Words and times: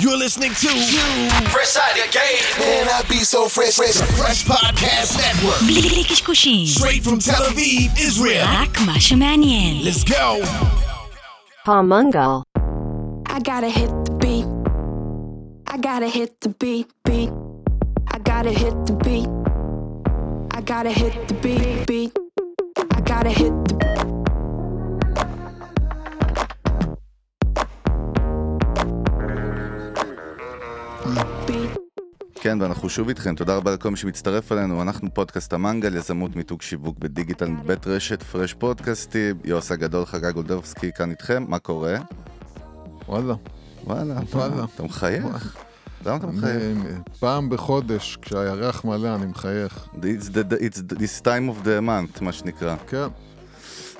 You're 0.00 0.16
listening 0.16 0.50
to 0.54 0.66
you. 0.76 1.30
Fresh 1.50 1.76
Out 1.76 1.96
of 1.96 2.10
Game. 2.10 2.42
Man, 2.58 2.88
I 2.88 3.02
be 3.08 3.18
so 3.18 3.46
fresh, 3.46 3.76
fresh, 3.76 3.94
fresh 4.18 4.44
podcast 4.44 5.16
network. 5.16 5.60
Straight 6.66 7.04
from 7.04 7.20
Tel 7.20 7.44
Aviv, 7.44 7.96
Israel. 7.96 8.44
Let's 9.84 10.02
go. 10.02 10.42
Palmungal. 11.64 12.42
I 13.26 13.38
gotta 13.38 13.68
hit 13.68 13.88
the 14.04 14.10
beat. 14.18 14.46
I 15.68 15.76
gotta 15.78 16.08
hit 16.08 16.40
the 16.40 16.48
beat, 16.48 16.90
beat. 17.04 17.30
I 18.08 18.18
gotta 18.18 18.50
hit 18.50 18.74
the 18.86 18.94
beat. 18.94 19.28
I 20.56 20.60
gotta 20.60 20.90
hit 20.90 21.28
the 21.28 21.34
beat, 21.34 21.86
beat. 21.86 22.18
I 22.96 23.00
gotta 23.00 23.30
hit 23.30 23.52
the 23.68 23.73
כן, 32.44 32.58
ואנחנו 32.62 32.88
שוב 32.88 33.08
איתכם, 33.08 33.34
תודה 33.34 33.56
רבה 33.56 33.70
לכל 33.74 33.90
מי 33.90 33.96
שמצטרף 33.96 34.52
אלינו, 34.52 34.82
אנחנו 34.82 35.14
פודקאסט 35.14 35.52
המנגל, 35.52 35.96
יזמות 35.96 36.36
מיתוג 36.36 36.62
שיווק 36.62 36.98
בדיגיטל 36.98 37.48
מבית 37.48 37.86
רשת, 37.86 38.22
פרש 38.22 38.54
פודקאסטים, 38.54 39.36
יוס 39.44 39.72
הגדול, 39.72 40.06
חגי 40.06 40.32
גולדובסקי 40.32 40.90
כאן 40.92 41.10
איתכם, 41.10 41.44
מה 41.48 41.58
קורה? 41.58 41.96
וואלה. 43.08 43.34
וואלה, 43.84 44.14
וואלה. 44.32 44.64
אתה 44.74 44.82
מחייך? 44.82 45.56
למה 46.06 46.16
אתה 46.16 46.26
מחייך? 46.26 46.78
פעם 47.18 47.48
בחודש, 47.48 48.18
כשהירח 48.22 48.84
מלא, 48.84 49.14
אני 49.14 49.26
מחייך. 49.26 49.86
It's 49.94 50.28
the- 50.34 50.60
it's 50.60 50.92
this 50.92 51.20
time 51.22 51.62
of 51.62 51.66
the 51.66 51.80
month, 51.88 52.24
מה 52.24 52.32
שנקרא. 52.32 52.76
כן. 52.86 53.06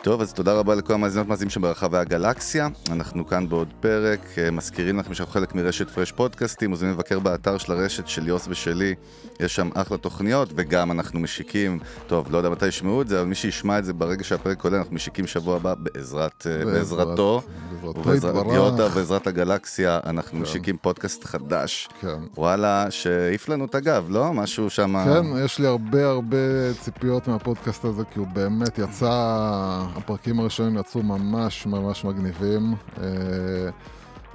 טוב, 0.04 0.20
אז 0.20 0.32
תודה 0.32 0.52
רבה 0.52 0.74
לכל 0.74 0.94
המאזינות 0.94 1.26
והמאזינים 1.26 1.50
שברחבי 1.50 1.98
הגלקסיה. 1.98 2.68
אנחנו 2.90 3.26
כאן 3.26 3.48
בעוד 3.48 3.68
פרק. 3.80 4.20
אה, 4.38 4.50
מזכירים 4.50 4.98
לכם 4.98 5.14
שאנחנו 5.14 5.32
חלק 5.32 5.54
מרשת 5.54 5.90
פרש 5.90 6.12
פודקאסטים. 6.12 6.70
מוזמנים 6.70 6.94
לבקר 6.94 7.18
באתר 7.18 7.58
של 7.58 7.72
הרשת 7.72 8.08
של 8.08 8.28
יוס 8.28 8.46
ושלי. 8.48 8.94
יש 9.40 9.54
שם 9.54 9.70
אחלה 9.74 9.96
תוכניות, 9.96 10.48
וגם 10.56 10.90
אנחנו 10.90 11.20
משיקים, 11.20 11.78
טוב, 12.06 12.26
לא 12.30 12.36
יודע 12.36 12.50
מתי 12.50 12.66
ישמעו 12.66 13.02
את 13.02 13.08
זה, 13.08 13.20
אבל 13.20 13.28
מי 13.28 13.34
שישמע 13.34 13.78
את 13.78 13.84
זה 13.84 13.92
ברגע 13.92 14.24
שהפרק 14.24 14.64
עולה, 14.64 14.78
אנחנו 14.78 14.94
משיקים 14.94 15.26
שבוע 15.26 15.56
הבא 15.56 15.74
בעזרת, 15.74 16.46
אה, 16.50 16.64
בעזרתו. 16.64 17.42
ובעזרת 17.82 18.34
יתברך. 18.34 18.54
יודה 18.54 18.86
ובעזרת 18.86 19.26
הגלקסיה, 19.26 20.00
אנחנו 20.06 20.38
משיקים 20.38 20.76
פודקאסט 20.76 21.24
חדש. 21.24 21.88
כן. 22.00 22.18
וואלה, 22.36 22.86
שהעיף 22.90 23.48
לנו 23.48 23.64
את 23.64 23.74
הגב, 23.74 24.06
לא? 24.08 24.32
משהו 24.32 24.70
שם... 24.70 25.04
כן, 25.04 25.44
יש 25.44 25.58
לי 25.58 25.66
הרבה 25.66 26.06
הרבה 26.06 26.36
ציפיות 26.80 27.28
מהפודקאסט 27.28 27.84
הזה, 27.84 28.02
כי 28.12 28.18
הוא 28.18 28.26
באמת 28.26 28.78
יצא, 28.78 29.82
הפרקים 29.96 30.40
הראשונים 30.40 30.78
יצאו 30.78 31.02
ממש 31.02 31.66
ממש 31.66 32.04
מגניבים. 32.04 32.74
אה, 32.98 33.04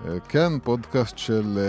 אה, 0.06 0.20
כן, 0.30 0.60
פודקאסט 0.64 1.18
של... 1.18 1.60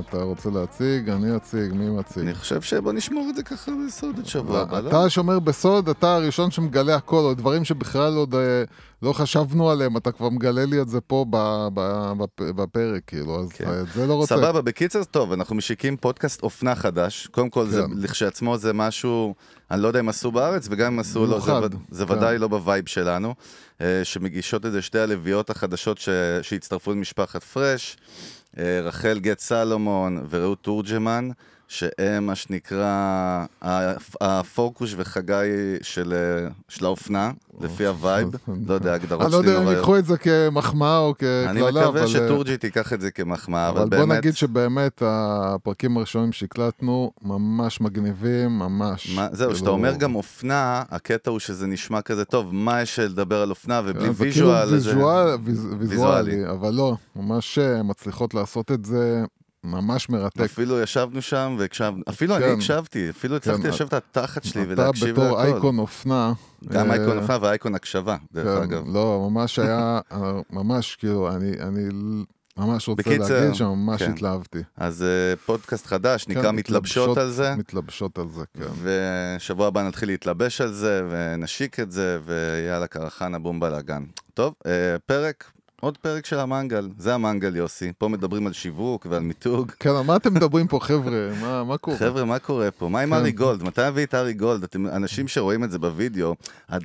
אתה 0.00 0.22
רוצה 0.22 0.50
להציג? 0.50 1.08
אני 1.08 1.36
אציג, 1.36 1.72
מי 1.72 1.90
מציג? 1.90 2.22
אני 2.22 2.34
חושב 2.34 2.62
שבוא 2.62 2.92
נשמור 2.92 3.26
את 3.30 3.36
זה 3.36 3.42
ככה 3.42 3.72
בסוד 3.86 4.18
את 4.18 4.26
שבוע 4.26 4.60
הבא, 4.60 4.80
לא? 4.80 4.88
אתה 4.88 5.10
שומר 5.10 5.38
בסוד, 5.38 5.88
אתה 5.88 6.14
הראשון 6.14 6.50
שמגלה 6.50 6.94
הכל, 6.96 7.16
או 7.16 7.34
דברים 7.34 7.64
שבכלל 7.64 8.14
עוד 8.16 8.34
אה, 8.34 8.64
לא 9.02 9.12
חשבנו 9.12 9.70
עליהם, 9.70 9.96
אתה 9.96 10.12
כבר 10.12 10.28
מגלה 10.28 10.64
לי 10.64 10.80
את 10.80 10.88
זה 10.88 11.00
פה 11.00 11.26
בפרק, 12.38 13.02
כאילו, 13.06 13.40
אז 13.40 13.48
כן. 13.48 13.66
אה, 13.66 13.80
את 13.80 13.86
זה 13.94 14.06
לא 14.06 14.14
רוצה. 14.14 14.36
סבבה, 14.36 14.62
בקיצר, 14.62 15.04
טוב, 15.04 15.32
אנחנו 15.32 15.56
משיקים 15.56 15.96
פודקאסט 15.96 16.42
אופנה 16.42 16.74
חדש. 16.74 17.26
קודם 17.30 17.50
כל, 17.50 17.66
זה 17.66 17.82
כן. 17.82 17.90
לכשעצמו 17.96 18.58
זה 18.58 18.72
משהו, 18.72 19.34
אני 19.70 19.82
לא 19.82 19.88
יודע 19.88 20.00
אם 20.00 20.08
עשו 20.08 20.32
בארץ, 20.32 20.68
וגם 20.70 20.92
אם 20.92 20.98
עשו, 20.98 21.26
לא, 21.26 21.40
זה, 21.40 21.52
כן. 22.06 22.12
ודאי 22.12 22.38
לא 22.38 22.48
ב 22.48 22.56
vibe 22.56 22.88
שלנו, 22.88 23.34
אה, 23.80 24.00
שמגישות 24.04 24.66
את 24.66 24.72
זה 24.72 24.82
שתי 24.82 24.98
הלביאות 24.98 25.50
החדשות. 25.50 25.98
שהצטרפו 26.42 26.92
למשפחת 26.92 27.42
פרש, 27.42 27.96
רחל 28.58 29.18
גט 29.18 29.38
סלומון 29.38 30.26
ורעות 30.30 30.58
תורג'מן. 30.62 31.28
שהם 31.68 32.26
מה 32.26 32.34
שנקרא 32.34 32.86
הפ- 33.62 34.16
הפוקוש 34.20 34.94
וחגי 34.98 35.34
של, 35.82 36.14
של 36.68 36.84
האופנה, 36.84 37.30
לפי 37.60 37.86
ה 37.86 37.93
vibe, 37.93 38.28
לא 38.66 38.74
יודע, 38.74 38.94
הגדרות 38.94 39.22
אני 39.22 39.32
לא 39.32 39.38
שלי 39.38 39.46
יודע 39.46 39.58
אם 39.58 39.62
נוראיות. 39.62 39.78
ייקחו 39.78 39.98
את 39.98 40.04
זה 40.06 40.16
כמחמאה 40.18 40.98
או 40.98 41.14
כקללה, 41.14 41.50
אני 41.50 41.62
אבל... 41.62 41.70
מקווה 41.80 42.02
אה, 42.02 42.06
שטורג'י 42.08 42.56
תיקח 42.56 42.92
את 42.92 43.00
זה 43.00 43.10
כמחמאה, 43.10 43.68
אבל 43.68 43.80
אבל 43.80 43.88
בוא 43.90 43.98
באמת... 43.98 44.18
נגיד 44.18 44.36
שבאמת 44.36 45.02
הפרקים 45.06 45.96
הראשונים 45.96 46.32
שהקלטנו 46.32 47.10
ממש 47.22 47.80
מגניבים, 47.80 48.58
ממש. 48.58 49.10
זהו, 49.10 49.20
כאילו, 49.38 49.52
כשאתה 49.54 49.70
אומר 49.70 49.94
גם 49.96 50.14
אופנה, 50.14 50.82
הקטע 50.90 51.30
הוא 51.30 51.38
שזה 51.38 51.66
נשמע 51.66 52.00
כזה 52.02 52.24
טוב, 52.24 52.54
מה 52.54 52.82
יש 52.82 52.98
לדבר 52.98 53.42
על 53.42 53.50
אופנה 53.50 53.80
ובלי 53.84 54.00
כאילו 54.02 54.14
visual, 54.16 54.66
זה- 54.68 54.74
ויזואלי. 54.76 55.36
ויזואלי, 55.78 56.50
אבל 56.50 56.74
לא, 56.74 56.96
ממש 57.16 57.58
אה, 57.58 57.82
מצליחות 57.82 58.34
לעשות 58.34 58.72
את 58.72 58.84
זה 58.84 59.24
ממש 59.66 60.08
מרתק. 60.08 60.40
אפילו 60.40 60.80
ישבנו 60.80 61.22
שם 61.22 61.56
והקשבנו, 61.58 62.02
אפילו 62.08 62.36
אני 62.36 62.44
כן. 62.44 62.52
הקשבתי, 62.52 63.10
אפילו 63.10 63.36
הצלחתי 63.36 63.62
כן, 63.62 63.68
לשבת 63.68 63.92
על 63.92 64.00
התחת 64.10 64.44
שלי 64.44 64.62
אתה 64.62 64.70
ולהקשיב 64.72 65.10
בתור 65.10 65.24
להכל. 65.24 65.52
אייקון 65.52 65.78
אופנה. 65.78 66.32
גם 66.68 66.90
אה, 66.90 66.96
אייקון 66.96 67.18
אופנה 67.18 67.38
ואייקון 67.40 67.74
הקשבה, 67.74 68.16
דרך 68.32 68.58
כן, 68.58 68.62
אגב. 68.62 68.82
לא, 68.86 69.28
ממש 69.30 69.58
היה, 69.58 70.00
אה, 70.12 70.32
ממש 70.50 70.96
כאילו, 70.96 71.30
אני 71.30 71.52
אני 71.60 71.88
ממש 72.56 72.88
רוצה 72.88 73.02
בקיצר, 73.02 73.40
להגיד 73.40 73.54
שממש 73.54 74.02
כן. 74.02 74.10
התלהבתי. 74.10 74.58
אז 74.76 75.02
אה, 75.02 75.36
פודקאסט 75.46 75.86
חדש, 75.86 76.24
כן, 76.24 76.32
נקרא 76.38 76.52
מתלבשות 76.52 77.18
על 77.18 77.30
זה, 77.30 77.54
מתלבשות 77.54 78.18
על 78.18 78.28
זה, 78.28 78.44
כן. 78.54 78.64
ושבוע 78.82 79.66
הבא 79.66 79.82
נתחיל 79.82 80.08
להתלבש 80.08 80.60
על 80.60 80.72
זה, 80.72 81.02
ונשיק 81.10 81.80
את 81.80 81.92
זה, 81.92 82.18
ויאללה 82.24 82.86
קרחנה 82.86 83.38
בום 83.38 83.60
בלאגן. 83.60 84.04
טוב, 84.34 84.54
אה, 84.66 84.96
פרק, 85.06 85.50
עוד 85.86 85.98
פרק 85.98 86.26
של 86.26 86.38
המנגל, 86.38 86.88
זה 86.98 87.14
המנגל 87.14 87.56
יוסי, 87.56 87.92
פה 87.98 88.08
מדברים 88.08 88.46
על 88.46 88.52
שיווק 88.52 89.06
ועל 89.10 89.22
מיתוג. 89.22 89.72
כן, 89.80 89.90
מה 90.06 90.16
אתם 90.16 90.34
מדברים 90.34 90.66
פה, 90.68 90.78
חבר'ה? 90.82 91.30
מה- 91.40 91.64
מה 91.64 91.76
קורה? 91.78 91.96
חבר'ה, 91.96 92.24
מה 92.24 92.38
קורה 92.38 92.70
פה? 92.70 92.88
מה 92.88 93.00
עם 93.00 93.08
כן. 93.10 93.14
ארי 93.14 93.32
גולד? 93.32 93.62
מתי 93.62 93.82
הביא 93.82 94.04
את 94.06 94.14
ארי 94.14 94.32
גולד? 94.32 94.62
אתם 94.62 94.86
אנשים 94.86 95.28
שרואים 95.28 95.64
את 95.64 95.70
זה 95.70 95.78
בווידאו, 95.78 96.34
כן. 96.70 96.76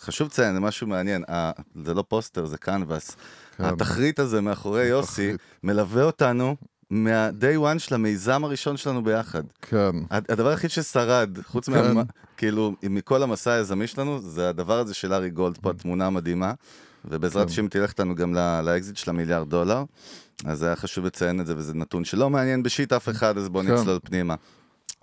חשוב 0.00 0.26
לציין, 0.28 0.54
זה 0.54 0.60
משהו 0.60 0.86
מעניין, 0.86 1.24
ה- 1.30 1.50
זה 1.84 1.94
לא 1.94 2.04
פוסטר, 2.08 2.46
זה 2.46 2.58
קנבס. 2.58 3.16
כן. 3.56 3.64
התחרית 3.64 4.18
הזה 4.18 4.40
מאחורי 4.40 4.86
יוסי. 4.86 5.32
מלווה 5.62 6.02
אותנו 6.04 6.56
מה-day 6.90 7.74
one 7.74 7.78
של 7.78 7.94
המיזם 7.94 8.44
הראשון 8.44 8.76
שלנו 8.76 9.04
ביחד. 9.04 9.42
כן. 9.62 9.90
הד- 10.10 10.30
הדבר 10.32 10.48
היחיד 10.48 10.70
ששרד, 10.70 11.38
חוץ 11.46 11.68
כן. 11.68 11.94
מה... 11.94 12.02
כאילו, 12.36 12.72
מכל 12.82 13.22
המסע 13.22 13.52
היזמי 13.52 13.86
שלנו, 13.86 14.20
זה 14.20 14.48
הדבר 14.48 14.78
הזה 14.78 14.94
של 14.94 15.12
ארי 15.12 15.30
גולד, 15.30 15.58
פה 15.62 15.70
התמונה 15.70 16.06
המדהימה, 16.06 16.52
ובעזרת 17.04 17.46
כן. 17.46 17.52
השם 17.52 17.68
תלך 17.68 17.90
איתנו 17.90 18.14
גם 18.14 18.34
לאקזיט 18.64 18.96
של 18.96 19.10
המיליארד 19.10 19.50
דולר. 19.50 19.84
אז 20.44 20.62
היה 20.62 20.76
חשוב 20.76 21.04
לציין 21.04 21.40
את 21.40 21.46
זה, 21.46 21.54
וזה 21.56 21.74
נתון 21.74 22.04
שלא 22.04 22.30
מעניין 22.30 22.62
ב 22.62 22.68
shit 22.68 22.92
אף 22.92 23.08
אחד, 23.08 23.38
אז 23.38 23.48
בואו 23.48 23.64
כן. 23.64 23.74
נצלול 23.74 23.98
פנימה. 24.04 24.34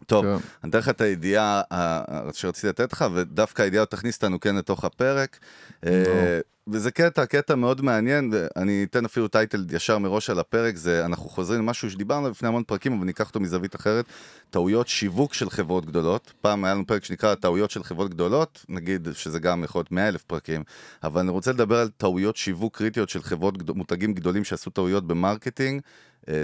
טוב, 0.06 0.25
כן. 0.25 0.47
אני 0.63 0.69
אתן 0.69 0.78
לך 0.78 0.89
את 0.89 1.01
הידיעה 1.01 1.61
אה, 1.72 2.01
שרציתי 2.33 2.67
לתת 2.67 2.94
לך, 2.94 3.06
ודווקא 3.13 3.61
הידיעה 3.61 3.85
תכניס 3.85 4.16
אותנו 4.16 4.39
כן 4.39 4.56
לתוך 4.56 4.85
הפרק. 4.85 5.39
אה, 5.85 6.39
וזה 6.67 6.91
קטע, 6.91 7.25
קטע 7.25 7.56
מאוד 7.56 7.81
מעניין, 7.81 8.31
ואני 8.33 8.85
אתן 8.89 9.06
אפילו 9.06 9.28
title 9.28 9.66
ישר 9.72 9.97
מראש 9.97 10.29
על 10.29 10.39
הפרק, 10.39 10.75
זה 10.75 11.06
אנחנו 11.06 11.29
חוזרים 11.29 11.59
למשהו 11.59 11.91
שדיברנו 11.91 12.29
לפני 12.29 12.47
המון 12.47 12.63
פרקים, 12.63 12.94
אבל 12.94 13.06
ניקח 13.06 13.28
אותו 13.28 13.39
מזווית 13.39 13.75
אחרת, 13.75 14.06
טעויות 14.50 14.88
שיווק 14.88 15.33
של 15.33 15.50
חברות 15.50 15.85
גדולות. 15.85 16.33
פעם 16.41 16.66
היה 16.66 16.73
לנו 16.73 16.88
פרק 16.88 17.06
שנקרא 17.06 17.35
טעויות 17.35 17.72
של 17.72 17.83
חברות 17.83 18.12
גדולות, 18.12 18.66
נגיד 18.69 19.07
שזה 19.13 19.39
גם 19.39 19.63
יכול 19.63 19.79
להיות 19.79 19.91
100 19.91 20.07
אלף 20.07 20.23
פרקים, 20.23 20.63
אבל 21.03 21.22
אני 21.22 21.31
רוצה 21.31 21.51
לדבר 21.51 21.79
על 21.79 21.89
טעויות 21.97 22.35
שיווק 22.35 22.77
קריטיות 22.77 23.09
של 23.09 23.23
חברות, 23.23 23.69
מותגים 23.75 24.13
גדולים 24.13 24.44
שעשו 24.44 24.69
טעויות 24.69 25.07
ב 25.08 25.14
marketing, 25.14 25.81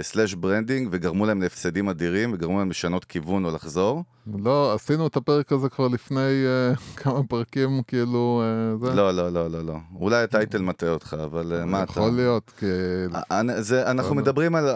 slash 0.02 0.34
branding, 0.34 0.88
וגרמו 0.90 1.26
להם 1.26 1.42
להפסדים 1.42 1.88
אדירים, 1.88 2.32
וגרמו 2.32 2.58
להם 2.58 2.70
לשנות 2.70 3.04
כיוון 3.04 3.44
או 3.44 3.50
לחזור. 3.50 4.04
לא, 4.44 4.74
עשינו 4.74 5.06
את 5.06 5.16
הפרק 5.16 5.52
הזה 5.52 5.68
כבר 5.68 5.88
לפני 5.88 6.20
אה, 6.46 6.72
כמה 7.02 7.22
פרקים, 7.22 7.82
כאילו, 7.86 8.42
אה, 8.44 8.86
זה. 8.86 8.94
לא, 8.94 9.10
לא, 9.14 9.32
לא, 9.32 9.50
לא, 9.50 9.62
לא. 9.64 9.76
אולי 9.94 10.22
ה 10.22 10.29
title 10.29 10.62
מטעה 10.62 10.90
אותך, 10.90 11.16
אבל 11.24 11.52
אה, 11.52 11.64
מה 11.64 11.82
אתה... 11.82 11.92
יכול 11.92 12.10
להיות, 12.10 12.52
כי... 12.58 12.66
אה, 13.14 13.40
אני- 13.40 13.62
זה, 13.62 13.90
אנחנו. 13.90 14.14
מדברים 14.14 14.54
על... 14.54 14.68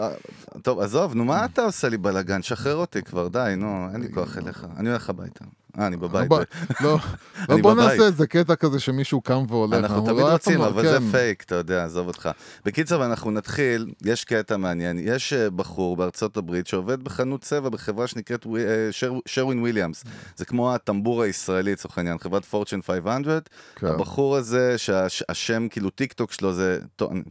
טוב, 0.61 0.79
עזוב, 0.79 1.15
נו, 1.15 1.25
מה 1.25 1.45
אתה 1.45 1.61
עושה 1.61 1.89
לי 1.89 1.97
בלאגן? 1.97 2.41
שחרר 2.41 2.75
אותי 2.75 3.01
כבר, 3.01 3.27
די, 3.27 3.53
נו, 3.57 3.87
אין 3.93 4.01
לי 4.01 4.11
כוח 4.13 4.37
אליך. 4.37 4.65
אני 4.77 4.89
הולך 4.89 5.09
הביתה. 5.09 5.45
אה, 5.79 5.87
אני 5.87 5.97
בבית. 5.97 6.31
לא, 6.31 6.39
לא, 6.81 6.97
לא, 7.49 7.57
בוא. 7.61 7.73
נעשה 7.75 8.05
איזה 8.05 8.27
קטע 8.27 8.55
כזה 8.55 8.79
שמישהו 8.79 9.21
קם 9.21 9.43
והולך. 9.47 9.73
אנחנו 9.79 10.05
תמיד 10.05 10.19
אף 10.25 10.31
רוצים, 10.31 10.61
אבל. 10.61 10.83
זה 10.87 10.97
פייק, 11.11 11.43
אתה 11.43 11.55
יודע, 11.55 11.85
עזוב 11.85 12.07
אותך. 12.07 12.29
בקיצר, 12.65 13.05
אנחנו 13.05 13.31
נתחיל, 13.31 13.93
יש 14.05 14.23
קטע 14.25 14.57
מעניין. 14.57 14.99
יש 15.01 15.33
אה, 15.33 15.49
בחור 15.49 15.97
בארצות 15.97 16.37
הברית 16.37 16.67
שעובד 16.67 17.03
בחנות 17.03 17.41
צבע 17.41 17.69
בחברה 17.69 18.07
שנקראת 18.07 18.45
אה, 18.47 18.51
שר- 18.91 19.19
שרווין 19.25 19.59
וויליאמס. 19.59 20.03
זה 20.35 20.45
כמו 20.45 20.73
הטמבור 20.75 21.23
הישראלי, 21.23 21.71
לצורך 21.71 21.97
העניין, 21.97 22.17
חברת 22.17 22.45
פורצ'ן 22.45 22.81
500. 22.81 23.49
כן. 23.75 23.87
הבחור 23.87 24.35
הזה, 24.37 24.75
שהשם, 24.77 25.67
כאילו, 25.69 25.89
טיק 25.89 26.13
טוק 26.13 26.31
שלו 26.31 26.53
זה 26.53 26.79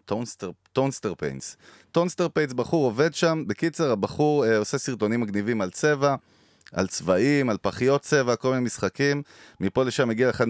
Tonester 0.04 0.50
Tonester 0.72 1.14
Paints. 1.14 1.56
Tonester 1.92 2.28
Paints, 2.28 2.52
בחור 2.52 2.84
עובד 2.84 3.14
שם. 3.14 3.44
בקיצר, 3.46 3.90
הבחור 3.90 4.46
אה, 4.46 4.58
עושה 4.58 4.78
סרטונים 4.78 5.20
מגניבים 5.20 5.60
על 5.60 5.70
צבע. 5.70 6.14
על 6.72 6.86
צבעים, 6.86 7.50
על 7.50 7.56
פחיות 7.62 8.00
צבע, 8.02 8.36
כל 8.36 8.50
מיני 8.50 8.60
משחקים. 8.62 9.22
מפה 9.60 9.84
לשם 9.84 10.10
הגיע 10.10 10.30
1.6 10.30 10.40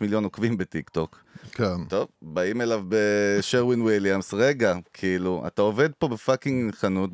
מיליון 0.00 0.24
עוקבים 0.24 0.56
בטיק 0.56 0.88
טוק. 0.88 1.24
כן. 1.52 1.84
טוב, 1.88 2.08
באים 2.22 2.60
אליו 2.60 2.82
ב 2.88 3.00
Sherwin 3.00 3.82
Williams, 3.82 4.34
רגע, 4.34 4.74
כאילו, 4.92 5.42
אתה 5.46 5.62
עובד 5.62 5.88
פה 5.98 6.08
ב 6.08 6.16
fucking 6.16 6.74
חנות, 6.74 7.10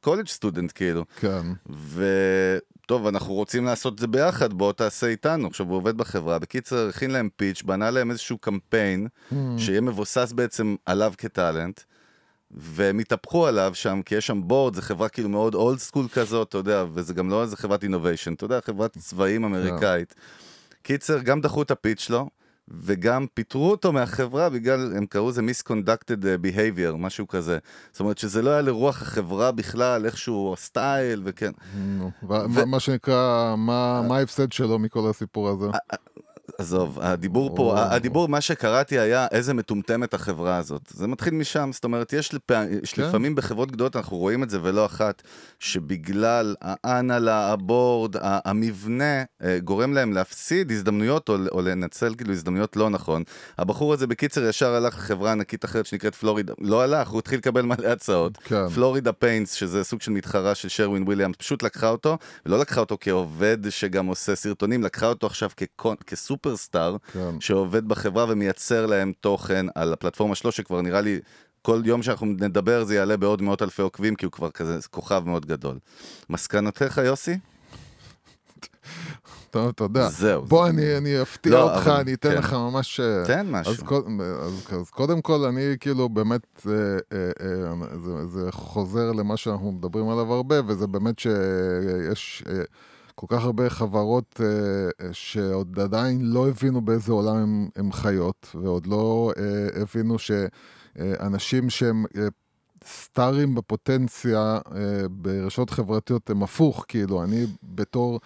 college 0.00 0.26
student, 0.28 0.72
כאילו. 0.74 1.04
כן. 1.20 1.42
וטוב, 1.94 3.06
אנחנו 3.06 3.34
רוצים 3.34 3.64
לעשות 3.64 3.94
את 3.94 3.98
זה 3.98 4.06
ביחד, 4.06 4.52
בוא 4.52 4.72
תעשה 4.72 5.06
איתנו. 5.06 5.46
עכשיו, 5.48 5.66
הוא 5.66 5.76
עובד 5.76 5.96
בחברה. 5.96 6.38
בקיצר, 6.38 6.88
הכין 6.88 7.10
להם 7.10 7.28
pitch, 7.36 7.62
בנה 7.62 7.90
להם 7.90 8.10
איזשהו 8.10 8.38
קמפיין, 8.38 9.06
Mm. 9.32 9.34
שיהיה 9.58 9.80
מבוסס 9.80 10.32
בעצם 10.32 10.76
עליו 10.86 11.12
כ 11.18 11.32
talent. 11.32 11.80
והם 12.56 12.98
התהפכו 12.98 13.46
עליו 13.46 13.70
שם, 13.74 14.00
כי 14.04 14.14
יש 14.14 14.26
שם 14.26 14.40
board, 14.44 14.74
זו 14.74 14.82
חברה 14.82 15.08
כאילו 15.08 15.28
מאוד 15.28 15.54
old 15.54 15.78
school 15.78 16.08
כזאת, 16.08 16.48
אתה 16.48 16.58
יודע, 16.58 16.84
וזה 16.92 17.14
גם 17.14 17.30
לא 17.30 17.42
איזה 17.42 17.56
חברת 17.56 17.82
innovation, 17.82 18.32
אתה 18.32 18.44
יודע, 18.44 18.60
חברת 18.60 18.98
צבעים 18.98 19.44
אמריקאית. 19.44 20.14
קיצר, 20.82 21.18
גם 21.18 21.40
דחו 21.40 21.62
את 21.62 21.70
ה 21.70 21.75
pitch 21.75 22.00
שלו, 22.00 22.30
וגם 22.68 23.26
פיטרו 23.34 23.70
אותו 23.70 23.92
מהחברה 23.92 24.48
בגלל, 24.50 24.92
הם 24.96 25.06
קראו 25.06 25.28
לזה 25.28 25.42
misconducted 25.42 26.22
behavior, 26.42 26.96
משהו 26.96 27.28
כזה. 27.28 27.58
זאת 27.92 28.00
אומרת 28.00 28.18
שזה 28.18 28.42
לא 28.42 28.50
היה 28.50 28.60
לרוח 28.60 29.02
החברה 29.02 29.52
בכלל, 29.52 30.06
איכשהו 30.06 30.52
ה 30.52 30.62
style, 30.62 31.22
וכן. 31.24 31.52
ו- 32.28 32.66
מה- 32.66 32.80
שנקרא, 32.80 33.54
מה 33.58 34.02
מה 34.08 34.16
ההפסד 34.16 34.52
שלו 34.52 34.78
מכל 34.78 35.10
הסיפור 35.10 35.48
הזה? 35.48 35.66
עזוב, 36.58 36.98
הדיבור 37.00 37.56
פה, 37.56 37.62
או. 37.62 37.78
הדיבור, 37.78 38.28
מה 38.28 38.40
שקראתי 38.40 38.98
היה 38.98 39.26
איזה 39.30 39.54
מטומטמת 39.54 40.14
החברה 40.14 40.56
הזאת. 40.56 40.82
זה 40.94 41.06
מתחיל 41.06 41.34
משם, 41.34 41.70
זאת 41.72 41.84
אומרת, 41.84 42.12
יש, 42.12 42.34
לפ... 42.34 42.50
יש 42.82 42.92
כן. 42.92 43.02
לפעמים 43.02 43.34
בחברות 43.34 43.72
גדולות, 43.72 43.96
אנחנו 43.96 44.16
רואים 44.16 44.42
את 44.42 44.50
זה 44.50 44.58
ולא 44.62 44.86
אחת, 44.86 45.22
שבגלל 45.58 46.54
ההנהלה, 46.60 47.52
ה 47.52 47.61
board, 47.61 48.16
המבנה, 48.20 49.22
אה, 49.42 49.58
גורם 49.58 49.94
להם 49.94 50.12
להפסיד 50.12 50.70
הזדמנויות 50.70 51.28
או, 51.28 51.36
או 51.52 51.62
לנצל 51.62 52.14
כאילו 52.14 52.32
הזדמנויות 52.32 52.76
לא 52.76 52.90
נכון. 52.90 53.22
הבחור 53.58 53.92
הזה 53.92 54.06
בקיצר 54.06 54.48
ישר 54.48 54.74
הלך 54.74 54.94
לחברה 54.94 55.32
ענקית 55.32 55.64
אחרת 55.64 55.86
שנקראת 55.86 56.14
פלורידה, 56.14 56.52
לא 56.60 56.82
הלך, 56.82 57.08
הוא 57.08 57.18
התחיל 57.18 57.38
לקבל 57.38 57.62
מלא 57.62 57.88
הצעות. 57.88 58.36
כן. 58.36 58.68
Florida 58.68 59.12
Paints, 59.12 59.52
שזה 59.52 59.84
סוג 59.84 60.02
של 60.02 60.10
מתחרה 60.10 60.54
של 60.54 60.68
Sherwin 60.68 61.02
Williams, 61.02 61.36
פשוט 61.36 61.62
לקחה 61.62 61.88
אותו, 61.88 62.18
ולא 62.46 62.58
לקחה 62.58 62.80
אותו 62.80 62.98
כעובד 63.00 63.58
שגם 63.70 64.06
עושה 64.06 64.34
סרטונים, 64.34 64.82
לקחה 64.82 65.06
אותו 65.06 65.26
עכשיו 65.26 65.50
כקון, 65.56 65.96
כסופרסטאר, 66.44 66.96
כן. 67.12 67.40
שעובד 67.40 67.88
בחברה 67.88 68.26
ומייצר 68.28 68.86
להם 68.86 69.12
תוכן 69.20 69.66
על 69.74 69.92
הפלטפורמה 69.92 70.34
שלו, 70.34 70.52
שכבר 70.52 70.82
נראה 70.82 71.00
לי... 71.00 71.18
כל 71.62 71.82
יום 71.84 72.02
שאנחנו 72.02 72.26
נדבר 72.26 72.84
זה 72.84 72.94
יעלה 72.94 73.16
בעוד 73.16 73.42
מאות 73.42 73.62
אלפי 73.62 73.82
עוקבים, 73.82 74.14
כי 74.16 74.24
הוא 74.24 74.32
כבר 74.32 74.50
כזה 74.50 74.78
כוכב 74.90 75.22
מאוד 75.26 75.46
גדול. 75.46 75.78
מסקנותיך, 76.30 76.98
יוסי? 77.04 77.38
טוב, 79.50 79.72
יודע. 79.80 80.08
זהו. 80.08 80.42
בוא, 80.42 80.68
אני 80.68 80.96
אני 80.96 81.22
אפתיע 81.22 81.52
לא, 81.52 81.74
אותך, 81.74 81.86
אבל- 81.86 82.00
אני 82.00 82.14
אתן 82.14 82.30
כן. 82.30 82.36
לך 82.38 82.52
ממש... 82.52 83.00
אה, 83.00 83.22
תן 83.26 83.46
משהו. 83.50 83.72
אז, 83.72 83.80
קוד- 83.80 84.04
אז, 84.42 84.66
אז 84.80 84.90
קודם 84.90 85.20
כל, 85.20 85.44
אני 85.44 85.62
כאילו 85.80 86.08
באמת, 86.08 86.40
אה, 86.66 86.72
אה, 87.12 87.30
אה, 87.40 87.98
זה, 88.04 88.26
זה 88.26 88.52
חוזר 88.52 89.12
למה 89.12 89.36
שאנחנו 89.36 89.72
מדברים 89.72 90.08
עליו 90.08 90.32
הרבה, 90.32 90.56
וזה 90.66 90.86
באמת 90.86 91.18
שיש 91.18 92.42
אה, 92.48 92.62
כל 93.14 93.26
כך 93.28 93.44
הרבה 93.44 93.70
חברות 93.70 94.40
אה, 94.44 95.12
שעוד 95.12 95.78
עדיין 95.80 96.20
לא 96.22 96.48
הבינו 96.48 96.80
באיזה 96.80 97.12
עולם 97.12 97.36
הם, 97.36 97.68
הם 97.76 97.92
חיות, 97.92 98.48
ועוד 98.54 98.86
לא 98.86 99.32
אה, 99.38 99.82
הבינו 99.82 100.18
שאנשים 100.18 101.70
שהם... 101.70 102.04
אה, 102.16 102.28
סטארים 102.86 103.54
בפוטנציה 103.54 104.58
אה, 104.74 105.08
ברשתות 105.10 105.70
חברתיות 105.70 106.30
הם 106.30 106.42
הפוך, 106.42 106.84
כאילו, 106.88 107.22
אני 107.22 107.46
בתור 107.62 108.20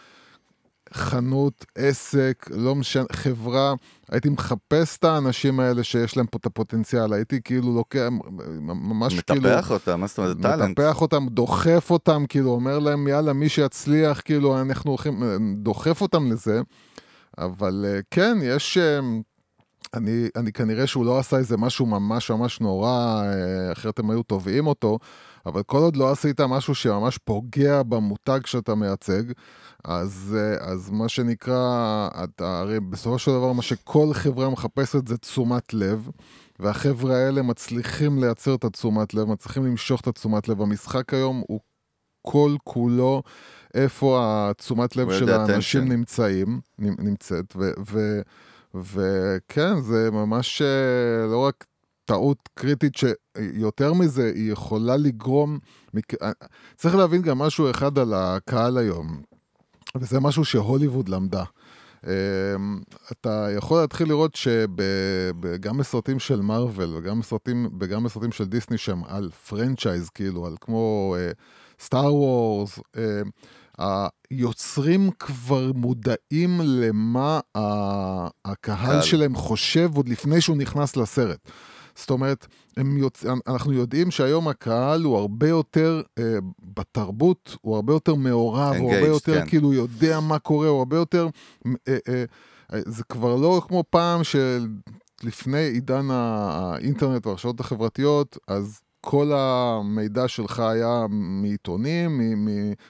חנות, 0.93 1.67
עסק, 1.75 2.47
לא 2.51 2.75
משנה, 2.75 3.05
חברה, 3.13 3.75
הייתי 4.11 4.29
מחפש 4.29 4.99
את 4.99 5.05
האנשים 5.05 5.61
האלה 5.61 5.85
שיש 5.85 6.17
להם 6.17 6.27
פה 6.27 6.39
את 6.41 6.47
הפוטנציאל, 6.47 7.13
הייתי 7.13 7.41
כאילו 7.45 7.75
לוקח, 7.75 8.09
ממש 8.61 9.21
כאילו... 9.21 9.41
מטפח 9.41 9.71
אותם, 9.71 10.01
מה 10.01 10.07
זאת 10.07 10.19
אומרת? 10.19 10.37
טאלנט. 10.43 10.79
מטפח 10.79 11.01
אותם, 11.01 11.27
דוחף 11.31 11.91
אותם, 11.91 12.25
כאילו, 12.29 12.51
אומר 12.51 12.79
להם, 12.79 13.09
יאללה, 13.09 13.33
מי 13.33 13.49
שיצליח, 13.49 14.21
כאילו, 14.21 14.61
אנחנו 14.61 14.91
הולכים, 14.91 15.23
דוחף 15.57 16.01
אותם 16.01 16.33
לזה. 16.33 16.61
אבל 17.39 17.85
אה, 17.89 18.01
כן, 18.11 18.39
יש... 18.43 18.79
אה, 18.79 19.01
אני, 19.95 20.29
אני 20.37 20.53
כנראה 20.53 20.87
שהוא 20.87 21.05
לא 21.05 21.19
עשה 21.19 21.37
איזה 21.37 21.57
משהו 21.57 21.87
ממש 21.87 22.31
ממש 22.31 22.61
נורא, 22.61 23.23
אה, 23.25 23.73
אחרת 23.73 23.99
הם 23.99 24.11
היו 24.11 24.23
תובעים 24.23 24.67
אותו, 24.67 24.99
אבל 25.49 25.63
כל 25.63 25.79
עוד 25.79 25.97
לא 25.97 26.11
עשית 26.11 26.41
משהו 26.41 26.75
שממש 26.75 27.19
פוגע 27.19 27.83
במותג 27.83 28.41
שאתה 28.47 28.75
מייצג, 28.75 29.23
אז, 29.85 30.37
אה, 30.39 30.73
אז 30.73 30.91
מה 30.91 31.09
שנקרא, 31.09 32.09
אתה, 32.25 32.59
הרי 32.59 32.81
בסופו 32.81 33.19
של 33.19 33.31
דבר 33.31 33.53
מה 33.53 33.63
שכל 33.63 34.09
חברה 34.13 34.51
מחפשת 34.51 35.09
זה 35.09 35.17
תשומת 35.19 35.75
לב, 35.75 36.09
והחבר'ה 36.59 37.17
האלה 37.17 37.43
מצליחים 37.43 38.19
לייצר 38.19 38.55
את 38.55 38.65
התשומת 38.65 39.15
לב, 39.15 39.29
מצליחים 39.29 39.67
למשוך 39.67 40.01
את 40.01 40.07
התשומת 40.07 40.49
לב. 40.49 40.63
המשחק 40.63 41.15
היום 41.15 41.43
הוא 41.49 41.61
כל 42.23 42.57
כולו 42.65 43.23
איפה 43.75 44.19
התשומת 44.21 44.97
לב 44.97 45.13
של 45.13 45.31
האנשים 45.31 45.83
attention. 45.83 45.89
נמצאים, 45.89 46.61
נמצאת, 46.79 47.57
וכן, 48.75 49.81
זה 49.81 50.11
ממש 50.11 50.63
אה, 50.63 51.27
לא 51.27 51.39
רק 51.39 51.65
טעות 52.09 52.49
קריטית, 52.55 52.93
שיותר 52.97 53.93
מזה, 53.93 54.33
היא 54.35 54.53
יכולה 54.53 54.97
לגרום... 54.97 55.59
אה, 56.23 56.31
צריך 56.77 56.95
להבין 56.95 57.23
גם 57.23 57.39
משהו 57.39 57.71
אחד 57.71 57.99
על 57.99 58.15
הקהל 58.15 58.79
היום, 58.79 59.23
וזה 59.97 60.21
משהו 60.21 60.45
שהוליווד 60.45 61.09
למדה. 61.09 61.45
אה, 62.07 62.13
אתה 63.13 63.49
יכול 63.57 63.81
להתחיל 63.81 64.09
לראות 64.09 64.35
שגם 64.35 65.79
בסרטים 65.79 66.19
של 66.19 66.41
מארוול 66.41 66.95
וגם 66.97 67.21
בסרטים, 67.21 67.69
וגם 67.81 68.05
בסרטים 68.05 68.33
של 68.33 68.45
דיסני 68.45 68.79
שהם 68.79 69.05
על 69.05 69.31
פרנצ'ייז, 69.49 70.09
כאילו, 70.11 70.47
על 70.47 70.55
כמו 70.61 71.15
סטאר 71.81 72.15
וורס, 72.15 72.79
היוצרים 73.79 75.11
כבר 75.19 75.73
מודעים 75.75 76.61
למה 76.65 77.41
הקהל 78.45 78.77
קהל. 78.77 79.03
שלהם 79.03 79.35
חושב 79.35 79.91
עוד 79.97 80.09
לפני 80.09 80.41
שהוא 80.41 80.57
נכנס 80.57 80.97
לסרט. 80.97 81.51
זאת 81.99 82.11
אומרת, 82.11 82.47
יוצ... 82.77 83.25
אנחנו 83.47 83.73
יודעים 83.73 84.11
שהיום 84.11 84.49
הקהל 84.49 85.03
הוא 85.03 85.19
הרבה 85.19 85.49
יותר, 85.49 86.03
אה, 86.19 86.39
בתרבות, 86.75 87.57
הוא 87.61 87.77
הרבה 87.77 87.93
יותר 87.93 88.15
מעורב, 88.15 88.75
הוא 88.77 88.93
הרבה 88.95 89.07
Engaged, 89.07 89.09
יותר 89.09 89.41
כן. 89.41 89.47
כאילו 89.49 89.73
יודע 89.73 90.21
מה 90.21 90.39
קורה, 90.39 90.69
הוא 90.69 90.79
הרבה 90.79 90.97
יותר... 90.97 91.29
אה, 91.67 91.73
אה, 92.09 92.25
אה, 92.73 92.81
זה 92.87 93.05
כבר 93.05 93.37
לא 93.37 93.63
כמו 93.69 93.85
פעם 93.91 94.21
שלפני 94.25 95.59
עידן 95.59 96.07
האינטרנט 96.11 97.27
והרשתות 97.27 97.61
החברתיות, 97.61 98.39
אז 98.49 98.81
כל 99.01 99.33
המידע 99.35 100.29
שלך 100.29 100.61
היה 100.61 101.07
מעיתונים, 101.11 102.21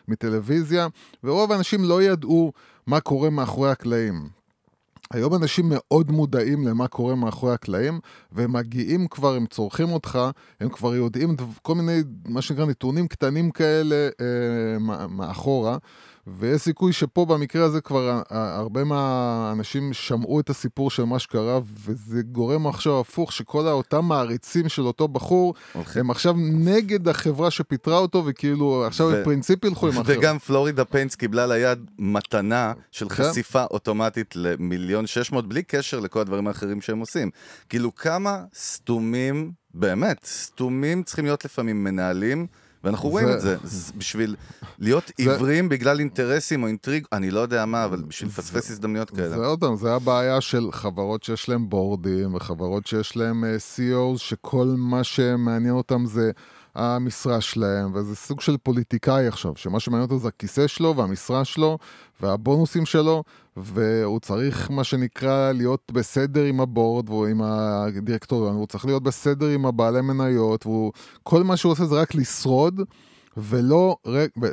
מטלוויזיה, 0.08 0.86
ורוב 1.24 1.52
האנשים 1.52 1.84
לא 1.84 2.02
ידעו 2.02 2.52
מה 2.86 3.00
קורה 3.00 3.30
מאחורי 3.30 3.70
הקלעים. 3.70 4.37
היום 5.14 5.34
אנשים 5.34 5.64
מאוד 5.68 6.10
מודעים 6.10 6.68
למה 6.68 6.88
קורה 6.88 7.14
מאחורי 7.14 7.54
הקלעים, 7.54 8.00
והם 8.32 8.52
מגיעים 8.52 9.06
כבר, 9.06 9.34
הם 9.34 9.46
צורכים 9.46 9.92
אותך, 9.92 10.18
הם 10.60 10.68
כבר 10.68 10.94
יודעים 10.94 11.36
כל 11.62 11.74
מיני, 11.74 12.00
מה 12.28 12.42
שנקרא, 12.42 12.66
נתונים 12.66 13.08
קטנים 13.08 13.50
כאלה 13.50 14.08
אה, 14.20 15.06
מאחורה, 15.08 15.76
ויש 16.38 16.62
סיכוי 16.62 16.92
שפה 16.92 17.26
במקרה 17.26 17.64
הזה 17.64 17.80
כבר 17.80 18.22
הרבה 18.30 18.84
מהאנשים 18.84 19.92
שמעו 19.92 20.40
את 20.40 20.50
הסיפור 20.50 20.90
של 20.90 21.04
מה 21.04 21.18
שקרה, 21.18 21.60
וזה 21.84 22.22
גורם 22.22 22.66
עכשיו 22.66 23.00
הפוך, 23.00 23.32
שכל 23.32 23.66
אותם 23.68 24.04
מעריצים 24.04 24.68
של 24.68 24.82
אותו 24.82 25.08
בחור, 25.08 25.54
הם 25.94 26.10
עכשיו 26.10 26.34
נגד 26.38 27.08
החברה 27.08 27.50
שפיטרה 27.50 27.98
אותו, 27.98 28.22
וכאילו 28.26 28.84
עכשיו 28.86 29.10
בפרינציפ 29.10 29.64
ילכו 29.64 29.86
עם 29.86 29.92
החברה. 29.92 30.18
וגם 30.18 30.38
פלורידה 30.38 30.84
פיינס 30.84 31.14
קיבלה 31.14 31.46
ליד 31.46 31.78
מתנה 31.98 32.72
של 32.90 33.08
כן. 33.08 33.14
חשיפה 33.14 33.64
אוטומטית 33.70 34.36
למיליון 34.36 35.06
שש 35.06 35.32
מאות, 35.32 35.48
בלי 35.48 35.62
קשר 35.62 36.00
לכל 36.00 36.20
הדברים 36.20 36.46
האחרים 36.46 36.80
שהם 36.80 36.98
עושים. 36.98 37.30
כאילו 37.68 37.94
כמה 37.94 38.44
סתומים, 38.54 39.52
באמת, 39.74 40.24
סתומים 40.24 41.02
צריכים 41.02 41.24
להיות 41.24 41.44
לפעמים 41.44 41.84
מנהלים, 41.84 42.46
ואנחנו 42.84 43.08
רואים 43.08 43.26
זה- 43.28 43.34
את 43.34 43.40
זה. 43.40 43.56
זה 43.62 43.92
בשביל 43.96 44.36
להיות 44.78 45.06
זה- 45.06 45.12
עיוורים 45.16 45.68
בגלל 45.68 45.98
אינטרסים 46.00 46.62
או 46.62 46.68
אינטריג, 46.68 47.04
אני 47.12 47.30
לא 47.30 47.40
יודע 47.40 47.64
מה, 47.66 47.84
אבל 47.84 48.02
בשביל 48.02 48.28
לפספס 48.30 48.70
הזדמנויות 48.70 49.10
זה 49.14 49.16
כאלה. 49.22 49.46
עוד 49.46 49.60
פעם, 49.60 49.76
זה 49.76 49.94
הבעיה 49.94 50.40
של 50.40 50.68
חברות 50.72 51.22
שיש 51.22 51.48
להן 51.48 51.68
בורדים, 51.68 52.34
וחברות 52.34 52.86
שיש 52.86 53.16
להן 53.16 53.44
אה, 53.44 53.56
CEOs, 53.56 54.18
שכל 54.18 54.74
מה 54.78 55.04
שמעניין 55.04 55.74
אותם 55.74 56.06
זה 56.06 56.30
המשרה 56.78 57.40
שלהם, 57.40 57.94
וזה 57.94 58.16
סוג 58.16 58.40
של 58.40 58.56
פוליטיקאי 58.56 59.26
עכשיו, 59.26 59.52
שמה 59.56 59.80
שמעניין 59.80 60.10
אותו 60.10 60.18
זה 60.18 60.28
הכיסא 60.28 60.66
שלו, 60.66 60.96
והמשרה 60.96 61.44
שלו, 61.44 61.78
והבונוסים 62.20 62.86
שלו, 62.86 63.24
והוא 63.56 64.20
צריך, 64.20 64.70
מה 64.70 64.84
שנקרא, 64.84 65.52
להיות 65.52 65.92
בסדר 65.92 66.44
עם 66.44 66.60
הבורד, 66.60 67.10
ועם 67.10 67.40
הדירקטוריון, 67.42 68.54
והוא 68.54 68.66
צריך 68.66 68.84
להיות 68.84 69.02
בסדר 69.02 69.46
עם 69.46 69.66
הבעלי 69.66 70.00
מניות, 70.00 70.66
והוא... 70.66 70.92
כל 71.22 71.42
מה 71.42 71.56
שהוא 71.56 71.72
עושה 71.72 71.84
זה 71.84 71.94
רק 71.94 72.14
לשרוד. 72.14 72.80
ולא, 73.36 73.96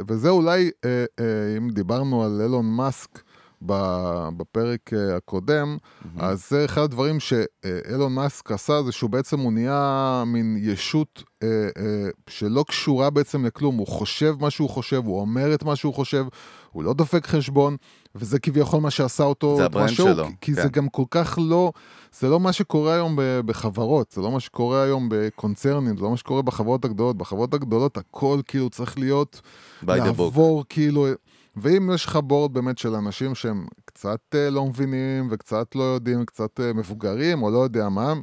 וזה 0.08 0.30
אולי, 0.30 0.72
אה, 0.86 1.06
אה, 1.20 1.58
אם 1.58 1.70
דיברנו 1.70 2.24
על 2.24 2.42
אילון 2.42 2.66
מאסק 2.66 3.22
בפרק 3.62 4.94
אה, 4.94 5.16
הקודם, 5.16 5.78
אז 6.18 6.50
זה 6.50 6.66
אחד 6.66 6.82
הדברים 6.82 7.20
שאילון 7.20 8.14
מאסק 8.14 8.52
עשה, 8.52 8.84
זה 8.84 8.92
שהוא 8.92 9.10
בעצם, 9.10 9.40
הוא 9.40 9.54
נהיה 9.54 10.24
מין 10.28 10.58
ישות 10.60 11.24
אה, 11.44 11.48
אה, 11.78 11.84
שלא 12.30 12.66
קשורה 12.68 13.10
בעצם 13.10 13.46
לכלום, 13.46 13.76
הוא 13.78 13.88
חושב 13.88 14.36
מה 14.40 14.50
שהוא 14.50 14.70
חושב, 14.70 15.02
הוא 15.06 15.20
אומר 15.22 15.54
את 15.54 15.64
מה 15.64 15.76
שהוא 15.76 15.94
חושב, 15.94 16.26
הוא 16.72 16.84
לא 16.84 16.94
דופק 16.94 17.28
חשבון, 17.28 17.76
וזה 18.16 18.40
כביכול 18.40 18.82
מה 18.82 18.92
שעשה 18.92 19.24
אותו, 19.24 19.56
זה 19.58 19.66
ה 19.66 19.70
brand 19.70 19.90
שלו, 19.90 20.26
כי- 20.26 20.32
כי 20.42 20.56
כן. 20.56 20.62
זה 20.62 20.70
גם 20.70 20.90
כל 20.90 21.04
כך 21.12 21.40
לא, 21.42 21.72
זה 22.20 22.30
לא 22.30 22.40
מה 22.40 22.54
שקורה 22.54 22.94
היום 22.94 23.16
בחברות, 23.46 24.12
זה 24.12 24.22
לא 24.22 24.32
מה 24.32 24.40
שקורה 24.40 24.84
היום 24.84 25.10
בקונצרנים, 25.12 25.98
זה 25.98 26.04
לא 26.04 26.10
מה 26.10 26.18
שקורה 26.18 26.42
בחברות 26.42 26.86
הגדולות, 26.86 27.18
בחברות 27.18 27.54
הגדולות 27.54 27.98
הכל 27.98 28.40
כאילו 28.48 28.70
צריך 28.70 28.98
להיות, 29.00 29.42
book. 30.02 30.06
לעבור 30.06 30.64
כאילו, 30.70 31.08
ואם 31.58 31.92
יש 31.94 32.06
לך 32.06 32.16
board 32.16 32.54
באמת 32.54 32.78
של 32.78 32.94
אנשים 32.94 33.36
שהם 33.36 33.66
קצת 33.86 34.20
אה, 34.36 34.50
לא 34.50 34.66
מבינים 34.66 35.28
וקצת 35.32 35.76
לא 35.76 35.84
יודעים, 35.84 36.26
קצת 36.26 36.60
אה, 36.60 36.74
מבוגרים 36.74 37.44
או 37.44 37.52
לא 37.52 37.58
יודע 37.58 37.90
מה, 37.90 38.14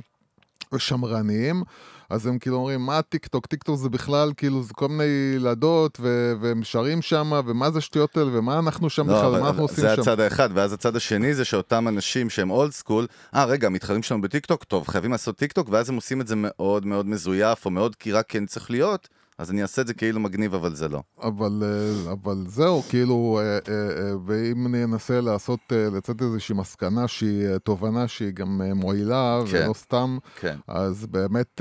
ושמרניים, 0.74 1.62
אז 2.10 2.26
הם 2.26 2.38
כאילו 2.38 2.56
אומרים, 2.56 2.80
מה 2.80 3.02
טיק 3.02 3.26
טוק? 3.26 3.46
טיק 3.46 3.62
טוק 3.62 3.76
זה 3.76 3.88
בכלל, 3.88 4.32
כאילו, 4.36 4.62
זה 4.62 4.74
כל 4.74 4.88
מיני 4.88 5.34
ילדות, 5.36 5.98
ו- 6.00 6.32
והם 6.40 6.64
שרים 6.64 7.02
שם, 7.02 7.32
ומה 7.46 7.70
זה 7.70 7.78
השטויות 7.78 8.16
האלה, 8.16 8.38
ומה 8.38 8.58
אנחנו 8.58 8.90
שם 8.90 9.10
לא, 9.10 9.18
בכלל, 9.18 9.34
ומה 9.34 9.48
אנחנו 9.48 9.62
עושים 9.62 9.84
זה 9.84 9.94
שם? 9.96 10.02
הצד 10.02 10.20
האחד, 10.20 10.48
ואז 10.54 10.72
הצד 10.72 10.96
השני 10.96 11.34
זה 11.34 11.44
שאותם 11.44 11.88
אנשים 11.88 12.30
שהם 12.30 12.50
old 12.50 12.70
school, 12.70 13.06
אה 13.34 13.44
רגע, 13.44 13.66
המתחרים 13.66 14.02
שלנו 14.02 14.20
בטיקטוק, 14.20 14.64
טוב, 14.64 14.88
חייבים 14.88 15.12
לעשות 15.12 15.36
טיקטוק, 15.36 15.68
ואז 15.70 15.88
הם 15.88 15.94
עושים 15.94 16.20
את 16.20 16.26
זה 16.26 16.34
מאוד 16.36 16.86
מאוד 16.86 17.06
מזויף, 17.06 17.64
או 17.64 17.70
מאוד 17.70 17.96
כי 17.96 18.12
רק 18.12 18.24
כן 18.28 18.46
צריך 18.46 18.70
להיות, 18.70 19.08
אז 19.42 19.50
אני 19.50 19.62
אעשה 19.62 19.82
את 19.82 19.86
זה 19.86 19.94
כאילו 19.94 20.20
מגניב, 20.20 20.54
אבל 20.54 20.74
זה 20.74 20.88
לא. 20.88 21.02
אבל, 21.22 21.62
אה, 21.64 22.12
אבל 22.12 22.44
זהו, 22.48 22.82
כאילו, 22.82 23.40
אה, 23.42 23.58
אה, 23.74 23.82
ואם 24.26 24.66
אני 24.66 24.84
אנסה 24.84 25.20
לעשות, 25.20 25.60
לצאת 25.72 26.22
איזושהי 26.22 26.54
מסקנה 26.54 27.08
שהיא, 27.08 27.56
תובנה 27.58 28.08
שהיא 28.08 28.30
גם 28.30 28.60
מועילה, 28.74 29.40
כן. 29.50 29.64
ולא 29.64 29.72
סתם, 29.74 30.18
כן. 30.40 30.56
אז 30.68 31.06
באמת, 31.06 31.60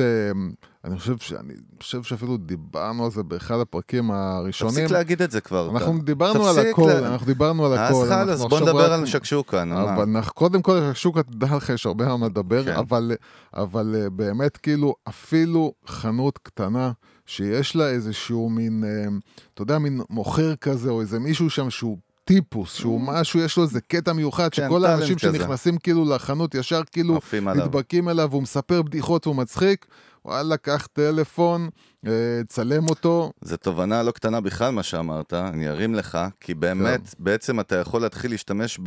אני 0.86 1.00
חושב, 1.00 1.18
שאני 1.18 1.54
חושב 1.82 2.04
שאפילו 2.04 2.38
דיברנו 2.38 3.06
על 3.06 3.12
זה 3.12 3.24
באחד 3.24 3.60
הפרקים 3.60 4.12
הראשונים. 4.12 4.76
תפסיק 4.76 4.92
להגיד 4.92 5.22
את 5.22 5.32
זה 5.32 5.42
כבר. 5.42 5.70
אנחנו 5.72 5.96
אתה- 5.96 6.04
דיברנו 6.06 6.48
על 6.48 6.60
הכל, 6.60 6.88
לה- 7.02 7.08
אנחנו 7.08 7.26
דיברנו 7.26 7.66
על 7.66 7.74
אז 7.74 7.90
הכל. 7.96 8.06
חלאס, 8.10 8.30
אנחנו 8.42 8.50
בוא 8.50 8.60
נדבר 8.60 8.86
רק- 8.94 9.00
על 9.00 9.06
שקשוקה. 9.06 9.64
אבל 9.64 10.04
אנחנו, 10.16 10.34
קודם 10.34 10.62
כל, 10.62 10.80
שקשוקה, 10.90 11.24
תדע 11.24 11.56
לך, 11.56 11.70
יש 11.70 11.86
הרבה 11.86 12.18
מה 12.18 12.26
לדבר, 12.26 12.64
כן. 12.66 12.72
אבל, 12.76 13.12
אבל 13.54 13.96
באמת, 14.12 14.58
כאילו, 14.58 14.96
אפילו 15.10 15.74
חנות 15.88 16.38
קטנה, 16.38 16.92
שיש 17.32 17.76
לה 17.76 17.90
איזשהו 17.90 18.50
מין, 18.50 18.84
אה, 18.84 19.06
אתה 19.54 19.62
יודע, 19.62 19.80
מין 19.80 20.02
מוכר 20.10 20.56
כזה, 20.56 20.90
או 20.90 21.02
איזה 21.02 21.20
מישהו 21.20 21.50
שם 21.50 21.70
שהוא... 21.70 21.98
טיפוס, 22.26 22.74
שהוא 22.74 23.02
משהו, 23.02 23.40
יש 23.40 23.58
לו 23.58 23.64
איזה 23.64 23.82
קטע 23.82 24.14
מיוחד, 24.14 24.48
Mm. 24.48 24.56
כן, 24.56 24.68
שכל 24.68 24.86
האנשים 24.86 25.16
כזה. 25.16 25.38
שנכנסים 25.38 25.78
כאילו 25.78 26.06
לחנות, 26.16 26.56
ישר 26.56 26.82
כאילו 26.92 27.20
עליו. 27.48 27.66
נדבקים 27.66 28.10
אליו, 28.10 28.28
והוא 28.32 28.42
מספר 28.44 28.82
בדיחות 28.82 29.28
והוא 29.28 29.36
מצחיק, 29.36 29.86
וואלה, 30.26 30.58
קח 30.58 30.88
טלפון, 30.94 31.70
אה, 32.08 32.12
צלם 32.48 32.90
אותו, 32.90 33.32
זו 33.42 33.58
תובנה 33.58 34.04
לא 34.04 34.12
קטנה 34.12 34.42
בכלל 34.42 34.70
מה 34.72 34.84
שאמרת, 34.84 35.34
אני 35.34 35.70
ארים 35.70 35.96
לך, 35.96 36.18
כי 36.40 36.54
באמת, 36.54 37.00
כן. 37.08 37.24
בעצם 37.24 37.60
אתה 37.60 37.76
יכול 37.76 38.02
להתחיל 38.02 38.32
להשתמש 38.32 38.78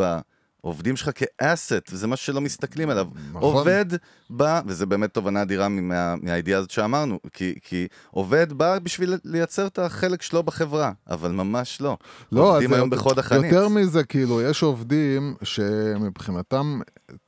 בעובדים 0.64 0.96
שלך 0.96 1.10
כאסט, 1.14 1.92
וזה 1.92 2.06
משהו 2.06 2.26
שלא 2.26 2.40
מסתכלים 2.40 2.90
עליו. 2.90 3.06
נכון. 3.30 3.42
עובד 3.42 3.86
בא, 4.30 4.60
וזה 4.66 4.86
באמת 4.86 5.14
תובנה 5.14 5.42
אדירה 5.42 5.68
מה, 5.68 6.14
מהידיעה 6.22 6.58
הזאת 6.58 6.70
שאמרנו, 6.70 7.18
כי, 7.32 7.54
כי 7.62 7.86
עובד 8.10 8.52
בא 8.52 8.78
בשביל 8.78 9.14
לייצר 9.24 9.66
את 9.66 9.78
החלק 9.78 10.22
שלו 10.22 10.42
בחברה, 10.42 10.92
אבל 11.10 11.30
ממש 11.30 11.80
לא. 11.80 11.96
לא, 12.32 12.52
עובדים 12.52 12.72
היום 12.72 12.90
בחוד 12.90 13.18
החנית. 13.18 13.52
יותר 13.52 13.68
מזה, 13.68 14.04
כאילו, 14.04 14.42
יש 14.42 14.62
עובדים 14.62 15.34
שמבחינתם, 15.42 16.80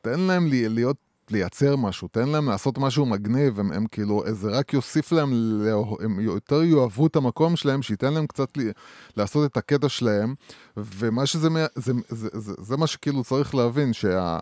תן 0.02 0.20
להם 0.20 0.46
להיות, 0.50 0.96
לייצר 1.30 1.76
משהו, 1.76 2.08
תן 2.08 2.28
להם 2.28 2.48
לעשות 2.48 2.78
משהו 2.78 3.06
מגניב, 3.06 3.60
הם, 3.60 3.72
הם 3.72 3.86
כאילו, 3.86 4.22
זה 4.30 4.50
רק 4.50 4.74
יוסיף 4.74 5.12
להם, 5.12 5.32
הם 6.00 6.20
יותר 6.20 6.62
יאהבו 6.62 7.06
את 7.06 7.16
המקום 7.16 7.56
שלהם, 7.56 7.82
שייתן 7.82 8.14
להם 8.14 8.26
קצת 8.26 8.56
לי, 8.56 8.70
לעשות 9.16 9.50
את 9.50 9.56
הקטע 9.56 9.88
שלהם, 9.88 10.34
ומה 10.76 11.26
שזה, 11.26 11.48
זה, 11.74 11.92
זה, 12.08 12.28
זה, 12.32 12.52
זה 12.58 12.76
מה 12.76 12.86
שכאילו 12.86 13.24
צריך 13.24 13.54
להבין, 13.54 13.92
שה... 13.92 14.38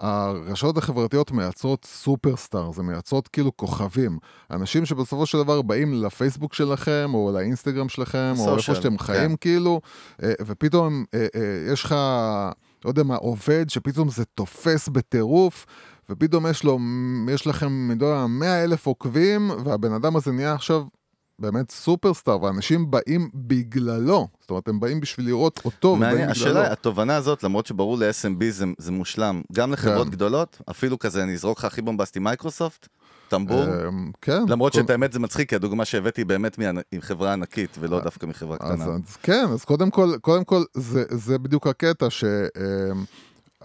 הרשתות 0.00 0.76
החברתיות 0.76 1.30
מייצרות 1.30 1.84
סופרסטאר, 1.84 2.72
זה 2.72 2.82
מייצרות 2.82 3.28
כאילו 3.28 3.56
כוכבים. 3.56 4.18
אנשים 4.50 4.86
שבסופו 4.86 5.26
של 5.26 5.38
דבר 5.38 5.62
באים 5.62 6.04
לפייסבוק 6.04 6.54
שלכם, 6.54 7.10
או 7.14 7.30
לאינסטגרם 7.34 7.88
שלכם, 7.88 8.34
או 8.38 8.56
איפה 8.56 8.74
שאתם 8.74 8.98
חיים 8.98 9.30
כן. 9.30 9.36
כאילו, 9.40 9.80
אה, 10.22 10.32
ופתאום 10.46 11.04
אה, 11.14 11.26
אה, 11.34 11.72
יש 11.72 11.84
לך, 11.84 11.94
לא 12.84 12.90
יודע 12.90 13.02
מה, 13.02 13.16
עובד 13.16 13.70
שפתאום 13.70 14.08
זה 14.08 14.24
תופס 14.24 14.88
בטירוף, 14.88 15.66
ופתאום 16.10 16.46
יש 16.46 16.64
לו, 16.64 16.78
יש 17.30 17.46
לכם, 17.46 17.66
אני 17.90 18.04
יודע, 18.04 18.26
100 18.26 18.64
אלף 18.64 18.86
עוקבים, 18.86 19.50
והבן 19.64 19.92
אדם 19.92 20.16
הזה 20.16 20.32
נהיה 20.32 20.52
עכשיו 20.54 20.82
באמת 21.38 21.70
סופרסטאר, 21.70 22.42
ואנשים 22.42 22.90
באים 22.90 23.30
בגללו. 23.34 24.28
זאת 24.40 24.50
אומרת, 24.50 24.68
הם 24.68 24.80
באים 24.80 25.00
בשביל 25.00 25.26
לראות 25.26 25.60
אותו, 25.64 25.88
ובאים 25.88 26.12
בגללו. 26.14 26.30
השאלה, 26.30 26.72
התובנה 26.72 27.16
הזאת, 27.16 27.42
למרות 27.44 27.66
שברור 27.66 27.98
ל-SMB 27.98 28.44
זה, 28.50 28.64
זה 28.78 28.92
מושלם, 28.92 29.42
גם 29.52 29.72
לחברות 29.72 30.06
כן. 30.06 30.10
גדולות, 30.12 30.60
אפילו 30.70 30.98
כזה, 30.98 31.22
אני 31.22 31.34
אזרוק 31.34 31.58
לך 31.58 31.64
הכי 31.64 31.82
בומבסטי, 31.82 32.18
מייקרוסופט, 32.18 32.88
טמבור, 33.28 33.64
אמ, 33.88 34.10
כן. 34.22 34.42
למרות 34.48 34.72
כל- 34.72 34.78
שאת 34.80 34.90
האמת 34.90 35.12
זה 35.12 35.18
מצחיק, 35.18 35.48
כי 35.48 35.54
הדוגמה 35.56 35.84
שהבאתי 35.84 36.20
היא 36.20 36.26
באמת 36.26 36.58
מענ- 36.58 36.82
עם 36.92 37.00
חברה 37.00 37.32
ענקית, 37.32 37.76
ולא 37.80 38.00
דווקא 38.00 38.26
מחברה 38.26 38.56
קטנה. 38.58 38.84
אז 38.84 39.16
כן, 39.22 39.46
אז 39.52 39.64
קודם 39.64 39.90
כל, 39.90 40.12
קודם 40.20 40.44
כל 40.44 40.62
זה, 40.74 41.04
זה 41.10 41.38
בדיוק 41.38 41.66
הקטע 41.66 42.10
ש... 42.10 42.24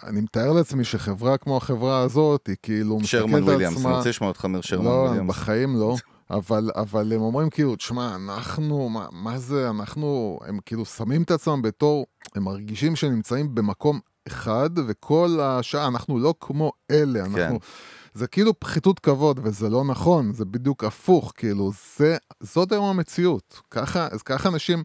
אני 0.03 0.21
מתאר 0.21 0.53
לעצמי 0.53 0.83
שחברה 0.83 1.37
כמו 1.37 1.57
החברה 1.57 1.99
הזאת, 1.99 2.47
היא 2.47 2.55
כאילו 2.63 2.99
שרמן 3.03 3.25
מסתכלת 3.25 3.37
על 3.37 3.43
וויליאמס, 3.43 3.75
אני 3.75 3.85
עצמה... 3.85 3.97
רוצה 3.97 4.09
לשמוע 4.09 4.29
אותך 4.29 4.43
אומר 4.43 4.61
שרמן 4.61 4.85
לא, 4.85 4.89
וויליאמס. 4.89 5.29
בחיים 5.29 5.75
לא. 5.75 5.95
אבל, 6.29 6.69
אבל 6.75 7.13
הם 7.13 7.21
אומרים 7.21 7.49
כאילו, 7.49 7.75
תשמע, 7.75 8.15
אנחנו, 8.15 8.89
מה, 8.89 9.07
מה 9.11 9.37
זה, 9.37 9.69
אנחנו, 9.69 10.39
הם 10.47 10.59
כאילו 10.65 10.85
שמים 10.85 11.23
את 11.23 11.31
עצמם 11.31 11.61
בתור, 11.61 12.05
הם 12.35 12.43
מרגישים 12.43 12.95
שהם 12.95 13.11
נמצאים 13.11 13.55
במקום 13.55 13.99
אחד, 14.27 14.69
וכל 14.87 15.39
השעה, 15.41 15.87
אנחנו 15.87 16.19
לא 16.19 16.33
כמו 16.39 16.71
אלה, 16.91 17.19
אנחנו... 17.19 17.59
כן. 17.59 17.65
זה 18.13 18.27
כאילו 18.27 18.59
פחיתות 18.59 18.99
כבוד, 18.99 19.39
וזה 19.43 19.69
לא 19.69 19.83
נכון, 19.83 20.33
זה 20.33 20.45
בדיוק 20.45 20.83
הפוך, 20.83 21.33
כאילו, 21.35 21.71
זה, 21.97 22.17
זאת 22.39 22.71
היום 22.71 22.85
המציאות. 22.85 23.61
ככה, 23.71 24.07
אז 24.11 24.21
ככה 24.21 24.49
אנשים, 24.49 24.83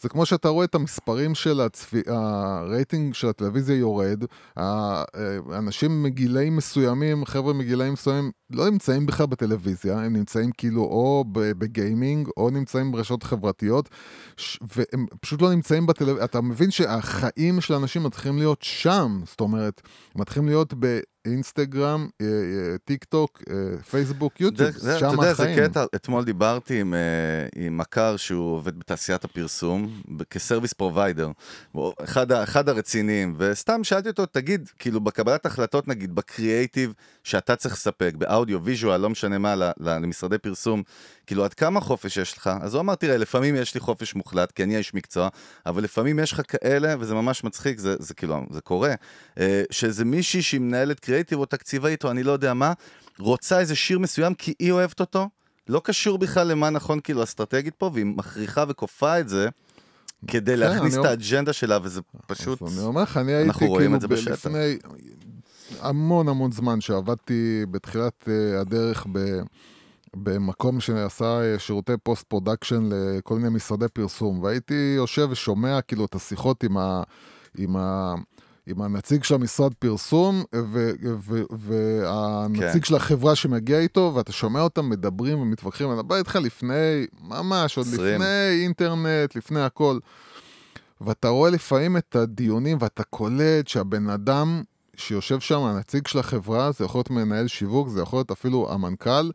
זה 0.00 0.08
כמו 0.08 0.26
שאתה 0.26 0.48
רואה 0.48 0.64
את 0.64 0.74
המספרים 0.74 1.34
של 1.34 1.60
הצפי, 1.60 2.02
הרייטינג 2.06 3.14
של 3.14 3.28
הטלוויזיה 3.28 3.76
יורד, 3.76 4.24
ה- 4.58 5.02
אנשים 5.58 6.02
מגילאים 6.02 6.56
מסוימים, 6.56 7.24
חבר'ה 7.24 7.52
מגילאים 7.52 7.92
מסוימים, 7.92 8.30
לא 8.50 8.70
נמצאים 8.70 9.06
בכלל 9.06 9.26
בטלוויזיה, 9.26 9.98
הם 10.00 10.12
נמצאים 10.16 10.50
כאילו 10.58 10.82
או 10.82 11.24
ב- 11.32 11.52
בגיימינג, 11.52 12.28
או 12.36 12.50
נמצאים 12.50 12.92
ברשתות 12.92 13.22
חברתיות, 13.22 13.88
ש- 14.36 14.58
והם 14.76 15.06
פשוט 15.20 15.42
לא 15.42 15.50
נמצאים 15.50 15.86
בטלוויזיה. 15.86 16.24
אתה 16.24 16.40
מבין 16.40 16.70
שהחיים 16.70 17.60
של 17.60 17.74
אנשים 17.74 18.02
מתחילים 18.02 18.38
להיות 18.38 18.62
שם, 18.62 19.20
זאת 19.24 19.40
אומרת, 19.40 19.82
מתחילים 20.16 20.48
להיות 20.48 20.74
באינסטגרם, 20.74 21.17
אה, 22.20 22.26
אה, 22.26 22.78
טיק 22.84 23.04
טוק, 23.04 23.42
אה, 23.50 23.82
פייסבוק, 23.82 24.40
יוטיוב, 24.40 24.70
שם 24.72 24.96
אתה 24.96 25.06
יודע, 25.06 25.34
זה 25.34 25.42
החיים. 25.42 25.68
קטע, 25.68 25.84
אתמול 25.94 26.24
דיברתי 26.24 26.80
עם, 26.80 26.94
עם 27.56 27.78
מכר 27.78 28.16
שהוא 28.16 28.54
עובד 28.54 28.78
בתעשיית 28.78 29.24
הפרסום, 29.24 30.02
כ 30.30 30.39
service 30.39 30.72
provider, 30.72 31.30
אחד, 32.04 32.68
הרציניים, 32.68 33.34
וסתם 33.38 33.84
שאלתי 33.84 34.08
אותו, 34.08 34.26
תגיד, 34.26 34.68
כאילו 34.78 35.00
בקבלת 35.00 35.46
החלטות 35.46 35.88
נגיד, 35.88 36.14
בקריאייטיב 36.14 36.92
שאתה 37.24 37.56
צריך 37.56 37.74
לספק, 37.74 38.14
באודיו, 38.18 38.64
visual, 38.64 39.00
לא 39.00 39.10
משנה 39.10 39.38
מה, 39.38 39.54
למשרדי 39.80 40.38
פרסום, 40.38 40.82
כאילו 41.28 41.44
עד 41.44 41.54
כמה 41.54 41.80
חופש 41.80 42.16
יש 42.16 42.36
לך? 42.36 42.50
אז 42.60 42.74
הוא 42.74 42.80
אמר, 42.80 42.94
תראה, 42.94 43.16
לפעמים 43.16 43.56
יש 43.56 43.74
לי 43.74 43.80
חופש 43.80 44.14
מוחלט, 44.14 44.52
כי 44.52 44.62
אני 44.62 44.76
איש 44.76 44.94
מקצוע, 44.94 45.28
אבל 45.66 45.84
לפעמים 45.84 46.18
יש 46.18 46.32
לך 46.32 46.40
כאלה, 46.48 46.94
וזה 46.98 47.14
ממש 47.14 47.44
מצחיק, 47.44 47.78
זה, 47.78 47.96
זה 47.98 48.14
כאילו, 48.14 48.46
זה 48.50 48.60
קורה, 48.60 48.94
אה, 49.38 49.62
שזה 49.70 50.04
מישהי 50.04 50.42
שהיא 50.42 50.60
מנהלת 50.60 51.00
קריאייטיב 51.00 51.38
או 51.38 51.46
תקציבאית, 51.46 52.04
או 52.04 52.10
אני 52.10 52.22
לא 52.22 52.32
יודע 52.32 52.54
מה, 52.54 52.72
רוצה 53.18 53.60
איזה 53.60 53.76
שיר 53.76 53.98
מסוים 53.98 54.34
כי 54.34 54.54
היא 54.58 54.72
אוהבת 54.72 55.00
אותו, 55.00 55.28
לא 55.68 55.80
קשור 55.84 56.18
בכלל 56.18 56.46
למה 56.46 56.70
נכון 56.70 57.00
כאילו 57.00 57.22
אסטרטגית 57.22 57.74
פה, 57.74 57.90
והיא 57.94 58.06
מכריחה 58.06 58.64
וכופה 58.68 59.20
את 59.20 59.28
זה 59.28 59.48
כדי 60.26 60.52
כן, 60.52 60.58
להכניס 60.58 60.98
את 60.98 61.04
האג'נדה 61.04 61.52
שלה, 61.52 61.78
וזה 61.82 62.00
פשוט... 62.26 62.62
אני 62.62 62.80
אומר 62.80 63.02
לך, 63.02 63.16
אני 63.16 63.32
הייתי 63.32 63.52
כאילו. 64.16 64.32
לפני 64.32 64.78
המון 65.80 66.28
המון 66.28 66.52
זמן 66.52 66.80
שעבדתי 66.80 67.66
בתחילת 67.70 68.28
אה, 68.28 68.60
הדרך 68.60 69.06
ב... 69.12 69.18
במקום 70.16 70.80
שעשה 70.80 71.40
אה, 71.40 71.58
שירותי 71.58 71.92
post 72.02 72.22
production 72.22 72.88
לכל 72.92 73.34
מיני 73.34 73.48
משרדי 73.48 73.88
פרסום, 73.88 74.42
והייתי 74.42 74.94
יושב 74.96 75.28
ושומע 75.30 75.80
כאילו 75.80 76.04
את 76.04 76.14
השיחות 76.14 76.64
עם, 76.64 76.76
ה, 76.76 77.02
עם, 77.58 77.76
ה, 77.76 78.14
עם 78.66 78.82
הנציג 78.82 79.24
של 79.24 79.34
המשרד 79.34 79.74
פרסום 79.74 80.44
ו- 80.54 80.90
ו- 81.18 81.42
והנציג 81.50 82.82
כן. 82.82 82.84
של 82.84 82.94
החברה 82.94 83.34
שמגיע 83.34 83.78
איתו, 83.78 84.12
ואתה 84.14 84.32
שומע 84.32 84.60
אותם 84.60 84.88
מדברים 84.88 85.38
ומתווכחים, 85.38 85.90
אני 85.90 85.98
מדבר 85.98 86.16
איתך 86.16 86.36
לפני, 86.36 87.06
ממש, 87.28 87.76
עוד 87.76 87.86
עשרים. 87.86 88.14
לפני 88.14 88.62
אינטרנט, 88.62 89.36
לפני 89.36 89.60
הכל. 89.60 89.98
ואתה 91.00 91.28
רואה 91.28 91.50
לפעמים 91.50 91.96
את 91.96 92.16
הדיונים 92.16 92.78
ואתה 92.80 93.02
קולט 93.02 93.68
שהבן 93.68 94.10
אדם 94.10 94.62
שיושב 94.96 95.40
שם, 95.40 95.60
הנציג 95.60 96.06
של 96.06 96.18
החברה, 96.18 96.72
זה 96.72 96.84
יכול 96.84 96.98
להיות 96.98 97.10
מנהל 97.10 97.46
שיווק, 97.46 97.88
זה 97.88 98.00
יכול 98.02 98.18
להיות 98.18 98.30
אפילו 98.30 98.72
המנכ"ל, 98.72 99.30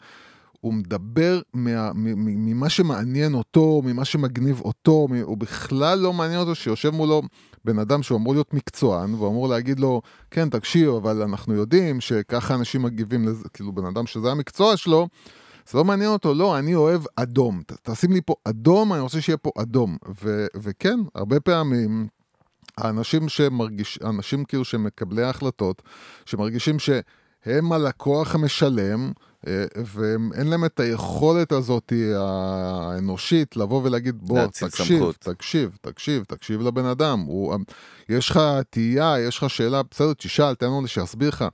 הוא 0.63 0.73
מדבר 0.73 1.41
מה, 1.53 1.91
ממה 1.95 2.69
שמעניין 2.69 3.33
אותו, 3.33 3.81
ממה 3.85 4.05
שמגניב 4.05 4.61
אותו, 4.61 5.07
הוא 5.21 5.37
בכלל 5.37 5.99
לא 5.99 6.13
מעניין 6.13 6.39
אותו 6.39 6.55
שיושב 6.55 6.89
מולו 6.89 7.21
בן 7.65 7.79
אדם 7.79 8.03
שהוא 8.03 8.17
אמור 8.17 8.33
להיות 8.33 8.53
מקצוען, 8.53 9.13
והוא 9.13 9.29
אמור 9.29 9.47
להגיד 9.47 9.79
לו, 9.79 10.01
כן, 10.31 10.49
תקשיב, 10.49 10.89
אבל 10.89 11.21
אנחנו 11.21 11.53
יודעים 11.53 12.01
שככה 12.01 12.55
אנשים 12.55 12.81
מגיבים 12.81 13.27
לזה, 13.27 13.49
כאילו 13.53 13.71
בן 13.71 13.85
אדם 13.85 14.07
שזה 14.07 14.31
המקצוע 14.31 14.77
שלו, 14.77 15.07
זה 15.69 15.77
לא 15.77 15.85
מעניין 15.85 16.09
אותו, 16.09 16.33
לא, 16.33 16.59
אני 16.59 16.75
אוהב 16.75 17.01
אדום. 17.15 17.61
ת, 17.67 17.71
תשים 17.89 18.11
לי 18.11 18.21
פה 18.25 18.35
אדום, 18.45 18.93
אני 18.93 19.01
רוצה 19.01 19.21
שיהיה 19.21 19.37
פה 19.37 19.51
אדום. 19.57 19.97
ו, 20.23 20.45
וכן, 20.55 20.99
הרבה 21.15 21.39
פעמים 21.39 22.07
האנשים 22.77 23.29
שמרגיש, 23.29 23.99
האנשים 24.03 24.45
כאילו 24.45 24.65
שהם 24.65 24.83
מקבלי 24.83 25.23
ההחלטות, 25.23 25.81
שמרגישים 26.25 26.79
שהם 26.79 27.71
הלקוח 27.71 28.35
המשלם, 28.35 29.11
ואין 29.85 30.47
להם 30.47 30.65
את 30.65 30.79
היכולת 30.79 31.51
הזאת 31.51 31.93
האנושית 32.15 33.57
לבוא 33.57 33.81
ולהגיד, 33.83 34.15
בוא, 34.21 34.45
תקשיב, 34.47 34.99
סמכות." 34.99 35.15
תקשיב, 35.15 35.77
תקשיב, 35.81 36.23
תקשיב 36.23 36.61
לבן 36.61 36.85
אדם. 36.85 37.19
הוא, 37.19 37.55
יש 38.09 38.29
לך 38.29 38.39
תהייה, 38.69 39.15
יש 39.19 39.37
לך 39.37 39.49
שאלה, 39.49 39.81
בסדר, 39.91 40.13
תשאל, 40.13 40.55
תן 40.55 40.65
לו 40.65 40.87
שיסביר 40.87 41.29
לך, 41.29 41.45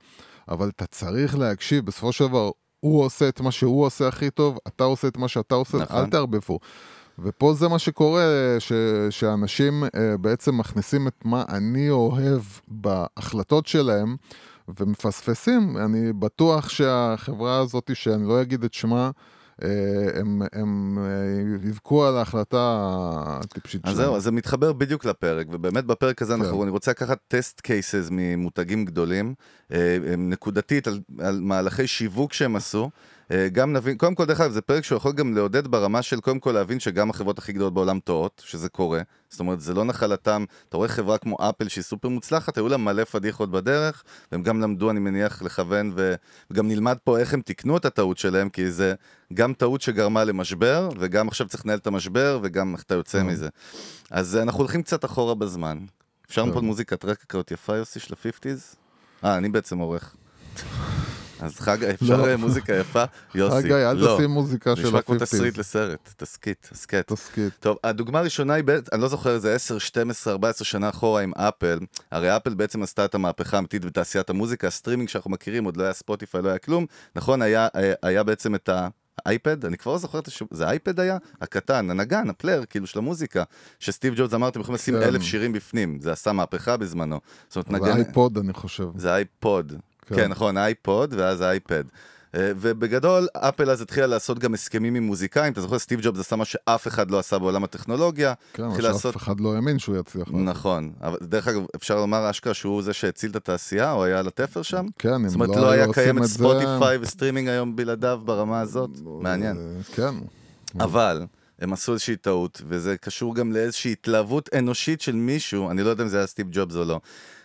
אבל 0.48 0.68
אתה 0.68 0.86
צריך 0.86 1.38
להקשיב, 1.38 1.86
בסופו 1.86 2.12
של 2.12 2.26
דבר, 2.26 2.50
הוא 2.80 3.04
עושה 3.04 3.28
את 3.28 3.40
מה 3.40 3.52
שהוא 3.52 3.84
עושה 3.84 4.08
הכי 4.08 4.30
טוב, 4.30 4.58
אתה 4.68 4.84
עושה 4.84 5.08
את 5.08 5.16
מה 5.16 5.28
שאתה 5.28 5.54
עושה, 5.54 5.78
נכון. 5.78 5.96
אל 5.96 6.06
תערבבו. 6.06 6.58
ופה 7.18 7.54
זה 7.54 7.68
מה 7.68 7.78
שקורה, 7.78 8.24
ש, 8.58 8.72
שאנשים 9.10 9.84
אה, 9.84 10.16
בעצם 10.20 10.58
מכניסים 10.58 11.08
את 11.08 11.24
מה 11.24 11.44
אני 11.48 11.90
אוהב 11.90 12.42
בהחלטות 12.68 13.66
שלהם, 13.66 14.16
ומפספסים. 14.80 15.76
אני 15.76 16.12
בטוח 16.12 16.68
שהחברה 16.68 17.58
הזאת, 17.58 17.90
שאני 17.94 18.28
לא 18.28 18.42
אגיד 18.42 18.64
את 18.64 18.74
שמה, 18.74 19.10
אה, 19.62 20.20
הם, 20.20 20.42
הם 20.52 20.98
אה, 20.98 21.68
יבכו 21.68 22.04
על 22.04 22.16
ההחלטה 22.16 22.84
הטיפשית 23.26 23.84
אז 23.84 23.92
שלהם. 23.92 24.04
זהו, 24.06 24.16
אז 24.16 24.22
זה 24.22 24.30
מתחבר 24.30 24.72
בדיוק 24.72 25.04
לפרק, 25.04 25.46
ובאמת 25.50 25.84
בפרק 25.84 26.22
הזה 26.22 26.34
כן. 26.34 26.40
אנחנו, 26.40 26.62
אני 26.62 26.70
רוצה 26.70 26.90
לקחת 26.90 27.18
טסט 27.28 27.60
קייסס 27.60 28.08
ממותגים 28.10 28.84
גדולים, 28.84 29.34
אה, 29.72 29.98
הם 30.12 30.30
נקודתית 30.30 30.86
על, 30.88 31.00
על 31.18 31.40
מהלכי 31.40 31.86
שיווק 31.86 32.32
שהם 32.32 32.56
עשו. 32.56 32.90
אה, 33.30 33.48
גם 33.48 33.72
נבין, 33.72 33.96
קודם 33.96 34.14
כל 34.14 34.24
דרך 34.24 34.40
אגב 34.40 34.52
זה 34.52 34.60
פרק 34.60 34.84
שהוא 34.84 34.96
יכול 34.96 35.12
גם 35.12 35.34
לעודד 35.34 35.66
ברמה 35.66 36.02
של 36.02 36.20
קודם 36.20 36.40
כל 36.40 36.52
להבין 36.52 36.80
שגם 36.80 37.10
החברות 37.10 37.38
הכי 37.38 37.52
גדולות 37.52 37.74
בעולם 37.74 38.00
טועות, 38.00 38.42
שזה 38.44 38.68
קורה, 38.68 39.00
זאת 39.30 39.40
אומרת 39.40 39.60
זה 39.60 39.74
לא 39.74 39.84
נחלתם, 39.84 40.44
אתה 40.68 40.76
רואה 40.76 40.88
חברה 40.88 41.18
כמו 41.18 41.36
אפל 41.40 41.68
שהיא 41.68 41.84
סופר 41.84 42.08
מוצלחת, 42.08 42.56
היו 42.56 42.68
לה 42.68 42.76
מלא 42.76 43.04
פדיחות 43.04 43.50
בדרך, 43.50 44.02
והם 44.32 44.42
גם 44.42 44.60
למדו 44.60 44.90
אני 44.90 45.00
מניח 45.00 45.42
לכוון, 45.42 45.92
ו- 45.96 46.14
וגם 46.50 46.68
נלמד 46.68 46.96
פה 47.04 47.18
איך 47.18 47.34
הם 47.34 47.40
תיקנו 47.40 47.76
את 47.76 47.84
הטעות 47.84 48.18
שלהם, 48.18 48.48
כי 48.48 48.70
זה 48.70 48.94
גם 49.34 49.54
טעות 49.54 49.80
שגרמה 49.80 50.24
למשבר, 50.24 50.88
וגם 50.98 51.28
עכשיו 51.28 51.48
צריך 51.48 51.66
לנהל 51.66 51.78
את 51.78 51.86
המשבר, 51.86 52.38
וגם 52.42 52.74
איך 52.74 52.82
אתה 52.82 52.94
יוצא 52.94 53.18
כן. 53.18 53.26
מזה. 53.26 53.48
אז 54.10 54.36
אה, 54.36 54.42
אנחנו 54.42 54.60
הולכים 54.60 54.82
קצת 54.82 55.04
אחורה 55.04 55.34
בזמן. 55.34 55.78
אפשר. 56.30 56.52
פה 56.52 56.60
מוזיקת 56.60 57.04
רקע 57.04 57.24
כזאת 57.28 57.50
יפה 57.50 57.76
יוסי 57.76 58.00
של 58.00 58.14
ה-50's? 58.14 58.76
אה, 59.24 59.36
אני 59.36 59.48
בעצם 59.48 59.78
עורך. 59.78 60.16
אז 61.42 61.60
חגי, 61.60 61.90
אפשר 61.90 62.16
לא. 62.16 62.26
אה, 62.28 62.36
מוזיקה 62.36 62.74
יפה? 62.74 63.04
יוסי. 63.34 63.56
חגי, 63.62 63.74
אל 63.74 63.96
לא. 63.96 64.14
תשים 64.16 64.30
מוזיקה 64.30 64.76
של 64.76 64.82
נשמע 64.86 65.02
כמו 65.02 65.14
ה-50's. 65.14 65.20
תסריט 65.20 65.58
לסרט, 65.58 66.14
תסכית, 66.16 66.68
הסכת. 66.72 67.12
תסכית. 67.12 67.52
טוב, 67.60 67.76
הדוגמה 67.84 68.18
הראשונה 68.18 68.54
היא, 68.54 68.64
אני 68.92 69.02
לא 69.02 69.08
זוכר 69.08 69.34
איזה 69.34 69.54
10, 69.54 69.78
12, 69.78 70.32
14 70.32 70.64
שנה 70.64 70.88
אחורה 70.88 71.22
עם 71.22 71.32
אפל. 71.34 71.78
הרי 72.10 72.36
אפל 72.36 72.54
בעצם 72.54 72.82
עשתה 72.82 73.04
את 73.04 73.14
המהפכה 73.14 73.56
האמיתית 73.56 73.84
בתעשיית 73.84 74.30
המוזיקה, 74.30 74.66
הסטרימינג 74.66 75.08
שאנחנו 75.08 75.30
מכירים, 75.30 75.64
עוד 75.64 75.76
לא 75.76 75.82
היה 75.82 75.92
ספוטיפיי, 75.92 76.42
לא 76.42 76.48
היה 76.48 76.58
כלום. 76.58 76.86
נכון, 77.16 77.42
היה, 77.42 77.68
היה- 77.74 77.94
היה 78.02 78.22
בעצם 78.22 78.54
את 78.54 78.70
האייפד, 79.26 79.64
אני 79.64 79.76
כבר 79.76 79.92
לא 79.92 79.98
זוכר 79.98 80.18
את 80.18 80.26
השם, 80.28 80.44
זה 80.50 80.68
אייפד 80.68 81.00
היה? 81.00 81.18
הקטן, 81.40 81.90
הנגן, 81.90 82.30
ה 82.30 82.34
player, 82.34 82.64
כאילו 82.70 82.86
של 82.86 82.98
המוזיקה, 82.98 83.42
שסטיב 83.78 84.14
ג'ובס 84.16 84.34
אמר, 84.34 84.48
אתם 84.48 84.60
יכולים 84.60 84.74
לשים 84.74 84.94
כן. 84.94 85.02
אלף 85.02 85.22
שירים 85.22 85.52
בפנים, 85.52 85.98
זה 86.00 86.12
עשה 86.12 86.32
מהפכה 86.32 86.76
בזמנו. 86.76 87.20
זאת 87.48 87.68
אומרת, 87.68 87.82
זה 87.82 87.88
נגן... 87.88 87.96
אייפוד, 88.04 88.38
אני 88.38 88.52
חושב. 88.52 88.84
זה 88.96 89.14
אייפוד. 89.14 89.72
כן. 90.10 90.16
כן, 90.16 90.28
נכון, 90.28 90.58
אייפוד 90.58 91.14
ואז 91.16 91.42
אייפד. 91.42 91.84
אה, 92.34 92.52
ובגדול, 92.60 93.26
אפל 93.36 93.70
אז 93.70 93.80
התחילה 93.80 94.06
לעשות 94.06 94.38
גם 94.38 94.54
הסכמים 94.54 94.94
עם 94.94 95.02
מוזיקאים, 95.02 95.52
אתה 95.52 95.60
זוכר, 95.60 95.78
סטיב 95.78 96.00
ג'ובס 96.02 96.20
עשה 96.20 96.36
מה 96.36 96.44
שאף 96.44 96.86
אחד 96.88 97.10
לא 97.10 97.18
עשה 97.18 97.38
בעולם 97.38 97.64
הטכנולוגיה. 97.64 98.34
כן, 98.52 98.62
מה 98.62 98.68
התחיל 98.68 98.84
שאף 98.84 98.92
לעשות... 98.94 99.16
אחד 99.16 99.40
לא 99.40 99.54
האמין 99.54 99.78
שהוא 99.78 99.96
יצליח. 99.96 100.28
לעשות. 100.28 100.40
נכון, 100.44 100.92
אבל 101.02 101.16
דרך 101.22 101.48
אגב, 101.48 101.62
אפשר 101.76 101.96
לומר 101.96 102.30
אשכרה 102.30 102.54
שהוא 102.54 102.82
זה 102.82 102.92
שהציל 102.92 103.30
את 103.30 103.36
התעשייה, 103.36 103.92
או 103.92 104.04
היה 104.04 104.18
על 104.18 104.26
התפר 104.26 104.62
שם? 104.62 104.86
כן, 104.98 105.08
אם 105.14 105.28
זאת 105.28 105.34
אומרת, 105.34 105.48
לא 105.48 105.56
לא 105.56 105.60
היו 105.62 105.72
היה 105.72 105.84
עושים 105.84 106.02
קיים 106.02 106.18
את 106.18 106.22
את 106.22 106.28
זה- 106.28 106.34
ספוטיפיי 106.34 106.98
וסטרימינג 107.00 107.48
היום 107.48 107.76
בלעדיו 107.76 108.20
ברמה 108.24 108.60
הזאת? 108.60 108.90
מעניין. 109.20 109.56
אה, 109.56 109.82
כן. 109.94 110.14
אבל 110.80 111.26
הם 111.60 111.72
עשו 111.72 111.92
איזושהי 111.92 112.16
טעות, 112.16 112.62
וזה 112.68 112.96
קשור 112.96 113.34
גם 113.34 113.52
לאיזושהי 113.52 113.92
התלהבות 113.92 114.48
אנושית 114.58 115.00
של 115.00 115.14
מישהו, 115.14 115.70
אני 115.70 115.82
לא 115.82 115.90
יודע 115.90 116.04
אם 116.04 116.08
זה 116.08 116.16
היה 116.18 116.26
סטיב 116.26 116.46
ג'ובס 116.50 116.76
או 116.76 116.84
לא. 116.84 117.00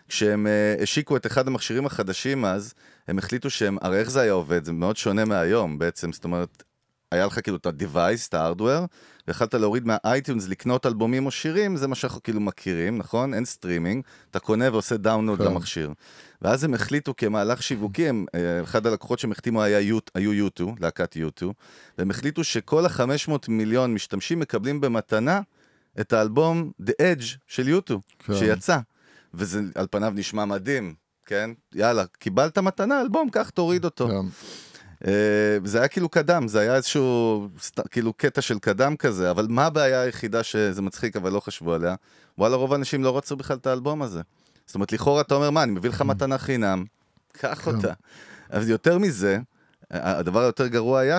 כשהם 0.10 0.48
uh, 0.48 0.84
השיקו 0.84 1.18
את 1.18 1.26
אחד 1.26 1.48
המכשירים 1.48 1.86
החדשים 1.86 2.46
אז, 2.46 2.74
הם 3.08 3.18
החליטו 3.18 3.50
שהם, 3.50 3.78
הרי 3.82 4.00
איך 4.00 4.12
זה 4.12 4.22
היה 4.22 4.32
עובד? 4.32 4.65
זה 4.65 4.72
מאוד 4.72 4.98
שונה 4.98 5.26
מהיום 5.26 5.78
בעצם, 5.78 6.12
זאת 6.12 6.24
אומרת, 6.24 6.63
היה 7.12 7.26
לך 7.26 7.39
כאילו 7.44 7.58
את 7.58 7.65
ה-device, 7.65 8.28
את 8.30 8.34
ה-hardware, 8.34 8.86
ויכלת 9.28 9.54
להוריד 9.54 9.88
מה-iTunes, 9.88 10.50
לקנות 10.50 10.86
אלבומים 10.86 11.26
או 11.26 11.32
שירים, 11.32 11.78
זה 11.78 11.88
מה 11.88 11.96
שאנחנו 11.96 12.24
כאילו 12.24 12.39
מכירים, 12.39 12.98
נכון? 12.98 13.34
אין 13.34 13.46
סטרימינג, 13.46 14.04
אתה 14.32 14.39
קונה 14.39 14.72
ועושה 14.72 14.98
דאונלוד 14.98 15.39
כן. 15.39 15.46
למכשיר. 15.46 15.94
ואז 16.41 16.63
הם 16.63 16.74
החליטו 16.74 17.13
כמהלך 17.18 17.63
שיווקי, 17.63 18.10
הם, 18.10 18.26
אה, 18.36 18.63
אחד 18.63 18.88
הלקוחות 18.88 19.20
שהם 19.20 19.32
החתימו 19.32 19.63
היה 19.63 19.80
יוט, 19.80 20.12
היו 20.15 20.48
U2, 20.48 20.63
להקת 20.80 21.18
U2, 21.18 21.46
והם 21.98 22.10
החליטו 22.10 22.44
שכל 22.44 22.86
ה-500 22.86 23.32
מיליון 23.48 23.94
משתמשים 23.94 24.39
מקבלים 24.39 24.82
במתנה 24.82 25.41
את 26.00 26.13
האלבום 26.13 26.72
The 26.82 26.94
Edge 27.02 27.26
של 27.48 27.78
U2, 27.78 27.94
כן. 28.20 28.36
שיצא. 28.36 28.80
וזה 29.38 29.62
על 29.76 29.88
פניו 29.91 30.13
נשמע 30.15 30.45
מדהים, 30.45 30.93
כן? 31.26 31.50
יאללה, 31.76 32.04
קיבלת 32.19 32.58
מתנה, 32.58 33.02
אלבום, 33.02 33.30
קח 33.30 33.50
תוריד 33.50 33.86
אותו. 33.86 34.08
אה, 35.08 35.12
זה 35.65 35.78
היה 35.80 35.88
כאילו 35.88 36.10
קדם, 36.10 36.48
זה 36.48 36.60
היה 36.60 36.76
איזשהו 36.76 37.48
סט- 37.60 37.88
כאילו 37.91 38.13
קטע 38.13 38.41
של 38.41 38.60
קדם 38.60 38.95
כזה, 38.95 39.32
אבל 39.32 39.48
מה 39.50 39.65
הבעיה 39.65 40.02
היחידה 40.02 40.43
שזה 40.43 40.82
מצחיק 40.82 41.15
אבל 41.15 41.32
לא 41.32 41.39
חשבו 41.39 41.74
עליה? 41.74 41.95
וואלה, 42.38 42.56
רוב 42.56 42.74
האנשים 42.74 43.04
לא 43.04 43.17
רצו 43.17 43.36
בכלל 43.36 43.58
את 43.58 43.67
האלבום 43.67 44.02
הזה. 44.02 44.21
זאת 44.65 44.76
אומרת, 44.76 44.91
לכאורה 44.91 45.21
אתה 45.21 45.36
אומר, 45.36 45.50
מה, 45.50 45.63
אני 45.63 45.71
מביא 45.71 45.89
לך 45.89 46.02
מתנה 46.02 46.38
חינם, 46.38 46.86
קח 47.32 47.62
כן. 47.65 47.71
אותה. 47.76 47.93
אבל 48.54 48.69
יותר 48.69 48.98
מזה, 48.98 49.39
הדבר 49.91 50.39
היותר 50.41 50.67
גרוע 50.67 51.00
היה 51.00 51.17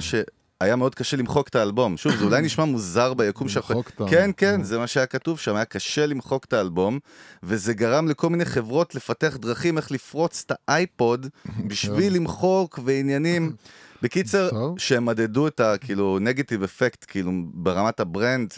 שהיה 0.62 0.76
מאוד 0.76 0.94
קשה 0.94 1.16
למחוק 1.16 1.48
את 1.48 1.54
האלבום. 1.54 1.96
שוב, 1.96 2.16
זה 2.16 2.24
אולי 2.24 2.42
נשמע 2.42 2.64
מוזר 2.64 3.14
ביקום 3.14 3.48
שלך. 3.48 3.70
למחוק 3.70 3.90
את 3.90 4.00
ה- 4.00 4.04
כן, 4.10 4.30
כן, 4.36 4.62
זה 4.62 4.78
מה 4.78 4.86
שהיה 4.86 5.06
כתוב 5.06 5.38
שם, 5.38 5.54
היה 5.56 5.64
קשה 5.64 6.06
למחוק 6.06 6.44
את 6.44 6.52
האלבום, 6.52 6.98
וזה 7.42 7.74
גרם 7.74 8.08
לכל 8.08 8.30
מיני 8.30 8.44
חברות 8.44 8.94
לפתח 8.94 9.36
דרכים 9.40 9.76
איך 9.76 9.90
לפרוץ 9.92 10.44
את 10.46 10.52
האייפוד 10.68 11.26
בשביל 11.68 12.14
למחוק 12.16 12.78
ועניינים. 12.84 13.52
בקיצר. 14.02 14.48
שהם 14.78 15.04
מדדו 15.06 15.46
את 15.48 15.60
ה, 15.60 15.74
כאילו, 15.80 16.18
negative 16.20 16.62
effect, 16.62 17.04
כאילו, 17.08 17.32
ברמת 17.54 18.00
ה 18.00 18.08
brand, 18.08 18.52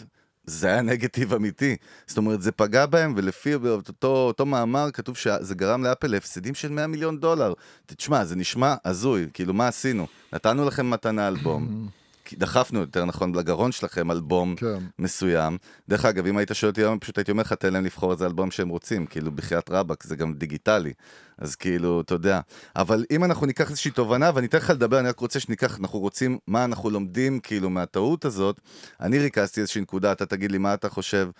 זה 0.48 0.66
היה 0.68 0.82
נגטיב 0.82 1.34
אמיתי. 1.34 1.76
זאת 2.06 2.18
אומרת, 2.18 2.42
זה 2.42 2.52
פגע 2.52 2.86
בהם, 2.86 3.14
ולפי 3.16 3.54
אותו, 3.54 4.06
אותו 4.06 4.46
מאמר 4.46 4.90
כתוב 4.92 5.16
שזה 5.16 5.54
גרם 5.54 5.84
לאפל 5.84 6.06
להפסדים 6.06 6.54
של 6.54 6.68
100 6.68 6.86
מיליון 6.86 7.18
דולר. 7.20 7.52
תשמע, 7.86 8.24
זה 8.24 8.36
נשמע 8.36 8.74
הזוי, 8.84 9.26
כאילו, 9.32 9.54
מה 9.54 9.68
עשינו? 9.68 10.06
נתנו 10.32 10.64
לכם 10.64 10.90
מתנה 10.90 11.28
אלבום. 11.28 11.88
דחפנו, 12.36 12.80
יותר 12.80 13.04
נכון, 13.04 13.34
לגרון 13.34 13.72
שלכם 13.72 14.10
אלבום 14.10 14.56
כן. 14.56 14.78
מסוים. 14.98 15.58
דרך 15.88 16.04
אגב, 16.04 16.26
אם 16.26 16.36
היית 16.36 16.50
שואל 16.52 16.70
אותי 16.70 16.80
היום, 16.80 16.98
פשוט 16.98 17.18
הייתי 17.18 17.30
אומר 17.30 17.42
לך, 17.42 17.52
תן 17.52 17.72
להם 17.72 17.84
לבחור 17.84 18.12
איזה 18.12 18.26
אלבום 18.26 18.50
שהם 18.50 18.68
רוצים, 18.68 19.06
כאילו, 19.06 19.32
בחייאת 19.32 19.70
רבאק, 19.70 20.04
זה 20.04 20.16
גם 20.16 20.34
דיגיטלי. 20.34 20.92
אז 21.38 21.56
כאילו, 21.56 22.00
אתה 22.00 22.14
יודע. 22.14 22.40
אבל 22.76 23.04
אם 23.10 23.24
אנחנו 23.24 23.46
ניקח 23.46 23.70
איזושהי 23.70 23.90
תובנה, 23.90 24.30
ואני 24.34 24.46
אתן 24.46 24.58
לך 24.58 24.70
לדבר, 24.70 25.00
אני 25.00 25.08
רק 25.08 25.20
רוצה 25.20 25.40
שניקח, 25.40 25.78
אנחנו 25.78 25.98
רוצים, 25.98 26.38
מה 26.46 26.64
אנחנו 26.64 26.90
לומדים, 26.90 27.40
כאילו, 27.40 27.70
מהטעות 27.70 28.24
הזאת. 28.24 28.60
אני 29.00 29.18
ריכזתי 29.18 29.60
איזושהי 29.60 29.80
נקודה, 29.80 30.12
אתה 30.12 30.26
תגיד 30.26 30.52
לי 30.52 30.58
מה 30.58 30.74
אתה 30.74 30.88
חושב. 30.88 31.30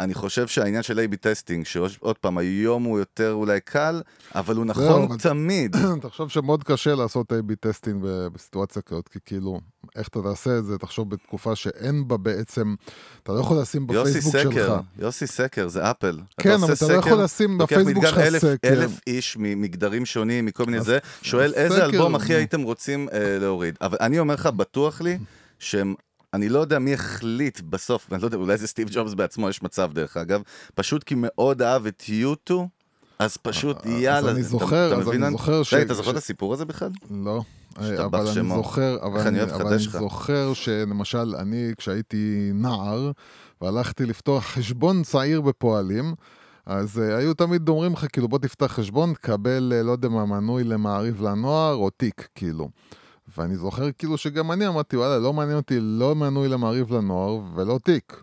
אני 0.00 0.14
חושב 0.14 0.46
שהעניין 0.46 0.82
של 0.82 0.98
A-B 0.98 1.16
testing, 1.16 1.64
שעוד 1.66 2.18
פעם, 2.20 2.38
היום 2.38 2.82
הוא 2.82 2.98
יותר 2.98 3.32
אולי 3.32 3.60
קל, 3.60 4.02
אבל 4.34 4.56
הוא 4.56 4.64
נכון 4.64 5.16
תמיד. 5.18 5.76
תחשוב 6.02 6.28
שמאוד 6.28 6.64
קשה 6.64 6.94
לעשות 6.94 7.32
A-B 7.32 7.54
testing 7.60 8.04
בסיטואציה 8.32 8.82
כזאת, 8.82 9.08
כי 9.08 9.18
כאילו, 9.24 9.60
איך 9.96 10.08
אתה 10.08 10.22
תעשה 10.22 10.58
את 10.58 10.64
זה, 10.64 10.78
תחשוב 10.78 11.10
בתקופה 11.10 11.56
שאין 11.56 12.08
בה 12.08 12.16
בעצם, 12.16 12.74
אתה 13.22 13.32
לא 13.32 13.40
יכול 13.40 13.60
לשים 13.60 13.86
יוסי 13.92 14.10
בפייסבוק 14.10 14.36
סקר, 14.36 14.50
שלך. 14.66 14.72
יוסי 14.98 15.26
סקר, 15.26 15.68
זה 15.68 15.90
אפל. 15.90 16.18
כן, 16.40 16.50
אבל 16.62 16.72
אתה 16.72 16.88
לא 16.88 16.92
יכול 16.92 17.22
לשים 17.22 17.58
בפייסבוק 17.58 18.06
שלך 18.06 18.18
אלף- 18.18 18.38
סקר. 18.42 18.68
אלף 18.68 18.90
איש 19.06 19.36
ממגדרים 19.40 20.06
שונים, 20.06 20.44
מכל 20.46 20.64
מיני 20.66 20.80
זה, 20.80 20.98
שואל 21.22 21.52
איזה 21.54 21.84
אלבום 21.84 22.14
הכי. 22.14 22.34
הייתם 22.34 22.62
רוצים 22.62 23.08
אה, 23.12 23.38
להוריד. 23.40 23.74
אבל 23.80 23.96
אני 24.00 24.18
אומר 24.18 24.34
לך, 24.34 24.46
בטוח 24.46 25.00
לי, 25.00 25.18
שהם... 25.58 25.94
אני 26.34 26.48
לא 26.48 26.58
יודע 26.58 26.78
מי 26.78 26.94
החליט 26.94 27.60
בסוף, 27.60 28.12
אני 28.12 28.22
לא 28.22 28.26
יודע, 28.26 28.36
אולי 28.36 28.56
זה 28.58 28.66
סטיב 28.66 28.88
ג'ובס 28.92 29.14
בעצמו, 29.14 29.48
יש 29.48 29.62
מצב 29.62 29.90
דרך 29.92 30.16
אגב, 30.16 30.42
פשוט 30.74 31.04
כי 31.04 31.14
מאוד 31.18 31.62
אהב 31.62 31.86
את 31.86 32.08
יוטו, 32.08 32.68
אז 33.18 33.36
פשוט 33.36 33.86
אז 33.86 33.92
יאללה. 33.92 34.30
אני 34.30 34.40
אתה- 34.40 34.48
זוכר, 34.48 34.92
אתה 34.92 35.00
אז 35.00 35.08
אני 35.08 35.30
זוכר 35.30 35.62
ש- 35.62 35.74
אתה 35.74 35.94
זוכר 35.94 36.10
את 36.10 36.16
הסיפור 36.16 36.52
הזה 36.54 36.64
בכלל? 36.64 36.90
לא, 37.10 37.42
שאתה 37.82 38.04
אבל 38.04 38.26
אני. 38.28 38.48
זוכר, 38.48 38.96
אבל 39.02 39.20
אני 39.20 39.28
אני, 39.42 39.52
אבל 39.52 39.66
אני. 39.66 39.78
זוכר 39.78 40.52
שלמשל, 40.54 41.34
אני 41.38 41.72
כשהייתי 41.76 42.50
נער, 42.54 43.10
והלכתי 43.60 44.06
לפתוח 44.06 44.44
חשבון 44.44 45.02
צעיר 45.02 45.40
בפועלים, 45.40 46.14
אז 46.66 46.98
uh, 46.98 47.14
היו 47.14 47.34
תמיד 47.34 47.68
אומרים 47.68 47.92
לך, 47.92 48.06
כאילו, 48.12 48.28
בוא 48.28 48.38
תפתח 48.38 48.66
חשבון, 48.66 49.12
תקבל, 49.14 49.72
uh, 49.80 49.86
לא 49.86 49.92
יודע 49.92 50.08
מה, 50.08 50.24
מנוי 50.26 50.64
למעריב 50.64 51.22
לנוער, 51.22 51.74
או 51.74 51.90
תיק, 51.90 52.28
כאילו. 52.34 52.68
ואני 53.38 53.56
זוכר 53.56 53.92
כאילו 53.92 54.18
שגם 54.18 54.52
אני 54.52 54.66
אמרתי, 54.66 54.96
וואלה, 54.96 55.18
לא 55.18 55.32
מעניין 55.32 55.56
אותי 55.56 55.78
לא 55.80 56.14
מנוי 56.14 56.48
למעריב 56.48 56.92
לנוער 56.92 57.40
ולא 57.56 57.78
תיק. 57.84 58.22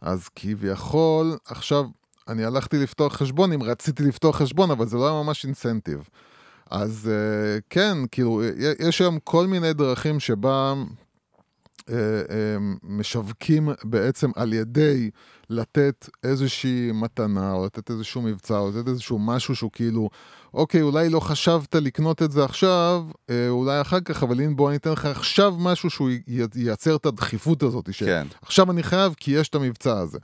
אז 0.00 0.28
כביכול, 0.34 1.36
עכשיו, 1.44 1.84
אני 2.28 2.44
הלכתי 2.44 2.78
לפתוח 2.78 3.16
חשבון, 3.16 3.52
אם 3.52 3.62
רציתי 3.62 4.02
לפתוח 4.02 4.36
חשבון, 4.36 4.70
אבל 4.70 4.86
זה 4.86 4.96
לא 4.96 5.08
היה 5.08 5.22
ממש 5.22 5.44
אינסנטיב. 5.44 6.08
אז 6.70 7.10
uh, 7.10 7.62
כן, 7.70 7.98
כאילו, 8.10 8.42
יש 8.78 9.00
היום 9.00 9.18
כל 9.24 9.46
מיני 9.46 9.72
דרכים 9.72 10.20
שבה 10.20 10.74
uh, 11.80 11.84
uh, 11.84 11.92
משווקים 12.82 13.68
בעצם 13.84 14.30
על 14.36 14.52
ידי 14.52 15.10
לתת 15.50 16.08
איזושהי 16.24 16.90
מתנה, 16.92 17.52
או 17.52 17.64
לתת 17.64 17.90
איזשהו 17.90 18.22
מבצע, 18.22 18.58
או 18.58 18.70
לתת 18.70 18.88
איזשהו 18.88 19.18
משהו 19.18 19.56
שהוא 19.56 19.70
כאילו, 19.72 20.10
אוקיי, 20.54 20.82
אולי 20.82 21.08
לא 21.08 21.20
חשבת 21.20 21.74
לקנות 21.74 22.22
את 22.22 22.32
זה 22.32 22.44
עכשיו, 22.44 23.04
uh, 23.10 23.32
אולי 23.48 23.80
אחר 23.80 24.00
כך, 24.00 24.22
אבל 24.22 24.40
הנה 24.40 24.54
בוא 24.54 24.68
אני 24.68 24.76
אתן 24.76 24.90
לך 24.90 25.06
עכשיו 25.06 25.54
משהו 25.58 25.90
שהוא 25.90 26.10
ייצר 26.54 26.96
את 26.96 27.06
הדחיפות 27.06 27.62
הזאת, 27.62 27.94
ש... 27.94 28.02
כן. 28.02 28.26
אני 28.70 28.82
חייב 28.82 29.14
כי 29.16 29.30
יש 29.30 29.48
את 29.48 29.54
המבצע 29.54 29.98
הזה. 29.98 30.18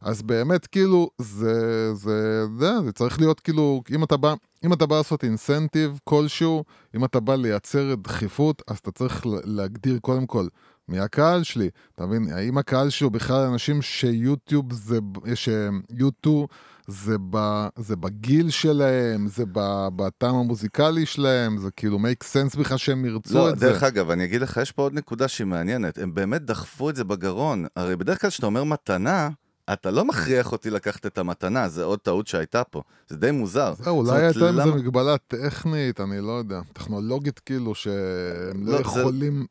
אז 0.00 0.22
באמת, 0.22 0.66
כאילו, 0.66 1.10
זה, 1.18 1.94
זה, 1.94 2.46
זה, 2.58 2.72
זה 2.84 2.92
צריך 2.92 3.20
להיות 3.20 3.40
כאילו, 3.40 3.82
אם 3.94 4.04
אתה 4.04 4.16
בא, 4.16 4.34
אם 4.64 4.72
אתה 4.72 4.86
בא 4.86 4.96
לעשות 4.96 5.24
אינסנטיב 5.24 5.98
כלשהו, 6.04 6.64
אם 6.96 7.04
אתה 7.04 7.20
בא 7.20 7.36
לייצר 7.36 7.94
דחיפות, 7.94 8.62
אז 8.68 8.78
אתה 8.78 8.90
צריך 8.90 9.26
להגדיר 9.44 9.98
קודם 9.98 10.26
כל 10.26 10.46
מי 10.88 11.00
הקהל 11.00 11.42
שלי. 11.42 11.68
אתה 11.94 12.06
מבין, 12.06 12.32
האם 12.32 12.58
הקהל 12.58 12.90
שלי 12.90 13.04
הוא 13.04 13.12
בכלל 13.12 13.46
אנשים 13.46 13.82
שיוטיוב 13.82 14.72
זה, 14.72 14.98
שיוטיוב 15.34 16.46
זה, 16.88 17.16
ב, 17.30 17.36
זה 17.78 17.96
בגיל 17.96 18.50
שלהם, 18.50 19.28
זה 19.28 19.44
ב- 19.52 19.88
בטעם 19.96 20.34
המוזיקלי 20.34 21.06
שלהם, 21.06 21.58
זה 21.58 21.70
כאילו 21.70 21.98
make 21.98 22.24
sense 22.24 22.58
בכלל 22.58 22.76
שהם 22.76 23.04
ירצו 23.04 23.34
לא, 23.34 23.50
את 23.50 23.58
זה. 23.58 23.66
דרך 23.66 23.82
אגב, 23.82 24.10
אני 24.10 24.24
אגיד 24.24 24.40
לך, 24.42 24.58
יש 24.62 24.72
פה 24.72 24.82
עוד 24.82 24.92
נקודה 24.94 25.28
שהיא 25.28 25.46
מעניינת. 25.46 25.98
הם 25.98 26.14
באמת 26.14 26.42
דחפו 26.42 26.90
את 26.90 26.96
זה 26.96 27.04
בגרון. 27.04 27.66
הרי 27.76 27.96
בדרך 27.96 28.20
כלל 28.20 28.30
כשאתה 28.30 28.46
אומר 28.46 28.64
מתנה, 28.64 29.28
אתה 29.72 29.90
לא 29.90 30.04
מכריח 30.04 30.52
אותי 30.52 30.70
לקחת 30.70 31.06
את 31.06 31.18
המתנה, 31.18 31.68
זה 31.68 31.84
עוד 31.84 31.98
טעות 31.98 32.26
שהייתה 32.26 32.64
פה. 32.64 32.82
זה 33.08 33.16
די 33.16 33.30
מוזר. 33.30 33.74
זהו, 33.78 34.04
זאת 34.04 34.14
אולי 34.14 34.24
הייתה 34.26 34.40
למה- 34.50 34.64
איזה 34.64 34.74
מגבלה 34.74 35.18
טכנית, 35.18 36.00
אני 36.00 36.20
לא 36.20 36.32
יודע, 36.32 36.60
טכנולוגית 36.72 37.38
כאילו, 37.38 37.74
שהם 37.74 38.66
לא 38.66 38.72
לא, 38.72 38.90
זה- 38.94 39.00
יכולים... 39.00 39.46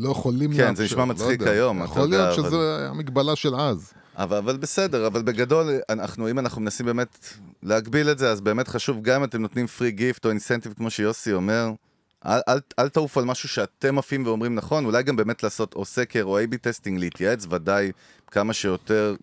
לא 0.00 0.10
יכולים 0.10 0.52
כן, 0.52 0.58
לאפשר, 0.58 0.74
זה 0.74 0.84
נשמע 0.84 0.98
לא 0.98 1.06
מצחיק 1.06 1.40
יודע. 1.40 1.50
היום, 1.52 1.82
יכול 1.82 2.02
יודע, 2.02 2.16
להיות 2.26 2.38
אבל- 2.38 2.48
שזה 2.48 2.76
היה 2.78 2.92
מגבלה 2.92 3.36
של 3.36 3.54
אז. 3.54 3.92
אבל, 4.16 4.36
אבל 4.36 4.56
בסדר, 4.56 5.06
אבל 5.06 5.22
בגדול, 5.22 5.70
אנחנו, 5.88 6.30
אם 6.30 6.38
אנחנו 6.38 6.60
מנסים 6.60 6.86
באמת 6.86 7.18
להגביל 7.62 8.10
את 8.10 8.18
זה, 8.18 8.30
אז 8.30 8.40
באמת 8.40 8.68
חשוב, 8.68 9.02
גם 9.02 9.20
אם 9.20 9.24
אתם 9.24 9.42
נותנים 9.42 9.66
free 9.66 9.90
gift 9.90 10.24
או 10.24 10.30
incentive, 10.30 10.72
כמו 10.76 10.90
שיוסי 10.90 11.32
אומר, 11.32 11.70
אל, 12.26 12.40
אל, 12.48 12.58
אל 12.78 12.88
תעופו 12.88 13.20
על 13.20 13.26
משהו 13.26 13.48
שאתם 13.48 13.98
עפים 13.98 14.26
ואומרים 14.26 14.54
נכון, 14.54 14.84
אולי 14.84 15.02
גם 15.02 15.16
באמת 15.16 15.42
לעשות 15.42 15.74
או 15.74 15.84
סקר 15.84 16.24
או 16.24 16.38
A-B 16.40 16.56
testing, 16.60 16.98
להתייעץ 16.98 17.46
ודאי 17.50 17.92
כמה 18.30 18.52
שיותר, 18.52 19.14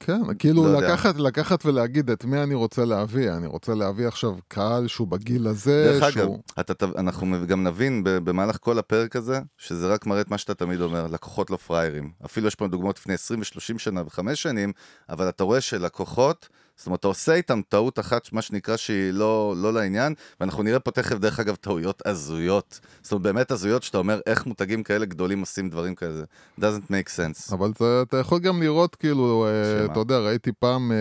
כן, 0.00 0.20
כאילו 0.38 0.62
לא 0.64 0.68
יודע. 0.68 0.88
לקחת, 0.92 1.16
לקחת 1.16 1.66
ולהגיד 1.66 2.10
את 2.10 2.24
מי 2.24 2.42
אני 2.42 2.54
רוצה 2.54 2.84
להביא. 2.84 3.30
אני 3.32 3.46
רוצה 3.46 3.74
להביא 3.74 4.08
עכשיו 4.08 4.32
קהל 4.48 4.86
שהוא 4.86 5.08
בגיל 5.08 5.46
הזה, 5.46 5.90
דרך 5.92 6.02
אגב, 6.02 6.12
שהוא... 6.24 6.38
אתה, 6.60 6.74
ת- 6.74 6.82
אנחנו 6.82 7.36
גם 7.46 7.64
נבין 7.64 8.02
במהלך 8.04 8.56
כל 8.60 8.78
הפרק 8.78 9.16
הזה, 9.16 9.40
שזה 9.58 9.86
רק 9.86 10.06
מראה 10.06 10.20
את 10.20 10.30
מה 10.30 10.38
שאתה 10.38 10.54
תמיד 10.54 10.80
אומר, 10.80 11.06
לקוחות 11.06 11.50
לא 11.50 11.56
פראיירים. 11.56 12.10
אפילו 12.24 12.46
יש 12.48 12.54
פה 12.54 12.68
דוגמאות 12.68 12.98
לפני 12.98 13.14
20 13.14 13.40
ו-30 13.40 13.78
שנה 13.78 14.02
ו-5 14.02 14.34
שנים, 14.34 14.72
אבל 15.08 15.28
אתה 15.28 15.44
רואה 15.44 15.60
שלקוחות, 15.60 16.48
זאת 16.80 16.86
אומרת, 16.86 17.00
אתה 17.00 17.08
עושה 17.08 17.34
איתם 17.34 17.60
טעות 17.68 17.98
אחת, 17.98 18.32
מה 18.32 18.42
שנקרא, 18.42 18.76
שהיא 18.76 19.10
לא, 19.10 19.54
לא 19.56 19.72
לעניין, 19.72 20.14
ואנחנו 20.40 20.62
נראה 20.62 20.80
פה 20.80 20.90
תכף, 20.90 21.16
דרך 21.16 21.40
אגב, 21.40 21.54
טעויות 21.54 22.02
הזויות. 22.06 22.80
זאת 23.02 23.12
אומרת, 23.12 23.22
באמת 23.22 23.50
הזויות, 23.50 23.82
שאתה 23.82 23.98
אומר, 23.98 24.20
איך 24.26 24.46
מותגים 24.46 24.82
כאלה 24.82 25.06
גדולים 25.06 25.40
עושים 25.40 25.70
דברים 25.70 25.94
כאלה. 25.94 26.24
doesn't 26.60 26.90
make 26.90 27.08
sense. 27.16 27.54
אבל 27.54 27.72
זה, 27.78 28.02
אתה 28.02 28.16
יכול 28.16 28.38
גם 28.38 28.62
לראות, 28.62 28.96
כאילו, 28.96 29.46
אה, 29.46 29.80
שמה? 29.82 29.92
אתה 29.92 30.00
יודע, 30.00 30.18
ראיתי 30.18 30.52
פעם 30.58 30.92
אה, 30.92 30.96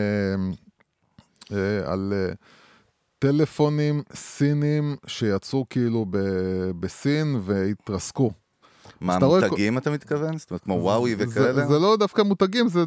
אה, 1.58 1.92
על 1.92 2.13
אה, 2.15 2.34
טלפונים 3.20 4.04
סינים 4.13 4.96
שיצאו 5.08 5.65
כאילו 5.70 6.06
ב, 6.10 6.18
בסין 6.80 7.42
והתרסקו. 7.46 8.32
מה, 9.02 9.18
אתה 9.18 9.26
מותגים 9.26 9.78
אתה 9.78 9.92
מתכוון? 9.92 10.38
זאת 10.38 10.52
אומרת, 10.52 10.64
כמו 10.64 10.74
וואוי 10.74 11.16
וכאלה? 11.18 11.68
זה 11.68 11.80
לא 11.80 11.98
דווקא 11.98 12.22
מותגים, 12.22 12.68
זה, 12.68 12.84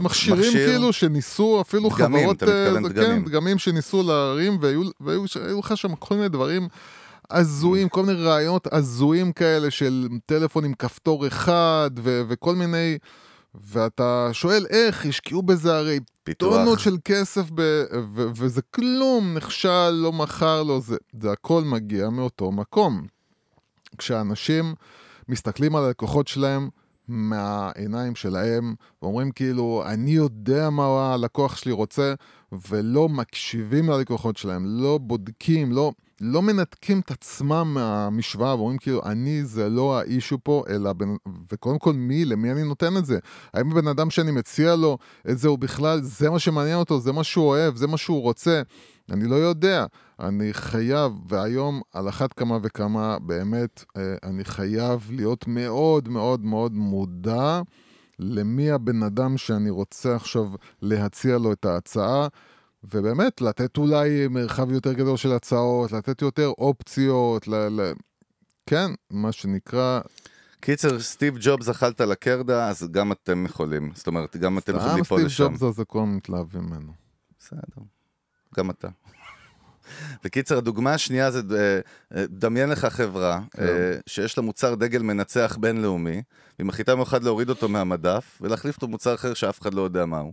מכשירים 0.00 0.40
מכשיר? 0.40 0.66
כאילו 0.68 0.92
שניסו, 0.92 1.60
אפילו 1.60 1.88
דגמים, 1.88 2.20
חברות... 2.20 2.36
אתה 2.36 2.46
מתכוון 2.46 2.84
אה, 2.84 2.88
זה, 2.88 2.94
דגמים. 2.94 3.24
כן, 3.24 3.30
דגמים 3.30 3.58
שניסו 3.58 4.02
להרים, 4.02 4.58
והיו, 5.00 5.24
לך 5.58 5.76
שם 5.76 5.94
כל 5.94 6.14
מיני 6.14 6.28
דברים 6.28 6.68
הזויים, 7.30 7.88
כל 7.88 8.02
מיני 8.02 8.22
רעיונות 8.22 8.66
הזויים 8.72 9.32
כאלה 9.32 9.70
של 9.70 10.08
טלפון 10.26 10.64
עם 10.64 10.74
כפתור 10.74 11.26
אחד, 11.26 11.90
ו, 12.02 12.22
וכל 12.28 12.54
מיני... 12.54 12.98
ואתה 13.54 14.28
שואל 14.32 14.66
איך, 14.70 15.06
השקיעו 15.06 15.42
בזה 15.42 15.76
הרי 15.76 16.00
פיתוח. 16.24 16.56
טונות 16.56 16.80
של 16.80 16.96
כסף, 17.04 17.50
ב, 17.54 17.82
ו, 18.14 18.26
וזה 18.36 18.62
כלום, 18.62 19.34
נכשל, 19.34 19.90
לא 19.90 20.12
מכר 20.12 20.62
לו, 20.62 20.80
זה, 20.80 20.96
זה 21.12 21.32
הכל 21.32 21.62
מגיע 21.64 22.08
מאותו 22.08 22.52
מקום. 22.52 23.06
כשאנשים 23.98 24.74
מסתכלים 25.32 25.76
על 25.76 25.84
הלקוחות 25.84 26.28
שלהם 26.28 26.68
מהעיניים 27.08 28.14
שלהם, 28.14 28.74
ואומרים 29.02 29.30
כאילו, 29.30 29.82
אני 29.86 30.10
יודע 30.10 30.70
מה 30.70 31.14
הלקוח 31.14 31.56
שלי 31.56 31.72
רוצה, 31.72 32.14
ולא 32.68 33.08
מקשיבים 33.08 33.90
ללקוחות 33.90 34.36
שלהם, 34.36 34.64
לא 34.66 34.98
בודקים, 34.98 35.72
לא, 35.72 35.92
לא 36.20 36.42
מנתקים 36.42 37.00
את 37.00 37.10
עצמם 37.10 37.70
מהמשוואה, 37.74 38.56
ואומרים 38.56 38.78
כאילו, 38.78 39.02
אני 39.04 39.44
זה 39.44 39.68
לא 39.68 39.98
האישו 39.98 40.38
פה, 40.42 40.64
אלא, 40.68 40.92
בן, 40.92 41.08
וקודם 41.52 41.78
כל 41.78 41.92
מי, 41.92 42.24
למי 42.24 42.52
אני 42.52 42.62
נותן 42.62 42.96
את 42.96 43.06
זה? 43.06 43.18
האם 43.54 43.70
הבן 43.72 43.88
אדם 43.88 44.10
שאני 44.10 44.30
מציע 44.30 44.76
לו 44.76 44.98
את 45.30 45.38
זה 45.38 45.48
הוא 45.48 45.58
בכלל, 45.58 46.02
זה 46.02 46.30
מה 46.30 46.38
שמעניין 46.38 46.78
אותו, 46.78 47.00
זה 47.00 47.12
מה 47.12 47.24
שהוא 47.24 47.46
אוהב, 47.46 47.76
זה 47.76 47.86
מה 47.86 47.96
שהוא 47.96 48.22
רוצה? 48.22 48.62
אני 49.12 49.24
לא 49.24 49.34
יודע. 49.34 49.86
אני 50.20 50.52
חייב, 50.52 51.12
והיום 51.28 51.80
על 51.92 52.08
אחת 52.08 52.32
כמה 52.32 52.58
וכמה, 52.62 53.18
באמת, 53.18 53.84
אה, 53.96 54.14
אני 54.22 54.44
חייב 54.44 55.10
להיות 55.10 55.46
מאוד 55.46 56.08
מאוד 56.08 56.44
מאוד 56.44 56.72
מודע 56.72 57.60
למי 58.18 58.70
הבן 58.70 59.02
אדם 59.02 59.36
שאני 59.36 59.70
רוצה 59.70 60.16
עכשיו 60.16 60.46
להציע 60.82 61.38
לו 61.38 61.52
את 61.52 61.64
ההצעה, 61.64 62.28
ובאמת, 62.84 63.40
לתת 63.40 63.76
אולי 63.76 64.28
מרחב 64.28 64.72
יותר 64.72 64.92
גדול 64.92 65.16
של 65.16 65.32
הצעות, 65.32 65.92
לתת 65.92 66.22
יותר 66.22 66.48
אופציות, 66.58 67.48
ל... 67.48 67.54
ל... 67.54 67.92
כן, 68.66 68.90
מה 69.10 69.32
שנקרא, 69.32 70.00
קיצר, 70.60 71.00
סטיב 71.00 71.34
ג'ובס 71.40 71.68
אכלת 71.68 72.00
לקרדה, 72.00 72.68
אז 72.68 72.88
גם 72.90 73.12
אתם 73.12 73.44
יכולים. 73.44 73.90
זאת 73.94 74.06
אומרת, 74.06 74.36
גם 74.36 74.58
אתם 74.58 74.76
יכולים 74.76 74.90
סתם 74.90 74.98
ליפול 74.98 75.18
סטיב 75.18 75.26
לשם. 75.26 75.44
ג'ובס 75.44 75.62
הזה 75.62 75.84
כולם 75.84 76.16
מתלהבים 76.16 76.62
ממנו. 76.62 76.92
בסדר, 77.38 77.82
גם 78.56 78.70
אתה. 78.70 78.88
בקיצר, 80.24 80.58
הדוגמה 80.58 80.94
השנייה 80.94 81.30
זה, 81.30 81.40
אה, 81.52 81.80
אה, 82.18 82.24
דמיין 82.28 82.68
לך 82.68 82.84
חברה 82.84 83.40
כן. 83.50 83.62
אה, 83.62 83.94
שיש 84.06 84.38
לה 84.38 84.44
מוצר 84.44 84.74
דגל 84.74 85.02
מנצח 85.02 85.56
בינלאומי, 85.60 86.22
והיא 86.58 86.66
מחליטה 86.66 86.94
מיוחד 86.94 87.22
להוריד 87.24 87.48
אותו 87.48 87.68
מהמדף, 87.68 88.38
ולהחליף 88.40 88.76
אותו 88.76 88.86
במוצר 88.88 89.14
אחר 89.14 89.34
שאף 89.34 89.60
אחד 89.60 89.74
לא 89.74 89.82
יודע 89.82 90.04
מהו. 90.06 90.32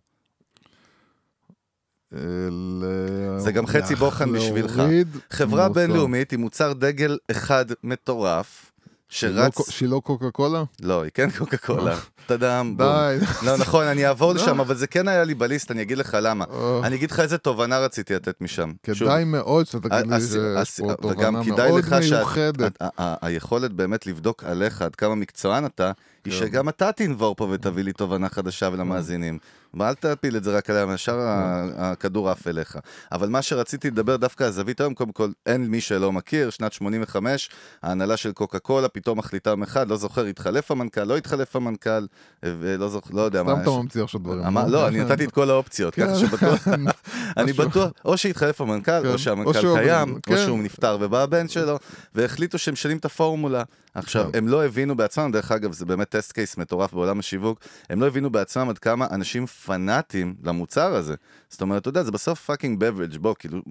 אה, 2.13 2.19
ל- 2.51 3.39
זה 3.39 3.51
גם 3.51 3.67
חצי 3.67 3.95
בוחן 3.95 4.31
בשבילך. 4.33 4.81
חברה 5.29 5.67
מוצר. 5.67 5.81
בינלאומית 5.81 6.33
עם 6.33 6.39
מוצר 6.41 6.73
דגל 6.73 7.17
אחד 7.31 7.65
מטורף, 7.83 8.68
שרץ... 9.09 9.53
קו- 9.55 9.63
שהיא 9.71 9.89
לא 9.89 10.01
קוקה 10.03 10.31
קולה? 10.31 10.63
לא, 10.81 11.01
היא 11.01 11.11
כן 11.13 11.29
קוקה 11.37 11.57
קולה. 11.57 11.97
טאדאם, 12.25 12.77
בום. 12.77 12.87
די. 12.87 13.17
לא, 13.45 13.57
נכון, 13.57 13.85
אני 13.85 14.07
אעבור 14.07 14.33
לשם, 14.33 14.59
אבל 14.59 14.75
זה 14.75 14.87
כן 14.87 15.07
היה 15.07 15.23
לי 15.23 15.33
בליסט, 15.35 15.71
אני 15.71 15.81
אגיד 15.81 15.97
לך 15.97 16.17
למה. 16.21 16.45
אה. 16.53 16.79
אני 16.83 16.95
אגיד 16.95 17.11
לך 17.11 17.19
איזה 17.19 17.37
תובנה 17.37 17.79
רציתי 17.79 18.15
לתת 18.15 18.41
משם. 18.41 18.71
כדאי 18.83 19.23
מאוד 19.23 19.65
שאתה 19.65 19.89
תגיד 19.89 20.11
לי 20.13 20.21
שיש 20.21 20.79
פה 20.79 20.93
תובנה 21.01 21.31
מאוד 21.31 21.83
מיוחדת. 21.99 22.77
היכולת 22.97 23.71
באמת 23.71 24.07
לבדוק 24.07 24.43
עליך 24.43 24.81
עד 24.81 24.95
כמה 24.95 25.15
מקצוען 25.15 25.65
אתה, 25.65 25.91
היא 26.25 26.33
כן. 26.33 26.39
שגם 26.39 26.69
אתה 26.69 26.91
תנבור 26.91 27.35
פה 27.35 27.47
ותביא 27.51 27.83
לי 27.83 27.93
תובנה 27.93 28.29
חדשה 28.29 28.69
ולמאזינים. 28.73 29.37
ואל 29.73 29.93
תפיל 29.93 30.37
את 30.37 30.43
זה 30.43 30.57
רק 30.57 30.69
עליהם, 30.69 30.93
ישר 30.93 31.19
ה- 31.19 31.65
כן. 31.75 31.81
הכדור 31.83 32.29
עף 32.29 32.47
אליך. 32.47 32.77
אבל 33.11 33.29
מה 33.29 33.41
שרציתי 33.41 33.89
לדבר 33.91 34.15
דווקא 34.15 34.43
על 34.43 34.51
זווית 34.51 34.81
היום, 34.81 34.93
קודם 34.93 35.11
כל, 35.11 35.29
אין 35.45 35.67
מי 35.67 35.81
שלא 35.81 36.11
מכיר, 36.11 36.49
שנת 36.49 36.73
85, 36.73 37.49
ההנהלה 37.83 38.17
של 38.17 38.31
קוקה 38.31 38.59
קולה 38.59 38.87
פתאום 38.87 39.17
מחליטה 39.19 39.49
יום 39.49 39.63
אחד, 39.63 39.89
לא 39.89 39.95
זוכר, 39.97 40.25
התחלף 40.25 40.71
המנכ"ל, 40.71 41.03
לא 41.03 41.17
התחלף 41.17 41.55
המנכ"ל, 41.55 42.05
ולא 42.43 42.89
זוכר, 42.89 43.13
לא 43.13 43.21
יודע 43.21 43.43
מה. 43.43 43.51
סתם 43.51 43.61
אתה 43.61 43.69
יש- 43.69 43.75
ממציא 43.77 44.03
עכשיו 44.03 44.19
דברים. 44.21 44.43
אמר- 44.45 44.67
לא, 44.67 44.87
אני 44.87 44.99
נתתי 45.03 45.25
את 45.25 45.31
כל 45.31 45.49
האופציות, 45.49 45.95
ככה 45.95 46.15
שבטוח, 46.15 46.67
אני. 47.37 47.53
בטוח, 47.53 47.91
או 48.05 48.17
שהתחלף 48.17 48.61
המנכ"ל, 48.61 49.01
כן. 49.03 49.07
או 49.07 49.17
שהמנכ"ל 49.17 49.61
קיים, 49.77 50.13
או 50.15 50.17
כן. 50.21 50.37
שהוא 50.45 50.59
נפטר 50.63 50.97
ובא 51.01 51.23
הבן 51.23 51.47
שלו, 51.47 51.77
והחליטו 52.15 52.57
שהם 52.57 52.73
משנים 52.73 52.97
את 52.97 53.05
הפורמולה. 53.05 53.63
עכשיו, 53.93 54.25
כן. 54.31 54.37
הם 54.37 54.47
לא 54.47 54.65
הבינו 54.65 54.97
בעצמם, 54.97 55.31
דרך 55.31 55.51
אגב, 55.51 55.71
זה 55.73 55.85
באמת 55.85 56.09
טסט 56.09 56.31
קייס 56.31 56.57
מטורף 56.57 56.93
בעולם 56.93 57.19
השיווק, 57.19 57.59
הם 57.89 58.01
לא 58.01 58.07
הבינו 58.07 58.29
בעצמם 58.29 58.69
עד 58.69 58.77
כמה 58.77 59.07
אנשים 59.11 59.47
פנאטים 59.65 60.35
למוצר 60.43 60.95
הזה. 60.95 61.15
זאת 61.49 61.61
אומרת, 61.61 61.81
אתה 61.81 61.89
יודע, 61.89 62.03
זה 62.03 62.11
בסוף 62.11 62.39
fucking 62.45 62.79
beverage, 62.79 63.17
בוא, 63.17 63.35
כאילו, 63.39 63.61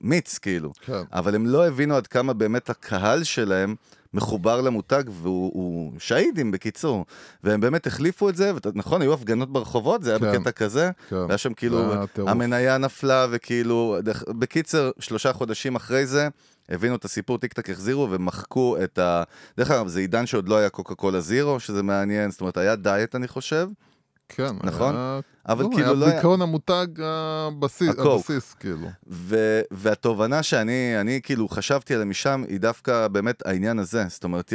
מיץ, 0.00 0.38
כאילו. 0.38 0.72
כן. 0.80 1.02
אבל 1.12 1.34
הם 1.34 1.46
לא 1.46 1.66
הבינו 1.66 1.96
עד 1.96 2.06
כמה 2.06 2.32
באמת 2.32 2.70
הקהל 2.70 3.22
שלהם 3.24 3.74
מחובר 4.14 4.60
למותג, 4.60 5.02
והוא 5.10 5.50
הוא 5.54 5.92
שהדהים 5.98 6.50
בקיצור. 6.50 7.04
והם 7.44 7.60
באמת 7.60 7.86
החליפו 7.86 8.28
את 8.28 8.36
זה, 8.36 8.52
ונכון, 8.64 9.02
היו 9.02 9.12
הפגנות 9.14 9.52
ברחובות, 9.52 10.02
זה 10.02 10.10
היה 10.10 10.18
כן. 10.18 10.32
בקטע 10.38 10.50
כזה, 10.50 10.90
כן. 11.08 11.16
והיה 11.16 11.38
שם 11.38 11.54
כאילו. 11.54 11.78
המניה 12.30 12.78
נפלה, 12.78 13.26
וכאילו, 13.30 13.96
דרך- 14.02 14.24
בקיצר, 14.28 14.90
שלושה 14.98 15.32
חודשים 15.32 15.76
אחרי 15.76 16.06
זה, 16.06 16.28
הבינו 16.68 16.94
את 16.96 17.04
הסיפור, 17.04 17.38
טיק 17.38 17.52
טק 17.52 17.70
החזירו 17.70 18.08
ומחקו 18.10 18.76
את 18.84 18.98
ה... 18.98 19.22
דרך 19.56 19.70
אגב, 19.70 19.86
זה 19.88 20.00
עידן 20.00 20.26
שעוד 20.26 20.48
לא 20.48 20.56
היה 20.56 20.68
קוקה 20.68 20.94
קולה 20.94 21.20
זירו, 21.20 21.60
שזה 21.60 21.82
מעניין, 21.82 22.30
זאת 22.30 22.40
אומרת, 22.40 22.56
היה 22.56 22.76
דיאט, 22.76 23.14
אני 23.14 23.28
חושב, 23.28 23.68
כן. 24.36 24.56
נכון? 24.62 24.94
היה- 24.94 25.20
אבל 25.48 25.64
לא, 25.64 25.70
כאילו 25.74 25.94
לא 25.94 26.04
היה... 26.04 26.14
בעיקרון 26.14 26.42
המותג 26.42 26.86
הבסיס, 27.02 27.88
הקוק. 27.88 28.06
הבסיס, 28.06 28.54
כאילו. 28.54 28.88
ו- 29.10 29.60
והתובנה 29.70 30.42
שאני 30.42 31.00
אני 31.00 31.20
כאילו 31.22 31.48
חשבתי 31.48 31.94
עליה 31.94 32.04
משם 32.06 32.44
היא 32.48 32.60
דווקא 32.60 33.08
באמת 33.08 33.46
העניין 33.46 33.78
הזה. 33.78 34.04
זאת 34.08 34.24
אומרת, 34.24 34.52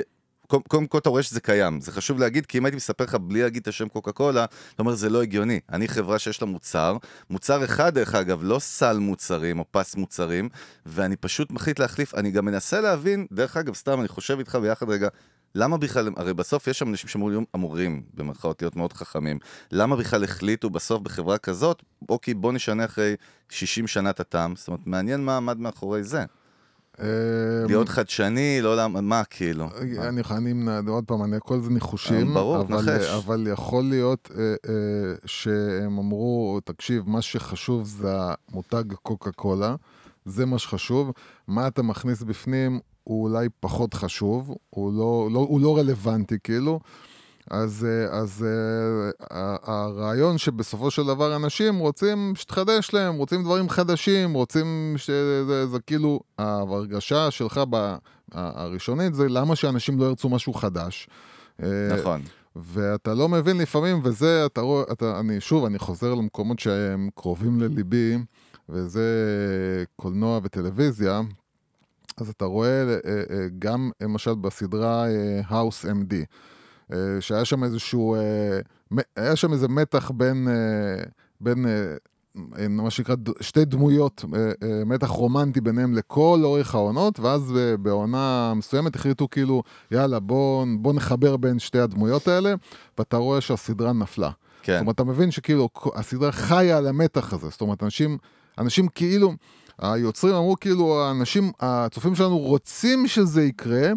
קודם 0.67 0.87
כל 0.87 0.97
אתה 0.97 1.09
רואה 1.09 1.23
שזה 1.23 1.39
קיים. 1.39 1.81
זה 1.81 1.91
חשוב 1.91 2.19
להגיד, 2.19 2.45
כי 2.45 2.57
אם 2.57 2.65
הייתי 2.65 2.75
מספר 2.75 3.03
לך 3.03 3.15
בלי 3.15 3.41
להגיד 3.41 3.61
את 3.61 3.67
השם 3.67 3.87
קוקה 3.87 4.11
קולה, 4.11 4.43
אתה 4.45 4.83
אומר 4.83 4.95
זה 4.95 5.09
לא 5.09 5.21
הגיוני. 5.21 5.59
אני 5.71 5.87
חברה 5.87 6.19
שיש 6.19 6.41
לה 6.41 6.47
מוצר, 6.47 6.97
מוצר 7.29 7.63
אחד 7.65 7.93
דרך 7.95 8.15
אגב, 8.15 8.39
לא 8.43 8.59
סל 8.59 8.97
מוצרים 8.99 9.59
או 9.59 9.65
פס 9.71 9.95
מוצרים, 9.95 10.49
ואני 10.85 11.15
פשוט 11.15 11.51
מחליט 11.51 11.79
להחליף. 11.79 12.15
אני 12.15 12.31
גם 12.31 12.45
מנסה 12.45 12.81
להבין, 12.81 13.25
דרך 13.33 13.57
אגב, 13.57 13.73
סתם 13.73 13.99
אני 13.99 14.07
חושב 14.07 14.39
איתך 14.39 14.55
ביחד 14.61 14.89
רגע, 14.89 15.07
למה 15.55 15.77
בכלל, 15.77 16.09
הרי 16.15 16.33
בסוף 16.33 16.67
יש 16.67 16.79
שם 16.79 16.89
אנשים 16.89 17.09
שאמורים, 17.09 17.45
אמורים, 17.55 18.03
במרכאות, 18.13 18.61
להיות 18.61 18.75
מאוד 18.75 18.93
חכמים. 18.93 19.39
למה 19.71 19.95
בכלל 19.95 20.23
החליטו 20.23 20.69
בסוף 20.69 21.01
בחברה 21.01 21.37
כזאת, 21.37 21.83
אוקיי, 22.09 22.33
בוא 22.33 22.53
נשנה 22.53 22.85
אחרי 22.85 23.15
60 23.49 23.87
שנה 23.87 24.09
את 24.09 24.19
הטעם. 24.19 24.55
זאת 24.55 24.67
אומרת, 24.67 24.81
מעניין 24.85 25.25
מה 25.25 25.37
עמד 25.37 25.59
מאחורי 25.59 26.03
זה. 26.03 26.25
אה, 26.99 27.05
להיות 27.67 27.89
חדשני, 27.89 28.59
לא 28.61 28.77
למה, 28.77 29.01
מה 29.01 29.23
כאילו? 29.23 29.69
אני, 29.81 29.99
אני, 29.99 30.51
אני, 30.79 30.89
עוד 30.89 31.03
פעם, 31.03 31.23
אני, 31.23 31.35
הכל 31.35 31.59
זה 31.59 31.69
ניחושים, 31.69 32.27
אה, 32.27 32.33
ברור, 32.33 32.63
נחש. 32.69 33.09
אבל 33.09 33.47
יכול 33.51 33.83
להיות 33.83 34.31
אה, 34.37 34.43
אה, 34.43 35.13
שהם 35.25 35.97
אמרו, 35.97 36.59
תקשיב, 36.65 37.03
מה 37.09 37.21
שחשוב 37.21 37.87
זה 37.87 38.07
המותג 38.51 38.93
קוקה 38.93 39.31
קולה, 39.31 39.75
זה 40.25 40.45
מה 40.45 40.59
שחשוב, 40.59 41.11
מה 41.47 41.67
אתה 41.67 41.81
מכניס 41.81 42.23
בפנים 42.23 42.79
הוא 43.05 43.23
אולי 43.23 43.47
פחות 43.59 43.93
חשוב, 43.93 44.55
הוא 44.69 44.93
לא, 44.93 45.29
לא, 45.31 45.39
הוא 45.39 45.61
לא 45.61 45.77
רלוונטי 45.77 46.37
כאילו. 46.43 46.79
אז, 47.51 47.87
אה, 47.89 48.19
אז 48.19 48.45
אה, 49.31 49.55
הרעיון 49.63 50.37
שבסופו 50.37 50.91
של 50.91 51.03
דבר 51.03 51.35
אנשים 51.35 51.77
רוצים 51.77 52.33
שתחדש 52.35 52.93
להם, 52.93 53.15
רוצים 53.15 53.43
דברים 53.43 53.69
חדשים, 53.69 54.33
רוצים 54.33 54.93
שזה 54.97 55.67
זה 55.67 55.79
כאילו, 55.79 56.19
ההרגשה 56.37 57.31
שלך 57.31 57.61
ב, 57.69 57.95
הראשונית 58.31 59.13
זה 59.13 59.29
למה 59.29 59.55
שאנשים 59.55 59.99
לא 59.99 60.05
ירצו 60.05 60.29
משהו 60.29 60.53
חדש. 60.53 61.07
אה, 61.63 61.67
נכון. 61.99 62.21
ואתה 62.55 63.13
לא 63.13 63.29
מבין 63.29 63.57
לפעמים, 63.57 63.99
וזה, 64.03 64.45
אתה 64.45 64.61
רואה, 64.61 64.83
אתה, 64.91 65.19
אני, 65.19 65.41
שוב, 65.41 65.65
אני 65.65 65.79
חוזר 65.79 66.13
למקומות 66.13 66.59
שהם 66.59 67.09
קרובים 67.15 67.59
לליבי, 67.59 68.17
וזה 68.69 69.03
קולנוע 69.95 70.39
וטלוויזיה, 70.43 71.21
אז 72.17 72.29
אתה 72.29 72.45
רואה 72.45 72.83
אה, 72.83 72.95
אה, 73.05 73.47
גם, 73.59 73.91
למשל, 74.01 74.33
בסדרה 74.33 75.07
אה, 75.07 75.41
House 75.49 75.85
MD, 75.85 76.13
אה, 76.93 76.97
שהיה 77.19 77.45
שם 77.45 77.63
איזשהו, 77.63 78.15
אה, 78.15 78.59
היה 79.15 79.35
שם 79.35 79.53
איזה 79.53 79.67
מתח 79.67 80.11
בין, 80.11 80.47
אה, 80.47 81.03
בין 81.41 81.65
אה, 81.65 81.95
אה, 82.59 82.67
מה 82.67 82.89
שנקרא 82.89 83.15
שתי 83.41 83.65
דמויות, 83.65 84.25
אה, 84.35 84.51
אה, 84.63 84.85
מתח 84.85 85.07
רומנטי 85.07 85.61
ביניהם 85.61 85.93
לכל 85.93 86.41
אורך 86.43 86.75
העונות, 86.75 87.19
ואז 87.19 87.57
אה, 87.57 87.77
בעונה 87.77 88.53
מסוימת 88.55 88.95
החליטו 88.95 89.29
כאילו, 89.29 89.63
יאללה, 89.91 90.19
בוא, 90.19 90.65
בוא 90.79 90.93
נחבר 90.93 91.37
בין 91.37 91.59
שתי 91.59 91.79
הדמויות 91.79 92.27
האלה, 92.27 92.53
ואתה 92.97 93.17
רואה 93.17 93.41
שהסדרה 93.41 93.93
נפלה. 93.93 94.31
כן. 94.61 94.73
זאת 94.73 94.81
אומרת, 94.81 94.95
אתה 94.95 95.03
מבין 95.03 95.31
שכאילו 95.31 95.69
הסדרה 95.95 96.31
חיה 96.31 96.77
על 96.77 96.87
המתח 96.87 97.33
הזה. 97.33 97.49
זאת 97.49 97.61
אומרת, 97.61 97.83
אנשים, 97.83 98.17
אנשים 98.57 98.87
כאילו, 98.87 99.33
היוצרים 99.79 100.35
אמרו 100.35 100.55
כאילו, 100.61 101.01
האנשים, 101.03 101.51
הצופים 101.59 102.15
שלנו 102.15 102.37
רוצים 102.37 103.07
שזה 103.07 103.43
יקרה, 103.43 103.91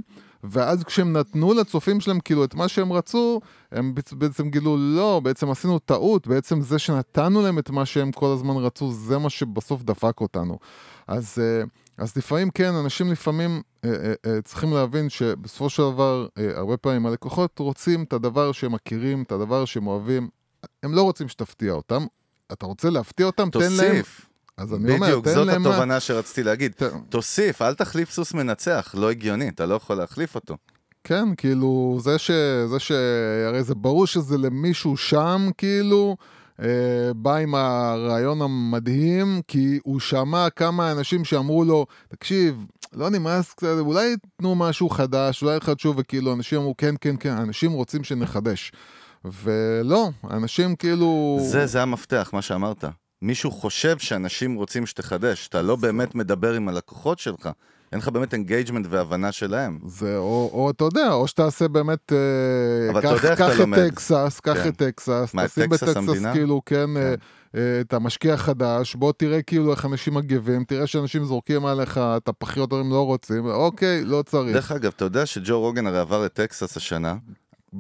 ואז 0.44 0.84
כשהם 0.84 1.12
נתנו 1.12 1.54
לצופים 1.54 2.00
שלהם 2.00 2.20
כאילו 2.20 2.44
את 2.44 2.54
מה 2.54 2.68
שהם 2.68 2.92
רצו, 2.92 3.40
הם 3.72 3.94
בעצ- 3.94 4.14
בעצם 4.14 4.50
גילו, 4.50 4.76
לא, 4.76 5.20
בעצם 5.24 5.50
עשינו 5.50 5.78
טעות, 5.78 6.26
בעצם 6.26 6.60
זה 6.60 6.78
שנתנו 6.78 7.42
להם 7.42 7.58
את 7.58 7.70
מה 7.70 7.86
שהם 7.86 8.12
כל 8.12 8.26
הזמן 8.26 8.56
רצו, 8.56 8.92
זה 8.92 9.18
מה 9.18 9.30
שבסוף 9.30 9.82
דפק 9.82 10.20
אותנו. 10.20 10.58
אז, 11.06 11.38
אה, 11.38 11.62
אז 11.98 12.16
לפעמים 12.16 12.50
כן, 12.50 12.74
אנשים 12.74 13.12
לפעמים 13.12 13.62
אה, 13.84 13.90
אה, 13.90 14.12
אה, 14.26 14.42
צריכים 14.42 14.72
להבין 14.72 15.08
שבסופו 15.08 15.70
של 15.70 15.82
דבר, 15.82 16.26
אה, 16.38 16.50
הרבה 16.58 16.76
פעמים 16.76 17.06
הלקוחות 17.06 17.58
רוצים 17.58 18.02
את 18.02 18.12
הדבר 18.12 18.52
שהם 18.52 18.72
מכירים, 18.72 19.22
את 19.22 19.32
הדבר 19.32 19.64
שהם 19.64 19.86
אוהבים, 19.86 20.28
הם 20.82 20.94
לא 20.94 21.02
רוצים 21.02 21.28
שתפתיע 21.28 21.72
אותם. 21.72 22.06
אתה 22.52 22.66
רוצה 22.66 22.90
להפתיע 22.90 23.26
אותם, 23.26 23.50
תן 23.50 23.72
להם... 23.76 24.02
אז 24.58 24.74
אני 24.74 24.94
אומר, 24.94 25.06
בדיוק, 25.06 25.24
תן 25.24 25.34
זאת 25.34 25.46
להם... 25.46 25.62
מה- 25.62 25.68
התובנה 25.70 26.00
שרציתי 26.00 26.42
להגיד. 26.42 26.72
ת- 26.72 26.82
תוסיף, 27.08 27.62
אל 27.62 27.74
תחליף 27.74 28.10
סוס 28.10 28.34
מנצח, 28.34 28.94
לא 28.98 29.10
הגיוני, 29.10 29.48
אתה 29.48 29.66
לא 29.66 29.74
יכול 29.74 29.96
להחליף 29.96 30.34
אותו. 30.34 30.56
כן, 31.04 31.34
כאילו, 31.36 31.98
זה 32.00 32.18
ש... 32.18 32.30
זה 32.70 32.78
ש... 32.78 32.92
הרי 33.46 33.62
זה 33.62 33.74
ברור 33.74 34.06
שזה 34.06 34.38
למישהו 34.38 34.96
שם, 34.96 35.48
כאילו, 35.58 36.16
אה, 36.62 36.66
בא 37.16 37.36
עם 37.36 37.54
הרעיון 37.54 38.42
המדהים, 38.42 39.40
כי 39.48 39.78
הוא 39.84 40.00
שמע 40.00 40.50
כמה 40.56 40.92
אנשים 40.92 41.24
שאמרו 41.24 41.64
לו, 41.64 41.86
תקשיב, 42.08 42.66
לא 42.92 43.10
נמאס 43.10 43.52
קצת, 43.54 43.66
אולי 43.78 44.14
תנו 44.38 44.54
משהו 44.54 44.88
חדש, 44.88 45.42
אולי 45.42 45.56
יחדשו, 45.56 45.94
וכאילו, 45.96 46.32
אנשים 46.34 46.58
אמרו, 46.58 46.74
כן, 46.76 46.94
כן, 47.00 47.14
כן, 47.20 47.30
אנשים 47.36 47.72
רוצים 47.72 48.04
שנחדש. 48.04 48.72
ולא, 49.24 50.08
אנשים 50.30 50.76
כאילו... 50.76 51.38
זה, 51.42 51.66
זה 51.66 51.82
המפתח, 51.82 52.30
מה 52.32 52.42
שאמרת. 52.42 52.84
מישהו 53.22 53.50
חושב 53.50 53.98
שאנשים 53.98 54.54
רוצים 54.54 54.86
שתחדש, 54.86 55.48
אתה 55.48 55.62
לא 55.62 55.76
באמת 55.76 56.14
מדבר 56.14 56.54
עם 56.54 56.68
הלקוחות 56.68 57.18
שלך. 57.18 57.48
אין 57.92 58.00
לך 58.00 58.08
באמת 58.08 58.32
engagement 58.34 58.86
והבנה 58.90 59.32
שלהם. 59.32 59.78
זה 59.86 60.16
או, 60.16 60.50
או 60.52 60.70
אתה 60.70 60.84
יודע, 60.84 61.12
או 61.12 61.28
שתעשה 61.28 61.68
באמת, 61.68 62.12
אה, 62.12 62.90
אבל 62.90 62.98
אתה 62.98 63.08
קח, 63.08 63.14
יודע 63.14 63.30
איך 63.30 63.40
אתה 63.40 63.52
את 63.52 63.58
לומד. 63.58 63.88
טקסס, 63.88 64.40
קח 64.40 64.54
כן. 64.54 64.68
את 64.68 64.76
טקסס, 64.76 65.30
מה, 65.34 65.48
תשים 65.48 65.66
טקסס 65.66 65.82
בטקסס 65.82 65.96
המדינה? 65.96 66.32
כאילו, 66.32 66.62
כן, 66.66 66.96
אה, 66.96 67.14
אה, 67.54 67.80
את 67.80 67.92
המשקיע 67.92 68.34
החדש, 68.34 68.94
בוא 68.94 69.12
תראה 69.12 69.42
כאילו 69.42 69.70
איך 69.70 69.86
אנשים 69.86 70.14
מגיבים, 70.14 70.64
תראה 70.64 70.86
שאנשים 70.86 71.24
זורקים 71.24 71.66
עליך, 71.66 72.00
את 72.16 72.28
הפחיות 72.28 72.72
הם 72.72 72.90
לא 72.90 73.06
רוצים, 73.06 73.46
אוקיי, 73.46 74.04
לא 74.04 74.22
צריך. 74.26 74.54
דרך 74.54 74.72
אגב, 74.72 74.92
אתה 74.96 75.04
יודע 75.04 75.26
שג'ו 75.26 75.60
רוגן 75.60 75.86
הרי 75.86 75.98
עבר 75.98 76.24
לטקסס 76.24 76.76
השנה? 76.76 77.14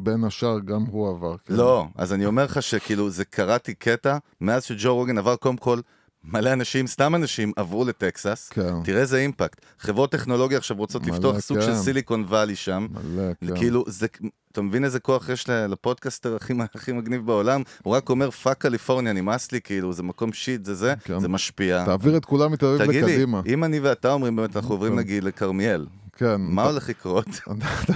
בין 0.04 0.24
השאר 0.24 0.58
גם 0.58 0.84
הוא 0.90 1.08
עבר. 1.10 1.36
כן. 1.44 1.54
לא, 1.54 1.86
אז 1.96 2.12
אני 2.12 2.26
אומר 2.26 2.44
לך 2.44 2.62
שכאילו, 2.62 3.10
זה 3.10 3.24
קראתי 3.24 3.74
קטע, 3.74 4.18
מאז 4.40 4.64
שג'ו 4.64 4.94
רוגן 4.94 5.18
עבר, 5.18 5.36
קודם 5.36 5.56
כל, 5.56 5.80
מלא 6.24 6.52
אנשים, 6.52 6.86
סתם 6.86 7.14
אנשים, 7.14 7.52
עברו 7.56 7.84
לטקסס. 7.84 8.48
כן, 8.48 8.82
תראה 8.84 9.00
איזה 9.00 9.18
impact. 9.18 9.60
חברות 9.78 10.12
טכנולוגיה 10.12 10.58
עכשיו 10.58 10.76
רוצות 10.76 11.02
מלא, 11.02 11.14
לפתוח 11.14 11.38
סוג 11.38 11.58
כן. 11.58 11.66
של 11.66 11.74
סיליקון 11.74 12.24
וואלי 12.28 12.56
שם. 12.56 12.86
מלא, 12.90 13.22
כן. 13.40 13.56
כאילו, 13.56 13.84
זה, 13.86 14.06
אתה 14.52 14.62
מבין 14.62 14.84
איזה 14.84 15.00
כוח 15.00 15.28
יש 15.28 15.48
לפודקאסטר 15.48 16.36
הכי, 16.36 16.52
הכי 16.74 16.92
מגניב 16.92 17.26
בעולם? 17.26 17.62
הוא 17.82 17.94
רק 17.94 18.10
אומר, 18.10 18.30
fuck 18.30 18.58
קליפורניה, 18.58 19.12
נמאס 19.12 19.52
לי, 19.52 19.60
כאילו, 19.60 19.92
זה 19.92 20.02
מקום 20.02 20.32
shit, 20.32 20.64
זה 20.64 20.74
זה, 20.74 20.94
כן. 21.04 21.20
זה 21.20 21.28
משפיע. 21.28 21.84
תעביר 21.84 22.16
את 22.16 22.24
כולם 22.24 22.52
מתל 22.52 22.66
אביב 22.66 22.86
תגיד 22.86 23.04
לי, 23.04 23.12
לקדימה. 23.12 23.42
אם 23.46 23.64
אני 23.64 23.80
ואתה 23.80 24.12
אומרים 24.12 24.36
באמת, 24.36 24.56
אנחנו 24.56 24.74
עוברים 24.74 24.92
כן. 24.92 24.98
נגיד 24.98 25.24
לכרמיאל, 25.24 25.86
כן. 26.18 26.36
מה 26.40 26.64
הולך 26.64 26.88
לקרות? 26.88 27.26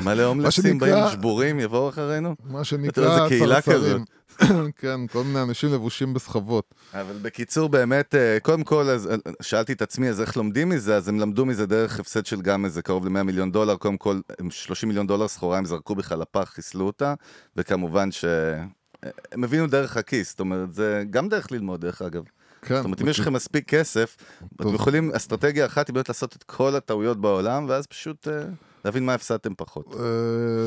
מלא 0.05 0.23
הומלסים 0.23 0.79
באים 0.79 1.05
שבורים, 1.13 1.61
יבואו 1.61 1.89
אחרינו? 1.89 2.35
מה 2.45 2.65
שנקרא 2.65 3.29
צרצרים. 3.29 4.05
כן, 4.81 5.07
כל 5.07 5.25
מיני 5.25 5.43
אנשים 5.43 5.73
לבושים 5.73 6.15
בסחבות. 6.15 6.75
אבל 6.95 7.17
בקיצור, 7.23 7.69
באמת, 7.69 8.15
אה, 8.15 8.39
קודם 8.43 8.65
כל, 8.65 8.89
אז, 8.91 9.07
אה, 9.07 9.15
שאלתי 9.43 9.73
את 9.73 9.83
עצמי, 9.83 10.09
אז 10.09 10.21
איך 10.21 10.37
לומדים 10.37 10.69
מזה? 10.69 10.97
אז 10.97 11.09
הם 11.09 11.21
למדו 11.21 11.47
מזה 11.47 11.67
דרך 11.67 12.01
הפסד 12.01 12.27
של 12.27 12.43
גם 12.43 12.65
איזה 12.65 12.83
קרוב 12.83 13.07
ל-100 13.07 13.23
מיליון 13.23 13.53
דולר. 13.53 13.77
קודם 13.77 13.97
כל, 13.97 14.21
הם 14.39 14.51
30 14.51 14.89
מיליון 14.89 15.07
דולר 15.07 15.29
סחורה, 15.29 15.59
הם 15.59 15.65
זרקו 15.65 15.95
בכלל 15.95 16.19
לפח, 16.19 16.51
חיסלו 16.55 16.87
אותה, 16.87 17.15
וכמובן 17.57 18.13
ש... 18.13 18.25
אה, 18.25 19.11
הם 19.33 19.45
הבינו 19.45 19.67
דרך 19.67 19.97
הכיס, 19.97 20.31
זאת 20.31 20.41
אומרת, 20.41 20.73
זה 20.73 21.05
גם 21.11 21.29
דרך 21.29 21.53
ללמוד, 21.53 21.81
דרך 21.81 22.03
אגב. 22.03 22.23
כן. 22.63 22.77
זאת 22.77 22.85
אומרת, 22.85 23.03
אם 23.03 23.09
יש 23.09 23.21
לכם 23.21 23.33
מספיק 23.33 23.69
כסף, 23.69 24.17
אתם 24.61 24.75
יכולים, 24.75 25.11
אסטרטגיה 25.11 25.67
אחת 25.67 25.89
היא 25.89 25.95
באמת 25.95 26.09
לעשות 26.09 26.37
את 26.37 26.43
כל 26.43 26.77
הטעויות 26.77 27.21
בעולם, 27.21 27.67
ואז 27.69 27.87
פשוט 27.87 28.29
אה, 28.29 28.43
להבין 28.85 29.07
מה 29.07 29.15
הפסדתם 29.15 29.55
פחות. 29.57 29.95
אה, 29.95 30.01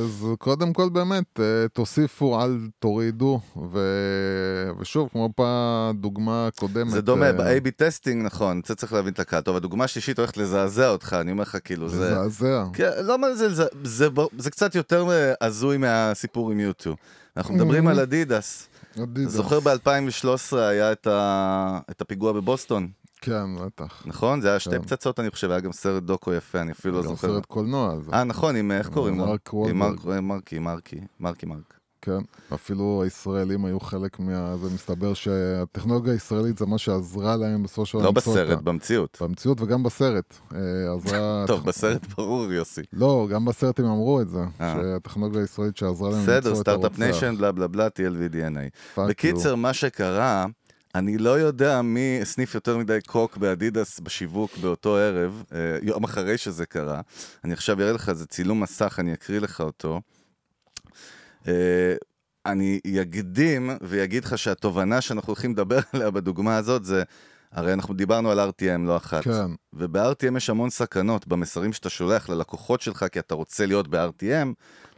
אז 0.03 0.25
קודם 0.39 0.73
כל 0.73 0.89
באמת, 0.89 1.39
אה, 1.39 1.67
תוסיפו, 1.73 2.41
אל 2.43 2.59
תורידו, 2.79 3.39
ו... 3.71 3.79
ושוב, 4.79 5.09
כמו 5.11 5.29
בדוגמה 5.39 6.47
הקודמת. 6.47 6.91
זה 6.91 7.01
דומה, 7.01 7.31
ב-AB 7.31 7.69
טסטינג, 7.75 8.25
נכון, 8.25 8.61
זה 8.65 8.75
צריך 8.75 8.93
להבין 8.93 9.13
את 9.13 9.19
הקהל. 9.19 9.41
טוב, 9.41 9.55
הדוגמה 9.55 9.83
השלישית 9.83 10.19
הולכת 10.19 10.37
לזעזע 10.37 10.89
אותך, 10.89 11.15
אני 11.21 11.31
אומר 11.31 11.43
לך, 11.43 11.57
כאילו, 11.63 11.89
זה. 11.89 12.11
מזעזע. 12.11 12.63
כן, 12.73 12.91
לא 13.03 13.17
מה 13.17 13.33
זה, 13.33 13.53
זה, 13.53 13.65
זה, 13.83 14.09
ב- 14.09 14.39
זה 14.39 14.51
קצת 14.51 14.75
יותר 14.75 15.07
הזוי 15.41 15.77
מהסיפור 15.77 16.51
עם 16.51 16.59
יוטיוב. 16.59 16.95
אנחנו 17.37 17.53
מדברים. 17.53 17.87
על 17.87 17.99
אדידס. 17.99 18.67
אדידס. 19.03 19.31
זוכר 19.31 19.59
ב-2013 19.59 20.57
היה 20.57 20.91
את, 20.91 21.07
ה... 21.07 21.79
את 21.91 22.01
הפיגוע 22.01 22.31
בבוסטון, 22.31 22.87
כן, 23.21 23.55
בטח. 23.65 24.03
נכון? 24.05 24.41
זה 24.41 24.49
היה 24.49 24.59
שתי 24.59 24.71
כן. 24.75 24.81
פצצות, 24.81 25.19
אני 25.19 25.31
חושב, 25.31 25.51
היה 25.51 25.59
גם 25.59 25.71
סרט 25.71 26.03
דוקו 26.03 26.33
יפה, 26.33 26.61
אני 26.61 26.71
אפילו 26.71 26.93
לא 26.97 27.03
גם 27.03 27.09
זוכר. 27.09 27.27
סרט 27.27 27.45
קולנוע. 27.45 27.95
אה, 28.13 28.23
נכון, 28.23 28.55
עם, 28.55 28.71
איך 28.71 28.89
קוראים 28.89 29.17
לו? 29.17 29.25
מרק 29.25 29.53
וולברג. 29.53 29.75
מרק, 29.75 30.05
מרקי, 30.21 30.59
מרקי, 30.59 30.99
מרקי 31.19 31.45
מרק. 31.45 31.74
כן, 32.05 32.19
אפילו 32.53 33.01
הישראלים 33.03 33.65
היו 33.65 33.79
חלק 33.79 34.19
מה... 34.19 34.57
זה 34.57 34.69
מסתבר 34.73 35.13
שהטכנולוגיה 35.13 36.13
הישראלית 36.13 36.57
זה 36.57 36.65
מה 36.65 36.77
שעזרה 36.77 37.35
להם 37.35 37.63
בסופו 37.63 37.85
של 37.85 37.97
דבר 37.97 38.05
לא 38.05 38.11
בסרט. 38.11 38.61
במציאות. 38.61 39.17
במציאות 39.21 39.61
וגם 39.61 39.83
בסרט. 39.83 40.33
אה, 40.53 40.59
עזרה... 40.95 41.43
טוב, 41.47 41.65
בסרט 41.65 42.05
ברור, 42.17 42.53
יוסי. 42.53 42.81
לא, 42.93 43.27
גם 43.31 43.45
בסרט 43.45 43.79
הם 43.79 43.85
אמרו 43.85 44.21
את 44.21 44.29
זה, 44.29 44.39
אה. 44.61 44.75
שהטכנולוגיה 44.75 45.41
הישראלית 45.41 45.77
שעזרה 45.77 46.09
להם 46.09 46.19
למצוא 46.19 46.33
בסדר, 46.33 46.51
את 46.51 46.57
סטארט-אפ 46.57 46.83
הרוצח. 46.83 46.99
nation, 46.99 47.35
בלה 47.37 47.51
בלה 47.51 47.67
בלה, 47.67 47.87
TLV-DNA. 47.87 48.97
Fuck 48.97 49.01
בקיצר, 49.09 49.55
מה 49.55 49.73
שקרה, 49.73 50.45
אני 50.95 51.17
לא 51.17 51.39
יודע 51.39 51.81
מי 51.81 52.19
הסניף 52.21 52.55
יותר 52.55 52.77
מדי 52.77 52.99
קוק 53.07 53.37
באדידס 53.37 53.99
בשיווק 53.99 54.57
באותו 54.57 54.95
ערב, 54.95 55.43
אה, 55.53 55.77
יום 55.81 56.03
אחרי 56.03 56.37
שזה 56.37 56.65
קרה. 56.65 57.01
אני 57.43 57.53
עכשיו 57.53 57.81
אראה 57.81 57.91
לך 57.91 58.09
איזה 58.09 58.25
צילום 58.25 58.59
מסך, 58.59 58.95
אני 58.99 59.13
אקריא 59.13 59.39
לך 59.39 59.61
אותו. 59.61 60.01
אה, 61.47 61.95
אני 62.45 62.79
אקדים 63.01 63.69
ויגיד 63.81 64.25
לך 64.25 64.37
שהתובנה 64.37 65.01
שאנחנו 65.01 65.27
הולכים 65.27 65.51
לדבר 65.51 65.79
עליה 65.93 66.11
בדוגמה 66.11 66.57
הזאת 66.57 66.85
זה, 66.85 67.03
הרי 67.51 67.73
אנחנו 67.73 67.93
דיברנו 67.93 68.31
על 68.31 68.39
RTM 68.39 68.87
לא 68.87 68.97
אחת. 68.97 69.23
כן, 69.23 69.51
וב-RTM 69.73 70.37
יש 70.37 70.49
המון 70.49 70.69
סכנות 70.69 71.27
במסרים 71.27 71.73
שאתה 71.73 71.89
שולח 71.89 72.29
ללקוחות 72.29 72.81
שלך, 72.81 73.05
כי 73.11 73.19
אתה 73.19 73.35
רוצה 73.35 73.65
להיות 73.65 73.87
ב-RTM. 73.87 74.47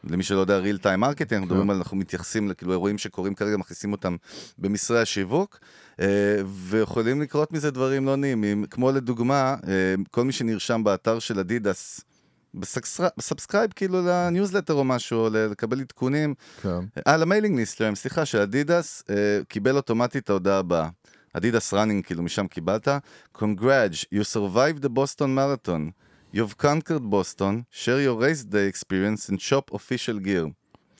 למי 0.03 0.23
שלא 0.23 0.39
יודע, 0.39 0.59
real 0.59 0.79
time 0.83 1.03
marketing, 1.03 1.33
אנחנו 1.33 1.45
מדברים 1.45 1.69
על, 1.69 1.77
אנחנו 1.77 1.97
מתייחסים 1.97 2.49
לכאילו 2.49 2.71
אירועים 2.71 2.97
שקורים 2.97 3.33
כרגע, 3.33 3.57
מכניסים 3.57 3.91
אותם 3.91 4.15
במסרי 4.57 5.01
השיווק, 5.01 5.59
אה, 5.99 6.05
ויכולים 6.45 7.21
לקרות 7.21 7.53
מזה 7.53 7.71
דברים 7.71 8.05
לא 8.05 8.15
נעימים. 8.15 8.65
כמו 8.65 8.91
לדוגמה, 8.91 9.55
אה, 9.67 9.95
כל 10.11 10.23
מי 10.23 10.31
שנרשם 10.31 10.83
באתר 10.83 11.19
של 11.19 11.39
אדידס, 11.39 12.01
ב 13.17 13.23
subscribe 13.23 13.71
כאילו 13.75 14.01
לניוזלטר 14.05 14.73
או 14.73 14.83
משהו, 14.83 15.29
לקבל 15.31 15.79
עדכונים, 15.79 16.33
כן. 16.61 16.79
אה, 17.07 17.17
ל 17.17 17.22
mailing 17.22 17.55
list 17.55 17.77
שלהם, 17.77 17.95
סליחה, 17.95 18.25
שאדידס 18.25 19.03
אה, 19.09 19.39
קיבל 19.47 19.75
אוטומטית 19.75 20.23
את 20.23 20.29
ההודעה 20.29 20.59
הבאה. 20.59 20.89
אדידס 21.33 21.73
running, 21.73 22.05
כאילו 22.05 22.23
משם 22.23 22.47
קיבלת. 22.47 22.87
Congrats, 23.37 24.05
you 24.13 24.23
survived 24.23 24.81
the 24.81 24.89
Boston 24.89 25.35
Marathon. 25.35 25.91
You've 26.33 26.57
conquered 26.57 27.09
Boston, 27.09 27.65
share 27.71 28.01
your 28.01 28.17
race 28.19 28.43
day 28.43 28.67
experience 28.67 29.29
and 29.29 29.39
shop 29.41 29.71
official 29.73 30.19
gear. 30.19 30.51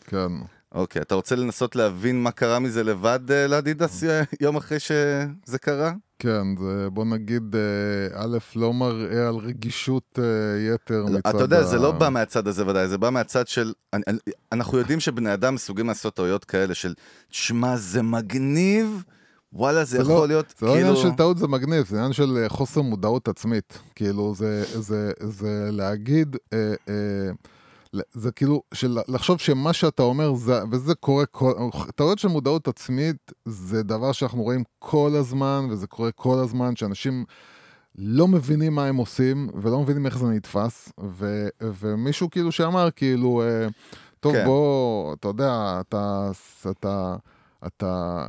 כן. 0.08 0.57
אוקיי, 0.77 1.01
אתה 1.01 1.15
רוצה 1.15 1.35
לנסות 1.35 1.75
להבין 1.75 2.23
מה 2.23 2.31
קרה 2.31 2.59
מזה 2.59 2.83
לבד 2.83 3.31
אה, 3.31 3.47
לאדידס 3.47 4.03
אה, 4.03 4.21
יום 4.41 4.55
אחרי 4.55 4.79
שזה 4.79 5.59
קרה? 5.61 5.93
כן, 6.19 6.55
זה 6.59 6.89
בוא 6.89 7.05
נגיד, 7.05 7.55
אה, 7.55 8.23
א', 8.23 8.37
לא 8.55 8.73
מראה 8.73 9.27
על 9.27 9.35
רגישות 9.35 10.19
אה, 10.19 10.73
יתר 10.73 11.05
מצד 11.05 11.21
ה... 11.25 11.29
אתה 11.29 11.43
יודע, 11.43 11.63
זה 11.63 11.77
לא 11.77 11.91
בא 11.91 12.09
מהצד 12.09 12.47
הזה 12.47 12.67
ודאי, 12.67 12.87
זה 12.87 12.97
בא 12.97 13.09
מהצד 13.09 13.47
של... 13.47 13.73
אנחנו 14.51 14.77
יודעים 14.77 14.99
שבני 14.99 15.33
אדם 15.33 15.55
מסוגלים 15.55 15.87
לעשות 15.87 16.15
טעויות 16.15 16.45
כאלה 16.45 16.73
של, 16.73 16.93
תשמע, 17.29 17.75
זה 17.77 18.01
מגניב, 18.01 19.03
וואלה, 19.53 19.83
זה 19.83 19.97
זה 19.97 20.03
יכול 20.03 20.15
לא- 20.15 20.27
להיות 20.27 20.53
זה 20.59 20.65
לא 20.65 20.73
כאילו... 20.73 20.89
עניין 20.89 21.03
של 21.03 21.17
טעות, 21.17 21.37
זה 21.37 21.47
מגניב, 21.47 21.85
זה 21.87 21.97
עניין 21.97 22.13
של 22.13 22.37
אה, 22.43 22.49
חוסר 22.49 22.81
מודעות 22.81 23.27
עצמית. 23.27 23.79
כאילו, 23.95 24.35
זה, 24.35 24.63
זה, 24.81 25.11
זה 25.19 25.69
להגיד, 25.71 26.35
אה, 26.53 26.73
אה, 26.89 26.93
זה 28.12 28.31
כאילו, 28.31 28.62
של 28.73 28.97
לחשוב 29.07 29.38
שמה 29.38 29.73
שאתה 29.73 30.03
אומר, 30.03 30.33
זה, 30.33 30.60
וזה 30.71 30.95
קורה, 30.95 31.25
טעויות 31.95 32.19
של 32.19 32.27
מודעות 32.27 32.67
עצמית, 32.67 33.31
זה 33.45 33.83
דבר 33.83 34.12
שאנחנו 34.12 34.43
רואים 34.43 34.63
כל 34.79 35.12
הזמן, 35.15 35.67
וזה 35.69 35.88
קורה 35.88 36.12
כל 36.12 36.39
הזמן, 36.39 36.75
שאנשים 36.75 37.25
לא 37.95 38.27
מבינים 38.27 38.75
מה 38.75 38.86
הם 38.86 38.95
עושים, 38.95 39.49
ולא 39.62 39.81
מבינים 39.81 40.05
איך 40.05 40.17
זה 40.17 40.25
נתפס, 40.25 40.91
ו, 40.99 41.47
ומישהו 41.62 42.29
כאילו 42.29 42.51
שאמר, 42.51 42.89
כאילו, 42.95 43.41
אה, 43.41 43.67
טוב. 44.19 44.33
כן. 44.33 44.45
בוא, 44.45 45.13
אתה 45.13 45.27
יודע, 45.27 45.81
אתה, 45.81 46.31
אתה, 46.69 47.15
אתה, 47.67 48.27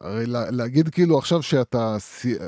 הרי 0.00 0.26
לה, 0.26 0.50
להגיד 0.50 0.88
כאילו 0.88 1.18
עכשיו 1.18 1.42
שאתה 1.42 1.96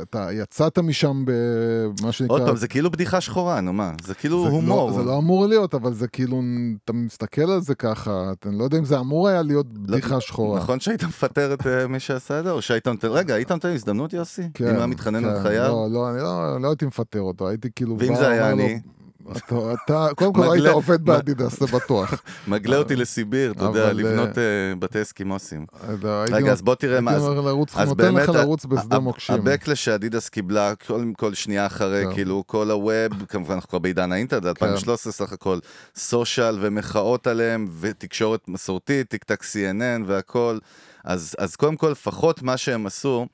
אתה 0.02 0.28
יצאת 0.32 0.78
משם 0.78 1.24
במה 1.24 2.12
שנקרא... 2.12 2.34
עוד 2.34 2.42
פעם, 2.46 2.56
זה 2.56 2.68
כאילו 2.68 2.90
בדיחה 2.90 3.20
שחורה, 3.20 3.60
נו 3.60 3.72
מה, 3.72 3.92
זה 4.04 4.14
כאילו 4.14 4.44
זה 4.44 4.48
הומור. 4.48 4.90
לא, 4.90 4.96
זה 4.96 5.02
לא 5.04 5.18
אמור 5.18 5.46
להיות, 5.46 5.74
אבל 5.74 5.94
זה 5.94 6.08
כאילו, 6.08 6.42
אתה 6.84 6.92
מסתכל 6.92 7.50
על 7.50 7.60
זה 7.60 7.74
ככה, 7.74 8.32
אתה 8.32 8.48
לא 8.50 8.64
יודע 8.64 8.78
אם 8.78 8.84
זה 8.84 8.98
אמור 8.98 9.28
היה 9.28 9.42
להיות 9.42 9.66
בדיחה 9.72 10.20
שחורה. 10.20 10.60
נכון 10.60 10.80
שהיית 10.80 11.04
מפטר 11.04 11.54
את 11.54 11.66
אה, 11.66 11.86
מי 11.86 12.00
שעשה 12.00 12.38
את 12.38 12.44
זה, 12.44 12.50
או 12.50 12.62
שהיית 12.62 12.88
נותן... 12.88 13.08
רגע, 13.08 13.34
היית 13.34 13.52
נותן 13.52 13.68
הזדמנות, 13.68 14.12
יוסי? 14.12 14.42
אם 14.42 14.66
הוא 14.66 14.68
היה 14.68 14.86
מתחנן 14.86 15.24
על 15.24 15.36
כן, 15.36 15.42
חייו? 15.42 15.68
לא, 15.68 15.88
לא, 15.90 16.10
אני 16.10 16.18
לא, 16.18 16.60
לא 16.60 16.68
הייתי 16.68 16.86
מפטר 16.86 17.20
אותו, 17.20 17.48
הייתי 17.48 17.68
כאילו... 17.76 17.96
ואם 17.98 18.08
בא, 18.08 18.18
זה 18.18 18.28
היה 18.28 18.50
אומר 18.50 18.54
לו, 18.54 18.64
אני? 18.64 18.80
אתה, 19.84 20.08
קודם 20.16 20.32
כל 20.32 20.52
היית 20.52 20.66
עובד 20.66 21.04
באדידס, 21.04 21.60
זה 21.60 21.66
בטוח. 21.66 22.22
מגלה 22.48 22.76
אותי 22.76 22.96
לסיביר, 22.96 23.52
אתה 23.52 23.64
יודע, 23.64 23.84
אבל, 23.84 23.96
לבנות 23.96 24.38
אה, 24.38 24.42
בתי 24.78 25.02
אסקימוסים. 25.02 25.66
רגע, 26.32 26.52
אז 26.52 26.62
בוא 26.62 26.74
תראה 26.74 27.00
מה... 27.00 27.10
הייתי 27.10 27.24
אז- 27.76 27.92
באמת, 27.92 28.28
ה- 28.28 28.32
לרוץ 28.32 28.64
בשדה 28.64 28.96
ה- 28.96 29.00
מוקשים. 29.00 29.34
הבקלש 29.34 29.84
שאדידס 29.84 30.28
קיבלה 30.28 30.72
כל, 31.16 31.34
שנייה 31.34 31.66
אחרי, 31.66 32.04
כן. 32.06 32.14
כאילו 32.14 32.44
כל 32.46 32.70
הווב, 32.70 33.24
כמובן 33.28 33.54
אנחנו 33.54 33.68
כבר 33.68 33.78
בעידן 33.78 34.12
האינטרנט, 34.12 34.42
זה 34.42 34.48
2013 34.48 35.12
סך 35.12 35.32
הכל, 35.32 35.58
סושיאל 35.96 36.58
ומחאות 36.60 37.26
עליהם, 37.26 37.68
ותקשורת 37.80 38.48
מסורתית, 38.48 39.08
טיק 39.08 39.24
טק 39.24 39.42
CNN 39.42 40.02
והכל. 40.06 40.58
אז 41.04 41.56
קודם 41.56 41.76
כל, 41.76 41.88
לפחות 41.88 42.42
מה 42.42 42.56
שהם 42.56 42.86
עשו, 42.86 43.26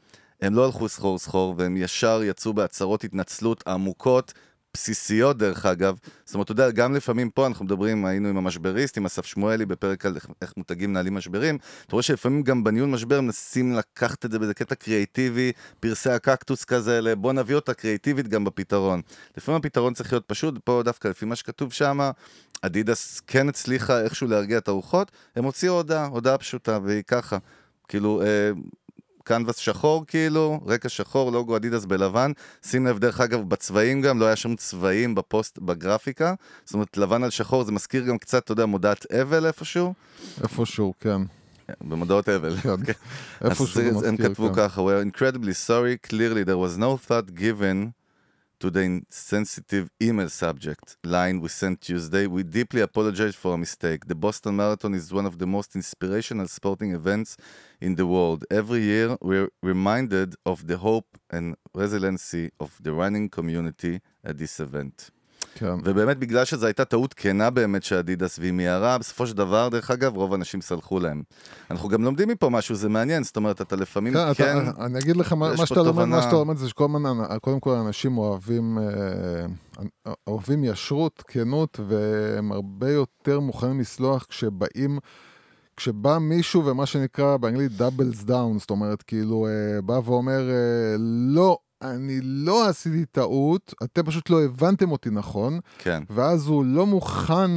הם 0.43 0.55
לא 0.55 0.65
הלכו 0.65 0.89
סחור 0.89 1.19
סחור, 1.19 1.55
והם 1.59 1.77
ישר 1.77 2.21
יצאו 2.25 2.55
בהצהרות 2.55 3.05
התנצלות 3.05 3.65
עמוקות. 3.69 4.33
בסיסיות 4.77 5.39
דרך 5.39 5.67
אגב, 5.67 5.99
זאת 6.25 6.35
אומרת, 6.35 6.45
אתה 6.45 6.53
יודע, 6.53 6.71
גם 6.71 6.95
לפעמים 6.95 7.31
פה 7.31 7.47
אנחנו 7.47 7.65
מדברים, 7.65 8.05
היינו 8.05 8.29
עם 8.29 8.37
המשבריסט, 8.37 8.97
עם 8.97 9.07
אסף 9.07 9.27
שמואלי, 9.27 9.67
בפרק 9.67 10.07
על 10.07 10.17
איך, 10.43 10.53
מותגים 10.57 10.91
מנהלים 10.91 11.15
משברים, 11.15 11.59
אתה 11.87 11.93
רואה 11.93 12.03
שלפעמים 12.03 12.43
גם 12.43 12.65
בניהול 12.65 12.89
משבר 12.89 13.21
מנסים 13.21 13.73
לקחת 13.73 14.25
את 14.25 14.31
זה 14.31 14.39
באיזה 14.39 14.55
קטע 14.55 14.75
קריאיטיבי, 14.75 15.53
פרסי 15.81 16.11
הקקטוס 16.11 16.65
כזה, 16.65 17.15
בוא 17.17 17.33
נביא 17.33 17.55
אותה 17.55 17.75
קריאיטיבית 17.75 18.29
גם 18.29 18.45
בפתרון. 18.45 19.01
לפעמים 19.37 19.61
הפתרון 19.61 19.95
צריך 19.95 20.13
להיות 20.13 20.25
פשוט, 20.27 20.55
פה 20.65 20.83
דווקא 20.85 21.09
לפי 21.09 21.27
מה 21.27 21.37
שכתוב 21.37 21.73
שם, 21.73 22.11
אדידס 22.63 23.21
כן 23.27 23.49
הצליחה 23.49 24.01
איכשהו 24.01 24.27
להרגיע 24.27 24.59
את 24.59 24.69
הרוחות, 24.69 25.13
הם 25.37 25.45
הוציאו 25.45 25.75
הודעה, 25.75 26.07
הודעה 26.07 26.39
פשוטה, 26.39 26.79
והיא 26.83 27.03
ככה, 27.07 27.39
כאילו, 27.89 28.23
אה, 28.23 28.51
קנבס 29.27 29.57
שחור 29.57 30.05
כאילו, 30.07 30.61
רקע 30.67 30.89
שחור, 30.89 31.33
לוגו 31.33 31.57
אדידס 31.57 31.85
בלבן. 31.85 32.33
שים 32.67 32.87
לב, 32.87 32.99
דרך 32.99 33.21
אגב, 33.21 33.41
בצבעים 33.49 34.03
גם, 34.03 34.21
לא 34.21 34.25
היה 34.27 34.37
שום 34.37 34.57
צבעים 34.57 35.15
בפוסט, 35.15 35.59
בגרפיקה. 35.59 36.35
זאת 36.65 36.75
אומרת, 36.75 36.97
לבן 36.97 37.25
על 37.25 37.31
שחור, 37.31 37.65
זה 37.65 37.73
מזכיר 37.73 38.05
גם 38.05 38.19
קצת, 38.19 38.45
אתה 38.45 38.53
יודע, 38.53 38.67
מודעת 38.67 39.13
אבל 39.13 39.47
איפשהו. 39.47 39.95
איפשהו, 40.43 40.95
כן. 41.01 41.21
במודעות 41.81 42.29
אבל. 42.29 42.57
כן. 42.57 42.93
אז 43.41 43.51
איפשהו 43.51 43.67
זה 43.67 43.73
זה- 43.99 44.09
הם 44.09 44.15
מזכיר, 44.15 44.29
כתבו 44.31 44.49
כן. 44.49 44.55
ככה, 44.55 44.81
We 44.81 44.85
are 44.85 45.17
incredibly 45.17 45.67
sorry, 45.69 46.09
clearly 46.11 46.47
there 46.47 46.77
was 46.77 46.79
no 46.79 47.09
thought 47.09 47.39
given 47.41 47.87
to 48.61 48.71
the 48.71 48.81
insensitive 48.81 49.91
email 50.01 50.29
subject 50.29 50.97
line 51.05 51.41
we 51.41 51.49
sent 51.49 51.81
Tuesday. 51.81 52.27
We 52.27 52.43
deeply 52.43 52.81
apologize 52.81 53.35
for 53.35 53.53
our 53.53 53.59
mistake. 53.59 54.07
The 54.07 54.15
Boston 54.15 54.57
Marathon 54.57 54.95
is 54.95 55.13
one 55.13 55.27
of 55.27 55.39
the 55.39 55.47
most 55.47 55.75
inspirational 55.75 56.49
sporting 56.49 56.95
events 56.95 57.37
in 57.81 57.97
the 57.97 58.07
world. 58.07 58.45
Every 58.51 58.81
year 58.81 59.17
we're 59.21 59.51
reminded 59.63 60.35
of 60.45 60.67
the 60.67 60.79
hope 60.79 61.19
and 61.31 61.57
resiliency 61.75 62.51
of 62.59 62.79
the 62.81 62.93
running 62.93 63.29
community 63.29 64.01
at 64.25 64.39
this 64.39 64.59
event. 64.61 65.11
כן. 65.59 65.75
ובאמת 65.85 66.19
בגלל 66.19 66.45
שזו 66.45 66.67
הייתה 66.67 66.85
טעות 66.85 67.15
כנה 67.15 67.51
באמת 67.51 67.83
שאדידס 67.83 68.39
והיא 68.39 68.53
מיהרה, 68.53 68.99
בסופו 68.99 69.27
של 69.27 69.37
דבר, 69.37 69.69
דרך 69.69 69.91
אגב, 69.91 70.17
רוב 70.17 70.33
האנשים 70.33 70.61
סלחו 70.61 71.01
להם. 71.01 71.23
אנחנו 71.71 71.89
גם 71.89 72.05
לומדים 72.05 72.29
מפה 72.29 72.51
משהו, 72.51 72.75
זה 72.75 72.89
מעניין, 72.89 73.25
זאת 73.25 73.37
אומרת, 73.37 73.61
אתה 73.61 73.77
לפעמים 73.77 74.13
כן, 74.13 74.35
כן... 74.35 74.69
אתה, 74.69 74.85
אני 74.85 74.99
אגיד 74.99 75.17
לך, 75.17 75.33
מה 75.33 75.53
מה 75.59 75.67
שאתה 75.67 75.83
לומד. 75.83 76.05
מה 76.05 76.23
שאתה 76.23 76.35
לומד 76.35 76.57
זה 76.57 76.69
שכל 76.69 76.85
הזמן, 76.85 77.39
קודם 77.41 77.61
כל 77.61 77.71
אנשים 77.71 78.19
אוהבים, 78.19 78.79
אה, 78.79 80.15
אוהבים 80.27 80.65
ישרות, 80.65 81.23
כנות, 81.29 81.81
והם 81.89 82.53
הרבה 82.53 82.91
יותר 82.91 83.41
מוכנים 83.41 83.81
לסלוח 83.81 84.27
כשבאים, 84.29 84.99
כשבא 85.77 86.19
מישהו 86.19 86.65
ומה 86.65 86.87
שנקרא 86.87 87.37
באנגלית 87.37 87.73
doubles 87.73 88.25
down, 88.25 88.59
זאת 88.59 88.71
אומרת, 88.71 89.03
כאילו, 89.03 89.47
אה, 89.47 89.83
בא 89.83 90.01
ואומר, 90.05 90.51
אה, 90.51 90.97
לא, 91.29 91.59
אני 91.83 92.21
לא 92.23 92.69
עשיתי 92.69 93.05
טעות, 93.05 93.75
אתם 93.85 94.03
פשוט 94.03 94.31
לא 94.31 94.45
הבנתם 94.45 94.91
אותי 94.91 95.11
נכון, 95.11 95.59
כן. 95.79 96.03
ואז 96.11 96.47
הוא 96.47 96.65
לא 96.65 96.87
מוכן 96.87 97.51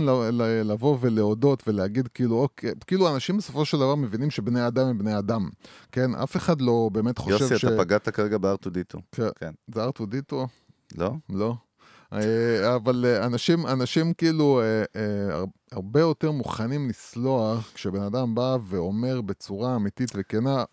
לבוא 0.63 0.97
ולהודות 1.01 1.63
ולהגיד 1.67 2.07
כאילו, 2.07 2.35
אוקיי, 2.35 2.71
כאילו 2.87 3.15
אנשים 3.15 3.37
בסופו 3.37 3.65
של 3.65 3.77
דבר 3.77 3.95
מבינים 3.95 4.29
שבני 4.31 4.67
אדם 4.67 4.87
הם 4.87 4.97
בני 4.97 5.17
אדם, 5.17 5.49
כן? 5.91 6.15
אף 6.15 6.37
אחד 6.37 6.61
לא 6.61 6.89
באמת 6.93 7.17
חושב 7.17 7.31
יוסי, 7.41 7.57
ש... 7.57 7.65
אתה 7.65 7.77
פגעת 7.77 8.09
כרגע 8.09 8.37
בארטודיטו. 8.37 8.99
כן. 9.11 9.27
כן. 9.39 9.51
זה 9.75 9.83
ארטודיטו? 9.83 10.47
לא? 10.97 11.11
לא. 11.29 11.53
אה, 12.13 12.75
אבל 12.75 13.05
אה, 13.07 13.25
אנשים, 13.25 13.67
אנשים 13.67 14.13
כאילו 14.13 14.61
אה, 14.61 14.83
הר- 15.35 15.45
הרבה 15.71 15.99
יותר 15.99 16.31
מוכנים 16.31 16.89
לסלוח 16.89 17.71
כשבן 17.73 18.01
אדם 18.01 18.35
בא 18.35 18.57
ואומר 18.67 19.21
בצורה 19.21 19.75
אמיתית 19.75 20.11
וכנה, 20.15 20.63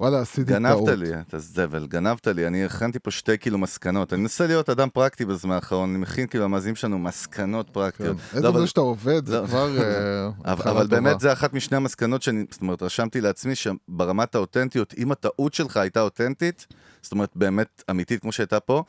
וואלה, 0.00 0.20
עשיתי 0.20 0.44
טעות. 0.52 0.62
גנבת 0.62 0.98
לי 0.98 1.20
את 1.20 1.34
הזבל, 1.34 1.86
גנבת 1.86 2.26
לי, 2.26 2.46
אני 2.46 2.64
הכנתי 2.64 2.98
פה 2.98 3.10
שתי 3.10 3.38
כאילו 3.38 3.58
מסקנות. 3.58 4.12
אני 4.12 4.20
מנסה 4.22 4.46
להיות 4.46 4.70
אדם 4.70 4.88
פרקטי 4.92 5.24
בזמן 5.24 5.54
האחרון, 5.54 5.90
אני 5.90 5.98
מכין 5.98 6.26
כאילו 6.26 6.44
למאזינים 6.44 6.76
שלנו 6.76 6.98
מסקנות 6.98 7.66
כן. 7.66 7.72
פרקטיות. 7.72 8.16
עצם 8.32 8.42
לא, 8.42 8.48
אבל- 8.48 8.60
זה 8.60 8.66
שאתה 8.66 8.80
עובד, 8.80 9.26
זה 9.26 9.40
לא. 9.40 9.46
כבר 9.46 9.78
אה, 9.82 10.28
אבל, 10.52 10.70
אבל. 10.70 10.86
באמת 10.86 11.20
זה 11.20 11.32
אחת 11.32 11.52
משני 11.54 11.76
המסקנות 11.76 12.22
שאני, 12.22 12.44
זאת 12.50 12.60
אומרת, 12.62 12.82
רשמתי 12.82 13.20
לעצמי 13.20 13.54
שברמת 13.54 14.34
האותנטיות, 14.34 14.94
אם 14.98 15.12
הטעות 15.12 15.54
שלך 15.54 15.76
הייתה 15.76 16.00
אותנטית, 16.00 16.66
זאת 17.02 17.12
אומרת, 17.12 17.30
באמת 17.34 17.82
אמיתית 17.90 18.20
כמו 18.20 18.32
שהייתה 18.32 18.60
פה, 18.60 18.82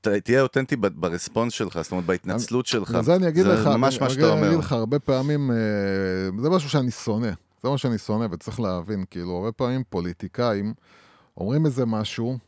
תהיה 0.00 0.42
אותנטי 0.42 0.76
ברספונס 0.76 1.52
שלך, 1.52 1.78
זאת 1.82 1.92
אומרת, 1.92 2.04
בהתנצלות 2.06 2.66
שלך. 2.66 2.98
זה 3.00 3.14
אני 3.16 3.28
אגיד 3.28 3.46
לך, 3.46 3.62
זה 3.62 3.68
ממש 3.68 3.94
אני- 3.96 4.04
מה 4.04 4.10
שאתה 4.10 4.22
אני 4.22 4.30
אומר. 4.32 4.46
אגיד 4.48 4.58
לך, 4.58 4.72
הרבה 4.72 4.98
פעמים, 4.98 5.50
אה, 5.50 5.56
זה 6.42 6.50
משהו 6.50 6.70
שאני 6.70 6.90
שונא. 6.90 7.30
זה 7.62 7.68
מה 7.68 7.78
שאני 7.78 7.98
שונא, 7.98 8.26
וצריך 8.30 8.60
להבין, 8.60 9.04
כאילו, 9.10 9.36
הרבה 9.36 9.52
פעמים 9.52 9.82
פוליטיקאים 9.88 10.74
אומרים 11.36 11.66
איזה 11.66 11.86
משהו, 11.86 12.38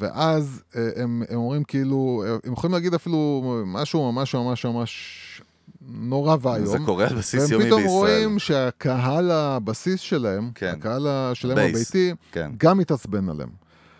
ואז 0.00 0.62
אה, 0.76 0.88
הם, 0.96 1.22
הם 1.28 1.36
אומרים 1.36 1.64
כאילו, 1.64 2.24
אה, 2.26 2.36
הם 2.44 2.52
יכולים 2.52 2.74
להגיד 2.74 2.94
אפילו 2.94 3.42
משהו 3.66 4.12
ממש 4.12 4.34
ממש 4.34 4.64
ממש 4.64 5.42
נורא 5.82 6.36
ואיום. 6.40 6.66
זה 6.66 6.78
קורה 6.86 7.06
על 7.06 7.16
בסיס 7.16 7.42
והם 7.42 7.52
יומי 7.52 7.64
פתאום 7.64 7.82
בישראל. 7.82 7.98
רואים 7.98 8.38
שהקהל 8.38 9.30
הבסיס 9.30 10.00
שלהם, 10.00 10.50
כן. 10.54 10.74
הקהל 10.78 11.06
שלהם 11.34 11.56
בייס. 11.56 11.76
הביתי, 11.76 12.14
כן. 12.32 12.50
גם 12.56 12.78
מתעצבן 12.78 13.28
עליהם. 13.28 13.50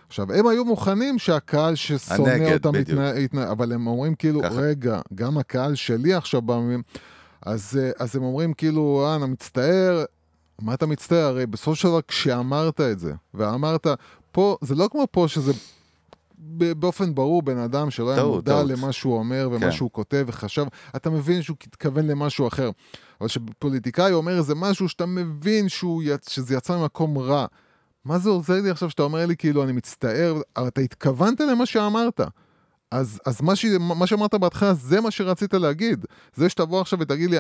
עכשיו, 0.08 0.32
הם 0.32 0.46
היו 0.46 0.64
מוכנים 0.64 1.18
שהקהל 1.18 1.74
ששונא 1.74 2.28
הנגד, 2.28 2.52
אותם 2.52 2.72
בדיוק. 2.72 3.00
יתנה, 3.16 3.50
אבל 3.50 3.72
הם 3.72 3.86
אומרים 3.86 4.14
כאילו, 4.14 4.42
ככה. 4.42 4.54
רגע, 4.54 5.00
גם 5.14 5.38
הקהל 5.38 5.74
שלי 5.74 6.14
עכשיו 6.14 6.42
בא... 6.42 6.58
אז, 7.42 7.80
אה, 7.82 7.90
אז 7.98 8.16
הם 8.16 8.22
אומרים 8.22 8.52
כאילו, 8.52 9.12
אני 9.16 9.26
מצטער, 9.26 10.04
מה 10.60 10.74
אתה 10.74 10.86
מצטער? 10.86 11.24
הרי 11.24 11.46
בסופו 11.46 11.74
של 11.74 11.88
דבר 11.88 12.00
כשאמרת 12.08 12.80
את 12.80 12.98
זה, 12.98 13.12
ואמרת, 13.34 13.86
פה, 14.32 14.56
זה 14.60 14.74
לא 14.74 14.88
כמו 14.92 15.06
פה 15.10 15.26
שזה 15.28 15.52
באופן 16.58 17.14
ברור 17.14 17.42
בן 17.42 17.58
אדם 17.58 17.90
שלא 17.90 18.10
היה 18.10 18.24
מודע 18.24 18.52
טעות. 18.52 18.70
למה 18.70 18.92
שהוא 18.92 19.18
אומר 19.18 19.48
ומה 19.52 19.60
כן. 19.60 19.72
שהוא 19.72 19.90
כותב 19.90 20.24
וחשב, 20.26 20.64
אתה 20.96 21.10
מבין 21.10 21.42
שהוא 21.42 21.56
התכוון 21.66 22.06
למשהו 22.06 22.48
אחר. 22.48 22.70
אבל 23.20 23.28
כשפוליטיקאי 23.28 24.12
אומר 24.12 24.38
איזה 24.38 24.54
משהו 24.54 24.88
שאתה 24.88 25.06
מבין 25.06 25.68
שהוא, 25.68 26.02
שזה 26.28 26.54
יצא 26.54 26.76
ממקום 26.76 27.18
רע, 27.18 27.46
מה 28.04 28.18
זה 28.18 28.30
עוזר 28.30 28.60
לי 28.62 28.70
עכשיו 28.70 28.90
שאתה 28.90 29.02
אומר 29.02 29.26
לי 29.26 29.36
כאילו 29.36 29.64
אני 29.64 29.72
מצטער, 29.72 30.40
אבל 30.56 30.68
אתה 30.68 30.80
התכוונת 30.80 31.40
למה 31.40 31.66
שאמרת. 31.66 32.20
אז, 32.90 33.20
אז 33.26 33.42
מה, 33.42 33.56
ש, 33.56 33.64
מה 33.80 34.06
שאמרת 34.06 34.34
בהתחלה 34.34 34.74
זה 34.74 35.00
מה 35.00 35.10
שרצית 35.10 35.54
להגיד. 35.54 36.06
זה 36.34 36.48
שתבוא 36.48 36.80
עכשיו 36.80 37.00
ותגיד 37.00 37.30
לי, 37.30 37.36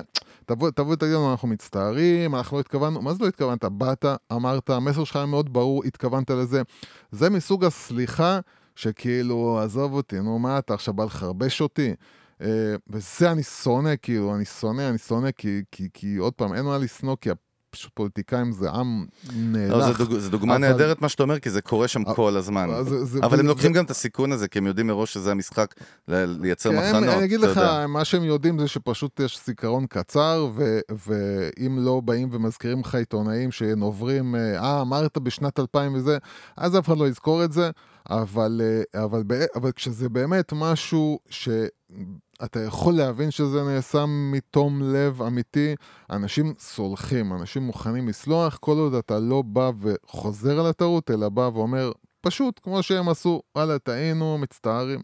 תבוא, 0.46 0.70
תבוא 0.70 0.92
ותגיד 0.92 1.12
לנו 1.12 1.30
אנחנו 1.30 1.48
מצטערים, 1.48 2.34
אנחנו 2.34 2.56
לא 2.56 2.60
התכוונו, 2.60 3.02
מה 3.02 3.14
זה 3.14 3.18
לא 3.22 3.28
התכוונת? 3.28 3.64
באת, 3.64 4.04
אמרת, 4.32 4.70
המסר 4.70 5.04
שלך 5.04 5.16
היה 5.16 5.26
מאוד 5.26 5.52
ברור, 5.52 5.84
התכוונת 5.84 6.30
לזה. 6.30 6.62
זה 7.10 7.30
מסוג 7.30 7.64
הסליחה 7.64 8.40
שכאילו, 8.76 9.60
עזוב 9.60 9.92
אותי, 9.92 10.20
נו 10.20 10.38
מה 10.38 10.58
אתה 10.58 10.74
עכשיו 10.74 10.94
בא 10.94 11.04
לחרבש 11.04 11.60
אותי? 11.60 11.94
Uh, 12.38 12.44
וזה 12.88 13.30
אני 13.32 13.42
שונא, 13.42 13.94
כאילו, 14.02 14.34
אני 14.34 14.44
שונא, 14.44 14.88
אני 14.88 14.98
שונא, 14.98 15.30
כי, 15.30 15.62
כי, 15.72 15.88
כי 15.94 16.16
עוד 16.16 16.32
פעם, 16.32 16.54
אין 16.54 16.64
מה 16.64 16.78
לשנוא, 16.78 17.16
כי 17.20 17.30
פשוט 17.70 17.90
פוליטיקאים 17.94 18.52
זה 18.52 18.70
עם 18.70 19.06
נאלח. 19.36 19.72
לא, 19.76 19.92
זה, 19.92 20.04
דוג, 20.04 20.18
זה 20.18 20.30
דוגמה 20.30 20.52
אבל- 20.56 20.60
נהדרת 20.66 21.02
מה 21.02 21.08
שאתה 21.08 21.22
אומר, 21.22 21.38
כי 21.38 21.50
זה 21.50 21.60
קורה 21.62 21.88
שם 21.88 22.02
אבל- 22.06 22.14
כל 22.14 22.36
הזמן. 22.36 22.68
זה- 22.84 23.04
זה- 23.04 23.18
אבל 23.22 23.38
הם 23.38 23.44
זה- 23.46 23.48
לוקחים 23.48 23.72
זה- 23.72 23.78
גם 23.78 23.84
את 23.84 23.90
הסיכון 23.90 24.32
הזה, 24.32 24.48
כי 24.48 24.58
הם 24.58 24.66
יודעים 24.66 24.86
מראש 24.86 25.14
שזה 25.14 25.30
המשחק 25.30 25.74
ל- 26.08 26.24
לייצר 26.40 26.70
כן, 26.70 26.76
מחנות. 26.78 27.14
אני 27.14 27.24
אגיד 27.24 27.40
לך, 27.40 27.56
יודע. 27.56 27.86
מה 27.86 28.04
שהם 28.04 28.24
יודעים 28.24 28.58
זה 28.58 28.68
שפשוט 28.68 29.20
יש 29.20 29.40
זיכרון 29.46 29.86
קצר, 29.86 30.48
ו- 30.54 30.80
ואם 31.06 31.78
לא 31.80 32.00
באים 32.04 32.28
ומזכירים 32.32 32.80
לך 32.80 32.94
עיתונאים 32.94 33.50
שנוברים, 33.50 34.34
אה, 34.36 34.80
אמרת 34.80 35.18
בשנת 35.18 35.58
2000 35.58 35.94
וזה, 35.94 36.18
אז 36.56 36.78
אף 36.78 36.86
אחד 36.86 36.98
לא 36.98 37.08
יזכור 37.08 37.44
את 37.44 37.52
זה, 37.52 37.70
אבל, 38.10 38.60
אה, 38.64 39.04
אבל, 39.04 39.22
אבל 39.54 39.72
כשזה 39.72 40.08
באמת 40.08 40.52
משהו 40.56 41.18
שאתה 41.30 42.60
יכול 42.66 42.94
להבין 42.94 43.30
שזה 43.30 43.62
נעשה 43.62 44.04
מתום 44.06 44.82
לב 44.82 45.22
אמיתי, 45.22 45.74
אנשים 46.10 46.54
סולחים, 46.58 47.32
אנשים 47.32 47.62
מוכנים 47.62 48.08
לסלוח, 48.08 48.58
כל 48.60 48.76
עוד 48.78 48.94
אתה 48.94 49.18
לא 49.18 49.42
בא 49.42 49.70
וחוזר 49.80 50.60
על 50.60 50.66
הטעות, 50.66 51.10
אלא 51.10 51.28
בא 51.28 51.50
ואומר, 51.54 51.92
פשוט, 52.20 52.60
כמו 52.62 52.82
שהם 52.82 53.08
עשו, 53.08 53.42
וואלה, 53.56 53.78
טעינו, 53.78 54.38
מצטערים. 54.38 55.00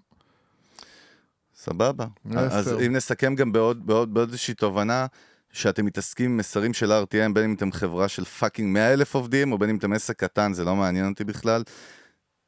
סבבה. 1.55 2.07
אז 2.34 2.72
אם 2.86 2.92
נסכם 2.96 3.34
גם 3.34 3.52
בעוד, 3.52 3.86
בעוד, 3.86 4.14
בעוד 4.14 4.28
איזושהי 4.28 4.55
תובנה, 4.55 5.07
שאתם 5.52 5.86
מתעסקים 5.86 6.30
עם 6.30 6.36
מסרים 6.36 6.74
של 6.74 6.92
RTM, 6.92 7.32
בין 7.32 7.44
אם 7.44 7.55
אתם 7.55 7.72
חברה 7.72 8.09
של 8.09 8.24
fucking 8.24 8.74
100 8.74 8.92
אלף 8.92 9.14
עובדים, 9.14 9.52
או 9.52 9.59
בין 9.59 9.70
אם 9.70 9.76
אתם 9.76 9.92
עסק 9.92 10.16
קטן, 10.16 10.52
זה 10.52 10.64
לא 10.64 10.76
מעניין 10.76 11.09
אותי 11.09 11.24
בכלל. 11.24 11.62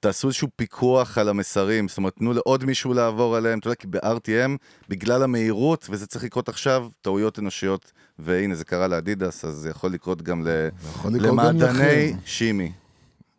תעשו 0.01 0.29
איזשהו 0.29 0.49
פיקוח 0.57 1.19
על 1.19 1.29
המסרים, 1.29 1.89
זאת 1.89 1.99
אומרת, 1.99 2.17
תנו 2.17 2.33
לעוד 2.33 2.65
מישהו 2.65 2.95
לעבור 2.95 3.37
עליהם, 3.37 3.59
אתה 3.59 3.67
יודע, 3.67 3.75
כי 3.75 3.87
ב-RTM, 3.87 4.57
בגלל 4.89 5.23
המהירות, 5.23 5.87
וזה 5.91 6.07
צריך 6.07 6.25
לקרות 6.25 6.49
עכשיו, 6.49 6.89
טעויות 7.01 7.39
אנושיות, 7.39 7.93
והנה, 8.19 8.55
זה 8.55 8.65
קרה 8.65 8.89
לאדידס, 8.89 9.45
אז 9.45 9.55
זה 9.55 9.71
יכול 9.71 9.93
לקרות 9.93 10.23
גם 10.23 10.47
ל... 10.47 10.69
יכול 10.89 11.11
לקרות 11.13 11.27
גם 11.27 11.33
למעדני 11.33 11.63
לכם. 11.63 12.19
שימי. 12.25 12.73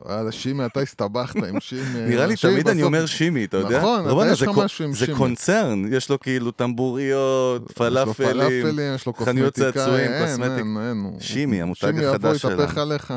וואלה, 0.01 0.31
שימי, 0.31 0.65
אתה 0.65 0.79
הסתבכת 0.79 1.35
עם 1.35 1.59
שימי. 1.59 1.99
נראה 2.09 2.25
לי 2.25 2.35
תמיד 2.35 2.67
אני 2.67 2.83
אומר 2.83 3.05
שימי, 3.05 3.45
אתה 3.45 3.57
יודע? 3.57 3.77
נכון, 3.77 4.29
יש 4.31 4.39
זה 4.39 4.45
לך 4.45 4.57
משהו 4.57 4.85
עם 4.85 4.93
זה 4.93 5.05
שימי. 5.05 5.17
קונצרן, 5.17 5.93
יש 5.93 6.09
לו 6.09 6.19
כאילו 6.19 6.51
טמבוריות, 6.51 7.71
פלאפלים, 7.71 8.31
פלאפלים, 8.31 8.79
יש 8.95 9.05
לו 9.05 9.13
חנויות 9.13 9.53
צעצועים, 9.53 10.11
קוסמטיק. 10.21 10.65
שימי, 11.19 11.61
המותג 11.61 11.79
שימי 11.87 12.03
יבוא, 12.03 12.09
החדש 12.09 12.43
יתהפך. 12.43 12.77
עליך. 12.77 13.13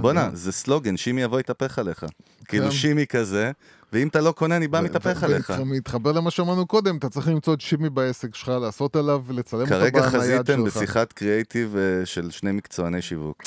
בואנה, 0.00 0.30
זה 0.32 0.52
סלוגן, 0.52 0.96
שימי 0.96 1.22
יבוא 1.22 1.40
יתהפך 1.40 1.78
עליך. 1.78 2.04
כאילו 2.48 2.72
שימי 2.72 3.06
כזה, 3.06 3.50
ואם 3.92 4.08
אתה 4.08 4.20
לא 4.20 4.32
קונה, 4.32 4.56
אני 4.56 4.68
בא 4.68 4.80
מתהפך 4.80 5.22
עליך. 5.22 5.52
ומתחבר 5.60 6.12
למה 6.12 6.30
שאמרנו 6.30 6.66
קודם, 6.66 6.96
אתה 6.96 7.08
צריך 7.08 7.28
למצוא 7.28 7.54
את 7.54 7.60
שימי 7.60 7.90
בעסק 7.90 8.34
שלך, 8.34 8.48
לעשות 8.48 8.96
עליו 8.96 9.22
ולצלם 9.26 9.60
אותו 9.60 9.70
כרגע 9.70 10.00
בנייד 10.00 10.22
חזיתם 10.22 10.64
שלך. 10.64 10.76
בשיחת 10.76 11.12
קריאייטיב 11.12 11.76
אה, 11.76 12.06
של 12.06 12.30
שני 12.30 12.52
מקצועני 12.52 13.02
שיווק. 13.02 13.42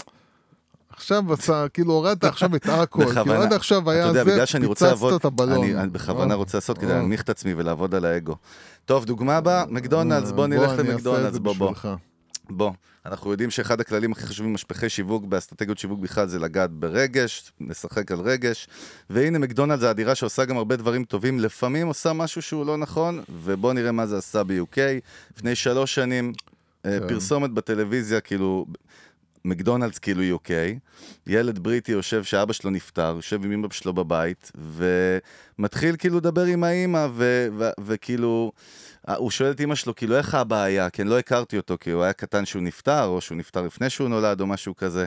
עכשיו 0.97 1.33
עשה, 1.33 1.65
כאילו 1.73 1.93
הורדת 1.93 2.23
עכשיו 2.23 2.55
את 2.55 2.65
הכל, 2.65 3.05
כאילו. 3.05 3.33
עד 3.33 3.53
עכשיו 3.53 3.89
היה 3.89 4.13
זה, 4.13 4.23
פיצצת 4.59 4.95
את 5.15 5.25
הבלון. 5.25 5.77
אני 5.77 5.89
בכוונה 5.89 6.33
או, 6.33 6.39
רוצה 6.39 6.57
לעשות 6.57 6.77
כדי 6.77 6.91
או. 6.91 6.95
להנמיך 6.95 7.21
את 7.21 7.29
עצמי 7.29 7.53
ולעבוד 7.53 7.95
על 7.95 8.05
האגו. 8.05 8.35
טוב, 8.85 9.05
דוגמה 9.05 9.37
הבאה, 9.37 9.65
מקדונלדס, 9.69 10.31
בוא 10.31 10.47
נלך 10.47 10.71
למקדונלדס, 10.77 11.37
בוא 11.37 11.53
בוא. 11.55 11.73
בוא, 12.49 12.71
אנחנו 13.05 13.31
יודעים 13.31 13.51
שאחד 13.51 13.81
הכללים 13.81 14.11
הכי 14.11 14.25
חשובים 14.27 14.51
במשפחי 14.51 14.89
שיווק, 14.89 15.25
באסטרטגיות 15.25 15.77
שיווק 15.77 15.99
בכלל, 15.99 16.27
זה 16.27 16.39
לגעת 16.39 16.71
ברגש, 16.71 17.51
לשחק 17.61 18.11
על 18.11 18.19
רגש. 18.19 18.67
והנה 19.09 19.39
מקדונלדס 19.39 19.79
זה 19.79 19.91
אדירה 19.91 20.15
שעושה 20.15 20.45
גם 20.45 20.57
הרבה 20.57 20.75
דברים 20.75 21.03
טובים, 21.03 21.39
לפעמים 21.39 21.87
עושה 21.87 22.13
משהו 22.13 22.41
שהוא 22.41 22.65
לא 22.65 22.77
נכון, 22.77 23.23
ובוא 23.29 23.73
נראה 23.73 23.91
מה 23.91 24.07
זה 24.07 24.17
עשה 24.17 24.43
ב-UK. 24.43 24.77
לפני 25.35 25.55
שלוש 25.55 25.95
שנים, 25.95 26.33
אה, 26.85 26.99
כן. 26.99 27.07
פרסומת 27.07 27.51
בטלוויזיה, 27.51 28.21
כאילו, 28.21 28.65
מקדונלדס 29.45 29.99
כאילו 29.99 30.37
UK, 30.37 30.49
ילד 31.27 31.59
בריטי 31.59 31.91
יושב 31.91 32.23
שאבא 32.23 32.53
שלו 32.53 32.69
נפטר, 32.69 33.13
יושב 33.15 33.45
עם 33.45 33.51
אמא 33.51 33.67
שלו 33.71 33.93
בבית, 33.93 34.51
ומתחיל 34.55 35.95
כאילו 35.97 36.17
לדבר 36.17 36.43
עם 36.43 36.63
האימא, 36.63 37.07
ו- 37.13 37.47
ו- 37.57 37.69
וכאילו, 37.85 38.51
הוא 39.17 39.31
שואל 39.31 39.51
את 39.51 39.61
אמא 39.61 39.75
שלו, 39.75 39.95
כאילו, 39.95 40.17
איך 40.17 40.35
אבא 40.35 40.61
היה? 40.61 40.89
כי 40.89 41.01
אני 41.01 41.09
לא 41.09 41.19
הכרתי 41.19 41.57
אותו, 41.57 41.77
כי 41.79 41.91
הוא 41.91 42.03
היה 42.03 42.13
קטן 42.13 42.45
שהוא 42.45 42.61
נפטר, 42.61 43.05
או 43.05 43.21
שהוא 43.21 43.37
נפטר 43.37 43.61
לפני 43.61 43.89
שהוא 43.89 44.09
נולד, 44.09 44.41
או 44.41 44.47
משהו 44.47 44.75
כזה. 44.75 45.05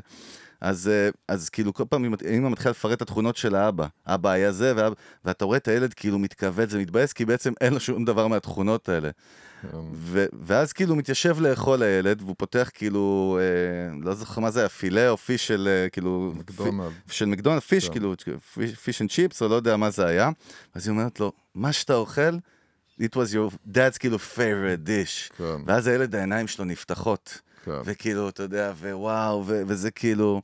אז, 0.61 0.89
אה, 0.89 1.09
אז 1.29 1.49
כאילו 1.49 1.75
כל 1.75 1.85
פעם 1.89 2.05
אמא 2.05 2.49
מתחילה 2.49 2.71
לפרט 2.71 2.93
את 2.93 3.03
התכונות 3.03 3.37
של 3.37 3.55
האבא. 3.55 3.87
אבא 4.07 4.31
היה 4.31 4.53
זה, 4.53 4.75
ואתה 5.25 5.45
רואה 5.45 5.57
את 5.57 5.69
הילד 5.69 5.95
כאילו 5.95 6.19
מתכווץ 6.19 6.69
ומתבאס, 6.73 7.13
כי 7.13 7.25
בעצם 7.25 7.53
אין 7.61 7.73
לו 7.73 7.81
שום 7.81 8.05
דבר 8.05 8.27
מהתכונות 8.27 8.89
האלה. 8.89 9.11
ו- 9.95 10.27
ואז 10.43 10.73
כאילו 10.73 10.97
מתיישב 10.97 11.41
לאכול 11.41 11.83
הילד, 11.83 12.23
והוא 12.23 12.35
פותח 12.39 12.71
כאילו, 12.75 13.39
אה, 13.41 13.99
לא 14.03 14.15
זוכר 14.15 14.41
מה 14.41 14.51
זה 14.51 14.61
היה, 14.61 14.69
Filet-O-Fish 14.69 15.47
של 15.47 15.69
אה, 15.71 15.89
כאילו... 15.89 16.33
מקדונלד. 16.37 16.93
פי- 17.07 17.15
של 17.15 17.25
מקדונלד, 17.25 17.61
fish 17.63 17.87
כן. 17.87 17.93
כאילו, 17.93 18.15
fish 18.83 19.03
and 19.03 19.11
chips, 19.11 19.43
או 19.43 19.49
לא 19.49 19.55
יודע 19.55 19.77
מה 19.77 19.91
זה 19.91 20.07
היה. 20.07 20.31
אז 20.75 20.87
היא 20.89 20.93
אומרת 20.93 21.21
לו, 21.21 21.33
מה 21.55 21.73
שאתה 21.73 21.95
אוכל, 21.95 22.31
it 23.03 23.15
was 23.15 23.33
your 23.35 23.55
dad's 23.75 23.99
כאילו 23.99 24.17
favorite 24.17 24.87
dish. 24.87 25.35
כן. 25.39 25.45
ואז 25.67 25.87
הילד, 25.87 26.15
העיניים 26.15 26.49
שלו 26.49 26.65
נפתחות. 26.65 27.41
כן. 27.65 27.71
וכאילו, 27.85 28.29
אתה 28.29 28.43
יודע, 28.43 28.73
ווואו, 28.81 29.45
ו- 29.47 29.63
וזה 29.67 29.91
כאילו... 29.91 30.43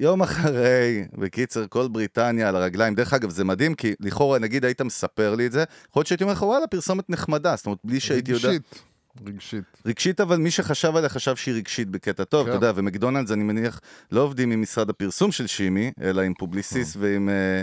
יום 0.00 0.22
אחרי, 0.22 1.04
בקיצר, 1.18 1.66
כל 1.66 1.88
בריטניה 1.88 2.48
על 2.48 2.56
הרגליים. 2.56 2.94
דרך 2.94 3.12
אגב, 3.12 3.30
זה 3.30 3.44
מדהים, 3.44 3.74
כי 3.74 3.94
לכאורה, 4.00 4.38
נגיד, 4.38 4.64
היית 4.64 4.80
מספר 4.80 5.34
לי 5.34 5.46
את 5.46 5.52
זה, 5.52 5.64
יכול 5.90 6.00
להיות 6.00 6.06
שהייתי 6.06 6.24
אומר 6.24 6.32
לך, 6.32 6.42
וואלה, 6.42 6.66
פרסומת 6.66 7.10
נחמדה, 7.10 7.56
זאת 7.56 7.66
אומרת, 7.66 7.78
בלי 7.84 8.00
שהייתי 8.00 8.32
יודע... 8.32 8.48
רגשית, 8.48 8.82
רגשית. 9.26 9.64
רגשית, 9.86 10.20
אבל 10.20 10.36
מי 10.36 10.50
שחשב 10.50 10.96
עליה 10.96 11.08
חשב 11.08 11.36
שהיא 11.36 11.54
רגשית 11.54 11.88
בקטע 11.88 12.24
טוב, 12.24 12.46
כן. 12.46 12.50
אתה 12.50 12.56
יודע, 12.56 12.72
ומקדונלדס, 12.74 13.30
אני 13.30 13.44
מניח, 13.44 13.80
לא 14.12 14.20
עובדים 14.20 14.50
עם 14.50 14.62
משרד 14.62 14.90
הפרסום 14.90 15.32
של 15.32 15.46
שימי, 15.46 15.92
אלא 16.02 16.20
עם 16.20 16.34
פובליסיס 16.34 16.96
ועם 16.98 17.28
אה, 17.28 17.62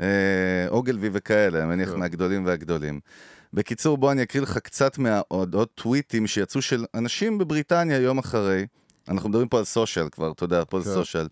אה, 0.00 0.68
אוגלווי 0.68 1.10
וכאלה, 1.12 1.58
אני 1.58 1.68
מניח 1.68 1.90
כן. 1.90 1.98
מהגדולים 1.98 2.46
והגדולים. 2.46 3.00
בקיצור, 3.54 3.98
בוא 3.98 4.12
אני 4.12 4.22
אקריא 4.22 4.42
לך 4.42 4.58
קצת 4.58 4.98
מהעוד 4.98 5.56
טוויטים 5.74 6.26
שיצאו 6.26 6.62
של 6.62 6.84
אנשים 6.94 7.38
בבריטניה 7.38 7.98
יום 7.98 8.18
אחרי. 8.18 8.66
אנחנו 9.08 9.28
מדברים 9.28 9.48
פה 9.48 9.58
על 9.58 9.64
סושיאל 9.64 10.08
כבר, 10.08 10.32
אתה 10.32 10.44
יודע, 10.44 10.62
פה 10.68 10.80
זה 10.80 10.90
כן. 10.90 10.96
סושיאל. 10.96 11.26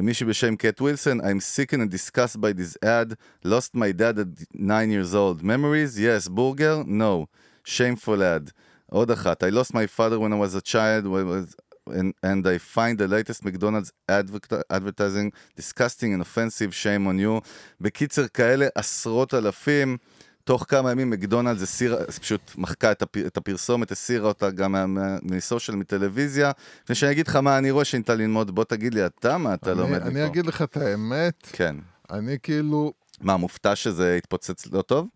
מישהי 0.00 0.26
בשם 0.26 0.56
קט 0.56 0.80
ווילסון, 0.80 1.20
I'm 1.20 1.40
sick 1.40 1.72
and 1.72 1.90
disgusted 1.90 2.40
by 2.40 2.52
this 2.52 2.76
ad, 2.82 3.14
lost 3.44 3.74
my 3.74 3.92
dad 3.92 4.18
at 4.18 4.26
9 4.54 4.90
years 4.90 5.14
old. 5.14 5.42
Memories? 5.42 5.98
Yes. 6.00 6.28
Burger? 6.28 6.82
No. 6.86 7.26
Shameful 7.64 8.22
ad. 8.22 8.50
עוד 8.86 9.10
אחת, 9.10 9.42
I 9.42 9.50
lost 9.50 9.74
my 9.74 9.86
father 9.86 10.18
when 10.18 10.32
I 10.32 10.38
was 10.38 10.54
a 10.54 10.60
child, 10.62 11.06
was- 11.06 11.54
and, 11.90 12.12
and 12.22 12.46
I 12.46 12.58
find 12.58 12.98
the 12.98 13.08
latest 13.08 13.44
McDonald's 13.44 13.92
adver- 14.08 14.64
advertising 14.70 15.32
disgusting 15.56 16.12
and 16.14 16.22
offensive, 16.22 16.74
shame 16.74 17.06
on 17.06 17.18
you. 17.18 17.40
בקיצר, 17.80 18.26
כאלה 18.28 18.68
עשרות 18.74 19.34
אלפים. 19.34 19.96
תוך 20.44 20.64
כמה 20.68 20.90
ימים 20.90 21.10
מקדונלדס 21.10 21.62
הסירה, 21.62 21.96
פשוט 22.20 22.52
מחקה 22.58 22.92
את, 22.92 23.02
הפ, 23.02 23.16
את 23.16 23.36
הפרסומת, 23.36 23.92
הסירה 23.92 24.28
אותה 24.28 24.50
גם 24.50 24.96
מסושיאל, 25.22 25.76
מטלוויזיה. 25.76 26.50
לפני 26.84 26.94
שאני 26.96 27.12
אגיד 27.12 27.28
לך 27.28 27.36
מה 27.36 27.58
אני 27.58 27.70
רואה 27.70 27.84
שניתן 27.84 28.18
ללמוד, 28.18 28.54
בוא 28.54 28.64
תגיד 28.64 28.94
לי 28.94 29.06
אתה 29.06 29.38
מה 29.38 29.54
אתה 29.54 29.72
אני- 29.72 29.80
לומד 29.80 29.98
מפה. 29.98 30.08
אני 30.08 30.26
אגיד 30.26 30.46
לך 30.46 30.62
את 30.62 30.76
האמת, 30.76 31.34
כן. 31.52 31.76
אני 32.10 32.36
כאילו, 32.42 32.92
מה, 33.20 33.36
מופתע 33.36 33.76
שזה 33.76 34.14
התפוצץ 34.18 34.66
לא 34.72 34.82
טוב? 34.82 35.08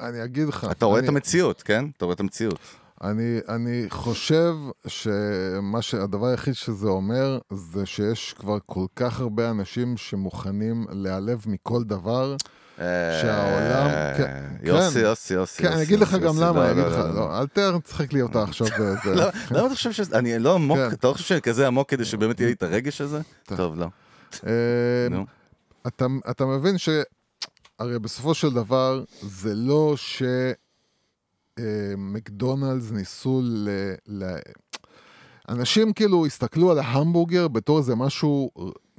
אני 0.00 0.24
אגיד 0.24 0.48
לך. 0.48 0.66
אתה 0.70 0.84
רואה 0.86 0.98
אני- 0.98 1.04
את 1.04 1.12
המציאות, 1.12 1.62
כן? 1.62 1.84
אתה 1.96 2.04
רואה 2.04 2.14
את 2.14 2.20
המציאות. 2.20 2.58
אני, 3.04 3.38
אני 3.48 3.86
חושב 3.88 4.54
שמה 4.86 5.82
שהדבר 5.82 6.26
היחיד 6.26 6.54
שזה 6.54 6.86
אומר, 6.88 7.38
זה 7.52 7.86
שיש 7.86 8.34
כבר 8.38 8.58
כל 8.66 8.86
כך 8.96 9.20
הרבה 9.20 9.50
אנשים 9.50 9.96
שמוכנים 9.96 10.86
להיעלב 10.90 11.44
מכל 11.46 11.84
דבר. 11.84 12.36
שהעולם- 12.76 13.86
אה, 13.86 14.14
כן, 14.16 14.42
יוסי, 14.62 14.94
כן. 14.94 15.00
יוסי, 15.00 15.34
יוסי. 15.34 15.62
כן, 15.62 15.72
אני 15.72 15.82
אגיד 15.82 16.00
לך 16.00 16.14
גם 16.14 16.22
יוסי, 16.22 16.40
למה, 16.40 16.60
לא, 16.60 16.64
אני 16.64 16.72
אגיד 16.72 16.84
לא, 16.84 16.90
לך, 16.90 16.98
לא, 16.98 17.14
לא, 17.14 17.40
אל 17.40 17.78
תצחק 17.78 18.12
לי 18.12 18.22
אותה 18.22 18.42
עכשיו. 18.42 18.66
לא, 19.16 19.24
למה 19.50 19.66
אתה 19.66 19.74
חושב 19.74 19.92
שזה... 19.92 20.18
אני 20.18 20.38
לא 20.38 20.54
עמוק, 20.54 20.78
כן. 20.78 20.92
אתה 20.92 21.08
לא 21.08 21.12
חושב 21.12 21.24
שאני 21.24 21.40
כזה 21.40 21.66
עמוק 21.66 21.90
כדי 21.90 22.04
שבאמת 22.04 22.40
יהיה 22.40 22.48
לי 22.48 22.54
את 22.54 22.62
הרגש 22.62 23.00
הזה? 23.00 23.20
טוב. 23.44 23.78
לא. 23.78 23.86
אה. 24.46 25.22
אתה, 26.30 26.46
מבין 26.46 26.78
ש... 26.78 26.88
הרי 27.78 27.98
בסופו 27.98 28.34
של 28.34 28.50
דבר, 28.50 29.04
זה 29.22 29.54
לא 29.54 29.94
שמקדונלדס 31.58 32.90
ניסו 32.90 33.40
ל... 33.44 33.68
ל... 34.08 34.36
אנשים 35.48 35.92
כאילו 35.92 36.26
הסתכלו 36.26 36.70
על 36.70 36.78
ההמבורגר 36.78 37.48
בתור 37.48 37.78
איזה 37.78 37.94
משהו, 37.94 38.50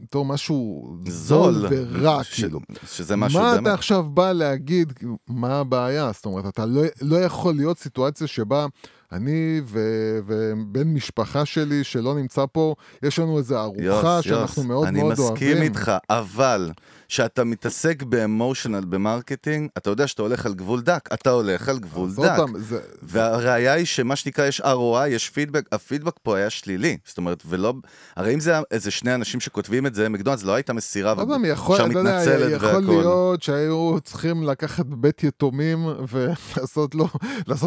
בתור 0.04 0.26
משהו 0.26 0.88
זול. 1.08 1.68
ורע, 1.70 2.24
ש- 2.24 2.34
כאילו. 2.41 2.60
שזה 2.88 3.16
משהו 3.16 3.39
מה 3.39 3.51
באמת... 3.54 3.62
אתה 3.68 3.74
עכשיו 3.74 4.04
בא 4.04 4.32
להגיד, 4.32 4.93
מה 5.28 5.60
הבעיה? 5.60 6.12
זאת 6.14 6.26
אומרת, 6.26 6.45
אתה 6.47 6.66
לא, 6.66 6.82
לא 7.01 7.16
יכול 7.16 7.56
להיות 7.56 7.80
סיטואציה 7.80 8.28
שבה 8.28 8.66
אני 9.14 9.61
ו- 9.66 10.20
ובן 10.26 10.88
משפחה 10.88 11.45
שלי 11.45 11.84
שלא 11.84 12.16
נמצא 12.16 12.45
פה, 12.51 12.76
יש 13.03 13.20
לנו 13.20 13.38
איזו 13.38 13.59
ארוחה 13.59 14.22
שאנחנו 14.22 14.64
מאוד 14.64 14.78
מאוד 14.78 14.88
אני 14.88 15.01
אוהבים. 15.01 15.26
מסכים 15.34 15.61
איתך, 15.61 15.91
אבל 16.09 16.72
כשאתה 17.07 17.43
מתעסק 17.43 18.03
ב 18.04 18.12
emotional 18.12 18.86
ב 18.86 18.93
marketing, 18.93 19.70
אתה 19.78 19.89
יודע 19.89 20.07
שאתה 20.07 20.22
הולך 20.22 20.45
על 20.45 20.53
גבול 20.53 20.82
דק, 20.82 21.09
אתה 21.14 21.30
הולך 21.30 21.70
על 21.70 21.80
גבול 21.80 22.09
דק. 22.16 22.34
פעם, 22.38 22.59
זה, 22.59 22.80
והראיה 23.03 23.74
היא 23.74 23.86
שמה 23.86 24.16
שנקרא 24.16 24.45
יש 24.45 24.61
ROI, 24.61 25.07
יש 25.09 25.30
feedback, 25.30 25.66
ה 25.72 25.76
feedback 25.76 26.16
פה 26.24 26.38
היה 26.38 26.49
שלילי. 26.49 26.97
זאת 27.05 27.18
אומרת, 27.18 27.43
ולא... 27.45 27.74
הרי 28.16 28.34
אם 28.34 28.39
זה 28.39 28.53
איזה 28.72 28.91
שני 28.91 29.16
אנשים 29.16 29.39
שכותבים 29.39 29.86
את 29.86 29.95
זה, 29.95 30.09
מקדונלדס 30.09 30.43
לא 30.43 30.53
הייתה 30.53 30.74
מסירה, 30.74 31.14
יכול, 31.45 31.76
אתה 31.76 31.84
יודע, 31.84 31.99
מתנצלת 31.99 32.51
יכול 32.51 32.68
והכל. 32.70 32.80
להיות 32.82 33.43
שהיו 33.43 33.97
צריכים 34.03 34.43
לקחת 34.43 34.86
בית 34.86 35.24
יתומים 35.24 35.88
ולעשות 36.09 36.95
לו, 36.99 37.07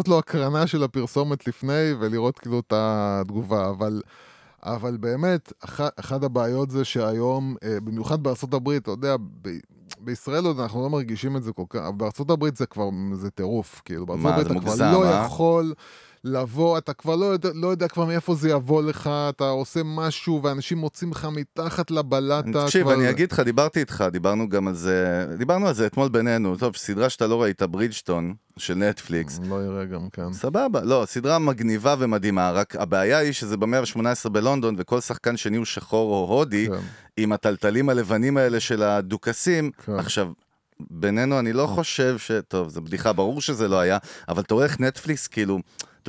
לו 0.07 0.19
הקרנה 0.19 0.67
של 0.67 0.83
הפרסומת 0.83 1.36
לפני 1.47 1.93
ולראות 1.99 2.39
כאילו 2.39 2.59
את 2.59 2.73
התגובה, 2.75 3.69
אבל... 3.69 4.01
אבל 4.63 4.97
באמת, 4.97 5.53
אחת, 5.65 5.99
אחת 5.99 6.23
הבעיות 6.23 6.69
זה 6.69 6.85
שהיום, 6.85 7.55
אה, 7.63 7.79
במיוחד 7.79 8.23
בארצות 8.23 8.53
הברית, 8.53 8.83
אתה 8.83 8.91
יודע, 8.91 9.15
ב, 9.41 9.49
בישראל 9.99 10.45
עוד 10.45 10.59
אנחנו 10.59 10.81
לא 10.81 10.89
מרגישים 10.89 11.37
את 11.37 11.43
זה 11.43 11.51
כל 11.53 11.63
כך, 11.69 11.89
בארצות 11.97 12.29
הברית 12.29 12.57
זה 12.57 12.65
כבר, 12.65 12.89
זה 13.13 13.29
טירוף, 13.29 13.81
כאילו, 13.85 14.05
בארצות 14.05 14.23
מה, 14.23 14.29
הברית 14.29 14.47
אתה 14.47 14.53
כבר 14.53 14.63
מוגזם, 14.63 14.91
לא 14.93 15.05
אה? 15.05 15.25
יכול 15.25 15.73
לבוא, 16.23 16.77
אתה 16.77 16.93
כבר 16.93 17.15
לא 17.15 17.25
יודע, 17.25 17.49
לא 17.53 17.67
יודע 17.67 17.87
כבר 17.87 18.05
מאיפה 18.05 18.35
זה 18.35 18.49
יבוא 18.49 18.83
לך, 18.83 19.09
אתה 19.29 19.49
עושה 19.49 19.81
משהו 19.85 20.43
ואנשים 20.43 20.77
מוצאים 20.77 21.11
לך 21.11 21.27
מתחת 21.31 21.91
לבלטה. 21.91 22.65
תקשיב, 22.65 22.83
כבר... 22.83 22.93
אני 22.93 23.09
אגיד 23.09 23.31
לך, 23.31 23.39
דיברתי 23.39 23.79
איתך, 23.79 24.05
דיברנו 24.11 24.49
גם 24.49 24.67
על 24.67 24.75
זה, 24.75 25.25
דיברנו 25.37 25.67
על 25.67 25.73
זה 25.73 25.87
אתמול 25.87 26.09
בינינו, 26.09 26.57
טוב, 26.57 26.75
סדרה 26.75 27.09
שאתה 27.09 27.27
לא 27.27 27.41
ראית, 27.41 27.61
ברידג'טון, 27.61 28.33
של 28.57 28.75
נטפליקס. 28.75 29.39
לא 29.49 29.65
יראה 29.65 29.85
גם 29.85 30.09
כן. 30.09 30.33
סבבה, 30.33 30.81
לא, 30.83 31.03
סדרה 31.07 31.39
מגניבה 31.39 31.95
ומדהימה, 31.99 32.51
רק 32.51 32.75
הבעיה 32.75 33.17
היא 33.17 33.31
שזה 33.31 33.57
במאה 33.57 33.79
ה-18 33.79 34.29
בלונדון, 34.29 34.75
וכל 34.77 35.01
שחקן 35.01 35.37
שני 35.37 35.57
הוא 35.57 35.65
שחור 35.65 36.13
או 36.13 36.35
הודי, 36.35 36.67
כן. 36.67 36.79
עם 37.17 37.31
הטלטלים 37.31 37.89
הלבנים 37.89 38.37
האלה 38.37 38.59
של 38.59 38.83
הדוכסים. 38.83 39.71
כן. 39.85 39.99
עכשיו, 39.99 40.27
בינינו, 40.79 41.39
אני 41.39 41.53
לא 41.53 41.67
חושב 41.67 42.17
ש... 42.17 42.31
טוב, 42.47 42.69
זו 42.69 42.81
בדיחה, 42.81 43.13
ברור 43.13 43.41
שזה 43.41 43.67
לא 43.67 43.79
היה, 43.79 43.97
אבל 44.29 44.41
אתה 44.41 44.53
רואה 44.53 44.65
איך 44.65 44.79
נטפליקס, 44.79 45.27
כאילו... 45.27 45.59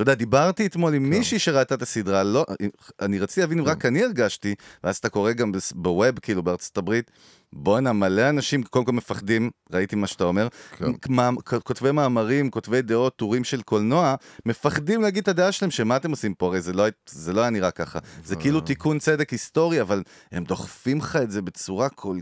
אתה 0.01 0.11
יודע, 0.11 0.15
דיברתי 0.15 0.65
אתמול 0.65 0.93
עם 0.93 1.09
מישהי 1.09 1.39
שראתה 1.39 1.75
את 1.75 1.81
הסדרה, 1.81 2.23
לא, 2.23 2.45
אני 3.01 3.19
רציתי 3.19 3.41
להבין 3.41 3.59
אם 3.59 3.65
רק 3.65 3.85
אני 3.85 4.03
הרגשתי, 4.03 4.55
ואז 4.83 4.97
אתה 4.97 5.09
קורא 5.09 5.31
גם 5.31 5.51
בווב, 5.75 6.19
כאילו, 6.19 6.43
בארצות 6.43 6.77
הברית, 6.77 7.11
בואנה, 7.53 7.93
מלא 7.93 8.29
אנשים 8.29 8.63
קודם 8.63 8.85
כל 8.85 8.91
מפחדים, 8.91 9.49
ראיתי 9.73 9.95
מה 9.95 10.07
שאתה 10.07 10.23
אומר, 10.23 10.47
כן. 10.77 10.85
מה- 11.09 11.29
כותבי 11.63 11.91
מאמרים, 11.91 12.49
כותבי 12.49 12.81
דעות, 12.81 13.15
טורים 13.15 13.43
של 13.43 13.61
קולנוע, 13.61 14.15
מפחדים 14.45 15.01
להגיד 15.01 15.21
את 15.21 15.27
הדעה 15.27 15.51
שלהם, 15.51 15.71
שמה 15.71 15.95
אתם 15.95 16.11
עושים 16.11 16.33
פה, 16.33 16.45
הרי 16.45 16.61
זה 16.61 16.73
לא, 16.73 16.85
זה 17.09 17.33
לא 17.33 17.41
היה 17.41 17.49
נראה 17.49 17.71
ככה. 17.71 17.99
זה 18.25 18.35
כאילו 18.35 18.61
תיקון 18.61 18.99
צדק 18.99 19.29
היסטורי, 19.29 19.81
אבל 19.81 20.03
הם 20.31 20.43
דוחפים 20.43 20.97
לך 20.97 21.15
את 21.15 21.31
זה 21.31 21.41
בצורה 21.41 21.89
כל 21.89 22.17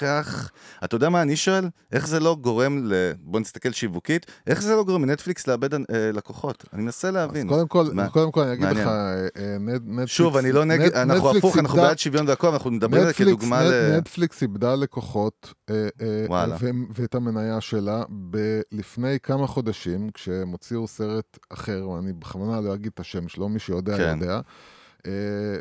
כך... 0.00 0.50
אתה 0.84 0.96
יודע 0.96 1.08
מה 1.08 1.22
אני 1.22 1.36
שואל? 1.36 1.64
איך 1.92 2.06
זה 2.08 2.20
לא 2.20 2.36
גורם 2.40 2.80
ל... 2.84 2.92
בוא 3.20 3.40
נסתכל 3.40 3.72
שיווקית, 3.72 4.26
איך 4.46 4.62
זה 4.62 4.74
לא 4.76 4.84
גורם 4.84 5.04
לנטפליקס 5.04 5.46
לאבד 5.46 5.74
אה, 5.74 5.80
לקוחות? 6.12 6.64
אני 6.72 6.82
מנסה 6.82 7.08
אז 7.08 7.14
להבין. 7.14 7.48
קודם 7.48 7.68
כל, 7.68 7.86
מה- 7.92 8.08
קודם 8.08 8.32
כל 8.32 8.40
אני 8.40 8.52
אגיד 8.52 8.64
מעניין. 8.64 8.84
לך, 8.86 8.92
אה, 8.92 9.26
אה, 9.42 9.58
נט- 9.58 9.82
נטפליקס... 9.86 10.10
שוב, 10.12 10.36
אני 10.36 10.52
לא 10.52 10.64
נגד, 10.64 10.86
נט- 10.86 10.94
אנחנו 10.94 11.30
הפוך, 11.38 11.58
אנחנו 11.58 11.74
איבדה- 11.78 11.88
בעד 11.88 11.98
שוויון 11.98 12.28
והכל, 12.28 12.48
אנחנו 12.48 12.70
נדבר 12.70 13.00
על 13.00 13.06
זה 13.06 13.12
כדוגמה 13.14 13.62
נט- 13.62 13.70
ל... 13.72 13.96
נטפליקס 13.98 14.42
איבדה 14.42 14.74
לקוחות 14.74 15.54
אה, 15.70 15.88
אה. 16.30 16.46
ו- 16.60 16.70
ואת 16.94 17.14
המניה 17.14 17.60
שלה 17.60 18.02
ב- 18.30 18.60
לפני 18.72 19.16
כמה 19.22 19.46
חודשים, 19.46 20.10
כשהם 20.14 20.48
הוציאו 20.48 20.86
סרט 20.86 21.38
אחר, 21.50 21.88
ואני 21.88 22.12
בכוונה 22.12 22.60
לא 22.60 22.74
אגיד 22.74 22.90
את 22.94 23.00
השם 23.00 23.28
שלו, 23.28 23.48
מי 23.48 23.58
שיודע 23.58 23.96
כן. 23.96 24.18
יודע, 24.20 24.34
אה, 24.34 24.40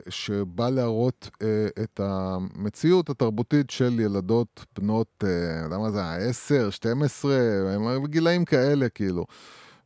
שבא 0.09 0.69
להראות 0.69 1.29
אה, 1.41 1.67
את 1.83 1.99
המציאות 2.03 3.09
התרבותית 3.09 3.69
של 3.69 3.99
ילדות 3.99 4.65
בנות, 4.77 5.23
אה, 5.23 5.67
למה 5.71 5.91
זה 5.91 6.09
היה? 6.09 6.29
10, 6.29 6.69
12, 6.69 7.35
הם 7.75 8.03
בגילאים 8.03 8.45
כאלה, 8.45 8.89
כאילו. 8.89 9.25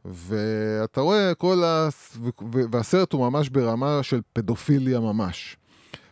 ואתה 0.06 1.02
רואה 1.02 1.34
כל 1.36 1.64
ה... 1.64 1.90
והסרט 2.72 3.14
הוא 3.14 3.30
ממש 3.30 3.50
ברמה 3.50 4.04
של 4.04 4.22
פדופיליה 4.34 5.00
ממש. 5.00 5.58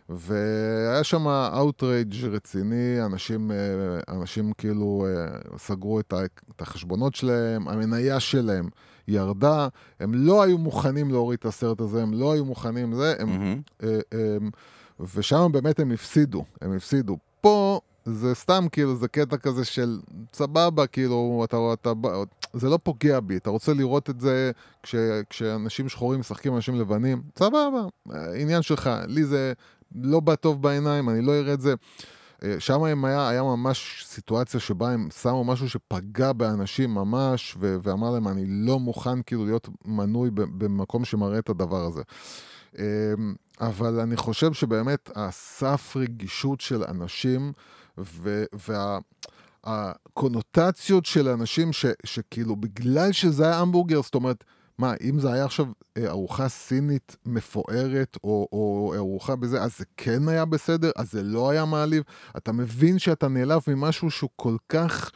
והיה 0.09 1.03
שם 1.03 1.27
outrage 1.27 2.25
רציני, 2.25 3.05
אנשים, 3.05 3.51
אה, 3.51 4.15
אנשים 4.15 4.53
כאילו 4.57 5.05
אה, 5.07 5.57
סגרו 5.57 5.99
את 5.99 6.13
החשבונות 6.59 7.15
שלהם, 7.15 7.67
המניה 7.67 8.19
שלהם 8.19 8.69
ירדה, 9.07 9.67
הם 9.99 10.13
לא 10.13 10.43
היו 10.43 10.57
מוכנים 10.57 11.11
להוריד 11.11 11.39
את 11.39 11.45
הסרט 11.45 11.81
הזה, 11.81 12.03
הם 12.03 12.13
לא 12.13 12.33
היו 12.33 12.45
מוכנים 12.45 12.93
זה, 12.93 13.15
הם. 13.19 13.61
אה, 13.83 13.99
אה, 14.13 14.37
ושם 15.15 15.47
באמת 15.51 15.79
הם 15.79 15.91
הפסידו, 15.91 16.45
הם 16.61 16.75
הפסידו. 16.75 17.17
פה 17.41 17.79
זה 18.05 18.35
סתם 18.35 18.65
כאילו, 18.71 18.95
זה 18.95 19.07
קטע 19.07 19.37
כזה 19.37 19.65
של 19.65 19.99
סבבה, 20.33 20.87
כאילו, 20.87 21.41
אתה, 21.43 21.57
אתה, 21.73 21.91
זה 22.53 22.69
לא 22.69 22.79
פוגע 22.83 23.19
בי, 23.19 23.37
אתה 23.37 23.49
רוצה 23.49 23.73
לראות 23.73 24.09
את 24.09 24.19
זה 24.19 24.51
כש, 24.83 24.95
כשאנשים 25.29 25.89
שחורים 25.89 26.19
משחקים 26.19 26.55
אנשים 26.55 26.75
לבנים, 26.75 27.21
סבבה, 27.39 27.85
עניין 28.35 28.61
שלך, 28.61 28.89
לי 29.07 29.23
זה 29.23 29.53
לא 29.95 30.19
בא 30.19 30.35
טוב 30.35 30.61
בעיניים, 30.61 31.09
אני 31.09 31.21
לא 31.21 31.31
אראה 31.31 31.53
את 31.53 31.61
זה. 31.61 31.73
אה, 32.43 32.55
שם 32.59 32.83
הם 32.83 33.05
היה, 33.05 33.29
היה 33.29 33.43
ממש 33.43 34.05
סיטואציה 34.07 34.59
שבה 34.59 34.91
הם 34.91 35.07
שמו 35.21 35.43
משהו 35.43 35.69
שפגע 35.69 36.33
באנשים 36.33 36.93
ממש, 36.93 37.55
ו- 37.59 37.77
ואמר 37.83 38.11
להם, 38.11 38.27
אני 38.27 38.43
לא 38.47 38.79
מוכן 38.79 39.21
כאילו 39.21 39.45
להיות 39.45 39.69
מנוי 39.85 40.29
במקום 40.33 41.05
שמראה 41.05 41.39
את 41.39 41.49
הדבר 41.49 41.85
הזה. 41.85 42.01
אמ, 42.77 42.83
אבל 43.61 43.99
אני 43.99 44.17
חושב 44.17 44.53
שבאמת 44.53 45.09
הסף 45.15 45.97
רגישות 45.97 46.61
של 46.61 46.83
אנשים, 46.83 47.51
והקונוטציות 49.65 51.05
וה, 51.05 51.11
של 51.11 51.27
אנשים 51.27 51.73
ש, 51.73 51.85
שכאילו 52.05 52.55
בגלל 52.55 53.11
שזה 53.11 53.43
היה 53.45 53.59
המבורגר, 53.59 54.01
זאת 54.01 54.15
אומרת, 54.15 54.43
מה, 54.79 54.93
אם 55.01 55.19
זה 55.19 55.33
היה 55.33 55.45
עכשיו 55.45 55.65
אה, 55.97 56.09
ארוחה 56.09 56.49
סינית 56.49 57.15
מפוארת, 57.25 58.17
או, 58.23 58.47
או 58.51 58.93
ארוחה 58.95 59.35
בזה, 59.35 59.61
אז 59.61 59.77
זה 59.77 59.85
כן 59.97 60.27
היה 60.27 60.45
בסדר? 60.45 60.91
אז 60.95 61.11
זה 61.11 61.23
לא 61.23 61.49
היה 61.49 61.65
מעליב? 61.65 62.03
אתה 62.37 62.51
מבין 62.51 62.99
שאתה 62.99 63.27
נעלב 63.27 63.61
ממשהו 63.67 64.11
שהוא 64.11 64.29
כל 64.35 64.55
כך... 64.69 65.11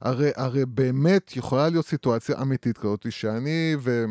הרי, 0.00 0.30
הרי 0.36 0.66
באמת 0.66 1.36
יכולה 1.36 1.68
להיות 1.68 1.86
סיטואציה 1.86 2.42
אמיתית 2.42 2.78
כזאת, 2.78 3.06
שאני 3.10 3.76
ו... 3.78 4.04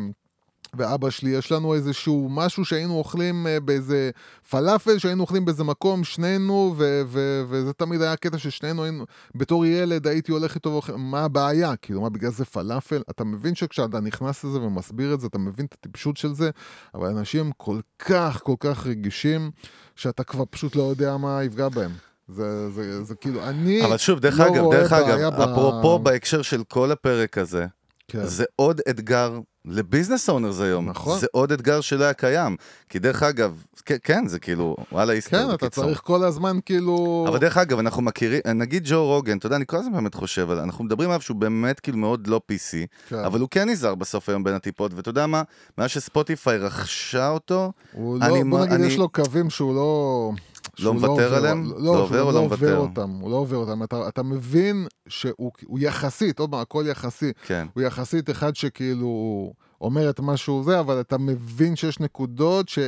ואבא 0.74 1.10
שלי, 1.10 1.30
יש 1.30 1.52
לנו 1.52 1.74
איזשהו 1.74 2.28
משהו 2.30 2.64
שהיינו 2.64 2.94
אוכלים 2.94 3.46
אה, 3.46 3.60
באיזה 3.60 4.10
פלאפל, 4.50 4.98
שהיינו 4.98 5.22
אוכלים 5.22 5.44
באיזה 5.44 5.64
מקום, 5.64 6.04
שנינו, 6.04 6.74
ו- 6.78 7.02
ו- 7.06 7.42
וזה 7.48 7.72
תמיד 7.72 8.02
היה 8.02 8.16
קטע 8.16 8.38
ששנינו 8.38 8.84
היינו, 8.84 9.04
בתור 9.34 9.66
ילד 9.66 10.06
הייתי 10.06 10.32
הולך 10.32 10.54
איתו 10.54 10.70
ואוכל, 10.70 10.92
מה 10.96 11.24
הבעיה? 11.24 11.76
כאילו, 11.76 12.00
מה, 12.00 12.10
בגלל 12.10 12.30
זה 12.30 12.44
פלאפל? 12.44 13.02
אתה 13.10 13.24
מבין 13.24 13.54
שכשאתה 13.54 14.00
נכנס 14.00 14.44
לזה 14.44 14.60
ומסביר 14.60 15.14
את 15.14 15.20
זה, 15.20 15.26
אתה 15.26 15.38
מבין 15.38 15.66
את 15.66 15.72
הטיפשות 15.72 16.16
של 16.16 16.34
זה, 16.34 16.50
אבל 16.94 17.08
אנשים 17.08 17.50
כל 17.56 17.80
כך, 17.98 18.40
כל 18.42 18.54
כך 18.60 18.86
רגישים, 18.86 19.50
שאתה 19.96 20.24
כבר 20.24 20.44
פשוט 20.50 20.76
לא 20.76 20.82
יודע 20.82 21.16
מה 21.16 21.44
יפגע 21.44 21.68
בהם. 21.68 21.90
זה, 22.28 22.70
זה, 22.70 22.82
זה, 22.82 23.04
זה 23.04 23.14
כאילו, 23.14 23.44
אני 23.44 23.84
אבל 23.84 23.96
שוב, 23.96 24.18
דרך 24.18 24.40
לא 24.40 24.46
אגב, 24.46 24.56
רואה 24.62 24.78
דרך 24.78 24.92
בעיה 24.92 25.16
אגב, 25.28 25.36
ב- 25.36 25.40
אפרופו 25.40 25.98
בהקשר 25.98 26.42
של 26.42 26.64
כל 26.64 26.92
הפרק 26.92 27.38
הזה, 27.38 27.66
כן. 28.08 28.26
זה 28.26 28.44
עוד 28.56 28.80
אתגר 28.90 29.38
לביזנס 29.64 30.28
אונרס 30.30 30.60
היום. 30.60 30.88
נכון. 30.88 31.18
זה 31.18 31.26
עוד 31.32 31.52
אתגר 31.52 31.80
שלא 31.80 32.04
היה 32.04 32.12
קיים. 32.12 32.56
כי 32.88 32.98
דרך 32.98 33.22
אגב, 33.22 33.62
כן, 34.02 34.26
זה 34.26 34.38
כאילו, 34.38 34.76
וואלה 34.92 35.12
איסטר 35.12 35.38
כן, 35.48 35.54
אתה 35.54 35.66
בקיצור. 35.66 35.84
צריך 35.84 36.00
כל 36.04 36.24
הזמן 36.24 36.58
כאילו... 36.66 37.24
אבל 37.28 37.38
דרך 37.38 37.56
אגב, 37.56 37.78
אנחנו 37.78 38.02
מכירים, 38.02 38.40
נגיד 38.54 38.82
ג'ו 38.86 39.06
רוגן, 39.06 39.38
אתה 39.38 39.46
יודע, 39.46 39.56
אני 39.56 39.64
כל 39.66 39.76
הזמן 39.76 39.92
באמת 39.92 40.14
חושב 40.14 40.50
עליו, 40.50 40.64
אנחנו 40.64 40.84
מדברים 40.84 41.10
עליו 41.10 41.20
שהוא 41.20 41.36
באמת 41.36 41.80
כאילו 41.80 41.98
מאוד 41.98 42.26
לא 42.26 42.40
PC, 42.52 42.86
כן. 43.08 43.16
אבל 43.18 43.40
הוא 43.40 43.48
כן 43.50 43.68
נזהר 43.68 43.94
בסוף 43.94 44.28
היום 44.28 44.44
בין 44.44 44.54
הטיפות, 44.54 44.94
ואתה 44.94 45.08
יודע 45.08 45.26
מה, 45.26 45.42
מאז 45.78 45.90
שספוטיפיי 45.90 46.58
רכשה 46.58 47.28
אותו, 47.28 47.72
הוא 47.92 48.16
אני 48.22 48.28
לא, 48.28 48.34
בוא 48.36 48.44
מה- 48.44 48.60
נגיד, 48.64 48.72
אני- 48.72 48.86
יש 48.86 48.96
לו 48.98 49.08
קווים 49.08 49.50
שהוא 49.50 49.74
לא... 49.74 50.30
שהוא 50.82 50.94
מוותר 50.94 51.08
עובר- 51.10 51.34
עליהם? 51.34 51.64
לא, 51.64 51.80
לא 51.84 52.02
עובר 52.02 52.22
או 52.22 52.32
לא 52.32 52.42
מוותר? 52.42 52.76
אותם, 52.76 53.10
הוא 53.10 53.30
לא 53.30 53.36
עובר 53.36 53.56
אותם. 53.56 53.82
אתה, 53.82 54.08
אתה 54.08 54.22
מבין 54.22 54.86
שהוא 55.08 55.50
הוא 55.66 55.78
יחסית, 55.82 56.38
עוד 56.38 56.50
פעם, 56.50 56.60
הכל 56.60 56.84
יחסי. 56.88 57.32
כן. 57.46 57.66
הוא 57.74 57.82
יחסית 57.82 58.30
אחד 58.30 58.56
שכאילו 58.56 59.52
אומר 59.80 60.10
את 60.10 60.20
מה 60.20 60.36
שהוא 60.36 60.64
זה, 60.64 60.80
אבל 60.80 61.00
אתה 61.00 61.18
מבין 61.18 61.76
שיש 61.76 62.00
נקודות 62.00 62.68
ש... 62.68 62.78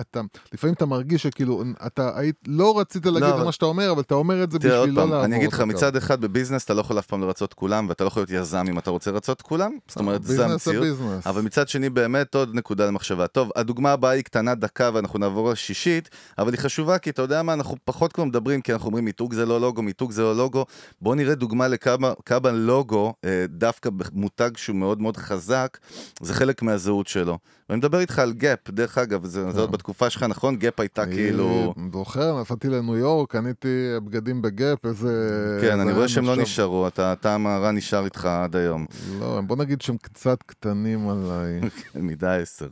אתה, 0.00 0.20
לפעמים 0.52 0.74
אתה 0.74 0.86
מרגיש 0.86 1.22
שכאילו, 1.22 1.62
אתה 1.86 2.18
היית, 2.18 2.36
לא 2.46 2.80
רצית 2.80 3.06
להגיד 3.06 3.20
לא, 3.28 3.40
את 3.40 3.44
מה 3.44 3.52
שאתה 3.52 3.66
אומר, 3.66 3.90
אבל 3.90 4.00
אתה 4.00 4.14
אומר 4.14 4.44
את 4.44 4.50
זה 4.50 4.58
בשביל 4.58 4.72
לא 4.72 4.86
לעבור 4.86 5.24
אני 5.24 5.36
אגיד 5.36 5.52
לך. 5.52 5.60
מצד 5.60 5.96
אחד 5.96 6.20
בביזנס 6.20 6.64
אתה 6.64 6.74
לא 6.74 6.80
יכול 6.80 6.98
אף 6.98 7.06
פעם 7.06 7.20
לרצות 7.20 7.54
כולם, 7.54 7.88
ואתה 7.88 8.04
לא 8.04 8.08
יכול 8.08 8.20
להיות 8.20 8.30
יזם 8.30 8.64
אם 8.68 8.78
אתה 8.78 8.90
רוצה 8.90 9.10
לרצות 9.10 9.42
כולם, 9.42 9.72
זאת 9.88 9.98
אומרת, 9.98 10.24
זה 10.24 10.44
המציאות. 10.44 10.84
ביזנס. 10.84 11.26
אבל 11.26 11.42
מצד 11.42 11.68
שני, 11.68 11.90
באמת 11.90 12.34
עוד 12.34 12.54
נקודה 12.54 12.86
למחשבה. 12.86 13.26
טוב, 13.26 13.50
הדוגמה 13.56 13.92
הבאה 13.92 14.10
היא 14.10 14.22
קטנה 14.22 14.54
דקה 14.54 14.90
ואנחנו 14.94 15.18
נעבור 15.18 15.50
לשישית, 15.50 16.08
אבל 16.38 16.52
היא 16.52 16.60
חשובה 16.60 16.98
כי 16.98 17.10
אתה 17.10 17.22
יודע 17.22 17.42
מה, 17.42 17.52
אנחנו 17.52 17.76
פחות 17.84 18.12
כבר 18.12 18.24
מדברים, 18.24 18.60
כי 18.60 18.72
אנחנו 18.72 18.86
אומרים 18.86 19.04
מיתוג 19.04 19.34
זה 19.34 19.46
לא 19.46 19.60
לוגו, 19.60 19.82
מיתוג 19.82 20.12
זה 20.12 20.22
לא 20.22 20.36
לוגו. 20.36 20.64
בואו 21.00 21.14
נראה 21.14 21.34
דוגמה 21.34 21.68
לכמה 21.68 22.12
כמה 22.26 22.50
לוגו, 22.50 23.14
אה, 23.24 23.44
דווקא 23.48 23.90
במותג 23.90 24.50
שהוא 24.56 24.76
מאוד 24.76 25.02
מאוד 25.02 25.16
חזק, 25.16 25.78
זה 26.20 26.34
חלק 26.34 26.62
מהזהות 26.62 27.06
שלו. 27.06 27.38
ואני 27.68 27.78
מדבר 27.78 28.00
איתך 28.00 28.18
על 28.18 28.32
גאפ, 28.32 28.70
דרך 28.70 28.98
אגב, 28.98 29.24
זה, 29.24 29.50
זה 29.50 29.60
עוד 29.60 29.72
בתקופה 29.72 30.10
שלך, 30.10 30.22
נכון? 30.22 30.56
גאפ 30.56 30.80
הייתה 30.80 31.02
אני 31.02 31.14
כאילו... 31.14 31.74
זוכר, 31.92 32.40
נסעתי 32.40 32.68
לניו 32.68 32.96
יורק, 32.96 33.30
קניתי 33.30 33.68
בגדים 34.04 34.42
בגאפ, 34.42 34.86
איזה... 34.86 35.58
כן, 35.62 35.80
אני 35.80 35.92
רואה 35.92 36.08
שהם 36.08 36.24
לא 36.24 36.36
נשארו, 36.36 36.88
אתה 36.88 37.12
הטעם 37.12 37.46
הרע 37.46 37.70
נשאר 37.70 38.04
איתך 38.04 38.24
עד 38.24 38.56
היום. 38.56 38.86
לא, 39.20 39.40
בוא 39.46 39.56
נגיד 39.56 39.82
שהם 39.82 39.96
קצת 39.96 40.42
קטנים 40.42 41.08
עליי. 41.08 41.60
מידה 41.94 42.36
עשר. 42.36 42.68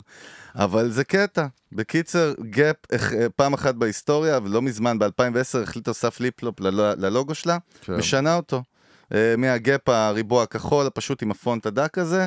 אבל 0.54 0.90
זה 0.90 1.04
קטע. 1.04 1.46
בקיצר, 1.72 2.34
גאפ 2.50 2.76
אה, 2.92 3.26
פעם 3.36 3.54
אחת 3.54 3.74
בהיסטוריה, 3.74 4.38
ולא 4.44 4.62
מזמן, 4.62 4.98
ב-2010 4.98 5.58
החליט 5.62 5.88
עושה 5.88 6.10
flip-flop 6.10 6.60
ל- 6.60 7.04
ללוגו 7.06 7.34
שלה, 7.34 7.58
כן. 7.80 7.94
משנה 7.94 8.36
אותו. 8.36 8.62
אה, 9.14 9.34
מהגאפ 9.38 9.88
הריבוע 9.88 10.42
הכחול, 10.42 10.86
הפשוט 10.86 11.22
עם 11.22 11.30
הפונט 11.30 11.66
הדק 11.66 11.98
הזה, 11.98 12.26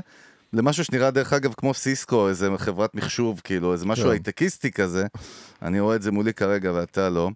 למשהו 0.54 0.84
שנראה 0.84 1.12
דרך 1.12 1.34
אגב 1.34 1.54
כמו 1.58 1.74
סיסקו, 1.74 2.30
איזה 2.30 2.50
חברת 2.58 2.96
מחשוב, 2.96 3.42
כאילו, 3.44 3.74
איזה 3.74 3.86
משהו 3.86 4.06
כן. 4.06 4.12
הייטקיסטי 4.12 4.72
כזה. 4.72 5.06
אני 5.62 5.80
רואה 5.80 5.96
את 5.96 6.02
זה 6.02 6.12
מולי 6.12 6.34
כרגע 6.34 6.72
ואתה 6.74 7.10
לא. 7.10 7.30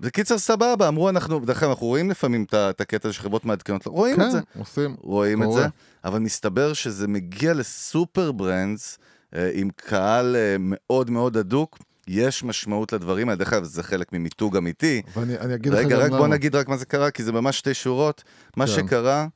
בקיצר, 0.00 0.38
סבבה, 0.38 0.88
אמרו 0.88 1.08
אנחנו, 1.08 1.40
דרך 1.40 1.62
אגב, 1.62 1.70
אנחנו 1.70 1.86
רואים 1.86 2.10
לפעמים 2.10 2.44
את 2.52 2.80
הקטע 2.80 3.12
שחברות 3.12 3.44
מעדכנות, 3.44 3.86
רואים 3.86 4.20
את 4.20 4.30
זה. 4.30 4.40
כן, 4.40 4.60
עושים. 4.60 4.96
רואים 5.00 5.42
את. 5.42 5.48
זה, 5.52 5.66
אבל 6.04 6.18
מסתבר 6.18 6.72
שזה 6.72 7.08
מגיע 7.08 7.54
לסופר 7.54 8.32
ברנדס 8.32 8.98
אה, 9.34 9.50
עם 9.54 9.68
קהל 9.76 10.36
אה, 10.36 10.56
מאוד 10.58 11.10
מאוד 11.10 11.36
הדוק. 11.36 11.78
יש 12.08 12.44
משמעות 12.44 12.92
לדברים 12.92 13.28
האלה, 13.28 13.38
דרך 13.38 13.52
אגב, 13.52 13.64
זה 13.64 13.82
חלק 13.82 14.12
ממיתוג 14.12 14.56
אמיתי. 14.56 15.02
ואני 15.16 15.38
אני 15.38 15.54
אגיד 15.54 15.72
לך 15.72 15.78
גם 15.80 15.86
רגע, 15.86 15.96
למה. 15.96 16.04
רק 16.04 16.10
בוא 16.10 16.28
נגיד 16.28 16.54
רק 16.54 16.68
מה 16.68 16.76
זה 16.76 16.84
קרה, 16.84 17.10
כי 17.10 17.22
זה 17.22 17.32
ממש 17.32 17.58
שתי 17.58 17.74
שורות. 17.74 18.24
מה 18.56 18.66
כן. 18.66 18.72
שקרה, 18.72 19.26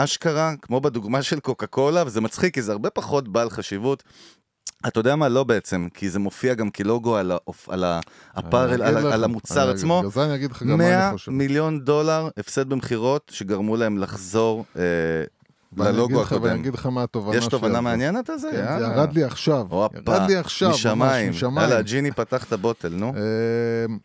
שאשכרה, 0.00 0.52
כמו 0.62 0.80
בדוגמה 0.80 1.22
של 1.22 1.40
קוקה 1.40 1.66
קולה, 1.66 2.04
וזה 2.06 2.20
מצחיק, 2.20 2.54
כי 2.54 2.62
זה 2.62 2.72
הרבה 2.72 2.90
פחות 2.90 3.28
בעל 3.28 3.50
חשיבות. 3.50 4.02
אתה 4.86 5.00
יודע 5.00 5.16
מה? 5.16 5.28
לא 5.28 5.44
בעצם, 5.44 5.88
כי 5.94 6.10
זה 6.10 6.18
מופיע 6.18 6.54
גם 6.54 6.70
כלוגו 6.70 7.16
על, 7.16 7.30
האופ... 7.30 7.68
על 7.70 7.84
אני 7.84 8.00
על, 8.36 8.82
ה- 8.82 8.86
על 9.14 9.20
לך, 9.20 9.24
המוצר 9.24 9.70
עצמו. 9.70 9.98
בגלל 9.98 10.10
זה 10.10 10.24
אני 10.24 10.34
אגיד 10.34 10.50
לך 10.50 10.62
גם 10.62 10.68
מה 10.68 10.76
100 10.76 11.08
אני 11.08 11.12
חושב. 11.18 11.32
מיליון 11.32 11.80
דולר 11.80 12.28
הפסד 12.36 12.68
במכירות 12.68 13.30
שגרמו 13.34 13.76
להם 13.76 13.98
לחזור 13.98 14.64
אה, 14.78 14.82
ללוגו 15.76 16.22
לך- 16.22 16.32
ואני 16.32 16.36
הקודם. 16.44 16.60
אגיד 16.60 16.74
לך 16.74 16.86
מה 16.86 17.02
התובנה 17.02 17.36
יש 17.36 17.46
תובנה. 17.46 17.80
מעניינת 17.80 18.30
על 18.30 18.38
זה? 18.38 18.48
כן, 18.52 18.78
זה. 18.78 18.84
ירד 18.84 19.12
לי 19.14 19.24
עכשיו. 19.24 19.66
הופה, 19.70 19.88
ירד 20.12 20.30
לי 20.30 20.36
עכשיו, 20.36 20.70
משמיים. 20.70 21.30
משמיים. 21.30 21.58
יאללה, 21.58 21.78
הג'יני 21.78 22.10
פתח 22.12 22.44
את 22.44 22.52
הבוטל, 22.52 22.88
נו. 22.94 23.12
אמ, 23.88 23.98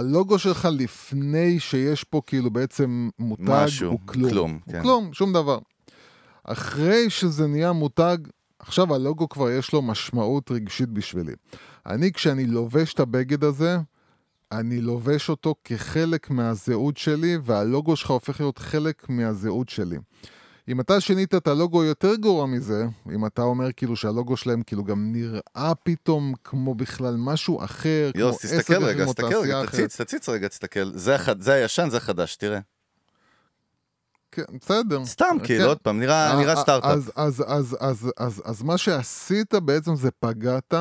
שהלוגו 0.00 0.38
שלך 0.38 0.68
לפני 0.72 1.60
שיש 1.60 2.04
פה 2.04 2.20
כאילו 2.26 2.50
בעצם 2.50 3.08
מותג, 3.18 3.44
משהו, 3.48 3.90
הוא 3.90 4.00
כלום. 4.06 4.30
כלום, 4.30 4.58
הוא 4.64 4.72
כן. 4.72 4.82
כלום, 4.82 5.12
שום 5.12 5.32
דבר. 5.32 5.58
אחרי 6.44 7.10
שזה 7.10 7.46
נהיה 7.46 7.72
מותג, 7.72 8.16
עכשיו 8.58 8.94
הלוגו 8.94 9.28
כבר 9.28 9.50
יש 9.50 9.72
לו 9.72 9.82
משמעות 9.82 10.50
רגשית 10.50 10.88
בשבילי. 10.88 11.32
אני, 11.86 12.12
כשאני 12.12 12.46
לובש 12.46 12.94
את 12.94 13.00
הבגד 13.00 13.44
הזה, 13.44 13.78
אני 14.52 14.80
לובש 14.80 15.28
אותו 15.28 15.54
כחלק 15.64 16.30
מהזהות 16.30 16.96
שלי, 16.96 17.38
והלוגו 17.44 17.96
שלך 17.96 18.10
הופך 18.10 18.40
להיות 18.40 18.58
חלק 18.58 19.08
מהזהות 19.08 19.68
שלי. 19.68 19.98
אם 20.70 20.80
אתה 20.80 21.00
שינית 21.00 21.34
את 21.34 21.46
הלוגו 21.46 21.84
יותר 21.84 22.14
גרוע 22.14 22.46
מזה, 22.46 22.84
אם 23.14 23.26
אתה 23.26 23.42
אומר 23.42 23.72
כאילו 23.72 23.96
שהלוגו 23.96 24.36
שלהם 24.36 24.62
כאילו 24.62 24.84
גם 24.84 25.12
נראה 25.12 25.72
פתאום 25.82 26.32
כמו 26.44 26.74
בכלל 26.74 27.14
משהו 27.18 27.64
אחר, 27.64 28.10
כמו 28.12 28.20
יוס, 28.20 28.44
עסק 28.44 28.56
תסתכל 28.58 28.76
אחר, 28.76 28.84
רגע, 28.84 29.04
תסתכל 29.06 29.30
תעשייה 29.30 29.60
רגע. 29.60 29.70
תציץ, 29.70 30.00
תציץ 30.00 30.28
רגע, 30.28 30.48
תסתכל. 30.48 30.90
זה 30.94 31.14
החד- 31.14 31.40
זה 31.40 31.52
הישן, 31.52 31.88
זה 31.90 31.96
החדש, 31.96 32.36
תראה. 32.36 32.60
כן, 34.32 34.42
בסדר. 34.60 35.04
סתם, 35.04 35.36
כן. 35.38 35.44
כאילו, 35.46 35.64
עוד 35.64 35.78
פעם, 35.78 36.00
נראה 36.00 36.36
נראה 36.40 36.54
אה, 36.54 36.62
סטארט-אפ. 36.62 36.90
אז, 36.90 37.12
אז, 37.16 37.44
אז, 37.46 37.76
אז, 37.80 38.10
אז, 38.16 38.42
אז 38.44 38.62
מה 38.62 38.78
שעשית 38.78 39.54
בעצם 39.54 39.96
זה 39.96 40.10
פגעת 40.20 40.74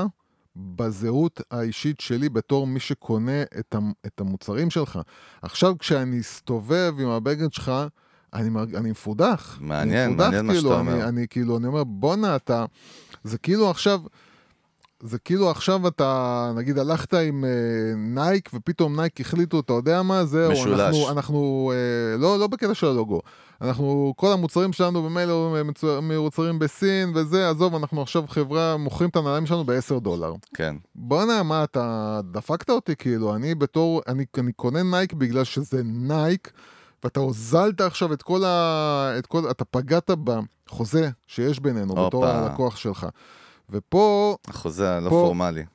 בזהות 0.55 1.41
האישית 1.51 1.99
שלי 1.99 2.29
בתור 2.29 2.67
מי 2.67 2.79
שקונה 2.79 3.43
את 4.05 4.19
המוצרים 4.21 4.69
שלך. 4.69 4.99
עכשיו 5.41 5.77
כשאני 5.77 6.19
אסתובב 6.19 6.93
עם 6.99 7.07
הבגד 7.07 7.53
שלך, 7.53 7.71
אני, 8.33 8.49
מרג... 8.49 8.75
אני 8.75 8.91
מפודח. 8.91 9.57
מעניין, 9.61 10.03
אני 10.03 10.13
מפודח, 10.13 10.25
מעניין 10.25 10.45
מה 10.45 10.53
כאילו, 10.53 10.69
שאתה 10.69 10.81
אני, 10.81 10.93
אומר. 10.93 11.07
אני 11.09 11.25
כאילו, 11.29 11.57
אני 11.57 11.67
אומר, 11.67 11.83
בואנה, 11.83 12.35
אתה... 12.35 12.65
זה 13.23 13.37
כאילו 13.37 13.69
עכשיו... 13.69 14.01
זה 15.03 15.19
כאילו 15.19 15.49
עכשיו 15.49 15.87
אתה, 15.87 16.51
נגיד, 16.55 16.77
הלכת 16.77 17.13
עם 17.13 17.45
אה, 17.45 17.49
נייק, 17.95 18.49
ופתאום 18.53 18.99
נייק 18.99 19.21
החליטו, 19.21 19.59
אתה 19.59 19.73
יודע 19.73 20.01
מה, 20.01 20.25
זהו, 20.25 20.51
משולש. 20.51 20.79
אנחנו, 20.79 21.11
אנחנו 21.11 21.71
אה, 21.75 22.17
לא, 22.17 22.39
לא 22.39 22.47
בקטע 22.47 22.73
של 22.73 22.87
הלוגו. 22.87 23.21
אנחנו, 23.61 24.13
כל 24.17 24.31
המוצרים 24.31 24.73
שלנו 24.73 25.03
במילא 25.03 25.55
מיוצרים 26.01 26.59
בסין 26.59 27.11
וזה, 27.15 27.49
עזוב, 27.49 27.75
אנחנו 27.75 28.01
עכשיו 28.01 28.23
חברה, 28.27 28.77
מוכרים 28.77 29.09
את 29.09 29.15
הנעליים 29.15 29.45
שלנו 29.45 29.63
ב-10 29.63 29.99
דולר. 29.99 30.33
כן. 30.53 30.75
בואנה, 30.95 31.43
מה, 31.43 31.63
אתה 31.63 32.19
דפקת 32.31 32.69
אותי, 32.69 32.95
כאילו, 32.95 33.35
אני 33.35 33.55
בתור, 33.55 34.01
אני, 34.07 34.25
אני 34.37 34.51
קונה 34.51 34.83
נייק 34.83 35.13
בגלל 35.13 35.43
שזה 35.43 35.81
נייק, 35.83 36.51
ואתה 37.03 37.19
הוזלת 37.19 37.81
עכשיו 37.81 38.13
את 38.13 38.21
כל 38.21 38.43
ה... 38.45 39.11
את 39.19 39.25
כל, 39.25 39.51
אתה 39.51 39.65
פגעת 39.65 40.09
בחוזה 40.23 41.09
שיש 41.27 41.59
בינינו, 41.59 41.89
הופה. 41.91 42.07
בתור 42.07 42.25
הלקוח 42.25 42.75
שלך. 42.77 43.07
ופה, 43.69 44.35
החוזה 44.47 44.95
הלא 44.95 45.09
פה- 45.09 45.21
פורמלי. 45.25 45.65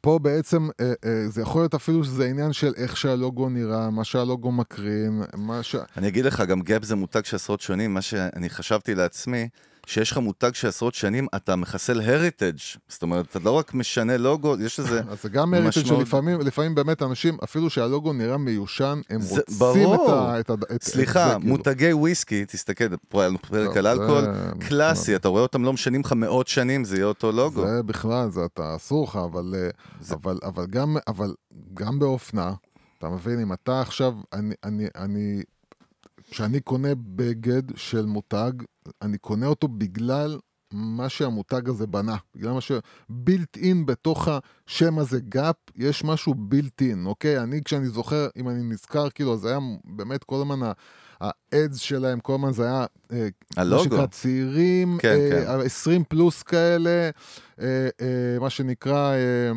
פה 0.00 0.18
בעצם, 0.18 0.68
אה, 0.80 0.92
אה, 1.04 1.28
זה 1.28 1.42
יכול 1.42 1.62
להיות 1.62 1.74
אפילו 1.74 2.04
שזה 2.04 2.26
עניין 2.26 2.52
של 2.52 2.72
איך 2.76 2.96
שהלוגו 2.96 3.48
נראה, 3.48 3.90
מה 3.90 4.04
שהלוגו 4.04 4.52
מקרין, 4.52 5.22
מה 5.36 5.62
ש... 5.62 5.76
אני 5.96 6.08
אגיד 6.08 6.24
לך, 6.24 6.40
גם 6.40 6.60
גאפ 6.60 6.84
זה 6.84 6.96
מותג 6.96 7.24
של 7.24 7.36
עשרות 7.36 7.60
שנים, 7.60 7.94
מה 7.94 8.02
שאני 8.02 8.50
חשבתי 8.50 8.94
לעצמי, 8.94 9.48
שיש 9.86 10.10
לך 10.10 10.18
מותג 10.18 10.50
של 10.54 10.68
עשרות 10.68 10.94
שנים, 10.94 11.26
אתה 11.36 11.56
מחסל 11.56 12.00
heritage. 12.00 12.56
זאת 12.88 13.02
אומרת, 13.02 13.26
אתה 13.30 13.38
לא 13.38 13.50
רק 13.50 13.74
משנה 13.74 14.16
לוגו, 14.16 14.54
יש 14.60 14.80
לזה... 14.80 15.00
אז 15.10 15.22
זה 15.22 15.28
גם 15.28 15.50
משמעות- 15.50 15.86
שלפעמים 15.98 16.40
לפעמים 16.40 16.74
באמת 16.74 17.02
אנשים, 17.02 17.38
אפילו 17.44 17.70
שהלוגו 17.70 18.12
נראה 18.12 18.36
מיושן, 18.38 19.00
הם 19.10 19.20
זה- 19.20 19.34
רוצים 19.34 19.58
ברור. 19.58 20.04
את 20.06 20.10
ה... 20.10 20.40
את 20.40 20.50
ה- 20.50 20.54
את- 20.54 20.72
את 20.74 20.82
סליחה, 20.82 21.28
זה, 21.28 21.34
כאילו. 21.34 21.48
מותגי 21.48 21.92
וויסקי, 21.92 22.44
תסתכל, 22.44 22.84
פה 23.08 23.20
היה 23.20 23.28
לנו 23.28 23.38
פרק 23.38 23.66
טוב, 23.68 23.76
על 23.76 23.82
זה- 23.82 23.90
אלכוהול, 23.92 24.24
קלאסי, 24.68 25.16
אתה 25.16 25.28
רואה 25.28 25.42
אותם 25.42 25.64
לא 25.64 25.72
משנים 25.72 26.00
לך 26.00 26.12
מאות 26.12 26.48
שנים, 26.48 26.84
זה 26.84 26.96
יהיה 26.96 27.06
אותו 27.06 27.32
לוגו. 27.32 27.66
זה 27.66 27.82
בכלל, 27.82 28.30
זה 28.30 28.44
אתה 28.44 28.76
אסור 28.76 29.04
לך, 29.04 29.16
אבל, 29.24 29.54
אה, 29.56 29.68
אבל, 30.14 30.38
אבל, 30.44 30.66
גם, 30.66 30.96
אבל 31.08 31.34
גם 31.74 31.98
באופנה, 31.98 32.52
אתה 32.98 33.08
מבין, 33.08 33.40
אם 33.40 33.52
אתה 33.52 33.80
עכשיו, 33.80 34.12
אני, 34.32 34.54
אני, 34.64 34.86
אני, 34.96 35.42
כשאני 36.30 36.60
קונה 36.60 36.88
בגד 36.96 37.62
של 37.76 38.06
מותג, 38.06 38.52
אני 39.02 39.18
קונה 39.18 39.46
אותו 39.46 39.68
בגלל 39.68 40.38
מה 40.72 41.08
שהמותג 41.08 41.68
הזה 41.68 41.86
בנה, 41.86 42.16
בגלל 42.34 42.52
מה 42.52 42.60
ש 42.60 43.56
built-in 43.56 43.86
בתוך 43.86 44.28
השם 44.28 44.98
הזה, 44.98 45.20
גאפ, 45.20 45.56
יש 45.76 46.04
משהו 46.04 46.34
built-in, 46.34 47.06
אוקיי? 47.06 47.38
אני, 47.38 47.60
כשאני 47.64 47.88
זוכר, 47.88 48.28
אם 48.36 48.48
אני 48.48 48.62
נזכר, 48.62 49.10
כאילו, 49.10 49.34
אז 49.34 49.44
היה 49.44 49.58
באמת 49.84 50.24
כל 50.24 50.36
הזמן 50.36 50.72
האדס 51.20 51.78
שלהם, 51.78 52.20
כל 52.20 52.34
הזמן 52.34 52.52
זה 52.52 52.64
היה... 52.64 52.86
אה, 53.12 53.28
מה 53.56 53.62
הלוגו. 53.62 53.84
שנקרא 53.84 54.06
צעירים, 54.06 54.98
כן, 55.00 55.08
אה, 55.08 55.44
כן. 55.46 55.66
20 55.66 56.04
פלוס 56.08 56.42
כאלה, 56.42 57.10
אה, 57.60 57.88
אה, 58.00 58.38
מה 58.40 58.50
שנקרא 58.50 59.12
אה, 59.12 59.52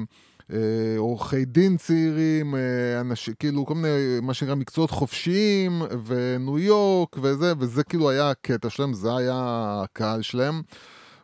עורכי 0.98 1.46
דין 1.46 1.78
צעירים, 1.78 2.56
אה, 2.56 3.02
אנשים, 3.02 3.34
כאילו 3.40 3.66
כל 3.66 3.76
מיני, 3.76 4.20
מה 4.22 4.34
שנקרא 4.34 4.56
מקצועות 4.56 4.92
חופשיים, 4.92 5.82
וניו 6.06 6.60
יורק 6.60 7.18
וזה, 7.22 7.54
וזה 7.60 7.84
כאילו 7.84 8.10
היה 8.10 8.30
הקטע 8.30 8.70
שלהם, 8.70 8.94
זה 8.94 9.16
היה 9.16 9.34
הקהל 9.84 10.22
שלהם. 10.22 10.62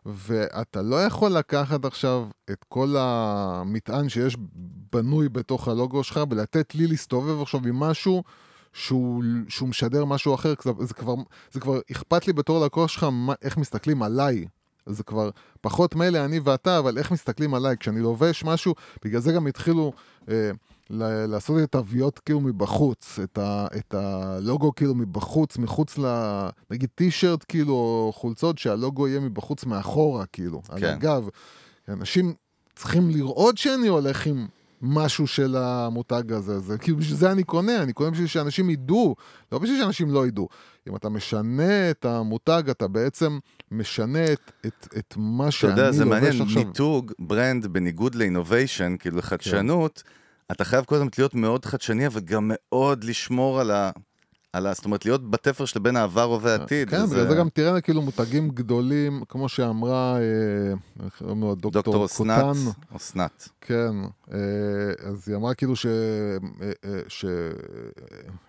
ואתה 0.06 0.82
לא 0.82 1.04
יכול 1.06 1.32
לקחת 1.32 1.86
עכשיו 1.86 2.28
את 2.52 2.66
כל 2.68 2.96
המטען 2.98 4.10
שיש 4.10 4.38
בנוי 4.94 5.30
בתוך 5.30 5.68
הלוגו 5.68 6.04
שלך 6.04 6.20
ולתת 6.30 6.76
לי 6.76 6.88
להסתובב 6.88 7.42
עכשיו 7.42 7.60
עם 7.68 7.76
משהו 7.76 8.24
שהוא, 8.74 9.24
שהוא 9.48 9.70
משדר 9.70 10.06
משהו 10.06 10.36
אחר, 10.36 10.54
זה, 10.64 10.72
זה, 10.80 10.94
כבר, 10.94 11.16
זה 11.52 11.60
כבר 11.60 11.80
אכפת 11.92 12.28
לי 12.28 12.34
בתור 12.34 12.66
לקוח 12.66 12.90
שלך 12.90 13.04
מה, 13.04 13.34
איך 13.42 13.58
מסתכלים 13.58 14.04
עליי. 14.04 14.46
זה 14.94 15.04
כבר 15.04 15.30
פחות 15.62 15.96
מילא 15.96 16.26
אני 16.26 16.40
ואתה, 16.40 16.80
אבל 16.80 16.98
איך 16.98 17.12
מסתכלים 17.12 17.54
עליי. 17.54 17.78
כשאני 17.78 18.00
לובש 18.00 18.44
משהו, 18.44 18.76
בגלל 19.06 19.22
זה 19.22 19.32
גם 19.32 19.48
התחילו 19.48 19.94
אה, 20.30 20.52
לעשות 20.90 21.58
את 21.64 21.76
התוויות 21.76 22.20
כאילו 22.20 22.40
מבחוץ, 22.40 23.20
את, 23.24 23.38
ה, 23.38 23.68
את 23.78 23.94
הלוגו 23.94 24.76
כאילו 24.76 24.96
מבחוץ, 24.96 25.58
מחוץ 25.58 25.98
ל... 25.98 26.06
נגיד 26.72 26.90
טישרט 26.96 27.46
כאילו, 27.48 27.74
או 27.74 28.12
חולצות, 28.16 28.58
שהלוגו 28.58 29.08
יהיה 29.08 29.20
מבחוץ 29.20 29.66
מאחורה 29.66 30.26
כאילו, 30.26 30.62
על 30.70 30.80
כן. 30.80 30.94
הגב. 30.94 31.30
אנשים 31.88 32.34
צריכים 32.76 33.10
לראות 33.10 33.58
שאני 33.58 33.88
הולך 33.88 34.26
עם 34.26 34.48
משהו 34.82 35.28
של 35.28 35.56
המותג 35.56 36.32
הזה, 36.32 36.60
זה 36.60 36.78
כאילו 36.78 36.98
בשביל 36.98 37.18
זה 37.18 37.32
אני 37.32 37.44
קונה, 37.44 37.84
אני 37.84 37.94
קונה 37.94 38.12
בשביל 38.12 38.28
שאנשים 38.28 38.70
ידעו, 38.70 39.16
לא 39.52 39.60
בשביל 39.60 39.82
שאנשים 39.82 40.12
לא 40.12 40.28
ידעו. 40.28 40.50
אם 40.90 40.96
אתה 40.96 41.10
משנה 41.10 41.92
את 41.92 42.06
המותג, 42.06 42.64
אתה 42.72 42.88
בעצם 42.88 43.40
משנה 43.72 44.34
את, 44.34 44.52
את, 44.66 44.88
את 44.98 45.14
מה 45.18 45.44
אתה 45.44 45.52
שאני 45.52 45.72
יודע, 45.72 45.92
זה 45.92 46.06
לובש 46.06 46.16
מעניין, 46.16 46.42
עכשיו. 46.42 46.66
מיתוג, 46.66 47.12
ברנד, 47.20 47.68
בניגוד 47.68 48.16
לאינוביישן, 48.16 48.96
כאילו 49.00 49.18
לחדשנות, 49.18 50.04
אתה 50.52 50.66
חייב 50.66 50.86
כל 50.86 50.96
הזמן 50.96 51.08
להיות 51.18 51.36
מאוד 51.36 51.66
חדשני, 51.66 52.08
אבל 52.08 52.22
גם 52.22 52.52
מאוד 52.54 53.04
לשמור 53.04 53.60
על 53.60 53.72
ה... 53.72 53.92
על 54.54 54.68
ה... 54.68 54.74
זאת 54.74 54.86
אומרת, 54.86 55.06
להיות 55.06 55.32
בתפר 55.32 55.66
של 55.66 55.80
בין 55.80 55.96
העבר 55.96 56.38
והעתיד. 56.42 56.90
כן, 56.90 57.04
וזה- 57.04 57.16
בגלל 57.16 57.30
זה 57.30 57.36
גם 57.36 57.50
תראה 57.50 57.82
כאילו 57.82 58.02
מותגים 58.02 58.50
גדולים, 58.50 59.24
כמו 59.30 59.50
שאמרה 59.50 60.18
אה, 60.18 60.24
איך 61.06 61.18
קוראים 61.18 61.42
לו? 61.42 61.56
דוקטור 61.56 62.08
קוטן. 62.08 62.52
אסנת. 62.96 63.50
כן, 63.62 63.92
אה, 64.34 64.38
אז 65.10 65.30
היא 65.30 65.36
אמרה 65.36 65.54
כאילו 65.54 65.74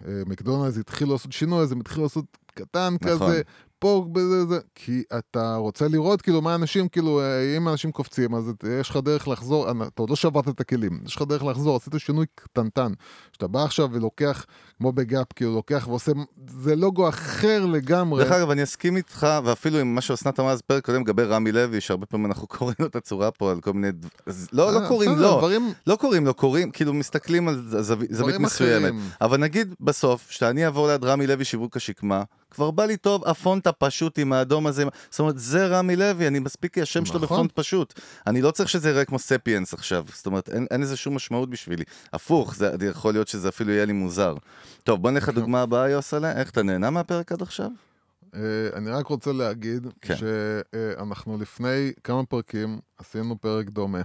שמקדונלדס 0.04 0.78
התחילו 0.78 1.12
לעשות 1.12 1.32
שינוי, 1.32 1.62
אז 1.62 1.72
הם 1.72 1.80
התחילו 1.80 2.02
לעשות 2.02 2.24
קטן 2.54 2.94
נכון. 3.02 3.18
כזה, 3.18 3.42
פה 3.80 4.06
בזה, 4.12 4.44
זה, 4.46 4.58
כי 4.74 5.02
אתה 5.18 5.54
רוצה 5.56 5.88
לראות 5.88 6.22
כאילו 6.22 6.42
מה 6.42 6.54
אנשים, 6.54 6.88
כאילו, 6.88 7.20
אה, 7.20 7.56
אם 7.56 7.68
אנשים 7.68 7.92
קופצים, 7.92 8.34
אז 8.34 8.48
את- 8.48 8.64
יש 8.80 8.90
לך 8.90 8.96
דרך 8.96 9.28
לחזור, 9.28 9.66
אה, 9.66 9.72
אתה 9.86 10.02
עוד 10.02 10.10
לא 10.10 10.16
שברת 10.16 10.48
את 10.48 10.60
הכלים, 10.60 11.00
יש 11.06 11.16
לך 11.16 11.22
דרך 11.22 11.44
לחזור, 11.44 11.76
עשית 11.76 11.92
שינוי 11.98 12.26
קטנטן. 12.34 12.92
כשאתה 13.32 13.46
בא 13.46 13.64
עכשיו 13.64 13.88
ולוקח, 13.92 14.46
כמו 14.78 14.92
בגאפ, 14.92 15.26
כאילו 15.36 15.54
לוקח 15.54 15.84
ועושה, 15.88 16.12
זה 16.60 16.76
לוגו 16.76 17.08
אחר 17.08 17.66
לגמרי. 17.66 18.24
דרך 18.24 18.32
אגב, 18.32 18.50
אני 18.50 18.62
אסכים 18.62 18.96
איתך, 18.96 19.26
ואפילו 19.44 19.78
עם 19.78 19.94
מה 19.94 20.00
שאסנת 20.00 20.40
אמרה 20.40 20.52
אז 20.52 20.62
פרק 20.62 20.84
קודם 20.86 21.00
לגבי 21.00 21.22
רמי 21.24 21.52
לוי, 21.52 21.80
שהרבה 21.80 22.06
פעמים 22.06 22.26
אנחנו 22.26 22.48
קוראים 22.58 22.76
לו 22.80 22.86
את 22.86 22.96
הצורה 22.96 23.30
פה 23.30 23.50
על 23.50 23.60
כל 23.60 23.72
מיני... 23.72 23.92
דב- 23.92 24.08
אז 24.26 24.48
לא, 24.52 24.72
לא 24.72 24.78
אה, 24.82 24.88
קוראים 24.88 25.10
לו. 25.18 25.38
דברים- 25.38 25.72
לא 25.86 25.96
קוראים 25.96 26.26
לו, 26.26 26.34
קוראים, 26.34 26.70
כאילו 26.70 26.94
מסתכלים 26.94 27.48
על 27.48 27.62
זווית 27.82 28.10
דברים 28.12 28.42
מסוימת. 28.42 28.92
אבל 29.20 29.38
נגיד 29.40 29.74
בסוף, 29.80 30.30
שאני 30.30 30.64
אעבור 30.64 30.88
ליד 30.88 31.04
רמי 31.04 31.26
לוי 31.26 31.44
שיווק 31.44 31.76
השקמה, 31.76 32.22
כבר 32.50 32.70
בא 32.70 32.84
לי 32.84 32.96
טוב 32.96 33.24
הפונט 33.28 33.66
הפשוט 33.66 34.18
עם 34.18 34.32
האדום 34.32 34.66
הזה, 34.66 34.84
זאת 35.10 35.20
אומרת, 35.20 35.38
זה 35.38 35.66
רמי 35.66 35.96
לוי, 35.96 36.26
אני 36.26 36.38
מספיק 36.38 36.74
כי 36.74 36.82
השם 36.82 37.04
שלו 37.04 37.18
נכון. 37.18 37.36
בפונט 37.36 37.52
פשוט. 37.54 38.00
אני 38.26 38.42
לא 38.42 38.50
צריך 38.50 38.68
שזה 38.68 38.90
יראה 38.90 39.04
כמו 39.04 39.18
ספיאנס 39.18 39.74
עכשיו, 39.74 40.04
זאת 40.14 40.26
אומרת, 40.26 40.48
אין, 40.48 40.66
אין 40.70 40.80
לזה 40.80 40.96
שום 40.96 41.14
משמעות 41.14 41.50
בשבילי. 41.50 41.84
הפוך, 42.12 42.54
זה 42.54 42.86
יכול 42.90 43.12
להיות 43.12 43.28
שזה 43.28 43.48
אפילו 43.48 43.72
יהיה 43.72 43.84
לי 43.84 43.92
מוזר. 43.92 44.34
טוב, 44.84 45.02
בוא 45.02 45.10
נלך 45.10 45.24
כן. 45.24 45.32
לדוגמה 45.32 45.62
הבאה, 45.62 45.88
יוסלה, 45.88 46.32
איך 46.32 46.50
אתה 46.50 46.62
נהנה 46.62 46.90
מהפרק 46.90 47.32
עד 47.32 47.42
עכשיו? 47.42 47.70
אה, 48.34 48.40
אני 48.74 48.90
רק 48.90 49.06
רוצה 49.06 49.32
להגיד 49.32 49.86
כן. 50.00 50.14
שאנחנו 50.16 51.38
לפני 51.38 51.92
כמה 52.04 52.24
פרקים 52.24 52.78
עשינו 52.98 53.40
פרק 53.40 53.68
דומה. 53.68 54.00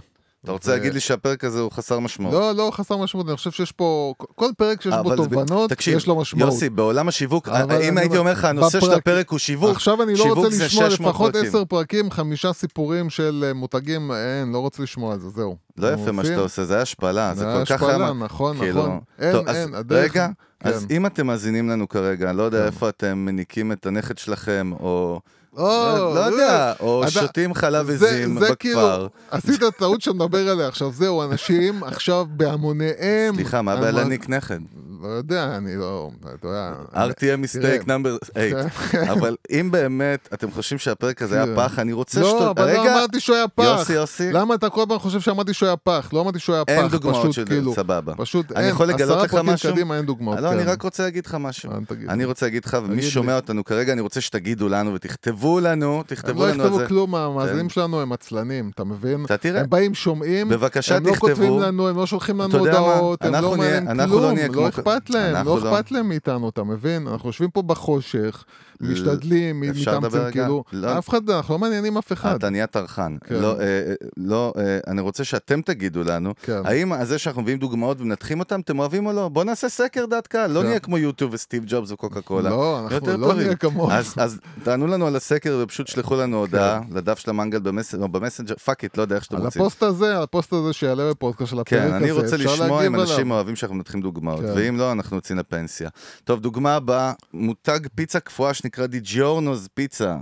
אתה 0.46 0.52
רוצה 0.52 0.72
להגיד 0.72 0.94
לי 0.94 1.00
שהפרק 1.00 1.44
הזה 1.44 1.60
הוא 1.60 1.72
חסר 1.72 1.98
משמעות? 1.98 2.34
לא, 2.34 2.52
לא 2.54 2.70
חסר 2.74 2.96
משמעות, 2.96 3.28
אני 3.28 3.36
חושב 3.36 3.50
שיש 3.50 3.72
פה, 3.72 4.14
כל 4.18 4.50
פרק 4.58 4.82
שיש 4.82 4.94
בו 5.02 5.10
זה 5.10 5.16
תובנות, 5.16 5.72
יש 5.86 6.06
לו 6.06 6.16
משמעות. 6.20 6.52
יוסי, 6.52 6.68
בעולם 6.70 7.08
השיווק, 7.08 7.48
אבל 7.48 7.82
אם 7.82 7.98
הייתי 7.98 8.16
אומר, 8.16 8.32
לך, 8.32 8.44
הנושא 8.44 8.80
של 8.80 8.92
הפרק 8.92 9.30
הוא 9.30 9.38
שיווק, 9.38 9.70
עכשיו 9.70 10.02
אני 10.02 10.14
לא 10.14 10.24
רוצה 10.24 10.50
זה 10.50 10.64
לשמוע 10.64 10.90
600 10.90 11.10
לפחות. 11.10 11.34
עשר 11.36 11.64
פרקים, 11.64 12.10
חמישה 12.10 12.52
סיפורים 12.52 13.10
של 13.10 13.44
אה, 13.48 13.52
מותגים, 13.54 14.10
אין, 14.12 14.52
לא 14.52 14.58
רוצה 14.58 14.82
לשמוע 14.82 15.12
על 15.12 15.20
זה, 15.20 15.28
זהו. 15.28 15.56
לא 15.76 15.92
יפה 15.92 16.12
מה 16.12 16.24
שאתה 16.24 16.40
עושה, 16.40 16.64
זה 16.64 16.82
השפלה, 16.82 17.32
זה 17.34 17.40
זה 17.40 17.52
כל 17.58 17.64
כך 17.64 17.82
השפלה, 17.82 18.04
היה... 18.04 18.12
נכון, 18.12 18.58
כאילו- 18.58 18.80
נכון. 18.82 19.00
אין, 19.18 19.36
אין, 19.48 19.74
הדרך- 19.74 20.10
רגע, 20.10 20.28
אז 20.60 20.86
כן. 20.88 20.94
אם 20.94 21.06
אתם 21.06 21.26
מאזינים 21.26 21.68
לנו 21.68 21.88
כרגע, 21.88 22.32
לא 22.32 22.42
יודע 22.42 22.58
כן. 22.60 22.66
איפה 22.66 22.88
אתם 22.88 23.18
מניקים 23.18 23.72
את 23.72 23.86
הנכד 23.86 24.18
שלכם, 24.18 24.70
או... 24.80 25.20
או, 25.56 25.62
לא 25.96 26.14
לא 26.14 26.20
יודע, 26.20 26.72
או 26.80 27.02
אתה- 27.02 27.10
שותים 27.10 27.54
חלב 27.54 27.86
זה- 27.92 28.08
עזים 28.10 28.38
זה 28.38 28.54
כאילו, 28.54 28.80
בכפר. 28.80 29.06
עשית 29.30 29.60
טעות 29.78 30.00
שאתה 30.02 30.14
מדבר 30.16 30.48
עליה 30.48 30.68
עכשיו, 30.68 30.92
זהו, 30.92 31.22
אנשים 31.22 31.84
עכשיו 31.84 32.26
בהמוניהם. 32.30 33.34
סליחה, 33.34 33.62
מה 33.62 33.72
הבעיה 33.72 33.90
להניק 33.92 34.28
נכד? 34.28 34.58
לא 35.02 35.08
יודע, 35.08 35.56
אני 35.56 35.76
לא, 35.76 36.10
אתה 36.34 36.46
יודע. 36.48 36.72
RTM 36.94 37.36
מיסטייק 37.36 37.86
נאמבר 37.88 38.16
8. 38.34 39.12
אבל 39.12 39.36
אם 39.50 39.68
באמת 39.70 40.28
אתם 40.34 40.50
חושבים 40.50 40.78
שהפרק 40.78 41.22
הזה 41.22 41.34
היה 41.36 41.46
כן. 41.46 41.56
פח, 41.56 41.78
אני 41.78 41.92
רוצה 41.92 42.20
לא, 42.20 42.38
שת... 42.52 42.58
אבל 42.58 42.72
לא 42.72 42.82
אמרתי 42.82 43.20
שהוא 43.20 43.36
היה 43.36 43.48
פח. 43.48 43.64
יוסי, 43.64 43.92
יוסי. 43.92 44.32
למה 44.32 44.54
אתה 44.54 44.68
כל 44.68 44.82
הזמן 44.82 44.98
חושב 44.98 45.20
שאמרתי 45.20 45.54
שהוא 45.54 45.66
היה 45.66 45.76
פח? 45.76 46.10
לא 46.12 46.20
אמרתי 46.20 46.38
שהוא 46.38 46.54
היה 46.54 46.64
פח, 46.64 46.72
אין 46.72 46.88
דוגמאות 46.88 47.32
של 47.32 47.44
כאילו, 47.44 47.74
סבבה. 47.74 48.14
פשוט 48.16 48.52
אני 48.52 48.64
אין, 48.64 48.70
יכול 48.70 48.86
לגלות 48.86 49.10
עשרה 49.10 49.24
לך 49.24 49.30
פרקים 49.30 49.46
משהו? 49.50 49.72
קדימה 49.72 49.96
אין 49.96 50.06
דוגמאות. 50.06 50.38
לא, 50.40 50.52
אני 50.52 50.64
כן. 50.64 50.68
רק 50.70 50.82
רוצה 50.82 51.02
להגיד 51.02 51.26
לך 51.26 51.34
משהו. 51.40 51.70
אני 52.08 52.24
רוצה 52.24 52.46
להגיד 52.46 52.64
לך, 52.64 52.76
ומי. 52.84 53.02
ששומע 53.02 53.36
אותנו 53.36 53.64
כרגע, 53.64 53.92
אני 53.92 54.00
רוצה 54.00 54.20
שתגידו 54.20 54.68
לנו 54.68 54.94
ותכתבו 54.94 55.45
לנו, 55.60 55.96
הם 55.96 56.02
תכתבו 56.06 56.46
לא 56.46 56.50
לנו 56.50 56.64
יכתבו 56.64 56.78
זה. 56.78 56.86
כלום, 56.86 57.14
המאזינים 57.14 57.68
כן. 57.68 57.68
שלנו 57.68 58.00
הם 58.00 58.12
עצלנים, 58.12 58.70
אתה 58.74 58.84
מבין? 58.84 59.24
אתה 59.24 59.36
תראה. 59.36 59.60
הם 59.60 59.70
באים, 59.70 59.94
שומעים, 59.94 60.48
בבקשה, 60.48 60.96
הם 60.96 61.06
לא 61.06 61.12
תכתבו. 61.12 61.28
כותבים 61.28 61.58
לנו, 61.58 61.88
הם 61.88 61.96
לא 61.96 62.06
שולחים 62.06 62.40
לנו? 62.40 62.58
הודעות, 62.58 63.22
הם 63.24 63.32
לא 63.32 63.38
אנחנו 63.38 64.20
לא 64.20 64.34
כלום, 64.36 64.54
לא 64.54 64.68
אכפת 64.68 65.10
להם, 65.10 65.46
לא 65.46 65.60
לא. 65.62 65.74
אכפת 65.76 65.90
להם 65.90 66.08
מאיתנו, 66.08 66.48
אתה 66.48 66.64
מבין? 66.64 67.06
אנחנו 67.08 67.28
יושבים 67.28 67.50
פה 67.50 67.62
בחושך, 67.62 68.44
משתדלים, 68.80 69.60
מתאמצים? 69.60 70.20
כאילו, 70.32 70.64
לא. 70.72 70.98
אף 70.98 71.08
אחד, 71.08 71.30
אנחנו 71.30 71.54
לא 71.54 71.58
מעניינים 71.58 71.98
אף 71.98 72.12
אחד. 72.12 72.34
אתה 72.34 72.50
נהיה 72.50 72.66
טרחן. 72.66 73.16
כן. 73.24 73.34
לא, 73.34 73.60
אה, 73.60 73.64
אה, 73.64 73.94
לא, 74.16 74.52
אה, 74.58 74.78
אני 74.86 75.00
רוצה 75.00 75.24
שאתם 75.24 75.60
תגידו 75.62 76.02
לנו, 76.04 76.34
כן. 76.42 76.60
האם 76.64 77.04
זה 77.04 77.18
שאנחנו 77.18 77.42
מביאים 77.42 77.58
דוגמאות 77.58 78.00
ומנתחים 78.00 78.40
אותם, 78.40 78.60
אתם 78.60 78.78
אוהבים 78.78 79.06
או 79.06 79.12
לא? 79.12 79.28
בואו 79.28 79.44
נעשה 79.44 79.68
סקר 79.68 80.06
דעת 80.06 80.26
קהל, 80.26 80.50
לא. 80.50 80.62
נהיה 80.62 80.78
כמו 80.78 80.98
יוטיוב 80.98 81.34
וסטיב 81.34 81.64
ג'ובס 81.66 81.90
וקוקה 81.90 82.20
קולה. 82.20 82.50
לא, 82.50 82.80
אנחנו 82.80 83.16
לא. 83.16 83.34
נהיה. 83.34 83.54
אז, 83.90 84.14
אז 84.16 84.38
תענו 84.62 84.86
לנו 84.86 85.06
על 85.06 85.16
הסקר 85.16 85.35
ופשוט 85.44 85.86
שלחו 85.86 86.16
לנו 86.16 86.36
הודעה 86.36 86.80
לדף 86.90 87.18
של 87.18 87.30
המנגל 87.30 87.58
במסנג'ר, 87.98 88.54
fuck 88.54 88.84
it, 88.84 88.96
לא 88.96 89.02
יודע 89.02 89.16
איך 89.16 89.24
שאתם 89.24 89.36
על 89.36 89.42
רוצים. 89.42 89.62
הפוסט 89.62 89.82
הזה, 89.82 90.16
על 90.16 90.22
הפוסט 90.22 90.52
הזה 90.52 90.72
שיעלה 90.72 91.10
בפודקאסט 91.10 91.50
של 91.50 91.58
הפרק 91.58 91.80
כן, 91.80 91.86
הזה, 91.86 91.96
אני 91.96 92.10
רוצה 92.10 92.36
לשמוע 92.36 92.86
אם 92.86 92.94
אנשים. 92.94 93.30
אוהבים 93.30 93.56
שאנחנו 93.56 93.76
מנתחים 93.76 94.00
דוגמאות, 94.00 94.40
כן. 94.40 94.52
ואם 94.54 94.78
לא, 94.78 94.92
אנחנו 94.92 95.16
יוצאים 95.16 95.38
לפנסיה. 95.38 95.88
טוב, 96.24 96.40
דוגמה 96.40 96.74
הבאה, 96.74 97.12
מותג 97.34 97.80
פיצה 97.94 98.20
קפואה 98.20 98.54
שנקרא 98.54 98.86
DiGiorno's 98.86 99.68
Pizza. 99.74 100.16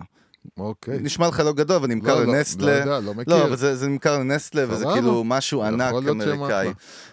אוקיי. 0.58 0.98
נשמע 1.00 1.28
לך 1.28 1.40
לא 1.40 1.52
גדול, 1.52 1.76
אבל 1.76 1.88
נמכר 1.88 2.14
לא, 2.14 2.26
לא, 2.26 2.32
לנסטלה. 2.32 2.66
לא 2.66 2.72
יודע, 2.72 3.00
לא 3.00 3.14
מכיר. 3.14 3.34
לא, 3.34 3.44
אבל 3.44 3.56
זה, 3.56 3.76
זה 3.76 3.88
נמכר 3.88 4.18
לנסטלה, 4.18 4.64
וזה. 4.68 4.84
כאילו 4.94 5.24
משהו 5.24 5.62
ענק 5.62 5.94
אמריקאי. 6.10 6.72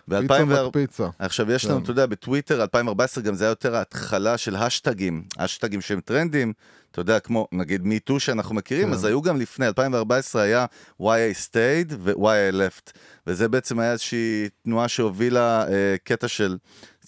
פיצה 0.10 0.18
2004 0.18 0.68
מקפיצה. 0.68 1.08
עכשיו 1.20 1.52
יש 1.52 1.66
לנו, 1.66 1.78
כן. 1.78 1.84
אתה 1.84 1.91
יודע, 1.91 2.06
בטוויטר 2.06 2.62
2014 2.62 3.24
גם 3.24 3.36
זה 3.36 3.43
היה 3.43 3.52
יותר 3.52 3.76
ההתחלה 3.76 4.38
של 4.38 4.56
השטגים, 4.56 5.24
השטגים 5.38 5.82
שהם 5.82 5.99
טרנדים, 5.99 6.54
אתה 6.91 7.01
יודע, 7.01 7.19
כמו 7.19 7.47
נגיד 7.51 7.81
MeToo 7.85 8.19
שאנחנו 8.19 8.55
מכירים, 8.55 8.87
כן. 8.87 8.93
אז 8.93 9.05
היו 9.05 9.21
גם 9.21 9.39
לפני, 9.39 9.67
2014 9.67 10.41
היה 10.41 10.65
why 11.01 11.05
I 11.05 11.49
stayed 11.49 11.93
ו-why 11.99 12.53
I 12.53 12.55
left, 12.55 12.91
וזה 13.27 13.47
בעצם 13.47 13.79
היה 13.79 13.91
איזושהי 13.91 14.49
תנועה 14.63 14.87
שהובילה 14.87 15.67
אה, 15.67 15.95
קטע 16.03 16.27
של, 16.27 16.57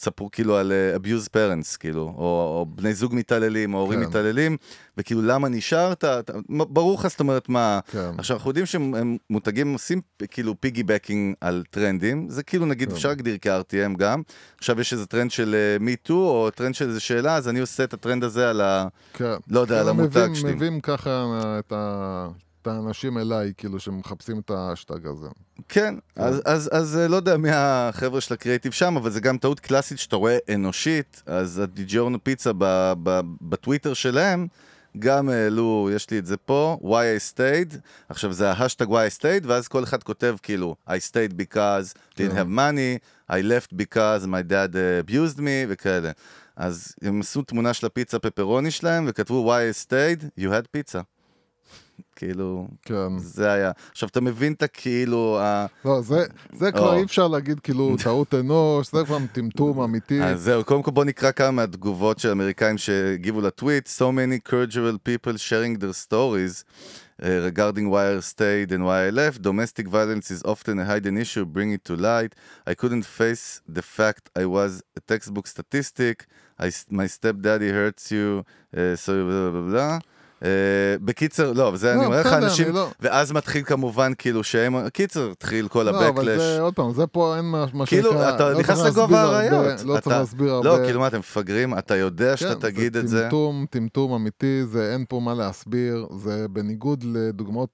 ספרו 0.04 0.32
כאילו 0.32 0.58
על 0.58 0.72
אה, 0.72 0.96
abuse 0.96 1.28
parents, 1.28 1.78
כאילו, 1.80 2.02
או, 2.02 2.24
או 2.60 2.66
בני 2.76 2.94
זוג 2.94 3.16
מתעללים, 3.16 3.74
או 3.74 3.80
הורים 3.80 4.00
כן. 4.00 4.06
מתעללים, 4.10 4.58
וכאילו 4.98 5.22
למה 5.22 5.50
נשארת, 5.50 6.04
אתה- 6.04 6.34
ברור 6.50 7.00
לך 7.00 7.08
זאת 7.08 7.20
אומרת 7.20 7.50
מה, 7.50 7.80
כן. 7.92 8.12
עכשיו 8.18 8.38
אנחנו 8.38 8.50
יודעים 8.50 8.66
שהם 8.66 8.96
הם 8.96 9.18
מותגים 9.30 9.74
עושים 9.74 10.02
כאילו 10.32 10.56
piggybacking 10.62 11.36
על 11.42 11.64
טרנדים, 11.70 12.30
זה 12.30 12.44
כאילו 12.44 12.66
נגיד 12.66 12.90
כן. 12.90 12.96
אפשר 12.96 13.10
להגדיר 13.10 13.38
כ-RTM 13.42 13.98
גם, 13.98 14.22
עכשיו 14.58 14.82
יש 14.82 14.94
איזה 14.94 15.06
טרנד 15.06 15.32
של 15.32 15.56
MeToo 15.80 16.14
או 16.30 16.50
טרנד 16.56 16.76
של 16.76 16.88
איזה 16.88 17.00
שאלה, 17.00 17.36
אז 17.36 17.50
אני 17.50 17.60
עושה 17.60 17.84
את 17.84 17.94
הטרנד 17.94 18.24
הזה 18.24 18.50
על 18.50 18.62
ה... 18.62 18.88
כן. 19.14 19.34
לא 19.50 19.60
יודע, 19.60 19.80
על 19.80 19.84
כן, 19.84 19.90
המותג 19.90 20.30
שלי. 20.34 20.54
מביאים 20.56 20.80
ככה 20.82 21.26
את 21.60 21.74
ה- 21.76 22.28
את 22.64 22.68
האנשים 22.68 23.18
אליי, 23.18 23.54
כאילו, 23.58 23.80
שמחפשים 23.80 24.40
את 24.40 24.50
האשטג 24.50 25.08
הזה. 25.08 25.28
כן, 25.70 25.96
אז, 26.16 26.42
אז, 26.46 26.70
אז 26.74 26.98
אה, 26.98 27.08
לא 27.08 27.16
יודע 27.16 27.38
מי 27.38 27.50
החבר'ה 27.52 28.22
של 28.22 28.34
הקריאיטיב 28.34 28.72
שם, 28.72 28.98
אבל 28.98 29.10
זה 29.10 29.20
גם 29.20 29.38
טעות 29.38 29.60
קלאסית 29.60 30.00
שאתה 30.00 30.16
רואה 30.16 30.38
אנושית, 30.54 31.24
אז 31.26 31.60
ה 31.60 31.67
DiGiorno 31.67 32.24
Pizza 32.24 32.52
ב, 32.58 32.94
ב, 33.04 33.22
בטוויטר 33.42 33.94
שלהם, 33.94 34.48
גם 35.00 35.30
העלו, 35.30 35.90
יש 35.96 36.10
לי 36.10 36.20
את 36.20 36.26
זה 36.26 36.38
פה, 36.38 36.78
why 36.82 36.86
I 36.86 37.34
stayed, 37.34 37.78
עכשיו 38.10 38.34
זה 38.34 38.52
ההשטג 38.52 38.88
why 38.88 39.10
I 39.12 39.20
stayed, 39.20 39.48
ואז 39.48 39.68
כל 39.68 39.84
אחד 39.84 40.04
כותב 40.04 40.36
כאילו, 40.44 40.76
I 40.88 40.92
stayed 40.92 41.34
because 41.34 41.98
didn't 42.16 42.18
כן. 42.18 42.38
have 42.38 42.58
money, 42.58 43.00
I 43.32 43.36
left 43.36 43.78
because 43.78 44.28
my 44.28 44.52
dad 44.52 44.76
uh, 44.76 45.10
abused 45.10 45.38
me, 45.38 45.66
וכאלה. 45.70 46.12
אז 46.56 46.96
הם 47.02 47.20
עשו 47.20 47.42
תמונה 47.42 47.74
של 47.74 47.86
הפיצה 47.86 48.20
פפרוני 48.20 48.72
שלהם, 48.72 49.06
וכתבו 49.08 49.54
why 49.54 49.74
I 49.74 49.88
stayed, 49.88 50.40
you 50.40 50.48
had 50.48 50.78
pizza. 50.78 51.02
כאילו, 52.16 52.68
כן. 52.82 53.18
זה 53.18 53.52
היה. 53.52 53.72
עכשיו, 53.92 54.10
אתה 54.10 54.22
מבין 54.22 54.54
את 54.54 54.64
הכאילו, 54.64 55.40
ה... 55.42 55.66
לא, 55.86 56.02
זה, 56.02 56.26
זה 56.54 56.72
כבר 56.72 56.94
או. 56.94 56.98
אי 56.98 57.04
אפשר 57.04 57.28
להגיד 57.28 57.60
כאילו 57.60 57.96
טעות 58.04 58.34
אנוש, 58.34 58.92
זה 58.92 59.06
כבר 59.06 59.18
טמטום 59.34 59.82
אמיתי. 59.82 60.24
אז 60.24 60.42
זהו, 60.42 60.64
קודם 60.64 60.84
כל 60.84 60.92
בוא 60.92 61.06
נקרא 61.06 61.32
כמה 61.32 61.52
מהתגובות 61.52 62.20
של 62.20 62.30
האמריקאים 62.30 62.78
שהגיבו 62.78 63.42
לטוויט. 63.42 63.88
So 63.88 64.02
many 64.02 64.50
courageable 64.50 64.98
people 65.10 65.38
sharing 65.38 65.80
their 65.80 65.94
stories 65.94 66.64
uh, 67.22 67.26
regarding 67.50 67.90
why 67.90 68.04
I 68.16 68.20
stayed 68.20 68.72
and 68.72 68.86
why 68.86 69.08
I 69.08 69.10
left. 69.10 69.42
Domestic 69.42 69.88
violence 69.88 70.32
is 70.32 70.42
often 70.54 70.80
a 70.80 70.86
hidden 70.86 71.18
issue, 71.18 71.46
bring 71.46 71.72
it 71.72 71.84
to 71.86 71.96
light. 71.96 72.32
I 72.72 72.74
couldn't 72.82 73.06
face 73.06 73.62
the 73.78 73.86
fact 73.98 74.24
I 74.44 74.46
was 74.46 74.72
a 75.00 75.02
textbook 75.12 75.48
statistic. 75.48 76.16
I, 76.60 76.70
my 76.90 77.08
stepdaddy 77.08 77.70
hurts 77.80 78.12
you, 78.12 78.28
uh, 78.78 78.96
so 79.04 79.12
blah 79.28 79.50
blah 79.54 79.68
blah. 79.72 80.00
Uh, 80.44 80.46
בקיצר, 81.02 81.54
לא, 81.54 81.74
לא, 81.84 81.92
אני 81.94 82.06
אומר 82.06 82.20
לך, 82.20 82.28
אנשים, 82.34 82.76
לא- 82.76 82.90
ואז 83.00 83.32
מתחיל 83.32 83.64
כמובן 83.64 84.12
כאילו 84.18 84.44
שהם, 84.44 84.90
קיצר, 84.90 85.32
התחיל 85.32 85.68
כל 85.68 85.84
לא, 85.84 86.10
אבל. 86.10 86.38
זה, 86.38 86.62
עוד 86.62 86.74
פעם, 86.76 86.94
זה 86.94 87.08
פה 87.08 87.38
אין 87.38 87.46
מה 87.46 87.66
כאילו, 87.86 88.12
שנקרא, 88.12 88.36
אתה 88.36 88.50
לא 88.50 88.60
נכנס 88.60 88.80
לגובה 88.80 89.22
האריות. 89.22 89.82
לא 89.86 89.94
צריך 90.00 90.08
להסביר 90.08 90.54
הרבה. 90.54 90.70
לא, 90.70 90.86
כאילו 90.86 91.00
מה, 91.00 91.08
אתם 91.08 91.20
מפגרים? 91.20 91.78
אתה 91.78 91.96
יודע 91.96 92.38
שאתה 92.38 92.54
כן, 92.54 92.60
תגיד 92.60 92.98
את 92.98 93.08
זה? 93.08 93.24
טמטום, 93.24 93.66
טמטום 93.70 94.14
אמיתי, 94.14 94.66
זה 94.66 94.94
אין 94.94 95.06
פה 95.10 95.20
מה 95.20 95.34
להסביר, 95.34 96.08
זה 96.18 96.48
בניגוד 96.48 97.04
לדוגמאות 97.04 97.70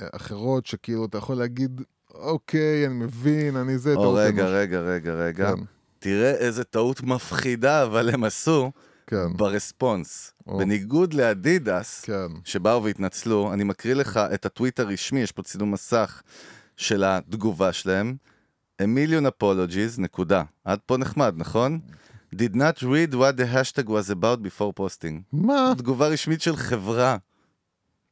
אה, 0.00 0.06
אחרות, 0.16 0.66
שכאילו 0.66 1.04
אתה 1.04 1.18
יכול 1.18 1.36
להגיד, 1.36 1.80
אוקיי, 2.14 2.86
אני 2.86 2.94
מבין, 2.94 3.56
אני 3.56 3.78
זה, 3.78 3.94
או 3.94 4.14
רגע, 4.14 4.42
אנוש." 4.42 4.52
רגע, 4.54 4.80
רגע, 4.80 5.12
רגע. 5.12 5.52
כן, 5.52 5.62
תראה 5.98 6.30
איזה 6.30 6.64
טעות 6.64 7.02
מפחידה, 7.02 7.82
אבל 7.82 8.10
הם 8.10 8.24
עשו 8.24 8.70
כן, 9.06 9.36
ברספונס. 9.36 10.32
או. 10.46 10.58
בניגוד 10.58 11.14
לאדידס, 11.14 12.00
כן, 12.04 12.26
שבאו 12.44 12.84
והתנצלו, 12.84 13.52
אני 13.52 13.64
מקריא 13.64 13.94
לך 13.94 14.20
את 14.34 14.46
הטוויט 14.46 14.80
הרשמי, 14.80 15.20
יש 15.20 15.32
פה 15.32 15.42
צילום 15.42 15.70
מסך 15.70 16.22
של 16.76 17.04
התגובה 17.04 17.72
שלהם. 17.72 18.16
A 18.82 18.84
million 18.84 19.26
apologies, 19.26 20.00
נקודה. 20.00 20.42
עד 20.64 20.78
פה 20.86 20.96
נחמד, 20.96 21.34
נכון? 21.36 21.80
did 22.34 22.54
not 22.56 22.82
read 22.82 23.14
what 23.14 23.36
the 23.36 23.46
hashtag 23.46 23.88
was 23.88 24.10
about 24.10 24.42
before 24.42 24.72
posting. 24.72 25.22
מה? 25.32 25.72
תגובה 25.78 26.08
רשמית 26.08 26.40
של 26.40 26.56
חברה. 26.56 27.16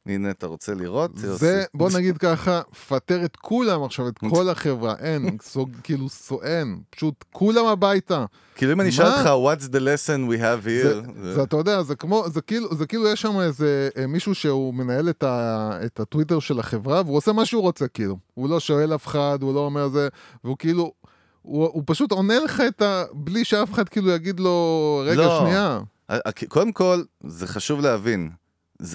הנה, 0.05 0.31
אתה 0.31 0.47
רוצה 0.47 0.73
לראות? 0.73 1.11
זה? 1.15 1.63
בוא 1.73 1.89
נגיד 1.95 2.17
ככה, 2.17 2.61
פטר 2.87 3.25
את 3.25 3.35
כולם 3.35 3.83
עכשיו, 3.83 4.07
את 4.07 4.17
כל 4.29 4.49
החברה, 4.49 4.95
אין, 4.99 5.37
סוג, 5.41 5.69
כאילו, 5.83 6.09
סו- 6.09 6.41
אין, 6.43 6.81
פשוט 6.89 7.23
כולם 7.31 7.65
הביתה. 7.65 8.25
כאילו 8.55 8.73
אם 8.73 8.81
אני 8.81 8.89
אשאל? 8.89 9.05
אותך, 9.05 9.25
what's 9.25 9.67
the 9.67 9.79
lesson 9.79 10.31
we 10.31 10.39
have 10.41 10.63
זה, 10.63 11.01
here? 11.05 11.11
זה, 11.23 11.43
אתה 11.43 11.57
יודע, 11.57 11.83
זה 11.83 11.95
כמו, 11.95 12.25
זה 12.29 12.41
כאילו, 12.41 12.75
זה 12.75 12.85
כאילו 12.85 13.07
יש 13.07 13.21
שם 13.21 13.39
איזה 13.39 13.89
אה, 13.97 14.07
מישהו 14.07 14.35
שהוא 14.35 14.73
מנהל 14.73 15.09
את, 15.09 15.23
ה, 15.23 15.71
את 15.85 15.99
הטוויטר 15.99 16.39
של 16.39 16.59
החברה, 16.59 17.01
והוא 17.05 17.17
עושה 17.17 17.33
מה 17.33 17.45
שהוא 17.45 17.61
רוצה, 17.61 17.87
כאילו. 17.87 18.17
הוא 18.33 18.49
לא 18.49 18.59
שואל 18.59 18.95
אף 18.95 19.07
אחד, 19.07 19.37
הוא 19.41 19.53
לא 19.53 19.59
אומר 19.59 19.89
זה, 19.89 20.07
והוא 20.43 20.57
כאילו, 20.59 20.93
הוא, 21.41 21.65
הוא 21.73 21.83
פשוט 21.85 22.11
עונה 22.11 22.39
לך 22.39 22.63
את 22.67 22.81
ה... 22.81 23.03
בלי 23.13 23.45
שאף 23.45 23.73
אחד 23.73 23.89
כאילו 23.89 24.09
יגיד 24.11 24.39
לו, 24.39 25.01
רגע, 25.05 25.21
לא. 25.21 25.39
שנייה. 25.39 25.79
קודם 26.47 26.71
כל, 26.71 27.03
זה 27.27 27.47
חשוב 27.47 27.81
להבין. 27.81 28.29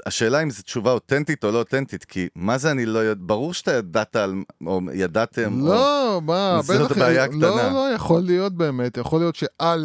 השאלה 0.06 0.42
אם 0.42 0.50
זו 0.50 0.62
תשובה 0.62 0.92
אותנטית 0.92 1.44
או 1.44 1.50
לא 1.50 1.58
אותנטית, 1.58 2.04
כי 2.04 2.28
מה 2.34 2.58
זה 2.58 2.70
אני 2.70 2.86
לא 2.86 2.98
יודע, 2.98 3.22
ברור 3.26 3.54
שאתה 3.54 3.72
ידעת 3.72 4.16
על, 4.16 4.34
או 4.66 4.80
ידעתם, 4.94 5.60
או... 5.62 5.66
לא, 5.66 6.20
מה, 6.24 6.60
זאת 6.62 6.90
בטח, 6.90 6.98
בעיה 6.98 7.26
לא, 7.26 7.32
קטנה. 7.32 7.70
לא, 7.70 7.94
יכול 7.94 8.20
להיות 8.20 8.52
באמת, 8.52 8.96
יכול 8.96 9.20
להיות 9.20 9.36
שא', 9.36 9.76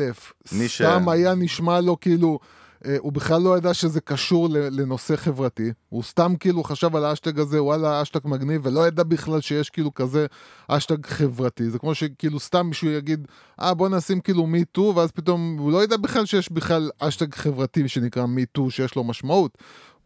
מי 0.51 0.67
ש- 0.67 0.81
סתם 0.81 1.09
היה 1.09 1.35
נשמע 1.35 1.81
לו 1.81 1.99
כאילו, 1.99 2.39
אה, 2.85 2.95
הוא 2.99 3.13
בכלל 3.13 3.41
לא 3.41 3.57
ידע 3.57 3.73
שזה 3.73 4.01
קשור 4.01 4.47
לנושא 4.51 5.15
חברתי, 5.15 5.71
הוא 5.89 6.03
סתם 6.03 6.33
כאילו 6.39 6.63
חשב 6.63 6.95
על 6.95 7.05
האשטג 7.05 7.39
הזה, 7.39 7.63
וואלה, 7.63 7.99
האשטג 7.99 8.19
מגניב, 8.25 8.61
ולא 8.63 8.87
ידע 8.87 9.03
בכלל 9.03 9.41
שיש 9.41 9.69
כאילו 9.69 9.93
כזה 9.93 10.25
אשטג 10.67 11.05
חברתי, 11.05 11.69
זה 11.69 11.79
כמו 11.79 11.95
שכאילו 11.95 12.39
סתם 12.39 12.67
מישהו 12.67 12.87
יגיד, 12.87 13.27
אה, 13.61 13.73
בוא 13.73 13.89
נשים 13.89 14.19
כאילו 14.21 14.47
מי 14.47 14.65
טו, 14.65 14.93
ואז 14.95 15.11
פתאום 15.11 15.57
הוא 15.59 15.71
לא 15.71 15.83
ידע 15.83 15.97
בכלל 15.97 16.25
שיש 16.25 16.51
בכלל 16.51 16.89
אשטג 16.99 17.35
חברתי 17.35 17.87
שנקרא 17.87 18.25
מי 18.25 18.45
טו, 18.45 18.71
שיש 18.71 18.95
לו 18.95 19.03
משמעות. 19.03 19.57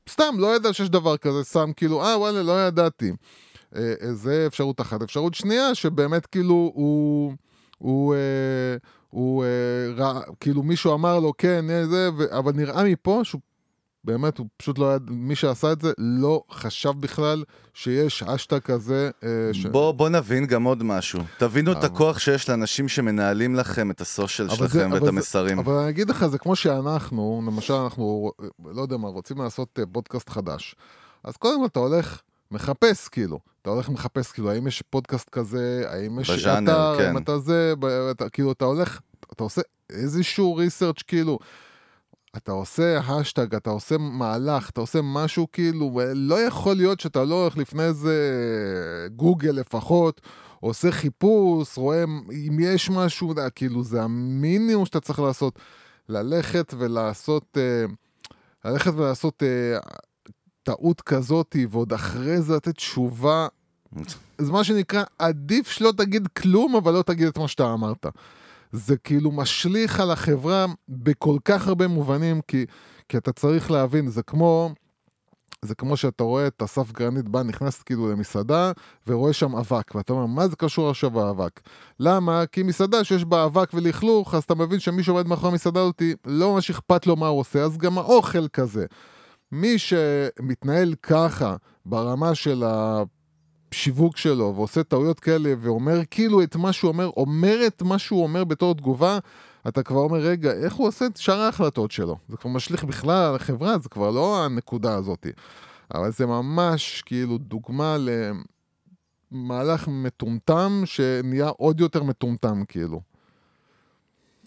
סתם, 0.10 0.36
לא 0.38 0.56
ידע 0.56 0.74
שיש 0.74 0.90
דבר 0.90 1.18
כזה, 1.18 1.44
שם 1.44 1.72
כאילו, 1.76 2.04
אה, 2.04 2.20
וואלה, 2.20 2.44
לא 2.44 2.68
ידעתי. 2.68 3.12
אה, 3.76 3.94
אה, 4.02 4.14
זה 4.14 4.44
אפשרות 4.48 4.82
אחת. 4.82 5.02
אפשרות 5.02 5.34
שנייה, 5.34 5.76
שבאמת 5.76 6.26
כאילו 6.26 6.72
הוא... 6.74 7.34
הוא... 7.78 8.16
אה, 8.16 8.78
הוא 9.10 9.44
אה, 9.44 9.50
רע, 9.96 10.22
כאילו 10.40 10.64
מישהו 10.64 10.94
אמר 10.94 11.20
לו 11.20 11.34
כן, 11.38 11.66
אה, 11.70 11.88
זה, 11.88 12.10
ו... 12.18 12.38
אבל 12.38 12.52
נראה 12.54 12.84
מפה 12.84 13.22
שהוא 13.24 13.42
באמת, 14.08 14.38
הוא 14.38 14.48
פשוט 14.58 14.80
לא 14.80 14.96
ידע, 14.96 15.06
מי 15.12 15.36
שעשה 15.36 15.72
את 15.72 15.82
זה 15.82 15.92
לא 15.98 16.44
חשב 16.52 16.90
בכלל 17.00 17.44
שיש 17.74 18.24
אשטג 18.24 18.60
כזה. 18.60 19.10
אה, 19.24 19.30
ש... 19.54 19.66
בוא, 19.66 19.92
בוא 19.92 20.10
נבין 20.10 20.46
גם 20.46 20.64
עוד 20.64 20.84
משהו. 20.84 21.20
תבינו 21.38 21.72
את 21.72 21.78
אבל- 21.78 21.86
הכוח 21.86 22.20
שיש 22.20 22.50
לאנשים 22.50 22.88
שמנהלים 22.88 23.56
לכם 23.56 23.92
את 23.92 24.02
הסושיאל 24.02 24.48
אבל 24.50 24.68
זה- 24.68 24.80
שלכם 24.80 24.92
ואת 24.92 25.02
זה- 25.04 25.10
המסרים. 25.10 25.60
אבל 25.60 25.74
אני 25.74 25.90
אגיד 25.90 26.10
לך, 26.10 26.26
זה 26.28 26.38
כמו 26.38 26.56
שאנחנו, 26.56 27.44
למשל, 27.48 27.74
אנחנו, 27.74 28.32
לא 28.66 28.82
יודע 28.82 28.98
מה, 28.98 29.08
רוצים 29.08 29.38
לעשות 29.38 29.80
אה, 29.80 29.84
פודקאסט 29.92 30.30
חדש. 30.30 30.76
אז 31.24 31.38
קודם 31.38 31.60
כל 31.60 31.66
אתה 31.66 31.80
הולך, 31.80 32.22
מחפש 32.52 33.08
כאילו. 33.08 33.40
אתה 33.62 33.70
הולך 33.70 33.90
מחפש 33.90 34.32
כאילו, 34.32 34.52
האם 34.52 34.68
יש 34.68 34.84
פודקאסט 34.90 35.30
כזה, 35.30 35.84
האם 35.90 36.20
יש 36.20 36.30
בז'אנר, 36.30 36.72
אתר, 36.72 36.98
כן. 36.98 37.08
האם 37.08 37.18
אתה 37.18 37.40
זה, 37.40 37.74
אתה, 38.12 38.30
כאילו, 38.30 38.52
אתה 38.52 38.66
הולך, 38.66 39.00
אתה 39.34 39.44
עושה 39.44 39.62
איזשהו 39.90 40.56
ריסרצ' 40.56 41.02
כאילו. 41.08 41.40
אתה 42.36 42.52
עושה 42.52 43.00
השטג, 43.00 43.56
אתה 43.56 43.70
עושה 43.70 43.98
מהלך, 43.98 44.70
אתה 44.70 44.82
עושה 44.82 45.00
משהו 45.04 45.48
כאילו, 45.52 46.02
לא 46.16 46.42
יכול 46.42 46.76
להיות 46.76 47.00
שאתה 47.00 47.24
לא 47.24 47.42
הולך 47.42 47.58
לפני 47.58 47.84
איזה 47.84 48.18
גוגל 49.16 49.52
לפחות, 49.52 50.22
עושה 50.60 50.92
חיפוש, 50.92 51.78
רואה 51.78 52.04
אם 52.48 52.58
יש 52.60 52.90
משהו, 52.90 53.34
כאילו 53.56 53.84
זה 53.84 54.04
המינימום 54.04 54.86
שאתה 54.86 55.00
צריך 55.00 55.20
לעשות. 55.20 55.60
ללכת 56.10 56.74
ולעשות, 56.78 57.58
אה, 57.58 57.86
ללכת 58.66 58.94
ולעשות 58.94 59.44
אה, 59.44 59.78
טעות 60.64 61.02
כזאת, 61.02 61.56
ועוד 61.70 61.94
אחרי 61.94 62.42
זה 62.42 62.56
לתת 62.56 62.76
תשובה. 62.76 63.48
זה 64.38 64.52
מה 64.52 64.64
שנקרא, 64.64 65.04
עדיף 65.20 65.68
שלא 65.68 65.92
תגיד 65.98 66.28
כלום, 66.28 66.76
אבל 66.76 66.94
לא 66.94 67.02
תגיד 67.02 67.28
את 67.28 67.38
מה 67.38 67.48
שאתה 67.48 67.74
אמרת. 67.74 68.06
זה 68.72 68.98
כאילו 68.98 69.32
משליך 69.32 70.00
על 70.00 70.12
החברה 70.12 70.66
בכל 70.90 71.38
כך 71.46 71.68
הרבה 71.68 71.88
מובנים, 71.88 72.42
כי, 72.48 72.66
כי 73.10 73.18
אתה 73.18 73.32
צריך 73.32 73.72
להבין, 73.72 74.10
זה 74.10 74.24
כמו... 74.24 74.70
זה 75.62 75.76
כמו 75.76 75.98
שאתה 75.98 76.24
רואה 76.24 76.48
את 76.48 76.62
אסף 76.64 76.92
גרנית 76.92 77.30
בא, 77.30 77.44
נכנס 77.44 77.84
כאילו 77.84 78.12
למסעדה, 78.12 78.72
ורואה 79.08 79.34
שם 79.34 79.56
אבק, 79.56 79.96
ואתה 79.96 80.14
אומר, 80.14 80.26
מה 80.26 80.48
זה 80.48 80.56
קשור 80.56 80.90
עכשיו 80.90 81.22
האבק? 81.22 81.60
למה? 82.00 82.46
כי 82.46 82.64
מסעדה 82.64 83.04
שיש 83.04 83.26
בה 83.26 83.46
אבק 83.46 83.70
ולכלוך, 83.74 84.34
אז 84.34 84.44
אתה 84.44 84.56
מבין 84.56 84.80
שמי 84.80 85.04
שעומד 85.04 85.28
מאחורי 85.28 85.52
המסעדה 85.52 85.82
הזאת, 85.82 86.02
לא 86.26 86.54
ממש 86.54 86.70
אכפת 86.70 87.08
לו 87.08 87.16
מה 87.16 87.28
הוא 87.28 87.40
עושה, 87.40 87.64
אז 87.64 87.78
גם 87.78 87.98
האוכל 87.98 88.48
כזה. 88.48 88.86
מי 89.52 89.78
שמתנהל 89.78 90.94
ככה, 91.04 91.56
ברמה 91.86 92.36
של 92.36 92.64
השיווק 93.72 94.18
שלו, 94.18 94.54
ועושה 94.56 94.84
טעויות 94.84 95.20
כאלה, 95.20 95.54
ואומר 95.60 96.00
כאילו 96.12 96.44
את 96.44 96.56
מה 96.56 96.74
שהוא 96.74 96.90
אומר, 96.90 97.10
אומר 97.18 97.68
את 97.68 97.82
מה 97.82 98.00
שהוא 98.00 98.24
אומר 98.24 98.44
בתור 98.44 98.76
תגובה, 98.76 99.20
אתה 99.68 99.84
כבר 99.84 100.00
אומר, 100.00 100.18
רגע, 100.20 100.52
איך 100.52 100.74
הוא 100.74 100.88
עושה 100.88 101.06
את 101.06 101.18
שאר 101.18 101.40
ההחלטות 101.40 101.92
שלו? 101.92 102.18
זה 102.30 102.38
כבר 102.38 102.50
משליך 102.50 102.84
בכלל 102.84 103.30
על 103.30 103.36
החברה, 103.36 103.80
זה 103.80 103.90
כבר 103.90 104.12
לא 104.12 104.46
הנקודה 104.46 104.96
הזאת. 104.96 105.28
אבל 105.94 106.12
זה 106.12 106.26
ממש 106.26 107.04
כאילו 107.06 107.38
דוגמה 107.38 107.98
למהלך 109.32 109.88
מטומטם 109.88 110.82
שנהיה 110.86 111.48
עוד 111.48 111.80
יותר 111.80 112.04
מטומטם, 112.04 112.64
כאילו. 112.68 113.02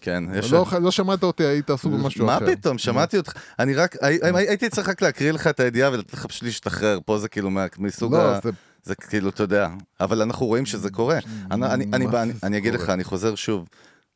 כן, 0.01 0.25
יש... 0.35 0.53
לא, 0.53 0.67
לא 0.83 0.91
שמעת 0.91 1.23
אותי, 1.23 1.45
היית 1.45 1.71
עסוק 1.71 1.93
במשהו 1.93 2.27
מה 2.27 2.37
אחר. 2.37 2.47
פתאום, 2.57 2.79
שמעתי 2.79 3.17
אותך. 3.17 3.33
אני 3.59 3.75
רק, 3.75 3.97
הי- 4.03 4.19
הייתי 4.49 4.69
צריך 4.69 4.89
רק 4.89 5.03
להקריא 5.03 5.33
לך 5.33 5.47
את 5.47 5.61
הידיעה 5.61 5.91
ולתת 5.93 6.13
לך 6.13 6.27
פשוט 6.27 6.43
להשתחרר. 6.43 6.99
פה 7.05 7.19
זה 7.19 7.29
כאילו 7.29 7.51
מה- 7.51 7.67
מסוג 7.79 8.15
לא, 8.15 8.23
ה... 8.35 8.41
זה 8.45 8.51
זה 8.83 8.95
כאילו, 8.95 9.29
אתה 9.29 9.43
יודע, 9.43 9.69
אבל 10.01 10.23
אנחנו 10.23 10.47
רואים 10.47 10.67
שזה 10.67 10.91
קורה. 10.91 11.19
אני, 11.51 11.67
אני, 11.67 11.85
אני, 11.93 12.07
אני, 12.07 12.33
אני 12.43 12.59
אגיד? 12.59 12.75
לך, 12.75 12.91
אני 12.91 13.05
חוזר 13.05 13.35
שוב. 13.35 13.69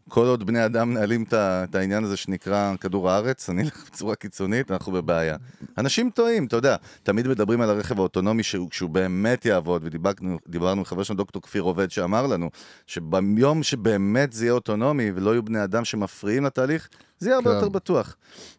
כל 0.08 0.26
עוד 0.26 0.46
בני 0.46 0.64
אדם 0.64 0.90
מנהלים 0.90 1.24
את 1.32 1.74
העניין 1.74 2.04
הזה 2.04 2.16
שנקרא 2.16 2.74
כדור 2.80 3.10
הארץ, 3.10 3.50
אני 3.50 3.62
אלך 3.62 3.84
בצורה 3.86 4.14
קיצונית, 4.14 4.70
אנחנו 4.70 4.92
בבעיה. 4.92 5.36
אנשים 5.78 6.10
טועים, 6.10 6.46
אתה 6.46 6.56
יודע, 6.56 6.76
תמיד 7.02 7.28
מדברים 7.28 7.60
על 7.60 7.70
הרכב 7.70 7.98
האוטונומי 7.98 8.42
שהוא, 8.42 8.68
שהוא 8.72 8.90
באמת 8.90 9.44
יעבוד, 9.44 9.82
ודיברנו 9.84 10.38
דיברנו 10.48 10.80
עם 10.80 10.84
חבר 10.84 11.02
שלנו, 11.02 11.16
דוקטור 11.16 11.42
כפיר 11.42 11.62
עובד, 11.62 11.90
שאמר 11.90 12.26
לנו, 12.26 12.50
שביום 12.86 13.62
שבאמת 13.62 14.32
זה 14.32 14.44
יהיה 14.44 14.52
אוטונומי 14.52 15.10
ולא 15.14 15.30
יהיו 15.30 15.42
בני 15.42 15.64
אדם 15.64 15.84
שמפריעים 15.84 16.44
לתהליך, 16.44 16.88
זה 17.24 17.30
יהיה 17.30 17.36
הרבה 17.36 17.50
כן. 17.50 17.56
יותר 17.56 17.68
בטוח. 17.68 18.16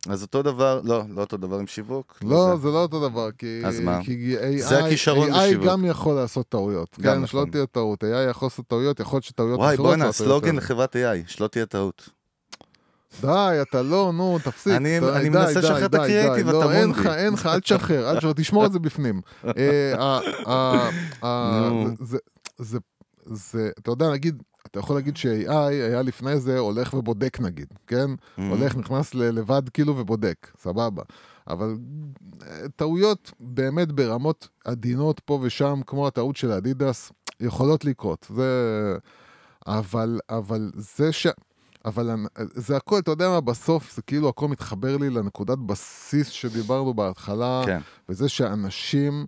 אז 0.09 0.21
אותו 0.21 0.41
דבר, 0.41 0.81
לא, 0.83 1.03
לא 1.15 1.21
אותו 1.21 1.37
דבר 1.37 1.59
עם 1.59 1.67
שיווק. 1.67 2.17
לא, 2.23 2.55
זה- 2.55 2.61
זה 2.61 2.67
לא 2.67 2.81
אותו 2.81 3.09
דבר, 3.09 3.31
כי... 3.31 3.61
אז 3.65 3.79
מה? 3.79 3.99
כי 4.03 4.35
AI, 4.39 4.61
זה 4.69 4.85
הכישרון 4.85 5.31
AI 5.31 5.37
בשיווק. 5.37 5.67
גם 5.67 5.85
יכול 5.85 6.15
לעשות 6.15 6.49
טעויות. 6.49 6.97
גם 7.01 7.19
כן, 7.21 7.27
שלא 7.27 7.39
נכון. 7.41 7.51
תהיה 7.51 7.65
טעות. 7.65 8.03
AI 8.03 8.29
יכול 8.29 8.45
לעשות 8.45 8.65
טעויות, 8.67 8.99
יכול 8.99 9.17
להיות 9.17 9.23
שטעויות 9.23 9.59
וואי, 9.59 9.73
אחרות 9.75 9.87
בואנה, 9.89 10.05
לא 10.05 10.11
טעויות 10.11 10.41
סלוגן. 10.43 10.55
לחברת 10.55 10.95
AI, 10.95 10.99
שלא 11.27 11.47
תהיה 11.47 11.65
טעות. 11.65 12.09
די, 13.21 13.57
אתה 13.61 13.81
לא, 13.81 14.11
נו, 14.13 14.39
תפסיק. 14.43 14.73
אני- 14.73 14.99
די, 14.99 15.05
אני 15.09 15.23
די, 15.23 15.29
מנסה 15.29 15.59
לשחרר 15.59 15.85
את 15.85 15.91
די. 15.91 16.43
לא, 16.43 16.63
אתה 16.63 16.73
אין 16.77 16.87
מונגי. 16.87 17.01
לך, 17.01 17.07
אין 17.07 17.33
לך, 17.33 17.45
אל 17.45 17.59
תשחרר, 17.59 18.09
אל 18.11 18.15
תשחרר, 18.17 18.33
תשמור 18.33 18.65
את 18.65 18.71
זה 18.71 18.79
בפנים. 18.79 19.21
אה, 19.57 19.93
ה- 19.99 20.19
ה- 20.45 20.89
ה- 21.21 21.69
נו. 21.69 21.89
זה- 22.01 22.17
זה, 22.57 22.77
זה, 23.25 23.69
אתה 23.79 23.91
יודע, 23.91 24.11
נגיד, 24.11 24.43
אתה 24.75 24.83
יכול 24.83 24.95
להגיד 24.95 25.17
ש-AI 25.17 25.51
היה 25.51 26.01
לפני 26.01 26.39
זה 26.39 26.59
הולך 26.59 26.93
ובודק 26.93 27.39
נגיד, 27.39 27.67
כן? 27.87 28.09
Mm. 28.11 28.41
הולך, 28.49 28.75
נכנס 28.75 29.13
לבד 29.13 29.69
כאילו 29.69 29.97
ובודק, 29.97 30.51
סבבה. 30.61 31.03
אבל 31.47 31.77
אה, 32.41 32.69
טעויות 32.75 33.31
באמת 33.39 33.91
ברמות 33.91 34.47
עדינות 34.65 35.19
פה 35.19 35.39
ושם, 35.41 35.79
כמו 35.87 36.07
הטעות 36.07 36.35
של 36.35 36.51
אדידס, 36.51 37.11
יכולות 37.39 37.85
לקרות. 37.85 38.27
זה... 38.35 38.97
אבל, 39.67 40.19
אבל 40.29 40.71
זה 40.73 41.11
ש... 41.11 41.27
אבל 41.85 42.09
זה 42.53 42.77
הכל, 42.77 42.99
אתה 42.99 43.11
יודע 43.11 43.29
מה, 43.29 43.41
בסוף 43.41 43.95
זה 43.95 44.01
כאילו 44.01 44.29
הכל 44.29 44.47
מתחבר 44.47 44.97
לי 44.97 45.09
לנקודת 45.09 45.57
בסיס 45.57 46.27
שדיברנו 46.27 46.93
בהתחלה, 46.93 47.61
כן. 47.65 47.79
וזה 48.09 48.29
שאנשים 48.29 49.25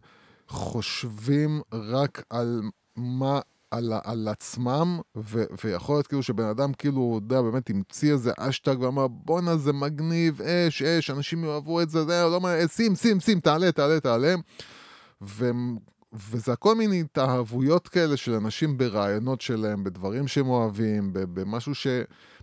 חושבים 0.48 1.62
רק 1.74 2.24
על 2.30 2.62
מה, 2.96 3.40
על, 3.72 3.94
על 4.04 4.28
עצמם, 4.28 5.00
ו, 5.18 5.44
ויכול 5.64 5.96
להיות 5.96 6.08
כאילו 6.08 6.24
שבן 6.24 6.46
אדם 6.46 6.74
כאילו, 6.74 7.16
אתה 7.18 7.36
יודע, 7.36 7.42
באמת 7.42 7.70
המציא 7.70 8.12
איזה 8.12 8.32
אשטג 8.38 8.82
ואמר, 8.82 9.08
בואנה 9.08 9.58
זה 9.58 9.74
מגניב, 9.74 10.42
אש, 10.42 10.82
אש, 10.82 11.10
אנשים 11.10 11.44
יאהבו 11.44 11.82
את 11.82 11.90
זה, 11.90 12.04
זה 12.06 12.24
לא 12.32 12.42
מה, 12.42 12.68
שים, 12.68 12.96
שים, 12.96 13.20
שים, 13.20 13.40
תעלה, 13.40 13.72
תעלה, 13.72 14.00
תעלה. 14.00 14.36
ו... 15.22 15.50
וזה 16.14 16.54
הכל 16.54 16.76
מיני 16.76 17.02
התאהבויות 17.02 17.88
כאלה 17.88 18.18
של 18.18 18.34
אנשים 18.34 18.78
ברעיונות 18.78 19.42
שלהם, 19.42 19.84
בדברים 19.84 20.28
שהם 20.28 20.48
אוהבים, 20.48 21.10
במשהו 21.14 21.76
ש... 21.76 21.88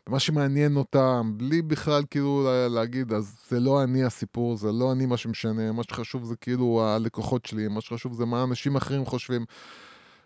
במה 0.06 0.18
שמעניין 0.18 0.76
אותם, 0.76 1.32
בלי 1.36 1.62
בכלל 1.62 2.02
כאילו 2.10 2.44
לה- 2.44 2.68
להגיד, 2.68 3.12
אז 3.12 3.36
זה 3.50 3.60
לא 3.60 3.82
אני 3.82 4.04
הסיפור, 4.04 4.56
זה 4.56 4.72
לא 4.72 4.92
אני 4.92 5.06
מה 5.06 5.16
שמשנה, 5.16 5.72
מה 5.72 5.82
שחשוב 5.82 6.24
זה 6.24 6.36
כאילו 6.36 6.84
הלקוחות 6.84 7.46
שלי, 7.46 7.68
מה 7.68 7.80
שחשוב 7.80 8.14
זה 8.14 8.24
מה 8.24 8.42
אנשים 8.42 8.76
אחרים 8.76 9.04
חושבים. 9.04 9.44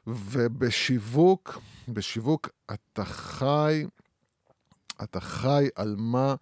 ובשיווק, 0.08 1.58
בשיווק 1.88 2.48
אתה 2.74 3.04
חי, 3.04 3.86
אתה 5.02 5.20
חי 5.20 5.68
על 5.76 5.94
מה, 5.98 6.34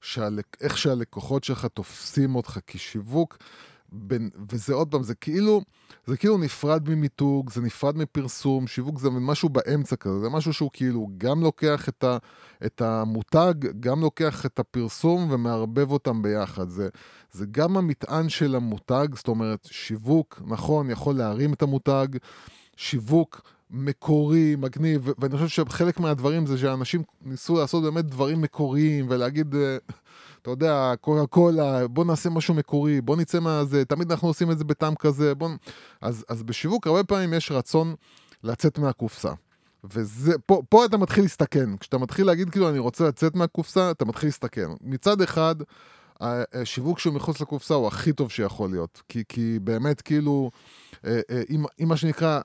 שהלק... 0.00 0.56
איך 0.60 0.78
שהלקוחות 0.78 1.44
שלך 1.44 1.66
תופסים 1.66 2.34
אותך, 2.34 2.58
כי 2.66 2.78
שיווק, 2.78 3.36
בין... 3.92 4.30
וזה 4.50 4.74
עוד 4.74 4.90
פעם, 4.90 5.02
זה 5.02 5.14
כאילו, 5.14 5.60
זה 6.06 6.16
כאילו 6.16 6.38
נפרד 6.38 6.88
ממיתוג, 6.88 7.50
זה 7.50 7.60
נפרד 7.60 7.96
מפרסום, 7.96 8.66
שיווק 8.66 8.98
זה 8.98 9.10
משהו 9.10 9.48
באמצע 9.48 9.96
כזה, 9.96 10.20
זה 10.20 10.28
משהו 10.28 10.52
שהוא 10.52 10.70
כאילו 10.72 11.08
גם 11.18 11.42
לוקח 11.42 11.88
את, 11.88 12.04
ה... 12.04 12.16
את 12.66 12.80
המותג, 12.80 13.54
גם 13.80 14.00
לוקח 14.00 14.46
את 14.46 14.58
הפרסום 14.58 15.30
ומערבב 15.30 15.90
אותם 15.90 16.22
ביחד. 16.22 16.68
זה, 16.68 16.88
זה 17.32 17.46
גם 17.50 17.76
המטען 17.76 18.28
של 18.28 18.54
המותג, 18.54 19.08
זאת 19.14 19.28
אומרת, 19.28 19.68
שיווק, 19.70 20.42
נכון, 20.46 20.90
יכול 20.90 21.14
להרים 21.14 21.52
את 21.52 21.62
המותג, 21.62 22.06
שיווק 22.80 23.40
מקורי, 23.70 24.56
מגניב, 24.58 25.08
ואני 25.18 25.38
חושב 25.38 25.66
שחלק 25.68 26.00
מהדברים 26.00 26.46
זה 26.46 26.58
שאנשים 26.58 27.02
ניסו 27.22 27.58
לעשות 27.58 27.82
באמת 27.82 28.04
דברים 28.04 28.40
מקוריים 28.40 29.06
ולהגיד, 29.10 29.54
אה, 29.54 29.76
אתה 30.42 30.50
יודע, 30.50 30.94
קוקה 31.00 31.26
קולה, 31.26 31.88
בוא 31.88 32.04
נעשה 32.04 32.30
משהו 32.30 32.54
מקורי, 32.54 33.00
בוא 33.00 33.16
נצא 33.16 33.40
מהזה, 33.40 33.84
תמיד 33.84 34.12
אנחנו 34.12 34.28
עושים 34.28 34.50
את 34.50 34.58
זה 34.58 34.64
בטעם 34.64 34.94
כזה, 34.94 35.34
בוא... 35.34 35.48
אז, 36.00 36.24
אז 36.28 36.42
בשיווק 36.42 36.86
הרבה 36.86 37.04
פעמים 37.04 37.34
יש 37.34 37.52
רצון 37.52 37.94
לצאת 38.44 38.78
מהקופסה. 38.78 39.32
וזה, 39.84 40.38
פה, 40.46 40.62
פה 40.68 40.84
אתה 40.84 40.96
מתחיל 40.96 41.24
להסתכן. 41.24 41.76
כשאתה 41.76 41.98
מתחיל 41.98 42.26
להגיד 42.26 42.50
כאילו 42.50 42.68
אני 42.68 42.78
רוצה 42.78 43.08
לצאת 43.08 43.34
מהקופסה, 43.34 43.90
אתה 43.90 44.04
מתחיל 44.04 44.28
להסתכן. 44.28 44.68
מצד 44.80 45.20
אחד, 45.22 45.54
השיווק 46.20 46.98
שהוא 46.98 47.14
מחוץ 47.14 47.40
לקופסה 47.40 47.74
הוא 47.74 47.86
הכי 47.86 48.12
טוב 48.12 48.30
שיכול 48.30 48.70
להיות. 48.70 49.02
כי, 49.08 49.22
כי 49.28 49.58
באמת 49.58 50.00
כאילו, 50.00 50.50
אה, 51.04 51.20
אה, 51.30 51.42
אם, 51.50 51.64
אם 51.82 51.88
מה 51.88 51.96
שנקרא, 51.96 52.40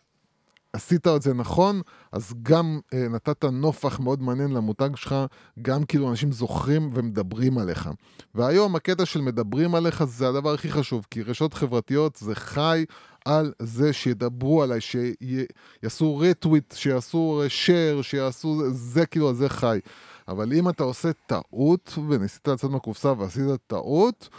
עשית 0.76 1.08
את 1.08 1.22
זה 1.22 1.34
נכון, 1.34 1.82
אז 2.12 2.34
גם 2.44 2.80
אה, 2.94 3.08
נתת 3.08 3.46
נופח 3.46 4.00
מאוד 4.00 4.22
מעניין 4.22 4.52
למותג 4.52 4.90
שלך, 4.96 5.16
גם 5.62 5.84
כאילו 5.84 6.10
אנשים 6.10 6.32
זוכרים 6.32 6.90
ומדברים 6.94 7.58
עליך. 7.58 7.90
והיום 8.36 8.76
הקטע 8.76 9.06
של 9.06 9.22
מדברים 9.22 9.76
עליך 9.76 10.04
זה 10.04 10.28
הדבר 10.30 10.54
הכי 10.54 10.72
חשוב, 10.72 11.06
כי 11.12 11.22
רשתות 11.22 11.54
חברתיות 11.54 12.16
זה 12.16 12.36
חי 12.36 12.86
על 13.26 13.54
זה 13.60 13.94
שידברו 13.94 14.64
עליי, 14.64 14.80
שיעשו 14.82 16.18
רטוויט, 16.18 16.74
שיעשו 16.78 17.42
share, 17.48 18.04
שיעשו... 18.04 18.62
זה 18.72 19.06
כאילו, 19.06 19.30
על 19.30 19.36
זה 19.36 19.50
חי. 19.50 19.80
אבל 20.28 20.54
אם 20.54 20.70
אתה 20.70 20.84
עושה 20.84 21.10
טעות, 21.28 21.98
וניסית 22.10 22.48
לצאת 22.48 22.70
מהקופסה 22.70 23.14
ועשית 23.18 23.44
טעות, 23.68 24.30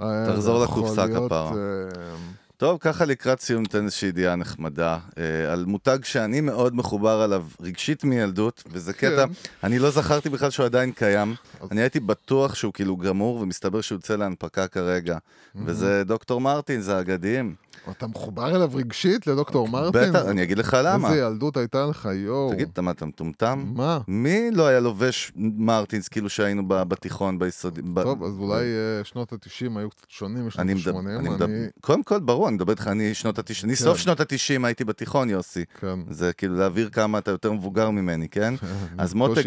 אה, 0.00 0.26
תחזור 0.32 0.64
לקופסה, 0.64 1.08
כפרה. 1.08 1.52
אה, 1.52 2.16
טוב, 2.62 2.78
ככה 2.80 3.04
לקראת 3.04 3.40
סיום 3.40 3.62
ניתן 3.62 3.84
איזושהי 3.84 4.08
ידיעה 4.08 4.36
נחמדה 4.36 4.98
אה, 5.18 5.52
על 5.52 5.64
מותג 5.64 5.98
שאני 6.02 6.40
מאוד 6.40 6.76
מחובר 6.76 7.20
עליו 7.20 7.46
רגשית 7.60 8.04
מילדות, 8.04 8.62
וזה 8.66 8.92
קטע, 8.92 9.24
אני 9.64 9.78
לא 9.78 9.90
זכרתי 9.90 10.28
בכלל 10.28 10.50
שהוא 10.50 10.66
עדיין 10.66 10.92
קיים. 10.92 11.34
אני 11.70 11.80
הייתי 11.80 12.00
בטוח 12.00 12.54
שהוא 12.54 12.72
כאילו 12.72 12.96
גמור, 12.96 13.36
ומסתבר 13.36 13.80
שהוא 13.80 13.96
יוצא 13.96 14.16
להנפקה 14.16 14.66
כרגע. 14.66 15.18
וזה 15.54 16.04
דוקטור 16.04 16.40
מרטינס 16.40 16.88
האגדיים. 16.88 17.54
אתה 17.90 18.06
מחובר 18.06 18.56
אליו 18.56 18.70
רגשית 18.74 19.26
לדוקטור 19.26 19.68
מרטין? 19.68 20.10
בטח, 20.10 20.26
אני 20.26 20.42
אגיד 20.42 20.58
לך 20.58 20.76
למה. 20.84 21.08
איזה 21.08 21.20
ילדות 21.20 21.56
הייתה 21.56 21.86
לך, 21.86 22.08
יואו. 22.14 22.52
תגיד, 22.52 22.68
אתה 22.72 22.82
מה, 22.82 22.90
אתה 22.90 23.06
מטומטם? 23.06 23.64
מה? 23.74 23.98
מי 24.08 24.50
לא 24.50 24.66
היה 24.66 24.80
לובש 24.80 25.32
מרטינס 25.36 26.08
כאילו 26.08 26.28
שהיינו 26.28 26.62
בתיכון, 26.66 27.38
ביסודי? 27.38 27.80
טוב, 28.02 28.24
אז 28.24 28.38
אולי 28.38 28.64
אה, 28.64 29.04
שנות 29.04 29.32
ה-90 29.32 29.78
היו 29.78 29.90
קצת 29.90 30.06
שונים 30.08 30.46
משנות 30.46 30.60
אני 30.60 30.74
מדבר, 30.74 30.98
ה-80. 30.98 31.18
אני 31.18 31.28
מדבר, 31.28 31.46
קודם 31.80 32.02
כל, 32.02 32.20
ברור, 32.20 32.48
אני 32.52 32.56
מדבר 32.56 32.72
איתך, 32.72 32.88
אני 32.88 33.14
שנות 33.14 33.38
ה-90, 33.38 33.64
אני 33.64 33.76
סוף 33.76 33.98
שנות 33.98 34.20
ה-90 34.20 34.66
הייתי 34.66 34.84
בתיכון, 34.84 35.30
יוסי. 35.30 35.64
כן. 35.80 35.98
זה 36.10 36.32
כאילו 36.32 36.56
להבהיר 36.56 36.88
כמה 36.88 37.18
אתה 37.18 37.30
יותר 37.30 37.52
מבוגר 37.52 37.90
ממני, 37.90 38.28
כן? 38.28 38.54
אז 38.98 39.14
מותק. 39.14 39.44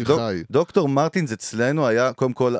דוקטור 0.50 0.88
מרטינס 0.88 1.32
אצלנו 1.32 1.86
היה 1.86 2.12
קודם 2.12 2.32
כל 2.32 2.54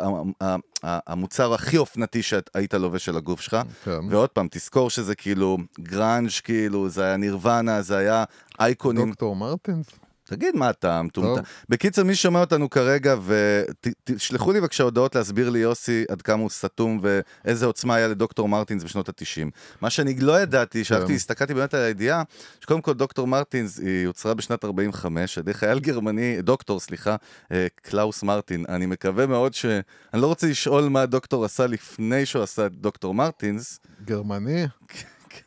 המוצר 0.83 1.55
הכי 1.55 1.77
אופנתי 1.77 2.23
שהיית 2.23 2.75
לובש 2.75 3.09
על 3.09 3.17
הגוף 3.17 3.41
שלך. 3.41 3.57
כן. 3.85 4.01
ועוד 4.11 4.29
פעם, 4.29 4.49
תזכור 4.51 4.91
שזה 4.91 5.15
כאילו 5.15 5.59
גראנג' 5.81 6.31
כאילו, 6.45 6.89
זה 6.89 7.05
היה 7.05 7.17
נירוונה, 7.17 7.83
זה 7.83 7.97
היה 7.97 8.25
אייקונים. 8.61 9.09
דוקטור 9.09 9.37
מרטינס? 9.37 9.87
תגיד 10.27 10.57
מה 10.57 10.71
אתה 10.71 11.03
מטומטם. 11.03 11.43
בקיצר, 11.69 12.05
מי 12.05 12.15
ששומע 12.15 12.41
אותנו 12.41 12.71
כרגע, 12.71 13.17
ותשלחו 13.27 14.53
לי 14.53 14.61
בבקשה 14.61 14.85
הודעות 14.85 15.15
להסביר 15.15 15.51
לי, 15.51 15.59
יוסי, 15.59 16.05
עד 16.09 16.23
כמה 16.23 16.43
הוא 16.43 16.51
סתום 16.51 17.01
ואיזה 17.03 17.67
עוצמה 17.67 17.95
היה 17.95 18.09
לדוקטור 18.09 18.49
מרטינס 18.49 18.85
בשנות 18.85 19.09
ה-90. 19.09 19.51
מה 19.81 19.91
שאני 19.91 20.21
לא 20.21 20.41
ידעתי, 20.41 20.85
שהלכתי, 20.85 21.09
כן. 21.09 21.15
הסתכלתי 21.15 21.55
באמת 21.55 21.75
על 21.75 21.81
הידיעה, 21.81 22.23
שקודם 22.61 22.81
כל 22.81 22.95
דוקטור 22.95 23.27
מרטינס 23.27 23.79
היא 23.79 24.05
יוצרה 24.05 24.35
בשנת 24.35 24.65
45, 24.65 25.39
על 25.39 25.43
ידי 25.43 25.55
חייל 25.55 25.79
גרמני, 25.79 26.43
דוקטור, 26.43 26.81
סליחה, 26.81 27.17
אה, 27.53 27.67
קלאוס 27.83 28.23
מרטין. 28.23 28.65
אני 28.69 28.87
מקווה 28.87 29.27
מאוד 29.27 29.55
ש... 29.55 29.67
אני 30.15 30.23
לא 30.23 30.27
רוצה 30.27 30.47
לשאול 30.47 30.89
מה 30.89 31.03
הדוקטור 31.03 31.45
עשה 31.45 31.67
לפני 31.67 32.27
שהוא 32.27 32.43
עשה 32.43 32.67
את 32.67 32.73
דוקטור 32.73 33.15
מרטינס. 33.15 33.81
גרמני? 34.05 34.67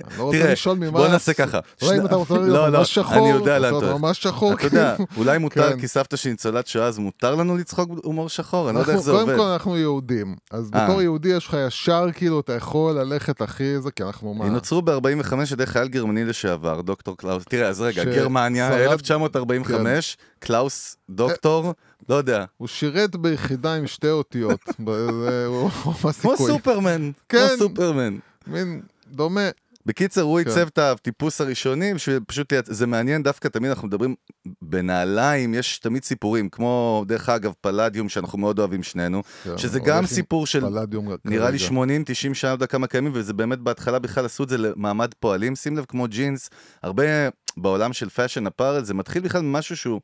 אני 0.07 0.17
לא 0.17 0.23
רוצה 0.23 0.37
תראה, 0.37 0.51
לשאול 0.51 0.77
ממה... 0.77 0.91
בוא 0.91 1.07
נעשה 1.07 1.33
ככה. 1.33 1.59
אולי 1.81 1.99
אם 1.99 2.05
אתה 2.05 2.15
רוצה 2.15 2.33
לא, 2.33 2.41
להיות 2.43 2.73
לא, 2.73 2.79
ממש 2.79 2.95
שחור, 2.95 3.17
אני 3.17 3.29
יודע 3.29 3.59
לאן 3.59 3.77
אתה. 3.77 3.93
ממש 3.97 4.23
שחור. 4.23 4.53
אתה 4.53 4.65
יודע. 4.65 4.95
אולי 5.17 5.37
מותר, 5.37 5.69
כן. 5.73 5.79
כי 5.79 5.87
סבתא 5.87 6.17
שלי 6.17 6.31
ניצולת 6.31 6.67
שואה, 6.67 6.85
אז 6.85 6.97
מותר 6.99 7.35
לנו 7.35 7.57
לצחוק 7.57 7.89
הומור 8.03 8.29
שחור? 8.29 8.69
אני 8.69 8.75
לא 8.75 8.81
יודע 8.81 8.93
איך 8.93 9.01
זה 9.01 9.11
קודם 9.11 9.21
עובד. 9.29 9.37
כל 9.37 9.43
אנחנו 9.43 9.77
יהודים, 9.77 10.35
אז 10.51 10.71
אה. 10.75 10.85
בתור 10.87 11.01
יהודי 11.01 11.29
יש 11.29 11.47
לך 11.47 11.57
ישר 11.67 12.05
כאילו 12.13 12.39
אתה 12.39 12.53
יכול 12.53 12.93
ללכת 12.93 13.41
הכי 13.41 13.81
זה, 13.81 13.91
כי 13.91 14.03
אנחנו 14.03 14.33
מה? 14.33 14.45
הם 14.45 14.53
נוצרו 14.53 14.81
ב-45 14.81 15.33
על 15.33 15.43
ידי 15.51 15.65
חייל 15.65 15.87
גרמני 15.87 16.25
לשעבר, 16.25 16.81
דוקטור 16.81 17.17
קלאוס. 17.17 17.43
תראה, 17.49 17.67
אז 17.67 17.81
רגע, 17.81 18.03
גרמניה, 18.03 18.69
שרד- 18.71 18.91
1945, 18.91 20.17
קלאוס 20.39 20.95
דוקטור, 21.09 21.73
לא 22.09 22.15
יודע. 22.15 22.45
הוא 22.57 22.67
שירת 22.67 23.15
ביחידה 23.15 23.75
עם 23.75 23.87
שתי 23.87 24.09
אותיות, 24.09 24.59
כמו. 24.75 25.69
סופרמן, 26.37 27.01
כמו 27.29 27.39
כן. 27.39 27.47
סופרמן. 27.57 28.17
מין 28.47 28.81
דומה. 29.11 29.49
בקיצר, 29.85 30.21
הוא 30.21 30.41
כן. 30.41 30.49
עיצב 30.49 30.67
את 30.67 30.77
הטיפוס 30.77 31.41
הראשונים, 31.41 31.97
שפשוט, 31.97 32.53
זה 32.65 32.87
מעניין 32.87 33.23
דווקא, 33.23 33.47
תמיד 33.47 33.69
אנחנו 33.69 33.87
מדברים 33.87 34.15
בנעליים, 34.61 35.53
יש 35.53 35.79
תמיד 35.79 36.03
סיפורים, 36.03 36.49
כמו, 36.49 37.03
דרך 37.07 37.29
אגב, 37.29 37.53
פלדיום, 37.61 38.09
שאנחנו 38.09 38.37
מאוד 38.37 38.59
אוהבים 38.59 38.83
שנינו, 38.83 39.23
כן, 39.43 39.57
שזה 39.57 39.79
גם 39.79 40.05
סיפור 40.05 40.47
של 40.47 40.65
נראה 41.25 41.49
לי 41.49 41.59
כרגע. 41.59 41.71
80-90 42.31 42.33
שנה, 42.33 42.49
לא 42.49 42.55
יודע 42.55 42.67
כמה 42.67 42.87
קיימים, 42.87 43.11
וזה 43.15 43.33
באמת 43.33 43.59
בהתחלה 43.59 43.99
בכלל 43.99 44.25
עשו 44.25 44.43
את 44.43 44.49
זה 44.49 44.57
למעמד 44.57 45.13
פועלים, 45.19 45.55
שים 45.55 45.77
לב, 45.77 45.85
כמו 45.87 46.07
ג'ינס, 46.07 46.49
הרבה 46.83 47.03
בעולם 47.57 47.93
של 47.93 48.09
fashion 48.09 48.47
apparel, 48.47 48.83
זה 48.83 48.93
מתחיל 48.93 49.21
בכלל 49.21 49.41
ממשהו 49.41 49.77
שהוא 49.77 50.01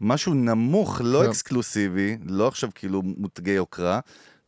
משהו 0.00 0.34
נמוך, 0.34 1.00
לא 1.04 1.22
כן. 1.22 1.28
אקסקלוסיבי, 1.28 2.16
לא 2.26 2.48
עכשיו 2.48 2.70
כאילו 2.74 3.02
מותגי 3.02 3.50
יוקרה, 3.50 4.00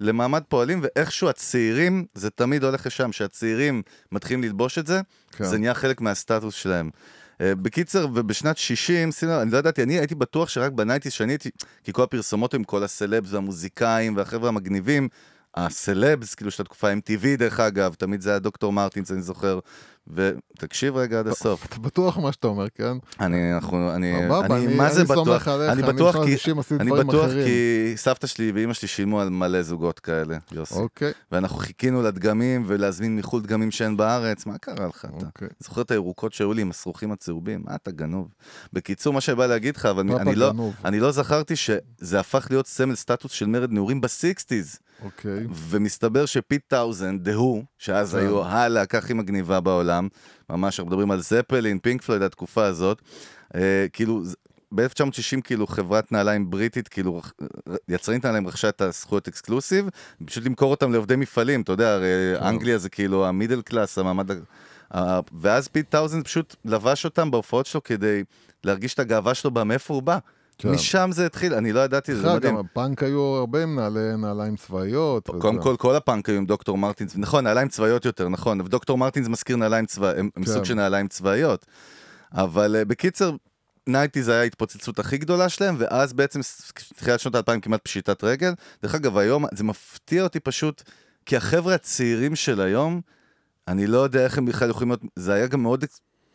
למעמד 0.05 0.43
פועלים, 0.49 0.81
ואיכשהו 0.83 1.29
הצעירים, 1.29 2.05
זה 2.15 2.31
תמיד 2.31 2.65
הולך 2.65 2.87
לשם, 2.87 3.13
שהצעירים 3.13 3.83
מתחילים 4.13 4.43
ללבוש 4.43 4.79
את 4.79 4.87
זה, 4.87 5.01
כן. 5.33 5.45
זה 5.45 5.59
נהיה 5.59 5.75
חלק 5.75 6.01
מהסטטוס 6.01 6.55
שלהם. 6.55 6.91
אה, 7.41 7.55
בקיצר, 7.55 8.07
ובשנת 8.15 8.59
60, 8.59 9.13
שים 9.13 9.29
לב, 9.29 9.41
אני 9.41 9.51
לא 9.51 9.59
ידעתי, 9.59 9.83
אני 9.83 9.99
הייתי 9.99 10.15
בטוח 10.15 10.49
שרק 10.49 10.73
ב 10.73 10.77
nineties, 10.77 11.13
שאני 11.13 11.33
הייתי, 11.33 11.51
כי 11.85 11.93
כל 11.93 12.03
הפרסומות 12.03 12.55
עם 12.55 12.65
כל 12.65 12.85
הסלבס 12.85 13.33
והמוזיקאים 13.33 14.17
והחבר'ה 14.17 14.49
המגניבים, 14.49 15.09
הסלבס, 15.57 16.35
כאילו 16.35 16.51
של 16.51 16.63
התקופה 16.63 16.93
MTV 16.93 17.27
דרך 17.39 17.61
אגב, 17.61 17.95
תמיד 17.95 18.21
זה 18.21 18.31
היה 18.31 18.39
דוקטור 18.39 18.73
מרטינס, 18.73 19.11
אני 19.11 19.23
זוכר, 19.23 19.59
ותקשיב 20.09 20.97
רגע 20.97 21.19
עד 21.19 21.27
הסוף. 21.27 21.67
אתה 21.67 21.79
בטוח 21.79 22.19
מה 22.19 22.33
שאתה 22.33 22.47
אומר, 22.47 22.69
כן? 22.75 22.97
אני, 23.21 23.55
אנחנו, 23.55 23.95
אני, 23.95 24.15
סבבה, 24.25 24.57
אני, 24.57 24.77
מה 24.77 24.93
זה 24.93 25.05
בטוח? 25.05 25.49
אני 25.49 25.83
בטוח 25.83 26.17
כי, 26.25 26.35
ה-90 26.35 26.61
עשיתי 26.61 26.83
אני 26.83 26.91
בטוח. 26.91 27.31
כי 27.31 27.93
סבתא 27.97 28.27
שלי 28.27 28.53
ואימא 28.53 28.73
שלי 28.73 28.89
שילמו 28.89 29.21
על 29.21 29.29
מלא 29.29 29.63
זוגות 29.63 30.01
כאלה, 30.01 30.37
יוסי. 30.53 30.75
אוקיי, 30.75 31.13
ואנחנו 31.33 31.57
חיכינו 31.57 32.03
לדגמים 32.03 32.65
ולהזמין 32.67 33.17
מחו"ל 33.17 33.43
דגמים 33.43 33.71
שאין 33.71 33.97
בארץ, 33.97 34.47
מה 34.47 34.59
קרה 34.59 34.87
לך 34.87 35.05
אתה? 35.05 35.27
אוקיי. 35.27 35.49
זוכר 35.61 35.81
את 35.81 35.91
הירוקות 35.91 36.33
שהיו 36.33 36.53
לי 36.53 36.63
עם 36.63 36.71
השרוכים 36.71 37.13
הצהובים? 37.13 37.63
מה 37.65 37.75
אתה 37.75 37.91
גנוב? 37.91 38.29
בקיצור, 38.73 39.13
מה 39.13 39.21
שבא 39.21 39.47
להגיד 39.47 39.77
לך, 39.77 39.87
אבל 39.87 40.11
אני 40.17 40.35
לא. 40.35 40.53
אני 40.85 41.01
לא 41.01 41.13
זכרתי 41.13 41.57
שזה 41.57 42.21
הפך 42.21 42.47
להיות 42.51 42.67
סמל 42.67 42.95
סטטוס 42.95 43.33
של 43.33 43.47
מרד 43.47 43.73
נעורים 43.73 44.01
ב 44.01 44.09
sixties. 44.09 44.79
אוקיי. 45.03 45.47
ומסתבר 45.51 46.27
שפיט 46.27 46.63
טאונסנד, 46.69 47.25
The 47.25 47.35
Who, 47.35 47.65
שאז 47.79 48.13
כן. 48.13 48.19
היו 48.19 48.45
הלהקה 48.45 48.99
הכי 48.99 49.13
מגניבה 49.13 49.61
בעולם, 49.61 49.94
ממש, 50.51 50.79
אנחנו 50.81 50.89
מדברים 50.91 51.11
על 51.11 51.21
זפלין, 51.21 51.79
פינק 51.79 52.03
פלויד, 52.03 52.23
התקופה 52.23 52.65
הזאת, 52.65 53.03
אה, 53.55 53.87
כאילו, 53.93 54.23
ב-1960 54.75 55.41
כאילו 55.45 55.67
חברת 55.67 56.13
נעליים 56.13 56.51
בריטית, 56.51 56.89
כאילו 56.89 57.19
רכ- 57.19 57.33
יצרנית 57.89 58.25
נעליים 58.25 58.47
רכשה 58.49 58.69
את 58.69 58.81
הזכויות 58.81 59.29
exclusive, 59.29 59.89
פשוט 60.25 60.45
למכור 60.45 60.71
אותם 60.71 60.93
לעובדי 60.93 61.17
מפעלים, 61.17 61.61
אתה 61.61 61.73
יודע, 61.73 61.95
הרי 61.95 62.07
כן. 62.39 62.45
אנגליה 62.47 62.79
זה 62.79 62.89
כאילו 62.89 63.27
ה 63.27 63.32
middle 63.32 63.63
class, 63.63 63.99
המעמד... 63.99 64.31
ה- 64.31 64.35
ה- 64.95 65.21
ואז 65.41 65.69
פיט 65.69 65.91
טאונסנד 65.91 66.25
פשוט 66.25 66.57
לבש 66.65 67.05
אותם 67.05 67.31
בהופעות 67.31 67.67
שלו 67.67 67.83
כדי 67.83 68.25
להרגיש 68.65 68.95
את 68.95 68.99
הגאווה 68.99 69.35
שלו 69.35 69.51
בה, 69.51 69.65
מאיפה 69.65 69.95
הוא 69.95 70.03
בא. 70.03 70.19
כן. 70.59 70.69
משם 70.71 71.11
זה 71.13 71.27
התחיל, 71.27 71.55
אני 71.55 71.73
לא 71.73 71.81
ידעתי, 71.81 72.15
זה 72.15 72.35
מדהים. 72.35 72.55
גם 72.55 72.61
הפאנק 72.61 73.03
היו 73.03 73.21
הרבה 73.21 73.63
עם 73.63 73.79
נעלי- 73.79 74.17
נעליים 74.19 74.57
צבאיות. 74.57 75.27
קודם. 75.27 75.63
כל, 75.63 75.77
כל 75.77 75.97
הפאנק 75.97 76.29
היו 76.29 76.37
עם 76.37 76.47
דוקטור 76.47 76.79
מרטינס, 76.79 77.13
נכון, 77.17 77.45
נעליים 77.45 77.69
צבאיות 77.69 78.05
יותר, 78.05 78.29
נכון, 78.29 78.61
ודוקטור 78.61 78.99
מרטינס 78.99 79.29
מזכיר 79.29 79.57
נעליים 79.57 79.87
צבאיות, 79.87 80.19
הם, 80.19 80.31
כן. 80.35 80.45
סוג 80.45 80.65
של 80.65 80.75
נעליים 80.75 81.09
צבאיות. 81.09 81.67
אבל 82.33 82.77
uh, 82.83 82.85
בקיצר, 82.85 83.33
nineties 83.87 84.23
זה 84.23 84.33
היה 84.33 84.41
ההתפוצצות 84.41 84.99
הכי 84.99 85.19
גדולה 85.19 85.49
שלהם, 85.49 85.77
ואז 85.79 86.13
בעצם, 86.13 86.41
תחילת 86.97 87.21
שנות 87.21 87.35
האלפיים 87.35 87.61
כמעט 87.61 87.81
פשיטת 87.85 88.25
רגל. 88.25 88.53
דרך 88.83 88.95
אגב, 88.95 89.17
היום, 89.19 89.45
זה 89.55 89.65
מפתיע 89.65 90.23
אותי 90.23 90.41
פשוט, 90.41 90.83
כי 91.27 91.37
החבר'ה 91.37 91.75
הצעירים 91.75 92.37
של 92.37 92.61
היום, 92.61 93.01
אני 93.69 93.87
לא 93.87 93.99
יודע 93.99 94.25
איך 94.25 94.39
הם 94.39 94.47
בכלל 94.47 94.71
יכולים 94.71 94.89
להיות, 94.89 95.01
זה 95.17 95.33
היה 95.35 95.47
גם 95.47 95.63
מאוד, 95.63 95.85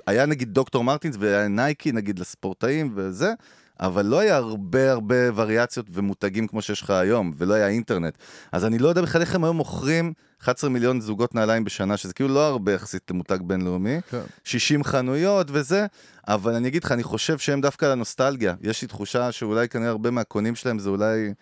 היה 0.08 0.26
נגיד 0.26 0.54
דוקטור 0.54 0.84
מרטינס 0.84 1.16
והיה 1.20 1.48
נייקי 1.48 1.92
נגיד 1.92 2.20
לספורטאים 2.20 2.94
וזה, 2.96 3.34
אבל 3.80 4.06
לא 4.06 4.20
היה 4.20 4.36
הרבה 4.36 4.92
הרבה 4.92 5.16
וריאציות 5.36 5.86
ומותגים 5.92 6.48
כמו 6.48 6.62
שיש 6.62 6.82
לך 6.82 6.90
היום, 6.90 7.32
ולא 7.38 7.54
היה 7.54 7.68
אינטרנט. 7.68 8.18
אז 8.52 8.66
אני 8.66 8.78
לא 8.78 8.90
יודע 8.90 9.02
בכלל 9.02 9.22
איך 9.22 9.36
הם 9.36 9.44
היום 9.44 9.58
מוכרים 9.58 10.14
11 10.42 10.70
מיליון 10.70 11.02
זוגות 11.02 11.36
נעליים 11.36 11.64
בשנה, 11.64 11.98
שזה 11.98 12.14
כאילו 12.14 12.30
לא 12.30 12.48
הרבה 12.48 12.74
יחסית 12.74 13.12
למותג 13.12 13.38
בינלאומי, 13.42 14.02
כן. 14.10 14.22
60 14.44 14.84
חנויות 14.84 15.48
וזה, 15.52 15.86
אבל 16.28 16.54
אני 16.56 16.68
אגיד 16.68 16.84
לך, 16.84 16.92
אני 16.92 17.04
חושב 17.04 17.38
שהם 17.38 17.62
דווקא 17.62 17.86
על 17.86 17.92
הנוסטלגיה. 17.92 18.54
יש 18.62 18.82
לי 18.82 18.88
תחושה 18.88 19.32
שאולי 19.32 19.70
כנראה 19.70 19.90
הרבה 19.90 20.12
מהקונים 20.12 20.56
שלהם 20.56 20.80
זה 20.80 20.90
אולי 20.90 21.34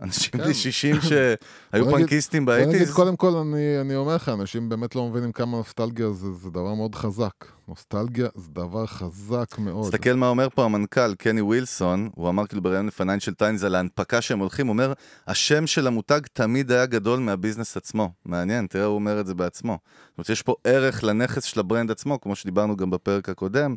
אנשים 0.00 0.30
כן. 0.30 0.38
בני 0.38 0.54
60 0.54 0.96
שהיו 1.00 1.90
פנקיסטים 1.90 2.44
באייטיז. 2.44 2.92
קודם 2.92 3.16
כל, 3.16 3.36
אני, 3.36 3.80
אני 3.80 3.96
אומר 3.96 4.16
לך, 4.16 4.28
אנשים 4.28 4.68
באמת 4.68 4.94
לא 4.94 5.08
מבינים 5.08 5.32
כמה 5.32 5.56
נוסטלגיה 5.56 6.10
זה, 6.10 6.32
זה 6.32 6.50
דבר 6.50 6.74
מאוד 6.74 6.94
חזק. 6.94 7.34
נוסטלגיה 7.68 8.26
זה 8.34 8.48
דבר 8.52 8.86
חזק 8.86 9.58
מאוד. 9.58 9.84
תסתכל 9.84 10.12
מה 10.12 10.28
אומר 10.28 10.48
פה 10.54 10.64
המנכ"ל, 10.64 11.14
קני 11.14 11.40
ווילסון, 11.40 12.08
הוא 12.14 12.28
אמר 12.28 12.46
כאילו 12.46 12.62
בראיון 12.62 12.86
לפייננשל 12.86 13.34
טיינס 13.34 13.64
על 13.64 13.74
ההנפקה 13.74 14.20
שהם 14.20 14.38
הולכים, 14.38 14.66
הוא 14.66 14.72
אומר, 14.72 14.92
השם 15.26 15.66
של 15.66 15.86
המותג 15.86 16.20
תמיד 16.32 16.72
היה 16.72 16.86
גדול 16.86 17.20
מה 17.20 17.31
business 17.31 17.76
עצמו. 17.76 18.10
מעניין, 18.24 18.66
תראה, 18.66 18.84
הוא 18.84 18.94
אומר 18.94 19.20
את 19.20 19.26
זה 19.26 19.34
בעצמו. 19.34 19.78
זאת 20.08 20.18
אומרת, 20.18 20.28
יש 20.28 20.42
פה 20.42 20.54
ערך 20.64 21.04
לנכס 21.04 21.44
של 21.44 21.60
ה 21.60 21.65
brand 21.65 21.90
עצמו, 21.90 22.20
כמו 22.20 22.36
שדיברנו 22.36 22.76
גם 22.76 22.90
בפרק 22.90 23.28
הקודם. 23.28 23.74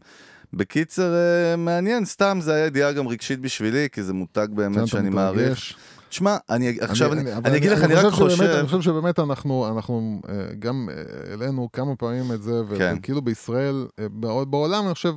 בקיצר, 0.53 1.13
אה, 1.13 1.55
מעניין, 1.55 2.05
סתם, 2.05 2.38
זה 2.41 2.53
היה 2.53 2.65
ידיעה 2.65 2.91
גם 2.91 3.07
רגשית 3.07 3.39
בשבילי, 3.39 3.88
כי 3.91 4.03
זה 4.03 4.13
מותג 4.13 4.47
כן, 4.49 4.55
באמת 4.55 4.77
אתה 4.77 4.88
שאני. 4.88 5.09
מעריך. 5.09 5.59
תשמע, 6.09 6.38
אני 6.49 6.77
עכשיו, 6.81 7.13
אני, 7.13 7.38
אבל 7.38 7.49
אני 7.49 7.57
אגיד 7.57 7.71
לך, 7.71 7.83
אני 7.83 7.93
רק 7.93 7.99
שבאמת- 8.01 8.13
חושב... 8.13 8.43
אני 8.43 8.67
חושב 8.67 8.81
שבאמת 8.81 9.19
אנחנו, 9.19 9.67
אנחנו 9.75 10.21
אה, 10.29 10.33
גם 10.59 10.89
אה, 10.91 11.03
העלינו 11.31 11.69
כמה 11.73 11.95
פעמים 11.95 12.31
את 12.31 12.41
זה, 12.41 12.51
כן. 12.77 12.95
וכאילו 12.99 13.21
בישראל, 13.21 13.76
אה, 13.99 14.09
בעול- 14.09 14.45
בעולם 14.45 14.86
אני 14.86 14.93
חושב, 14.93 15.13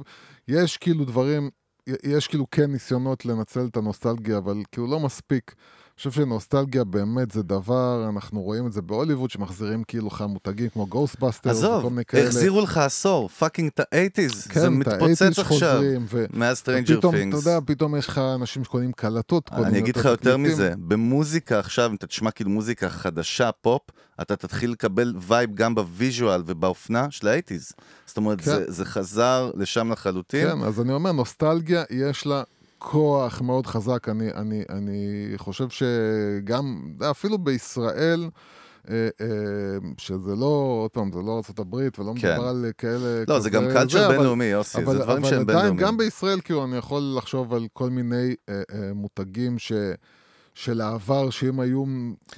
יש 0.48 0.76
כאילו 0.76 1.04
דברים, 1.04 1.50
יש 2.04 2.28
כאילו 2.28 2.46
כן 2.50 2.72
ניסיונות 2.72 3.24
לנצל 3.26 3.66
את 3.66 3.76
הנוסטלגיה, 3.76 4.38
אבל 4.38 4.56
כאילו 4.72 4.86
לא 4.86 5.00
מספיק. 5.00 5.54
חושב 6.00 6.10
שנוסטלגיה 6.22 6.84
באמת 6.84 7.30
זה 7.30 7.42
דבר, 7.42 8.08
אנחנו 8.08 8.42
רואים 8.42 8.66
את 8.66 8.72
זה 8.72 8.82
בהוליווד, 8.82 9.30
שמחזירים 9.30 9.84
כאילו 9.84 10.06
לך 10.06 10.24
מותגים 10.28 10.68
כמו 10.68 10.86
Ghostbusters, 10.86 11.50
עזוב, 11.50 11.98
החזירו 12.26 12.60
לך 12.60 12.78
עשור, 12.78 13.28
fucking 13.28 13.70
את 13.74 13.80
ה-80's, 13.80 14.34
זה 14.34 14.48
כן, 14.48 14.60
ה-80's 14.60 14.68
מתפוצץ 14.68 15.38
עכשיו. 15.38 15.82
ו- 16.08 16.24
מאז 16.32 16.58
Stranger 16.58 16.94
ופתאום, 16.96 17.14
Things. 17.14 17.40
אתה 17.40 17.50
יודע, 17.50 17.60
פתאום 17.66 17.96
יש 17.96 18.08
לך 18.08 18.18
אנשים 18.18 18.64
שקונים 18.64 18.92
קלטות, 18.92 19.50
אני 19.52 19.78
אגיד 19.78 19.96
לך 19.96 20.04
יותר. 20.04 20.36
מזה, 20.36 20.72
במוזיקה 20.78 21.58
עכשיו, 21.58 21.90
אם 21.90 21.94
אתה 21.94 22.06
תשמע 22.06 22.30
כאילו 22.30 22.50
מוזיקה 22.50 22.88
חדשה, 22.88 23.52
פופ, 23.52 23.82
אתה 24.20 24.36
תתחיל 24.36 24.70
לקבל 24.70 25.14
vibe 25.18 25.54
גם 25.54 25.74
ב 25.74 25.84
visual 25.84 26.42
ובאופנה 26.46 27.06
של 27.10 27.28
ה 27.28 27.33
eighties. 27.33 27.72
זאת 28.06 28.16
אומרת, 28.16 28.38
כן. 28.40 28.44
זה, 28.44 28.64
זה 28.68 28.84
חזר 28.84 29.50
לשם 29.54 29.92
לחלוטין. 29.92 30.48
כן, 30.50 30.62
אז 30.62 30.80
אני 30.80 30.92
אומר, 30.92 31.12
נוסטלגיה, 31.12 31.84
יש 31.90 32.26
לה 32.26 32.42
כוח 32.80 33.40
מאוד 33.40 33.66
חזק. 33.66 34.08
אני, 34.08 34.32
אני, 34.34 34.62
אני 34.70 34.98
חושב 35.36 35.66
שגם, 35.68 36.82
אפילו 37.10 37.38
בישראל, 37.38 38.30
אה, 38.90 39.08
אה, 39.20 39.26
שזה 39.98 40.36
לא, 40.36 40.78
עוד 40.82 40.90
פעם, 40.90 41.12
זה 41.12 41.18
לא 41.18 41.32
ארה"ב 41.32 41.74
ולא 41.74 41.90
כן. 42.20 42.32
מדובר 42.32 42.48
על 42.48 42.66
כאלה... 42.78 43.24
לא, 43.28 43.40
זה 43.40 43.50
גם 43.50 43.64
קלצ'ר 43.72 44.06
אבל- 44.06 44.16
בינלאומי, 44.16 44.44
יוסי, 44.44 44.78
זה 44.78 44.84
אבל, 44.84 44.98
דברים 44.98 45.18
אבל 45.18 45.30
שהם 45.30 45.40
עדיין, 45.40 45.46
בינלאומיים. 45.46 45.76
גם 45.76 45.96
בישראל, 45.96 46.40
כאילו, 46.40 46.64
אני 46.64 46.76
יכול 46.76 47.14
לחשוב 47.16 47.54
על 47.54 47.66
כל 47.72 47.90
מיני 47.90 48.34
אה, 48.48 48.62
אה, 48.74 48.90
מותגים 48.94 49.58
ש, 49.58 49.72
של 50.54 50.80
העבר, 50.80 51.30
שאם 51.30 51.60
היו 51.60 51.84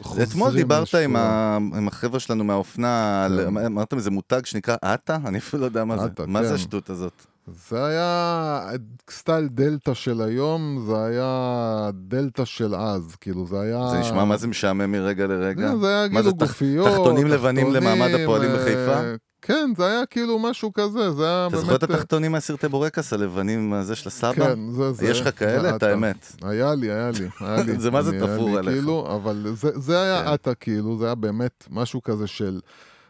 חוזרים... 0.02 0.28
אתמול 0.28 0.52
דיברת 0.54 0.94
עם, 0.94 1.16
ה... 1.16 1.56
עם 1.56 1.88
החבר'ה 1.88 2.20
שלנו 2.20 2.44
מהאופנה, 2.44 3.24
על... 3.24 3.40
כן. 3.44 3.56
אמרתם 3.66 3.96
איזה 3.96 4.10
מותג 4.10 4.40
שנקרא 4.44 4.76
עטה? 4.82 5.18
אני 5.26 5.38
אפילו 5.38 5.60
לא 5.60 5.66
יודע 5.66 5.84
מה 5.84 5.98
זה. 5.98 6.04
עטה, 6.04 6.26
מה 6.26 6.42
זה 6.42 6.48
כן. 6.48 6.54
השטות 6.54 6.90
הזאת? 6.90 7.26
זה 7.46 7.84
היה 7.84 8.70
סטייל 9.10 9.48
דלתא 9.48 9.94
של 9.94 10.22
היום, 10.22 10.84
זה 10.86 11.04
היה 11.04 11.90
דלתא 11.94 12.44
של 12.44 12.74
אז, 12.74 13.16
כאילו, 13.16 13.46
זה 13.46 13.60
היה... 13.60 13.88
זה 13.90 13.98
נשמע 13.98 14.24
מה 14.24 14.36
זה 14.36 14.48
משעמם 14.48 14.92
מרגע 14.92 15.26
לרגע? 15.26 15.68
זה, 15.68 15.80
זה 15.80 15.98
היה 15.98 16.08
כאילו 16.08 16.34
גופיות, 16.34 16.88
תחתונים 16.88 17.26
לבנים 17.26 17.72
למעמד 17.72 18.10
הפועלים 18.14 18.50
אה, 18.50 18.56
בחיפה? 18.56 19.00
כן, 19.42 19.70
זה 19.76 19.86
היה 19.86 20.06
כאילו 20.06 20.38
משהו 20.38 20.72
כזה, 20.72 21.10
זה 21.10 21.24
היה 21.24 21.46
אתה 21.46 21.56
באמת... 21.56 21.64
זוכר 21.64 21.76
את 21.76 21.90
אה, 21.90 21.96
התחתונים 21.96 22.32
מהסרטי 22.32 22.68
בורקס 22.68 23.12
הלבנים 23.12 23.72
הזה 23.72 23.94
של 23.94 24.08
הסבא? 24.08 24.32
כן, 24.32 24.70
זה 24.70 24.92
זה. 24.92 25.06
יש 25.06 25.20
לך 25.20 25.38
כאלה? 25.38 25.76
את. 25.76 25.82
האמת. 25.82 26.32
היה 26.42 26.74
לי, 26.74 26.90
היה 26.90 27.10
לי, 27.10 27.28
היה 27.40 27.62
לי. 27.62 27.78
זה 27.82 27.90
מה 27.90 28.02
זה 28.02 28.20
תפור 28.20 28.50
לי, 28.50 28.56
עליך. 28.56 28.74
כאילו, 28.74 29.14
אבל 29.14 29.46
זה, 29.54 30.02
היה 30.02 30.22
כן. 30.22 30.28
עטה, 30.28 30.54
כאילו, 30.54 30.98
זה 30.98 31.04
היה 31.06 31.14
באמת 31.14 31.64
משהו 31.70 32.02
כזה 32.02 32.26
של, 32.26 32.60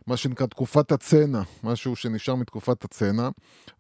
מה 0.07 0.17
שנקרא 0.17 0.47
תקופת 0.47 0.93
הצנע, 0.93 1.43
משהו 1.65 1.97
שנשאר 1.97 2.35
מתקופת 2.35 2.85
הצנע, 2.85 3.29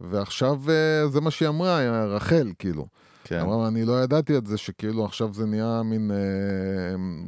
ועכשיו 0.00 0.60
אה, 0.70 1.08
זה 1.08 1.20
מה 1.20 1.30
שהיא 1.30 1.48
אמרה, 1.48 1.76
היה 1.76 2.04
רחל, 2.04 2.52
כאילו. 2.58 2.86
כן. 3.24 3.40
אמרה, 3.40 3.68
אני 3.68 3.84
לא 3.84 4.02
ידעתי 4.02 4.36
את 4.38 4.46
זה, 4.46 4.58
שכאילו 4.58 5.04
עכשיו 5.04 5.34
זה 5.34 5.46
נהיה 5.46 5.82
מין 5.84 6.10
אה, 6.10 6.16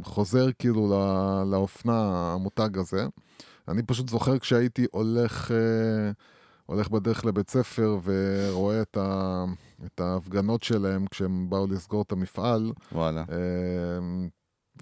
חוזר 0.05 0.47
כאילו 0.59 0.89
ל- 0.89 1.45
לאופנה, 1.51 2.33
המותג 2.35 2.79
הזה. 2.79 3.07
אני 3.69 3.83
פשוט 3.83 4.09
זוכר 4.09 4.39
כשהייתי 4.39 4.87
הולך, 4.91 5.51
אה, 5.51 6.11
הולך 6.67 6.89
בדרך 6.91 7.25
לבית 7.25 7.51
ספר 7.51 7.99
ורואה 8.05 8.83
את, 8.83 8.97
ה, 8.97 9.45
את 9.87 10.01
ההפגנות 10.01 10.63
שלהם 10.63 11.07
כשהם 11.07 11.51
באו 11.51 11.67
לסגור 11.67 12.03
את 12.03 12.13
המפעל, 12.13 12.73
וואלה. 12.93 13.21
אה, 13.21 13.37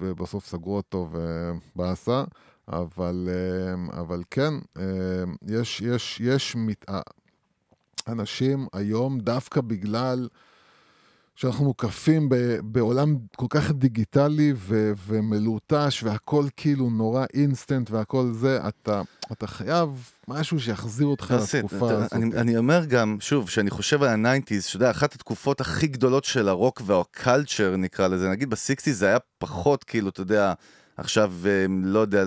ובסוף 0.00 0.46
סגרו 0.46 0.76
אותו 0.76 1.08
ובאסה. 1.12 2.24
אבל, 2.72 3.28
אה, 3.28 4.00
אבל 4.00 4.22
כן, 4.30 4.54
אה, 4.78 4.84
יש, 5.46 5.80
יש, 5.80 6.20
יש 6.20 6.56
מת... 6.56 6.84
אה, 6.88 7.00
אנשים 8.08 8.66
היום, 8.72 9.18
דווקא 9.20 9.60
בגלל 9.60 10.28
שאנחנו 11.34 11.64
מוקפים 11.64 12.28
ב- 12.28 12.34
בעולם 12.62 13.16
כל 13.36 13.46
כך 13.50 13.70
דיגיטלי 13.70 14.52
ו- 14.56 14.92
ומלוטש, 15.06 16.02
והכל 16.02 16.44
כאילו 16.56 16.90
נורא 16.90 17.24
אינסטנט 17.34 17.90
והכל 17.90 18.30
זה, 18.32 18.68
אתה, 18.68 19.02
אתה 19.32 19.46
חייב 19.46 19.88
משהו 20.28 20.60
שיחזיר 20.60 21.06
אותך 21.06 21.30
יוסי, 21.30 21.56
לתקופה 21.56 21.86
אתה- 21.86 21.96
הזאת. 21.98 22.12
אני, 22.12 22.34
אני 22.36 22.56
אומר 22.56 22.84
גם, 22.84 23.16
שוב, 23.20 23.48
שאני 23.50 23.70
חושב 23.70 24.02
על 24.02 24.08
ה 24.08 24.14
nineties, 24.14 24.64
שאתה 24.64 24.76
יודע, 24.76 24.90
אחת 24.90 25.14
התקופות 25.14 25.60
הכי 25.60 25.86
גדולות 25.86 26.24
של 26.24 26.48
הרוק 26.48 26.82
וה 26.86 27.06
culture 27.06 27.76
נקרא 27.76 28.08
לזה, 28.08 28.30
נגיד 28.30 28.50
ב 28.50 28.56
sixties 28.56 28.98
זה 28.98 29.06
היה 29.06 29.18
פחות, 29.38 29.84
כאילו, 29.84 30.08
אתה 30.08 30.20
יודע, 30.20 30.52
עכשיו, 30.96 31.32
אה, 31.46 31.50
לא 31.84 31.98
יודע, 31.98 32.24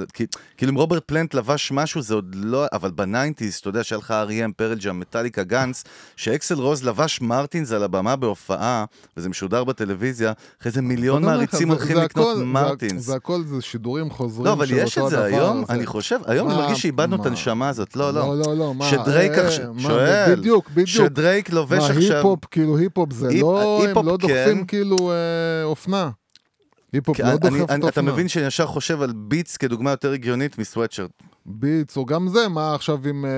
כאילו 0.58 0.72
אם 0.72 0.78
רוברט 0.78 1.04
פלנט 1.06 1.34
לבש 1.34 1.72
משהו 1.72 2.02
זה 2.02 2.14
עוד 2.14 2.36
לא, 2.36 2.66
אבל 2.74 2.92
ב 2.92 2.98
nineties, 2.98 3.56
אתה 3.56 3.70
יודע 3.70 3.84
שהיה 3.84 4.00
לך 4.00 4.12
R.E.M., 4.12 4.52
Pearl 4.52 4.78
Jam, 4.78 5.00
מטאליקה, 5.00 5.44
Guns, 5.44 5.84
שאקסל 6.16 6.56
רוז 6.56 6.84
לבש 6.84 7.22
מרטינס 7.22 7.72
על 7.72 7.84
הבמה 7.84 8.16
בהופעה, 8.16 8.86
וזה 9.18 9.30
משודר 9.30 9.64
בטלוויזיה, 9.64 10.34
אחרי 10.62 10.72
זה 10.72 10.82
מיליון 10.82 11.22
לך, 11.22 11.30
מעריצים 11.30 11.70
הולכים 11.70 11.98
לקנות 11.98 12.38
מרטינס. 12.46 13.04
זה 13.04 13.16
הכל, 13.16 13.42
זה 13.46 13.62
שידורים 13.62 14.10
חוזרים 14.10 14.46
לא, 14.46 14.54
אבל 14.54 14.72
יש 14.72 14.98
את 14.98 15.10
זה 15.10 15.24
היום, 15.24 15.64
אני 15.70 15.86
חושב, 15.86 16.20
היום 16.26 16.48
אני 16.50 16.58
מה- 16.58 16.64
מרגיש 16.64 16.82
שאיבדנו 16.82 17.16
את 17.16 17.20
מה? 17.22 17.28
הנשמה 17.28 17.70
הזאת, 17.70 17.96
לא, 17.96 18.14
לא. 18.14 18.22
לא, 18.22 18.38
לא, 18.38 18.58
לא, 18.58 18.74
מה, 18.74 18.86
שדרייק 18.86 19.32
אה, 19.32 19.48
עכשיו, 19.48 19.74
מה, 19.74 19.82
שואל, 19.82 20.36
בדיוק, 20.36 20.70
בדיוק. 20.70 20.88
שדרייק 20.88 21.50
לובש 21.50 21.80
מה, 21.80 21.88
עכשיו... 21.88 22.16
היפ-הופ, 22.16 22.46
כאילו 22.52 22.78
היפ-הופ 22.78 23.14
זה 23.14 23.30
לא, 23.42 23.84
הם 23.98 24.06
לא 24.06 24.18
דוחפים 24.18 24.58
כן. 24.58 24.66
כאילו 24.66 25.12
אה, 25.12 25.16
אופנה. 25.64 26.10
היפ-הופ 26.96 27.20
לא 27.20 27.26
דוחף 27.38 27.46
את 27.64 27.70
אני- 27.70 27.78
אתה 27.80 27.86
האופנה. 27.86 28.12
מבין 28.12 28.28
שאני 28.28 28.46
ישר 28.46 28.66
חושב 28.66 29.02
על 29.02 29.12
Beats 29.16 29.58
כדוגמה 29.58 29.90
יותר 29.92 30.12
הגיונית 30.12 30.58
מ 30.58 30.62
sweatshirt. 30.62 31.12
Beats, 31.46 31.98
או 31.98 32.06
גם 32.06 32.28
זה, 32.28 32.48
מה 32.48 32.76
עכשיו 32.76 33.00
אם, 33.10 33.26
אה, 33.26 33.30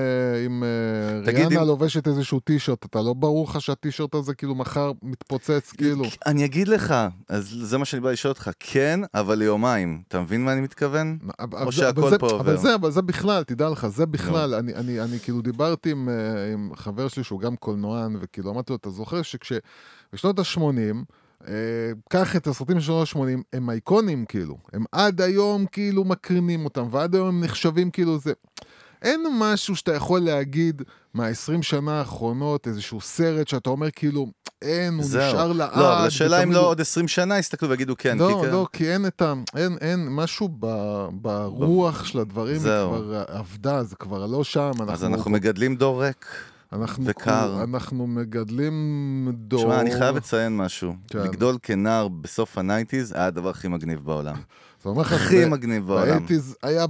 אם 0.46 0.64
אה, 0.64 1.26
תגיד, 1.26 1.46
ריאנה 1.46 1.62
אם- 1.62 1.66
לובשת 1.66 2.08
איזשהו 2.08 2.40
טישרט, 2.40 2.84
אתה 2.84 3.02
לא 3.02 3.12
ברור 3.14 3.48
לך 3.50 3.60
שהטישרט 3.60 4.14
הזה 4.14 4.34
כאילו 4.34 4.54
מחר 4.54 4.92
מתפוצץ, 5.02 5.72
כאילו. 5.76 6.04
אני 6.26 6.44
אגיד 6.44 6.68
לך, 6.68 6.94
אז 7.28 7.56
זה 7.62 7.78
מה 7.78 7.84
שאני 7.84 8.00
בא 8.02 8.10
לשאול 8.10 8.30
אותך, 8.32 8.50
כן, 8.60 9.00
אבל 9.14 9.38
ליומיים. 9.38 10.02
אתה 10.08 10.20
מבין 10.20 10.44
מה 10.44 10.52
אני 10.52 10.60
מתכוון? 10.60 11.18
אבל 11.38 11.66
או 11.66 11.72
שהכל 11.72 12.18
פה 12.18 12.26
עובר. 12.26 12.40
אבל 12.40 12.56
זה, 12.56 12.74
אבל 12.74 12.90
זה 12.90 13.02
בכלל, 13.02 13.42
תדע 13.42 13.68
לך, 13.68 13.86
זה 13.86 14.06
בכלל, 14.06 14.54
אני, 14.54 14.74
אני, 14.74 15.00
אני 15.00 15.18
כאילו 15.18 15.40
דיברתי 15.42 15.90
עם, 15.90 16.08
אה, 16.08 16.14
עם 16.52 16.70
חבר 16.76 17.08
שלי 17.08 17.24
שהוא 17.24 17.40
גם 17.40 17.56
קולנוען, 17.56 18.16
וכאילו 18.20 18.50
אמרתי 18.50 18.72
לו, 18.72 18.76
אתה 18.76 18.90
זוכר 18.90 19.22
שכשבשנות 19.22 20.38
ה-80, 20.38 20.60
אה, 20.60 20.92
קח 22.10 22.36
את 22.36 22.46
הסרטים 22.46 22.80
של 22.80 22.86
שנות 23.04 23.26
ה-80, 23.28 23.42
הם 23.52 23.70
אייקונים 23.70 24.24
כאילו, 24.26 24.56
הם 24.72 24.84
עד 24.92 25.20
היום 25.20 25.66
כאילו 25.72 26.04
מקרינים 26.04 26.64
אותם, 26.64 26.86
ועד 26.90 27.14
היום 27.14 27.28
הם 27.28 27.44
נחשבים 27.44 27.90
כאילו 27.90 28.18
זה. 28.18 28.32
אין 29.02 29.20
משהו 29.38 29.76
שאתה 29.76 29.94
יכול 29.94 30.20
להגיד 30.20 30.82
מה-20 31.14 31.32
שנה 31.62 31.98
האחרונות, 31.98 32.66
איזשהו 32.66 33.00
סרט 33.00 33.48
שאתה 33.48 33.70
אומר 33.70 33.90
כאילו, 33.90 34.26
אין, 34.62 34.94
הוא 34.94 35.04
זהו. 35.04 35.28
נשאר 35.28 35.52
לעד. 35.52 35.70
לא, 35.76 35.98
אבל 35.98 36.06
השאלה 36.06 36.42
אם 36.42 36.52
לא 36.52 36.58
הוא- 36.58 36.66
עוד 36.66 36.80
20 36.80 37.08
שנה 37.08 37.38
יסתכלו 37.38 37.68
ויגידו 37.68 37.94
כן. 37.98 38.18
לא, 38.18 38.40
כי- 38.44 38.50
לא, 38.52 38.66
כי 38.72 38.92
אין 38.92 39.06
את 39.06 39.22
ה... 39.22 39.32
אין, 39.56 39.76
אין, 39.80 40.06
משהו 40.10 40.48
ב, 40.60 40.66
ברוח 41.12 42.04
של 42.04 42.18
הדברים, 42.18 42.58
זהו. 42.58 42.90
כבר 42.90 43.24
אבדה, 43.40 43.82
זה 43.84 43.96
כבר 43.96 44.26
לא 44.26 44.44
שם. 44.44 44.70
אז 44.88 45.04
אנחנו 45.04 45.30
מגדלים 45.30 45.76
דור 45.76 46.04
ריק. 46.04 46.26
אנחנו, 46.72 47.04
וקר. 47.06 47.54
כול- 47.54 47.62
אנחנו 47.70 48.06
מגדלים 48.06 48.72
דור... 49.34 49.60
תשמע, 49.60 49.80
אני 49.80 49.90
חייב 49.98 50.16
לציין 50.16 50.56
משהו. 50.56 50.94
כן. 51.08 51.18
לגדול 51.18 51.56
כנער 51.62 52.08
בסוף 52.08 52.58
ה 52.58 52.64
nineties 52.64 53.12
היה 53.12 53.26
הדבר 53.26 53.48
הכי 53.50 53.68
מגניב 53.68 54.00
בעולם. 54.04 54.34
הכי 55.00 55.44
מגניב 55.44 55.86
בעולם. 55.86 56.06
ב 56.08 56.13
eighties 56.13 56.56
היה 56.62 56.86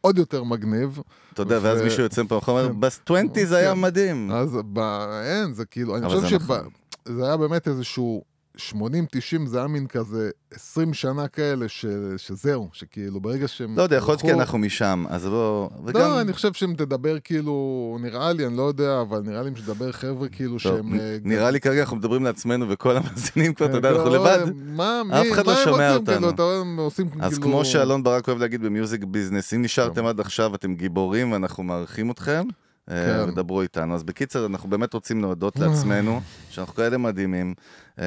עוד 0.00 0.18
יותר 0.18 0.44
מגניב, 0.44 0.98
אתה 1.32 1.42
יודע, 1.42 1.58
ואז 1.62 1.80
ו- 1.80 1.84
מישהו 1.84 2.02
יוצא 2.02 2.22
מפה 2.22 2.40
ואומר, 2.46 2.68
כן. 2.68 2.80
בטוונטיז 2.80 3.52
היה 3.52 3.74
כן. 3.74 3.80
מדהים. 3.80 4.30
אז 4.30 4.58
ב... 4.72 4.78
אין, 5.24 5.52
זה 5.52 5.64
כאילו, 5.64 5.96
אני 5.96 6.06
חושב 6.08 6.20
זה 6.20 6.36
נכון. 6.36 6.58
שזה 7.08 7.24
היה 7.26 7.36
באמת 7.36 7.68
איזשהו 7.68 8.22
80-90, 8.58 9.46
זה 9.46 9.58
היה 9.58 9.66
מין 9.66 9.86
כזה 9.86 10.30
20 10.54 10.94
שנה 10.94 11.28
כאלה, 11.28 11.68
ש... 11.68 11.86
שזהו, 12.16 12.68
שכאילו 12.72 13.20
ברגע 13.20 13.48
שהם... 13.48 13.76
לא 13.76 13.82
יודע, 13.82 13.96
יכול 13.96 14.12
להיות 14.12 14.22
כי 14.22 14.32
אנחנו 14.32 14.58
משם, 14.58 15.04
אז 15.08 15.26
בוא... 15.26 15.68
וגם... 15.84 16.00
לא, 16.00 16.20
אני 16.20 16.32
חושב 16.32 16.52
שאם 16.52 16.74
תדבר 16.74 17.18
כאילו, 17.20 17.98
נראה 18.00 18.32
לי, 18.32 18.46
אני 18.46 18.56
לא 18.56 18.62
יודע, 18.62 19.00
אבל 19.00 19.20
נראה 19.24 19.42
לי 19.42 19.48
אם 19.48 19.54
תדבר 19.54 19.92
חבר'ה 19.92 20.28
כאילו 20.28 20.50
טוב, 20.50 20.58
שהם... 20.58 21.00
אה, 21.00 21.16
נראה 21.24 21.50
לי 21.50 21.60
כרגע 21.60 21.80
אנחנו 21.80 21.96
מדברים 21.96 22.24
לעצמנו 22.24 22.68
וכל 22.68 22.96
המאזינים 22.96 23.54
כבר, 23.54 23.66
אתה 23.66 23.76
יודע, 23.76 23.90
לא, 23.90 23.96
אנחנו 23.96 24.14
לבד. 24.14 24.38
מה, 24.54 25.02
אף 25.12 25.24
מי, 25.24 25.32
אחד 25.32 25.46
מה 25.46 25.52
לא 25.52 25.64
שומע 25.64 25.94
אותנו. 25.94 26.14
כאילו, 26.14 26.30
אתה 26.30 26.42
עושים 26.78 27.10
כאילו... 27.10 27.24
אז 27.24 27.38
כמו 27.38 27.64
שאלון 27.64 28.02
ברק 28.02 28.28
אוהב 28.28 28.38
להגיד 28.38 28.62
במיוזיק 28.62 29.04
ביזנס, 29.04 29.54
אם 29.54 29.62
נשארתם. 29.62 30.06
עד 30.06 30.20
עכשיו, 30.20 30.54
אתם 30.54 30.74
גיבורים 30.74 31.32
ואנחנו 31.32 31.62
מעריכים 31.62 32.10
אתכם, 32.10 32.32
אה, 32.32 32.67
כן. 32.88 33.24
ודברו 33.28 33.62
איתנו. 33.62 33.94
אז 33.94 34.02
בקיצר, 34.02 34.46
אנחנו 34.46 34.70
באמת 34.70 34.94
רוצים 34.94 35.20
להודות 35.20 35.58
לעצמנו, 35.58 36.20
שאנחנו 36.50 36.74
כאלה 36.74 36.98
מדהימים, 36.98 37.54
אה, 37.98 38.04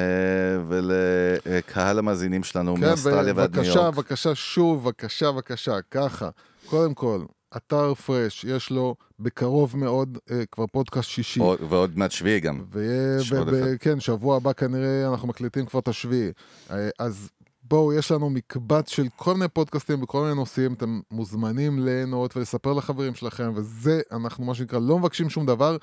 ולקהל 0.68 1.98
המאזינים 1.98 2.42
שלנו 2.44 2.74
כן, 2.74 2.80
מאוסטרליה 2.80 3.32
ועד 3.36 3.56
ניו 3.56 3.62
בבקשה, 3.64 3.78
יורק. 3.78 3.94
בבקשה, 3.94 4.34
שוב, 4.34 4.84
בבקשה, 4.84 5.32
בבקשה, 5.32 5.72
ככה. 5.90 6.28
קודם 6.66 6.94
כל, 6.94 7.20
אתר 7.56 7.94
פרש, 7.94 8.44
יש 8.44 8.70
לו 8.70 8.94
בקרוב 9.20 9.76
מאוד 9.76 10.18
אה, 10.30 10.42
כבר 10.52 10.64
פודקאסט 10.66 11.08
שישי. 11.08 11.40
עוד- 11.40 11.58
ועוד 11.68 11.98
מעט 11.98 12.10
שביעי 12.10 12.40
גם. 12.40 12.64
ב- 12.70 12.78
ב- 12.78 13.20
אחד. 13.32 13.42
כן, 13.80 14.00
שבוע 14.00 14.36
הבא 14.36 14.52
כנראה 14.52 15.08
אנחנו 15.10 15.28
מקליטים 15.28 15.66
כבר 15.66 15.80
את 15.80 15.88
השביעי. 15.88 16.30
אה, 16.70 16.88
אז 16.98 17.30
בואו, 17.64 17.92
יש 17.92 18.10
לנו 18.10 18.30
מקבץ 18.30 18.88
של 18.88 19.06
כל 19.16 19.34
מיני 19.34 19.48
פודקאסטים 19.48 20.00
בכל 20.00 20.22
מיני 20.22 20.34
נושאים, 20.34 20.72
אתם 20.72 21.00
מוזמנים 21.10 21.78
ליהנות 21.78 22.36
ולספר 22.36 22.72
לחברים 22.72 23.14
שלכם, 23.14 23.52
וזה, 23.54 24.00
אנחנו 24.12 24.44
מה 24.44 24.54
שנקרא, 24.54 24.78
לא 24.78 24.98
מבקשים 24.98 25.30
שום 25.30 25.46
דבר. 25.46 25.76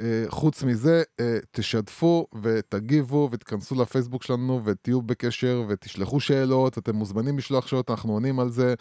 אה, 0.00 0.24
חוץ 0.28 0.62
מזה, 0.62 1.02
אה, 1.20 1.38
תשתפו 1.50 2.26
ותגיבו 2.42 3.28
ותיכנסו 3.32 3.74
לפייסבוק 3.74 4.22
שלנו 4.22 4.60
ותהיו 4.64 5.02
בקשר 5.02 5.64
ותשלחו 5.68 6.20
שאלות, 6.20 6.78
אתם 6.78 6.96
מוזמנים 6.96 7.38
לשלוח 7.38 7.66
שאלות, 7.66 7.90
אנחנו 7.90 8.12
עונים 8.12 8.40
על 8.40 8.50
זה, 8.50 8.74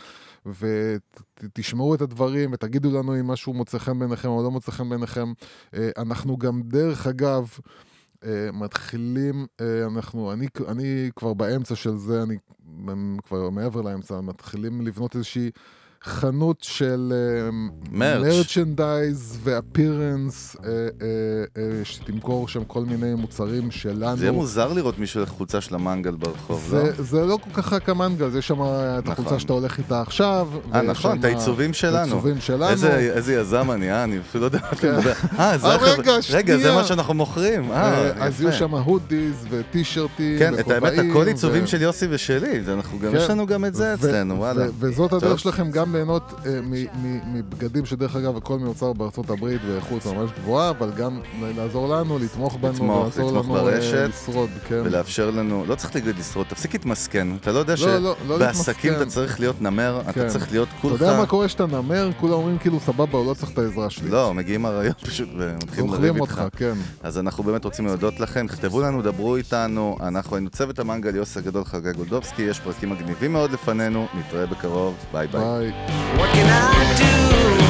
ותשמעו 0.45 1.95
את 1.95 2.01
הדברים 2.01 2.53
ותגידו 2.53 2.99
לנו 2.99 3.19
אם 3.19 3.27
משהו 3.27 3.53
מוצא 3.53 3.77
חן 3.77 3.99
בעיניכם 3.99 4.29
או 4.29 4.43
לא 4.43 4.51
מוצא 4.51 4.71
חן 4.71 4.89
בעיניכם. 4.89 5.33
אה, 5.73 5.89
אנחנו 5.97 6.37
גם, 6.37 6.61
דרך 6.65 7.07
אגב, 7.07 7.49
מתחילים, 8.53 9.45
אה, 9.61 9.85
אנחנו, 9.85 10.33
אני, 10.33 10.47
אני 10.67 11.09
כבר 11.15 11.33
באמצע 11.33 11.75
של 11.75 11.97
זה, 11.97 12.23
אני 12.23 12.37
כבר 13.27 13.49
מעבר 13.49 13.81
לאמצע, 13.81 14.21
מתחילים 14.21 14.81
לבנות 14.81 15.15
איזושהי 15.15 15.51
חנות 16.03 16.57
של 16.61 17.13
מרץ'. 17.91 18.25
מרצ'נדייז 18.25 19.37
ואפירנס 19.43 20.55
אה, 20.65 21.63
שתמכור 21.83 22.47
שם 22.47 22.63
כל 22.63 22.85
מיני 22.85 23.15
מוצרים 23.15 23.71
שלנו. 23.71 24.17
זה 24.17 24.25
יהיה 24.25 24.31
מוזר 24.31 24.73
לראות 24.73 24.99
מישהו 24.99 25.19
עם 25.19 25.25
חולצה 25.25 25.61
של 25.61 25.75
המנגל 25.75 26.11
ברחוב, 26.11 26.73
לא? 26.73 26.91
זה, 26.91 27.03
זה 27.03 27.25
לא 27.25 27.37
כל 27.43 27.61
כך 27.61 27.73
רק 27.73 27.89
המנגל, 27.89 28.37
יש 28.37 28.47
שם 28.47 28.61
את 28.61 29.03
נכון. 29.03 29.11
החולצה 29.11 29.39
שאתה 29.39 29.53
הולך 29.53 29.77
איתה 29.77 30.01
עכשיו. 30.01 30.47
אה, 30.73 30.81
נכון, 30.81 31.19
את 31.19 31.23
העיצובים 31.23 31.73
שלנו. 31.73 31.97
העיצובים 31.97 32.41
שלנו. 32.41 32.69
איזה, 32.69 32.97
איזה 32.97 33.33
יזם 33.33 33.71
אני, 33.71 33.91
אה? 33.91 34.03
אני 34.03 34.19
אפילו 34.19 34.41
לא 34.41 34.45
יודע 34.45 34.59
מה 34.61 34.67
אתה 34.67 34.75
כן. 34.75 34.95
מדבר. 34.95 35.13
אה, 35.39 35.57
זה 35.57 35.67
אה, 35.67 35.75
רגע, 35.75 36.13
רגע, 36.31 36.57
זה. 36.57 36.75
מה 36.75 36.83
שאנחנו 36.83 37.13
מוכרים. 37.13 37.71
אה, 37.71 37.75
אה, 37.75 38.07
יפה. 38.07 38.25
אז 38.25 38.41
יהיו 38.41 38.53
שם 38.53 38.75
הודיז 38.75 39.45
וטישרטים 39.49 40.39
כן, 40.39 40.59
את 40.59 40.71
האמת, 40.71 40.93
הכל 40.97 41.27
עיצובים 41.27 41.67
של 41.67 41.81
יוסי 41.81 42.07
ושלי, 42.09 42.63
זה 42.63 42.73
אנחנו 42.73 42.99
גם, 42.99 43.11
כן. 43.11 43.17
יש 43.17 43.29
לנו 43.29 43.45
גם 43.45 43.65
את 43.65 43.75
זה 43.75 43.93
אצלנו, 43.93 44.37
וואלה. 44.37 44.65
וזאת. 44.79 45.13
הדרך 45.13 45.39
שלכם 45.39 45.71
גם 45.71 45.88
ליהנות 45.95 46.33
אה, 46.45 46.59
מבגדים 47.33 47.85
שדרך 47.85 48.15
אגב 48.15 48.37
הכל 48.37 48.59
מיוצר 48.59 48.93
בארצות 48.93 49.29
הברית 49.29 49.61
באיכות 49.61 50.05
ממש 50.05 50.29
גבוהה, 50.41 50.69
אבל 50.69 50.91
גם 50.91 51.19
לעזור 51.55 51.95
לנו, 51.95 52.19
לתמוך 52.19 52.57
בנו, 52.57 52.73
לתמוך, 52.73 52.97
ולעזור 53.01 53.31
לתמוך 53.31 53.45
לנו 53.45 53.57
אה, 53.57 53.63
ברשת, 53.63 54.09
לשרוד, 54.09 54.49
כן. 54.67 54.81
ולאפשר 54.85 55.31
לנו, 55.31 55.63
לא 55.67 55.75
צריך 55.75 55.95
להגיד 55.95 56.19
לשרוד, 56.19 56.45
תפסיק 56.49 56.73
להתמסכן. 56.73 57.27
אתה 57.41 57.51
לא 57.51 57.59
יודע 57.59 57.75
לא, 57.81 57.97
לא, 57.97 58.15
לא 58.27 58.35
שבעסקים 58.35 58.91
להתמסכן. 58.91 59.01
אתה 59.01 59.11
צריך 59.11 59.39
להיות 59.39 59.61
נמר, 59.61 60.01
אתה 60.01 60.13
כן. 60.13 60.27
צריך 60.27 60.51
להיות 60.51 60.67
אתה 60.67 60.81
כולך... 60.81 61.01
יודע 61.01 61.17
מה 61.17 61.25
קורה 61.25 61.47
כשאתה 61.47 61.65
נמר? 61.65 62.09
כולם 62.19 62.33
אומרים 62.33 62.57
כאילו 62.57 62.79
סבבה, 62.79 63.17
הוא 63.17 63.25
לא 63.29 63.33
צריך 63.33 63.51
את 63.51 63.57
העזרה 63.57 63.89
שלי. 63.89 64.09
לא, 64.09 64.33
מגיעים 64.33 64.65
אריות 64.65 65.01
פשוט 65.01 65.29
ומתחילים 65.37 65.93
לריב 65.93 66.21
אותך, 66.21 66.41
איתך. 66.45 66.57
כן. 66.59 66.73
אז 67.03 67.17
אנחנו 67.19 67.43
באמת 67.43 67.65
רוצים 67.65 67.85
להודות 67.85 68.19
לכם, 68.19 68.47
תכתבו 68.47 68.81
לנו, 68.81 69.01
דברו 69.01 69.35
איתנו, 69.35 69.97
אנחנו 70.01 70.35
היינו 70.35 70.49
צוות 70.49 70.79
המנגל, 70.79 71.15
יוסי 71.15 71.39
הגדול, 71.39 71.65
חגי 71.65 71.91
גולדובסקי, 71.91 72.41
יש 72.41 72.59
פרקים 72.59 72.89
מגניבים 72.89 73.33
מאוד 73.33 73.51
לפנינו, 73.51 74.07
נתראה 74.13 74.45
בקרוב, 74.45 74.95
bye 75.13 75.27
bye. 75.27 75.41
bye. 75.41 75.71
What 76.17 76.29
can 76.33 76.47
I 76.49 77.63
do? 77.63 77.68